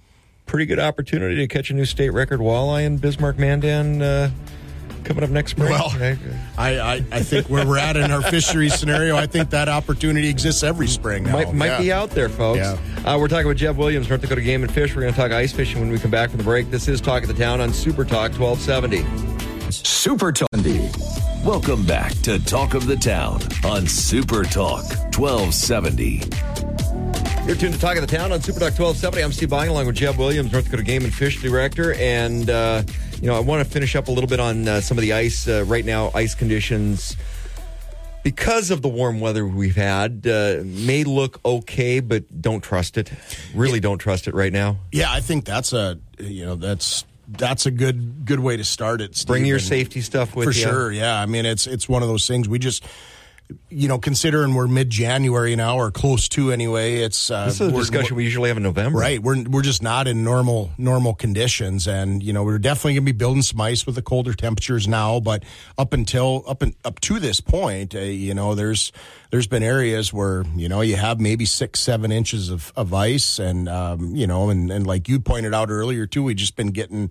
pretty 0.51 0.67
good 0.67 0.81
opportunity 0.81 1.37
to 1.37 1.47
catch 1.47 1.71
a 1.71 1.75
new 1.75 1.85
state 1.85 2.11
record 2.11 2.41
walleye 2.41 2.85
in 2.85 2.97
Bismarck 2.99 3.39
Mandan 3.39 4.03
uh, 4.03 4.31
coming 5.05 5.23
up 5.23 5.31
next 5.31 5.53
spring. 5.53 5.71
Well, 5.71 5.93
I, 6.59 6.81
I, 6.81 6.95
I 7.13 7.23
think 7.23 7.49
where 7.49 7.65
we're 7.65 7.79
at 7.79 7.97
in 7.97 8.11
our 8.11 8.21
fisheries 8.21 8.75
scenario, 8.75 9.17
I 9.17 9.27
think 9.29 9.51
that 9.51 9.69
opportunity 9.69 10.29
exists 10.29 10.65
every 10.65 10.89
spring. 10.89 11.23
Now. 11.23 11.33
might, 11.35 11.55
might 11.55 11.67
Yeah. 11.67 11.79
be 11.79 11.93
out 11.93 12.11
there, 12.11 12.29
folks. 12.29 12.59
Yeah. 12.59 12.77
Uh, 13.05 13.17
we're 13.17 13.29
talking 13.29 13.47
with 13.47 13.59
Jeb 13.59 13.77
Williams, 13.77 14.09
North 14.09 14.23
Dakota 14.23 14.43
Game 14.43 14.65
and 14.65 14.73
Fish. 14.75 14.93
We're 14.97 15.03
going 15.03 15.15
to 15.15 15.21
talk 15.21 15.31
ice 15.31 15.53
fishing 15.53 15.79
when 15.81 15.89
we 15.91 16.01
come 16.01 16.11
back 16.11 16.31
from 16.31 16.39
the 16.39 16.45
break. 16.45 16.69
This 16.73 16.89
is 16.89 17.01
Talk 17.01 17.23
of 17.23 17.29
the 17.29 17.35
Town 17.35 17.61
on 17.61 17.73
Super 17.73 18.05
Talk 18.05 18.33
1270. 18.33 19.71
Super 19.71 20.33
Talk. 20.33 20.49
Welcome 21.45 21.87
back 21.87 22.11
to 22.23 22.45
Talk 22.45 22.75
of 22.75 22.87
the 22.89 22.97
Town 22.97 23.41
on 23.65 23.87
Super 23.87 24.43
Talk 24.43 24.83
1270. 25.17 26.23
You're 27.51 27.59
tuned 27.59 27.75
to 27.75 27.81
Talk 27.81 27.97
of 27.97 28.07
the 28.09 28.17
Town 28.17 28.31
on 28.31 28.41
Super 28.41 28.61
Talk 28.61 28.79
1270. 28.79 29.25
I'm 29.25 29.33
Steve 29.33 29.51
Buying 29.51 29.71
along 29.71 29.85
with 29.87 29.97
Jeb 29.97 30.17
Williams, 30.17 30.53
North 30.53 30.67
Dakota 30.67 30.85
Game 30.85 31.03
and 31.03 31.13
Fish 31.13 31.43
Director. 31.43 31.95
And, 31.95 32.49
uh, 32.49 32.85
you 33.21 33.27
know, 33.27 33.35
I 33.35 33.41
want 33.41 33.67
to 33.67 33.69
finish 33.69 33.97
up 33.97 34.07
a 34.07 34.13
little 34.13 34.29
bit 34.29 34.39
on 34.39 34.69
uh, 34.69 34.81
some 34.81 34.97
of 34.97 35.03
the 35.03 35.15
ice 35.15 35.49
uh, 35.49 35.65
right 35.67 35.85
now, 35.85 36.13
ice 36.15 36.37
conditions. 36.37 37.17
Because 38.23 38.71
of 38.71 38.83
the 38.83 38.89
warm 38.89 39.19
weather 39.19 39.45
we've 39.45 39.75
had, 39.75 40.25
uh, 40.29 40.59
may 40.63 41.03
look 41.03 41.41
okay, 41.45 41.99
but 41.99 42.41
don't 42.41 42.63
trust 42.63 42.97
it. 42.97 43.11
Really 43.53 43.81
don't 43.81 43.99
trust 43.99 44.29
it 44.29 44.35
right 44.35 44.53
now. 44.53 44.77
Yeah, 44.93 45.11
I 45.11 45.19
think 45.19 45.45
that's 45.45 45.73
a 45.73 45.99
you 46.21 46.47
know 46.47 46.55
that's 46.55 47.05
that's 47.27 47.67
a 47.67 47.73
good 47.73 48.27
good 48.27 48.39
way 48.39 48.59
to 48.59 48.65
start 48.65 49.01
it. 49.01 49.17
Steve. 49.17 49.27
Bring 49.27 49.45
your 49.45 49.59
safety 49.59 50.03
stuff 50.03 50.37
with 50.37 50.47
you. 50.47 50.53
for 50.53 50.57
you. 50.57 50.65
sure. 50.65 50.93
Yeah, 50.93 51.21
I 51.21 51.27
mean 51.27 51.47
it's 51.47 51.67
it's 51.67 51.89
one 51.89 52.03
of 52.03 52.09
those 52.09 52.29
things 52.29 52.49
we 52.49 52.61
just 52.61 52.87
you 53.69 53.89
know 53.89 53.99
considering 53.99 54.55
we're 54.55 54.67
mid 54.67 54.91
January 54.91 55.57
now 55.57 55.77
or 55.77 55.91
close 55.91 56.29
to 56.31 56.53
anyway. 56.53 56.97
It's 56.97 57.31
uh, 57.31 57.47
This 57.47 57.61
is 57.61 57.73
a 57.73 57.73
discussion 57.73 58.17
we 58.17 58.25
usually 58.25 58.49
have 58.49 58.57
in 58.57 58.63
November. 58.63 58.99
Right, 58.99 59.23
we're 59.23 59.43
we're 59.45 59.63
just 59.63 59.83
not 59.83 60.09
in 60.09 60.25
normal 60.25 60.71
normal 60.79 61.15
conditions, 61.15 61.87
and 61.87 62.23
you 62.23 62.33
know 62.33 62.43
we're 62.43 62.59
definitely 62.59 62.95
going 62.95 63.07
to 63.07 63.13
be 63.13 63.17
building 63.19 63.43
some 63.43 63.61
ice 63.61 63.87
with 63.87 63.95
the 63.95 64.03
colder 64.03 64.35
temperatures 64.35 64.87
now. 64.89 65.21
But 65.21 65.45
up 65.79 65.93
until 65.93 66.45
up 66.47 66.63
and 66.63 66.75
up 66.85 67.01
to 67.01 67.19
this 67.19 67.41
point, 67.41 67.95
uh, 67.95 68.01
you 68.01 68.35
know, 68.35 68.55
there's 68.55 68.93
there's 69.31 69.47
been 69.47 69.63
areas 69.63 70.13
where 70.13 70.45
you 70.57 70.69
know 70.69 70.81
you 70.81 70.97
have 70.97 71.21
maybe 71.21 71.45
six 71.45 71.81
seven 71.81 72.13
inches 72.13 72.51
of, 72.51 72.73
of 72.77 72.93
ice, 72.93 73.39
and 73.39 73.69
um, 73.69 74.15
you 74.15 74.27
know, 74.27 74.51
and 74.51 74.71
and 74.71 74.87
like 74.87 75.09
you 75.09 75.21
pointed 75.21 75.55
out 75.55 75.71
earlier 75.71 76.07
too, 76.07 76.23
we've 76.23 76.37
just 76.37 76.57
been 76.57 76.69
getting 76.69 77.11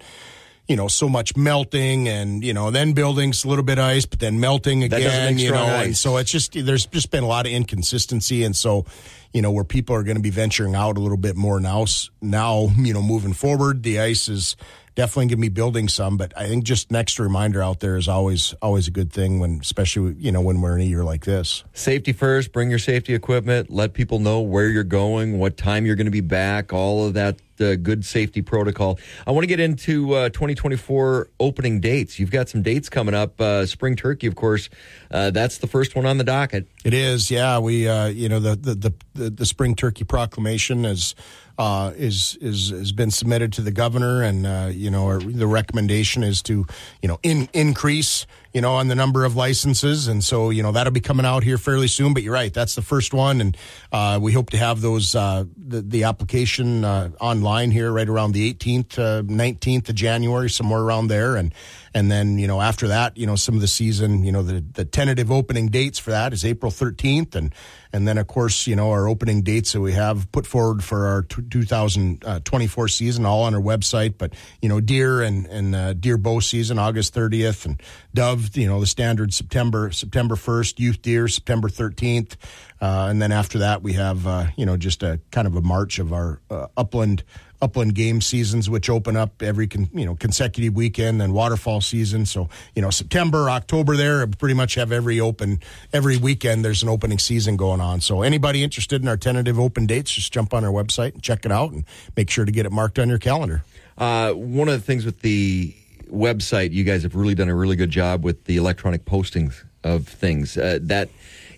you 0.69 0.75
know 0.75 0.87
so 0.87 1.09
much 1.09 1.35
melting 1.35 2.07
and 2.07 2.43
you 2.43 2.53
know 2.53 2.69
then 2.69 2.93
buildings 2.93 3.43
a 3.43 3.47
little 3.47 3.65
bit 3.65 3.79
of 3.79 3.85
ice 3.85 4.05
but 4.05 4.19
then 4.19 4.39
melting 4.39 4.83
again 4.83 5.37
you 5.39 5.49
know 5.49 5.65
strong 5.65 5.85
and 5.85 5.97
so 5.97 6.17
it's 6.17 6.31
just 6.31 6.53
there's 6.53 6.85
just 6.85 7.09
been 7.09 7.23
a 7.23 7.27
lot 7.27 7.47
of 7.47 7.51
inconsistency. 7.51 8.43
And 8.43 8.55
so 8.55 8.85
you 9.33 9.41
know 9.41 9.51
where 9.51 9.63
people 9.63 9.95
are 9.95 10.03
going 10.03 10.17
to 10.17 10.23
be 10.23 10.29
venturing 10.29 10.75
out 10.75 10.97
a 10.97 10.99
little 10.99 11.17
bit 11.17 11.35
more 11.35 11.59
now 11.59 11.85
now 12.21 12.69
you 12.77 12.93
know 12.93 13.01
moving 13.01 13.33
forward 13.33 13.83
the 13.83 13.99
ice 13.99 14.29
is 14.29 14.55
definitely 14.95 15.25
going 15.25 15.29
to 15.29 15.37
be 15.37 15.49
building 15.49 15.87
some 15.87 16.17
but 16.17 16.31
i 16.37 16.47
think 16.47 16.63
just 16.63 16.89
an 16.89 16.95
extra 16.95 17.23
reminder 17.23 17.61
out 17.61 17.79
there 17.79 17.97
is 17.97 18.07
always 18.07 18.53
always 18.61 18.87
a 18.87 18.91
good 18.91 19.11
thing 19.11 19.39
when 19.39 19.59
especially 19.61 20.15
you 20.19 20.31
know 20.31 20.41
when 20.41 20.61
we're 20.61 20.75
in 20.75 20.81
a 20.81 20.85
year 20.89 21.03
like 21.03 21.25
this 21.25 21.63
Safety 21.73 22.13
first, 22.13 22.51
bring 22.51 22.69
your 22.69 22.79
safety 22.79 23.13
equipment, 23.13 23.69
let 23.69 23.93
people 23.93 24.19
know 24.19 24.41
where 24.41 24.67
you're 24.67 24.83
going, 24.83 25.39
what 25.39 25.57
time 25.57 25.85
you're 25.85 25.95
going 25.95 26.05
to 26.05 26.11
be 26.11 26.21
back, 26.21 26.73
all 26.73 27.05
of 27.05 27.13
that 27.13 27.39
uh, 27.59 27.75
good 27.75 28.05
safety 28.05 28.41
protocol. 28.41 28.99
I 29.25 29.31
want 29.31 29.43
to 29.43 29.47
get 29.47 29.59
into 29.59 30.13
uh, 30.13 30.29
2024 30.29 31.29
opening 31.39 31.79
dates. 31.79 32.19
You've 32.19 32.31
got 32.31 32.49
some 32.49 32.61
dates 32.61 32.89
coming 32.89 33.15
up. 33.15 33.39
Uh, 33.39 33.65
Spring 33.65 33.95
Turkey, 33.95 34.27
of 34.27 34.35
course, 34.35 34.69
uh, 35.11 35.31
that's 35.31 35.57
the 35.57 35.67
first 35.67 35.95
one 35.95 36.05
on 36.05 36.17
the 36.17 36.23
docket. 36.23 36.67
It 36.83 36.93
is, 36.93 37.31
yeah. 37.31 37.59
We, 37.59 37.87
uh, 37.87 38.07
you 38.07 38.29
know, 38.29 38.39
the 38.39 38.55
the 38.55 38.75
the, 38.75 38.93
the, 39.13 39.29
the 39.29 39.45
spring 39.45 39.75
turkey 39.75 40.03
proclamation 40.03 40.85
is 40.85 41.15
uh, 41.59 41.91
is 41.97 42.37
is 42.39 42.69
has 42.69 42.93
been 42.93 43.11
submitted 43.11 43.51
to 43.51 43.61
the 43.61 43.71
governor, 43.71 44.23
and 44.23 44.47
uh, 44.47 44.69
you 44.71 44.89
know, 44.89 45.19
the 45.19 45.45
recommendation 45.45 46.23
is 46.23 46.41
to 46.43 46.65
you 47.01 47.09
know 47.09 47.19
in, 47.21 47.49
increase 47.51 48.25
you 48.53 48.61
know 48.61 48.75
on 48.75 48.87
the 48.87 48.95
number 48.95 49.25
of 49.25 49.35
licenses, 49.35 50.07
and 50.07 50.23
so 50.23 50.51
you 50.51 50.63
know 50.63 50.71
that'll 50.71 50.93
be 50.93 51.01
coming 51.01 51.25
out 51.25 51.43
here 51.43 51.57
fairly 51.57 51.89
soon. 51.89 52.13
But 52.13 52.23
you're 52.23 52.33
right, 52.33 52.53
that's 52.53 52.75
the 52.75 52.81
first 52.81 53.13
one, 53.13 53.41
and 53.41 53.57
uh, 53.91 54.19
we 54.21 54.31
hope 54.31 54.51
to 54.51 54.57
have 54.57 54.79
those 54.79 55.15
uh, 55.15 55.43
the, 55.57 55.81
the 55.81 56.05
application 56.05 56.85
uh, 56.85 57.09
online 57.19 57.71
here 57.71 57.91
right 57.91 58.07
around 58.07 58.31
the 58.31 58.53
18th, 58.53 58.97
uh, 58.97 59.21
19th 59.23 59.89
of 59.89 59.95
January, 59.95 60.49
somewhere 60.49 60.79
around 60.81 61.09
there, 61.09 61.35
and 61.35 61.53
and 61.93 62.09
then 62.09 62.39
you 62.39 62.47
know 62.47 62.61
after 62.61 62.87
that, 62.87 63.17
you 63.17 63.27
know 63.27 63.35
some 63.35 63.55
of 63.55 63.61
the 63.61 63.67
season, 63.67 64.23
you 64.23 64.31
know 64.31 64.43
the 64.43 64.63
the 64.75 64.85
tentative 64.85 65.29
opening 65.29 65.67
dates 65.67 65.99
for 65.99 66.11
that 66.11 66.31
is 66.31 66.45
April 66.45 66.71
13th, 66.71 67.35
and 67.35 67.53
and 67.91 68.07
then 68.07 68.17
of 68.17 68.27
course 68.27 68.67
you 68.67 68.75
know 68.75 68.91
our 68.91 69.07
opening 69.07 69.41
dates 69.41 69.73
that 69.73 69.81
we 69.81 69.93
have 69.93 70.31
put 70.31 70.45
forward 70.45 70.83
for 70.83 71.07
our 71.07 71.23
2024 71.23 72.87
season 72.87 73.25
all 73.25 73.43
on 73.43 73.55
our 73.55 73.61
website. 73.61 74.15
But 74.17 74.33
you 74.61 74.69
know 74.69 74.79
deer 74.79 75.21
and 75.21 75.45
and 75.47 75.75
uh, 75.75 75.93
deer 75.93 76.17
bow 76.17 76.39
season 76.39 76.79
August 76.79 77.13
30th, 77.13 77.65
and 77.65 77.81
dove 78.13 78.55
you 78.55 78.67
know 78.67 78.79
the 78.79 78.87
standard 78.87 79.33
September 79.33 79.91
September 79.91 80.35
1st, 80.35 80.79
youth 80.79 81.01
deer 81.01 81.27
September 81.27 81.69
13th, 81.69 82.35
uh, 82.81 83.07
and 83.09 83.21
then 83.21 83.31
after 83.31 83.59
that 83.59 83.81
we 83.81 83.93
have 83.93 84.27
uh, 84.27 84.47
you 84.55 84.65
know 84.65 84.77
just 84.77 85.03
a 85.03 85.19
kind 85.31 85.47
of 85.47 85.55
a 85.55 85.61
march 85.61 85.99
of 85.99 86.13
our 86.13 86.41
uh, 86.49 86.67
upland 86.77 87.23
upland 87.61 87.95
game 87.95 88.21
seasons, 88.21 88.69
which 88.69 88.89
open 88.89 89.17
up 89.17 89.41
every 89.41 89.67
con, 89.67 89.89
you 89.93 90.05
know 90.05 90.15
consecutive 90.15 90.73
weekend, 90.73 91.21
and 91.21 91.33
waterfowl 91.33 91.81
season. 91.81 92.25
So 92.25 92.49
you 92.75 92.81
know 92.81 92.89
September, 92.89 93.49
October, 93.49 93.95
there 93.95 94.25
pretty 94.27 94.55
much 94.55 94.75
have 94.75 94.91
every 94.91 95.19
open 95.19 95.59
every 95.93 96.17
weekend. 96.17 96.63
There's 96.63 96.83
an 96.83 96.89
opening 96.89 97.19
season 97.19 97.57
going 97.57 97.81
on. 97.81 98.01
So 98.01 98.21
anybody 98.21 98.63
interested 98.63 99.01
in 99.01 99.07
our 99.07 99.17
tentative 99.17 99.59
open 99.59 99.85
dates, 99.85 100.11
just 100.11 100.33
jump 100.33 100.53
on 100.53 100.63
our 100.63 100.71
website 100.71 101.13
and 101.13 101.23
check 101.23 101.45
it 101.45 101.51
out, 101.51 101.71
and 101.71 101.85
make 102.15 102.29
sure 102.29 102.45
to 102.45 102.51
get 102.51 102.65
it 102.65 102.71
marked 102.71 102.99
on 102.99 103.09
your 103.09 103.19
calendar. 103.19 103.63
Uh, 103.97 104.31
one 104.31 104.69
of 104.69 104.73
the 104.73 104.85
things 104.85 105.05
with 105.05 105.19
the 105.21 105.75
website, 106.09 106.71
you 106.71 106.83
guys 106.83 107.03
have 107.03 107.15
really 107.15 107.35
done 107.35 107.49
a 107.49 107.55
really 107.55 107.75
good 107.75 107.91
job 107.91 108.23
with 108.23 108.45
the 108.45 108.57
electronic 108.57 109.05
postings 109.05 109.63
of 109.83 110.07
things. 110.07 110.57
Uh, 110.57 110.79
that 110.81 111.09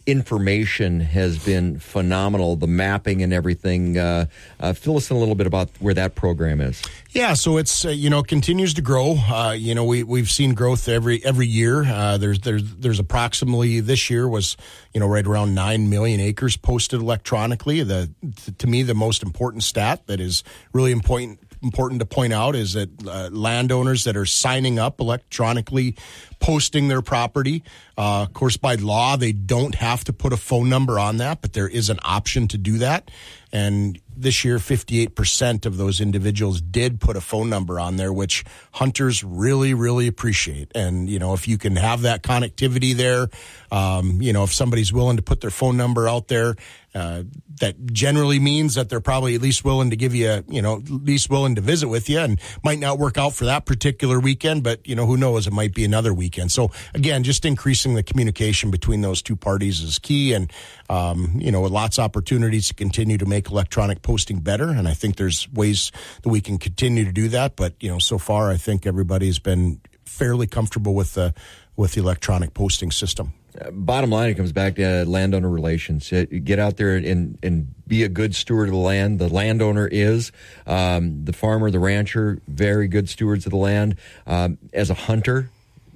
information 0.06 0.99
has 0.99 1.43
been 1.43 1.80
phenomenal. 1.80 2.56
The 2.56 2.68
mapping 2.68 3.22
and 3.22 3.34
everything. 3.34 3.97
Uh, 3.97 4.26
uh, 4.60 4.74
fill 4.74 4.97
us 4.97 5.10
in 5.10 5.18
a 5.18 5.20
little 5.20 5.36
bit 5.36 5.47
about 5.47 5.70
where 5.80 5.93
that 5.93 6.16
program 6.16 6.62
is. 6.62 6.82
Yeah, 7.12 7.34
so 7.34 7.58
it's 7.58 7.86
uh, 7.86 7.89
you 7.89 8.10
know 8.10 8.24
continues 8.24 8.74
to 8.76 8.82
grow. 8.82 9.18
Uh, 9.18 9.56
you 9.58 9.76
know 9.76 9.84
we 9.84 10.04
we've 10.04 10.30
seen 10.30 10.54
growth 10.54 10.88
every 10.88 11.24
every 11.26 11.47
year. 11.47 11.84
Uh, 11.84 12.18
there's 12.18 12.39
there's 12.39 12.76
there's 12.76 12.99
approximately 12.99 13.80
this 13.80 14.10
year 14.10 14.28
was 14.28 14.56
you 14.93 14.99
know 14.99 15.08
right 15.08 15.26
around 15.26 15.54
nine 15.54 15.89
million 15.89 16.20
acres 16.20 16.58
posted 16.58 17.02
electronically. 17.02 17.84
The 17.84 18.10
to 18.58 18.68
me 18.68 18.84
the 18.84 18.93
most 18.93 19.24
important 19.24 19.64
stat 19.64 20.08
that 20.08 20.20
is 20.20 20.43
really 20.74 20.91
important 20.91 21.39
important 21.64 21.99
to 21.99 22.05
point 22.05 22.34
out 22.34 22.55
is 22.55 22.74
that 22.74 22.89
uh, 23.07 23.30
landowners 23.32 24.03
that 24.05 24.18
are 24.18 24.26
signing 24.26 24.80
up 24.80 24.99
electronically 24.99 25.95
posting 26.39 26.88
their 26.88 27.01
property 27.01 27.64
uh, 27.97 28.24
of 28.24 28.34
course 28.34 28.57
by 28.57 28.76
law 28.76 29.16
they 29.16 29.32
don't 29.32 29.76
have 29.76 30.03
to 30.03 30.14
put 30.14 30.34
a 30.34 30.38
phone 30.38 30.70
number 30.70 30.97
on 30.97 31.18
that 31.18 31.41
but 31.41 31.53
there 31.53 31.68
is 31.68 31.89
an 31.89 31.99
option 32.03 32.47
to 32.47 32.57
do 32.57 32.78
that. 32.80 33.12
And 33.53 33.99
this 34.16 34.45
year 34.45 34.59
58% 34.59 35.66
of 35.66 35.76
those 35.78 35.99
individuals 35.99 36.62
did 36.62 37.01
put 37.01 37.18
a 37.18 37.22
phone 37.22 37.49
number 37.49 37.80
on 37.80 37.97
there 37.97 38.14
which 38.14 38.43
hunters 38.72 39.24
really 39.24 39.74
really 39.74 40.07
appreciate. 40.07 40.72
And 40.74 41.09
you 41.09 41.20
know 41.20 41.34
if 41.34 41.47
you 41.47 41.57
can 41.57 41.76
have 41.76 42.03
that 42.03 42.24
connectivity 42.24 42.95
there 42.95 43.28
um, 43.72 44.22
you 44.22 44.34
know 44.34 44.43
if 44.43 44.53
somebody's 44.53 44.93
willing 44.93 45.18
to 45.18 45.24
put 45.24 45.41
their 45.41 45.49
phone 45.49 45.78
number 45.78 46.07
out 46.07 46.28
there 46.28 46.55
uh, 46.94 47.24
that 47.60 47.86
generally 47.94 48.39
means 48.39 48.76
that 48.76 48.89
they're 48.89 49.00
probably 49.00 49.34
at 49.36 49.42
least 49.42 49.64
willing 49.64 49.89
to 49.92 49.96
give 49.96 50.14
you 50.14 50.30
a, 50.30 50.44
you 50.48 50.62
know 50.62 50.78
at 50.78 50.89
least 50.89 51.30
willing 51.30 51.56
to 51.56 51.62
visit 51.62 51.88
with 51.88 52.10
you 52.10 52.20
and 52.20 52.39
might 52.64 52.80
not 52.80 53.00
work 53.00 53.18
out 53.18 53.34
for 53.34 53.46
that 53.46 53.66
particular 53.66 54.20
weekend 54.20 54.64
but 54.64 54.86
you 54.86 54.96
know 54.96 55.06
who 55.06 55.16
knows? 55.16 55.48
It 55.48 55.54
might 55.54 55.74
be 55.74 55.86
another 55.86 56.14
weekend. 56.14 56.52
So 56.52 56.72
again 56.94 57.24
just 57.24 57.46
increasing 57.46 57.94
the 57.94 58.04
communication 58.04 58.72
between 58.72 59.02
those 59.02 59.22
two 59.22 59.36
parties 59.36 59.80
is 59.80 60.00
key 60.00 60.34
and 60.34 60.52
um, 60.89 61.36
you 61.39 61.52
know 61.52 61.62
lots 61.62 61.98
of 61.98 62.04
opportunities 62.04 62.68
to 62.68 62.74
continue 62.74 63.18
to 63.18 63.26
make 63.26 63.50
electronic 63.50 64.02
posting 64.02 64.39
better. 64.39 64.70
And 64.70 64.88
i 64.88 64.94
think 64.94 65.16
there's 65.16 65.48
ways 65.54 65.92
that 66.24 66.30
we 66.30 66.42
can 66.42 66.58
continue 66.58 67.06
to 67.06 67.12
do 67.14 67.30
that. 67.30 67.56
But 67.56 67.76
you 67.80 67.89
know 67.89 68.00
so 68.00 68.18
far 68.18 68.50
i 68.50 68.58
think 68.58 68.86
everybody's 68.86 69.39
been 69.39 69.80
fairly 70.06 70.48
comfortable 70.48 70.94
with 70.94 71.14
the 71.14 71.34
with 71.78 71.94
the 71.94 72.02
electronic 72.02 72.54
posting 72.54 72.92
system 72.92 73.34
bottom 73.72 74.10
line, 74.10 74.30
it 74.30 74.36
comes 74.36 74.52
back 74.52 74.76
to 74.76 75.06
landowner 75.06 75.49
relations. 75.49 76.12
Uh, 76.12 76.26
get 76.43 76.60
out 76.60 76.78
there 76.78 76.95
and, 76.95 77.38
and 77.43 77.74
be 77.88 78.04
a 78.04 78.10
good 78.10 78.36
steward 78.36 78.70
of 78.70 78.74
the 78.74 78.80
land. 78.80 79.20
The 79.20 79.28
landowner 79.28 79.88
is 79.88 80.32
um, 80.66 81.26
the 81.26 81.34
farmer, 81.34 81.72
the 81.72 81.80
rancher, 81.80 82.39
very 82.47 82.88
good 82.88 83.10
stewards 83.10 83.45
of 83.45 83.52
the 83.52 83.58
land. 83.58 83.97
Um, 84.26 84.58
as 84.74 84.89
a 84.89 84.93
hunter, 84.93 85.49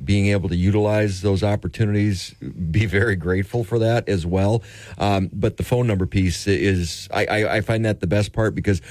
being 0.03 0.27
able 0.27 0.49
to 0.49 0.55
utilize 0.55 1.21
those 1.21 1.43
opportunities, 1.43 2.33
be 2.71 2.85
very 2.85 3.15
grateful 3.15 3.63
for 3.63 3.79
that 3.79 4.09
as 4.09 4.25
well. 4.25 4.61
Um, 4.97 5.29
but 5.31 5.57
the 5.57 5.63
phone 5.63 5.87
number 5.87 6.05
piece 6.05 6.47
is, 6.47 7.07
I, 7.13 7.25
I, 7.25 7.55
I 7.55 7.61
find 7.61 7.85
that 7.85 8.01
the 8.01 8.07
best 8.07 8.33
part 8.33 8.55
because 8.55 8.81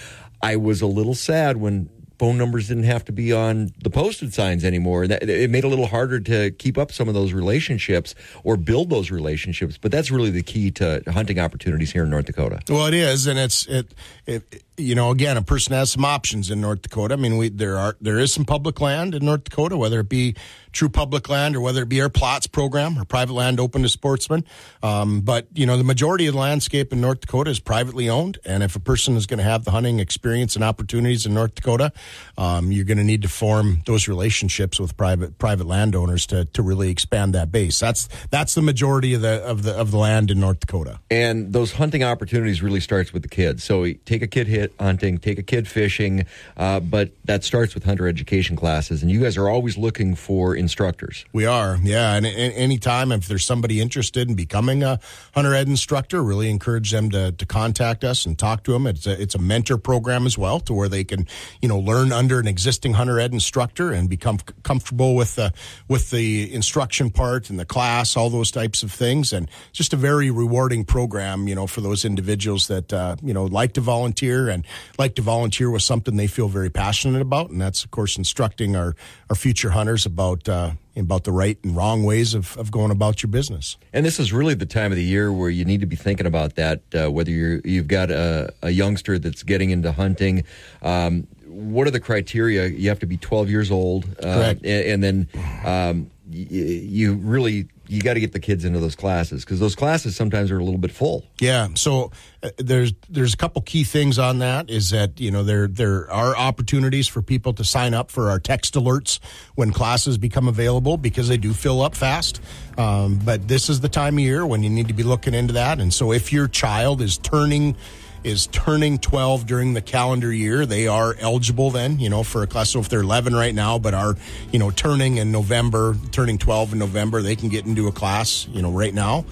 I 0.43 0.57
was 0.57 0.83
a 0.83 0.87
little 0.87 1.15
sad 1.15 1.57
when 1.57 1.89
phone 2.19 2.39
numbers 2.39 2.69
didn't 2.69 2.85
have 2.85 3.05
to 3.07 3.13
be 3.13 3.33
on 3.33 3.73
the 3.83 3.91
posted 3.91 4.33
signs 4.33 4.65
anymore. 4.65 5.07
That 5.07 5.29
it 5.29 5.51
made 5.51 5.65
it 5.65 5.65
a 5.65 5.69
little 5.69 5.87
harder 5.87 6.21
to 6.21 6.51
keep 6.53 6.79
up 6.79 6.93
some 6.93 7.09
of 7.09 7.15
those 7.15 7.33
relationships 7.33 8.15
or 8.43 8.57
build 8.57 8.91
those 8.91 9.11
relationships. 9.11 9.79
But 9.79 9.93
that's 9.93 10.11
really 10.11 10.31
the 10.31 10.43
key 10.43 10.71
to 10.73 11.03
hunting 11.09 11.39
opportunities 11.39 11.93
here 11.93 12.05
in 12.05 12.11
North 12.11 12.27
Dakota. 12.27 12.61
Well, 12.69 12.87
it 12.87 12.95
is, 12.95 13.27
and 13.27 13.39
it's 13.39 13.67
it, 13.67 13.95
it. 14.27 14.63
You 14.77 14.97
know, 14.97 15.13
again, 15.13 15.37
a 15.37 15.43
person 15.43 15.73
has 15.73 15.93
some 15.93 16.05
options 16.05 16.51
in 16.51 16.61
North 16.61 16.83
Dakota. 16.83 17.15
I 17.15 17.17
mean, 17.17 17.37
we 17.37 17.49
there 17.49 17.79
are 17.79 17.97
there 18.01 18.19
is 18.19 18.33
some 18.33 18.45
public 18.45 18.81
land 18.81 19.15
in 19.15 19.25
North 19.25 19.45
Dakota, 19.45 19.77
whether 19.77 20.01
it 20.01 20.09
be 20.09 20.35
true 20.75 20.89
public 20.89 21.29
land 21.29 21.57
or 21.57 21.61
whether 21.61 21.83
it 21.83 21.89
be 21.89 22.03
our 22.03 22.11
plots 22.11 22.47
program 22.47 22.99
or 22.99 23.05
private 23.05 23.33
land 23.33 23.61
open 23.61 23.83
to 23.83 23.89
sportsmen. 23.89 24.45
Um, 24.83 25.21
but 25.21 25.47
you 25.55 25.65
know, 25.65 25.79
the 25.79 25.85
majority 25.85 26.27
of 26.27 26.35
the 26.35 26.41
landscape 26.41 26.93
in 26.93 27.01
North 27.01 27.21
Dakota 27.21 27.51
is 27.51 27.61
privately 27.61 28.09
owned, 28.11 28.39
and 28.45 28.63
if 28.63 28.77
a 28.77 28.81
person 28.81 29.17
is 29.17 29.27
going 29.27 29.39
to 29.39 29.45
have 29.45 29.65
the 29.65 29.71
hunting 29.71 30.01
experience 30.01 30.57
and 30.57 30.65
opportunities 30.65 31.25
in 31.25 31.33
North 31.33 31.55
Dakota, 31.55 31.93
um, 32.37 32.73
you're 32.73 32.85
going 32.85 32.99
to 32.99 33.05
need 33.05 33.23
to 33.23 33.29
form 33.29 33.83
those 33.87 34.09
relationships 34.09 34.79
with 34.79 34.97
private 34.97 35.39
private 35.39 35.67
landowners 35.67 36.27
to 36.27 36.45
to 36.47 36.63
really 36.63 36.91
expand 36.91 37.35
that 37.35 37.51
base. 37.51 37.79
That's 37.79 38.09
that's 38.31 38.55
the 38.55 38.63
majority 38.63 39.15
of 39.15 39.23
the 39.23 39.43
of 39.45 39.63
the 39.63 39.73
of 39.73 39.91
the 39.91 39.99
land 39.99 40.31
in 40.31 40.41
North 40.41 40.61
Dakota. 40.61 40.99
And 41.11 41.53
those 41.53 41.73
hunting 41.73 42.03
opportunities 42.03 42.63
really 42.63 42.81
starts 42.81 43.13
with 43.13 43.23
the 43.23 43.29
kids. 43.29 43.63
So 43.65 43.93
take 44.05 44.23
a 44.23 44.27
kid 44.27 44.49
hit 44.49 44.75
hunting, 44.79 45.19
take 45.19 45.39
a 45.39 45.43
kid 45.43 45.69
fishing, 45.69 46.27
uh, 46.57 46.81
but 46.81 47.11
that 47.25 47.45
starts 47.45 47.75
with 47.75 47.85
hunter 47.85 48.09
education 48.09 48.57
classes. 48.57 49.03
And 49.03 49.11
you 49.11 49.21
guys 49.21 49.37
are 49.37 49.49
always 49.49 49.79
looking 49.79 50.15
for 50.15 50.57
instructors. 50.65 51.25
We 51.33 51.45
are, 51.47 51.79
yeah. 51.83 52.17
And, 52.17 52.27
and 52.27 52.53
anytime 52.55 53.13
if 53.13 53.29
there's 53.29 53.45
somebody 53.45 53.81
interested 53.81 54.29
in 54.29 54.35
becoming 54.35 54.83
a 54.83 54.99
hunter 55.35 55.55
ed 55.55 55.69
instructor, 55.69 56.23
really 56.23 56.49
encourage 56.51 56.91
them 56.91 57.11
to, 57.11 57.33
to 57.33 57.47
contact 57.47 58.03
us 58.03 58.27
and 58.27 58.39
talk 58.39 58.65
to 58.65 58.73
them. 58.73 58.87
It's 58.87 59.07
a, 59.07 59.21
it's 59.21 59.35
a 59.35 59.39
mentor 59.39 59.79
program 59.79 60.27
as 60.27 60.39
well, 60.39 60.59
to 60.61 60.73
where 60.73 60.89
they 60.89 61.05
can, 61.05 61.27
you 61.61 61.69
know, 61.69 61.79
learn 61.79 62.13
under 62.13 62.41
an 62.41 62.49
existing 62.49 62.95
hunter 62.95 63.21
ed 63.21 63.33
instructor 63.33 63.93
and 63.93 64.09
become 64.09 64.39
comfortable 64.63 65.15
with 65.15 65.35
the 65.37 65.53
with 65.89 66.11
the 66.11 66.53
instruction 66.53 67.11
part 67.11 67.51
and 67.51 67.59
the 67.59 67.67
class, 67.67 68.17
all 68.17 68.31
those 68.31 68.51
types 68.51 68.83
of 68.83 68.91
things. 68.91 69.33
And 69.33 69.49
just 69.73 69.93
a 69.93 69.97
very 69.97 70.31
rewarding 70.31 70.85
program, 70.85 71.47
you 71.47 71.55
know, 71.55 71.67
for 71.67 71.83
those 71.83 72.05
individuals 72.05 72.69
that 72.69 72.93
uh, 72.93 73.17
you 73.23 73.35
know 73.35 73.45
like 73.45 73.75
to 73.75 73.83
volunteer 73.83 74.49
and 74.49 74.67
like 74.99 75.15
to 75.17 75.23
volunteer 75.23 75.71
with 75.71 75.83
something 75.83 76.17
they 76.17 76.31
feel 76.39 76.49
very 76.49 76.71
passionate 76.71 77.23
about. 77.23 77.51
And 77.51 77.61
that's 77.61 77.85
of 77.85 77.91
course 77.91 78.17
instructing 78.17 78.77
our 78.77 78.97
our 79.29 79.37
future 79.37 79.71
hunters 79.71 80.07
about. 80.07 80.49
Uh, 80.49 80.54
about 80.97 81.25
the 81.25 81.33
right 81.33 81.59
and 81.65 81.75
wrong 81.77 82.05
ways 82.05 82.35
of, 82.35 82.57
of 82.57 82.71
going 82.71 82.91
about 82.91 83.23
your 83.23 83.31
business. 83.31 83.77
And 83.93 84.07
this 84.07 84.19
is 84.21 84.33
really 84.33 84.55
the 84.55 84.67
time 84.67 84.93
of 84.93 84.97
the 84.97 85.03
year 85.05 85.33
where 85.33 85.51
you 85.51 85.65
need 85.65 85.81
to 85.81 85.87
be 85.87 85.97
thinking 85.97 86.27
about 86.27 86.55
that. 86.55 86.81
Uh, 86.95 87.11
whether 87.11 87.31
you're 87.31 87.61
you've 87.65 87.89
got 87.89 88.11
a, 88.11 88.53
a 88.63 88.71
youngster 88.71 89.19
that's 89.19 89.43
getting 89.43 89.71
into 89.71 89.91
hunting, 89.93 90.45
um, 90.83 91.27
what 91.47 91.87
are 91.87 91.91
the 91.91 92.01
criteria? 92.01 92.67
You 92.67 92.89
have 92.89 92.99
to 93.01 93.07
be 93.07 93.17
12 93.17 93.51
years 93.51 93.71
old, 93.71 94.05
uh, 94.19 94.23
Correct. 94.35 94.65
and, 94.65 95.05
and 95.05 95.29
then 95.29 95.29
um, 95.65 96.11
y- 96.29 96.47
you 96.51 97.15
really 97.15 97.67
you 97.89 98.03
got 98.03 98.15
to 98.15 98.21
get 98.21 98.33
the 98.33 98.41
kids 98.41 98.65
into 98.65 98.81
those 98.81 98.95
classes 98.95 99.45
because 99.45 99.61
those 99.61 99.75
classes 99.75 100.17
sometimes 100.17 100.51
are 100.51 100.59
a 100.59 100.65
little 100.65 100.79
bit 100.79 100.91
full. 100.91 101.25
Yeah, 101.41 101.69
so 101.75 102.13
uh, 102.43 102.51
there's 102.59 102.93
there's 103.09 103.35
a 103.35 103.37
couple 103.37 103.63
key 103.63 103.85
things 103.85 104.19
on 104.19 104.39
that. 104.39 104.71
Is 104.71 104.91
that 104.91 105.21
you 105.21 105.31
know 105.31 105.43
there 105.43 105.67
there 105.67 106.11
are 106.11 106.37
opportunities 106.37 107.09
for 107.09 107.23
people 107.23 107.53
to 107.55 107.65
sign 107.65 107.95
up 107.95 108.11
for 108.11 108.31
our 108.31 108.41
text 108.41 108.75
alerts 108.75 109.19
when 109.55 109.73
classes 109.73 110.19
become 110.19 110.49
available 110.49 110.97
because 110.97 111.29
they 111.29 111.37
do 111.37 111.53
fill 111.53 111.83
up 111.83 111.95
fast. 111.95 112.41
Um, 112.79 113.21
but 113.25 113.47
this 113.47 113.69
is 113.69 113.81
the 113.81 113.89
time 113.89 114.15
of 114.15 114.21
year 114.21 114.47
when 114.47 114.63
you 114.63 114.71
need 114.71 114.89
to 114.89 114.95
be 114.95 115.03
looking 115.03 115.35
into 115.35 115.55
that. 115.55 115.81
And 115.81 115.93
so 115.93 116.13
if 116.13 116.33
your 116.33 116.49
child 116.49 117.01
is 117.01 117.19
turning 117.19 117.77
is 118.25 118.47
turning 118.49 118.99
12 118.99 119.47
during 119.47 119.75
the 119.75 119.83
calendar 119.83 120.33
year, 120.33 120.67
they 120.67 120.89
are 120.89 121.15
eligible 121.21 121.71
then, 121.71 121.99
you 121.99 122.09
know, 122.09 122.25
for 122.25 122.43
a 122.43 122.47
class. 122.47 122.71
So 122.71 122.81
if 122.81 122.89
they're 122.89 123.03
11 123.03 123.35
right 123.35 123.55
now, 123.55 123.79
but 123.79 123.95
are, 123.95 124.17
you 124.51 124.59
know, 124.59 124.71
turning 124.71 125.19
in 125.19 125.31
November, 125.31 125.97
turning 126.11 126.39
12 126.39 126.73
in 126.73 126.79
November, 126.79 127.23
they 127.23 127.37
can 127.37 127.51
get 127.51 127.67
into 127.67 127.87
a 127.87 127.93
class, 127.93 128.49
you 128.49 128.63
know, 128.63 128.73
right 128.73 128.95
now. 128.95 129.25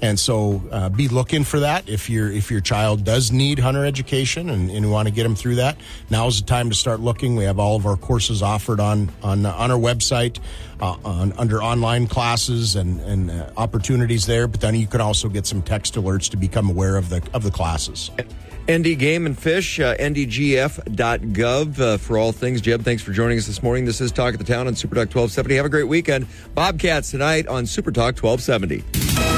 And 0.00 0.18
so 0.18 0.62
uh, 0.70 0.88
be 0.88 1.08
looking 1.08 1.44
for 1.44 1.60
that 1.60 1.88
if 1.88 2.08
your 2.08 2.30
if 2.30 2.50
your 2.50 2.60
child 2.60 3.04
does 3.04 3.32
need 3.32 3.58
hunter 3.58 3.84
education 3.84 4.50
and, 4.50 4.70
and 4.70 4.84
you 4.84 4.90
want 4.90 5.08
to 5.08 5.14
get 5.14 5.24
them 5.24 5.34
through 5.34 5.56
that. 5.56 5.76
Now 6.08 6.26
is 6.28 6.40
the 6.40 6.46
time 6.46 6.68
to 6.70 6.74
start 6.74 7.00
looking. 7.00 7.34
We 7.34 7.44
have 7.44 7.58
all 7.58 7.76
of 7.76 7.86
our 7.86 7.96
courses 7.96 8.42
offered 8.42 8.80
on 8.80 9.10
on 9.22 9.44
on 9.44 9.70
our 9.70 9.78
website 9.78 10.38
uh, 10.80 10.96
on, 11.04 11.32
under 11.32 11.62
online 11.62 12.06
classes 12.06 12.76
and 12.76 13.00
and 13.00 13.30
uh, 13.30 13.50
opportunities 13.56 14.26
there. 14.26 14.46
But 14.46 14.60
then 14.60 14.74
you 14.76 14.86
can 14.86 15.00
also 15.00 15.28
get 15.28 15.46
some 15.46 15.62
text 15.62 15.94
alerts 15.94 16.30
to 16.30 16.36
become 16.36 16.70
aware 16.70 16.96
of 16.96 17.08
the 17.08 17.22
of 17.34 17.42
the 17.42 17.50
classes. 17.50 18.10
ND 18.70 18.98
Game 18.98 19.24
and 19.24 19.36
Fish, 19.38 19.80
uh, 19.80 19.96
ndgf.gov 19.96 21.80
uh, 21.80 21.96
for 21.96 22.18
all 22.18 22.32
things. 22.32 22.60
Jeb, 22.60 22.82
thanks 22.82 23.02
for 23.02 23.12
joining 23.12 23.38
us 23.38 23.46
this 23.46 23.62
morning. 23.62 23.86
This 23.86 24.02
is 24.02 24.12
Talk 24.12 24.34
at 24.34 24.38
the 24.38 24.44
Town 24.44 24.66
on 24.66 24.74
Super 24.74 24.94
Talk 24.94 25.06
1270. 25.06 25.54
Have 25.56 25.64
a 25.64 25.70
great 25.70 25.88
weekend. 25.88 26.26
Bobcats 26.54 27.10
tonight 27.10 27.46
on 27.48 27.64
Super 27.64 27.90
Talk 27.90 28.22
1270. 28.22 29.37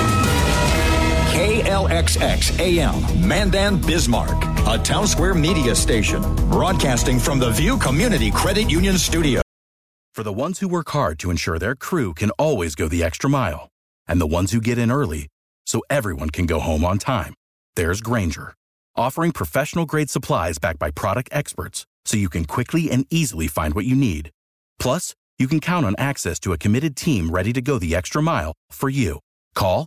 KLXX 1.81 2.59
AM, 2.61 3.27
Mandan, 3.27 3.81
Bismarck, 3.81 4.45
a 4.67 4.77
town 4.83 5.07
square 5.07 5.33
media 5.33 5.75
station, 5.75 6.21
broadcasting 6.51 7.19
from 7.19 7.39
the 7.39 7.51
View 7.51 7.79
Community 7.79 8.31
Credit 8.31 8.71
Union 8.71 8.99
Studio. 8.99 9.41
For 10.13 10.23
the 10.23 10.33
ones 10.33 10.59
who 10.59 10.69
work 10.69 10.91
hard 10.91 11.19
to 11.21 11.31
ensure 11.31 11.59
their 11.59 11.75
crew 11.75 12.13
can 12.13 12.33
always 12.33 12.75
go 12.75 12.87
the 12.87 13.03
extra 13.03 13.31
mile, 13.31 13.71
and 14.07 14.21
the 14.21 14.27
ones 14.27 14.53
who 14.53 14.61
get 14.61 14.77
in 14.77 14.91
early 14.91 15.29
so 15.65 15.81
everyone 15.89 16.29
can 16.29 16.45
go 16.45 16.61
home 16.61 16.85
on 16.85 16.99
time, 16.99 17.33
there's 17.77 18.03
Grainger, 18.03 18.53
offering 18.95 19.33
professional 19.33 19.87
grade 19.87 20.11
supplies 20.11 20.59
backed 20.59 20.79
by 20.79 20.91
product 20.91 21.31
experts 21.33 21.87
so 22.05 22.19
you 22.19 22.29
can 22.29 22.45
quickly 22.45 22.91
and 22.91 23.07
easily 23.09 23.47
find 23.47 23.73
what 23.73 23.87
you 23.87 23.97
need. 23.97 24.29
Plus, 24.79 25.15
you 25.39 25.49
can 25.49 25.61
count 25.61 25.87
on 25.87 25.95
access 25.97 26.39
to 26.41 26.53
a 26.53 26.59
committed 26.59 26.95
team 26.95 27.31
ready 27.31 27.55
to 27.55 27.63
go 27.63 27.79
the 27.79 27.95
extra 27.95 28.23
mile 28.23 28.53
for 28.71 28.91
you. 28.91 29.19
Call, 29.55 29.87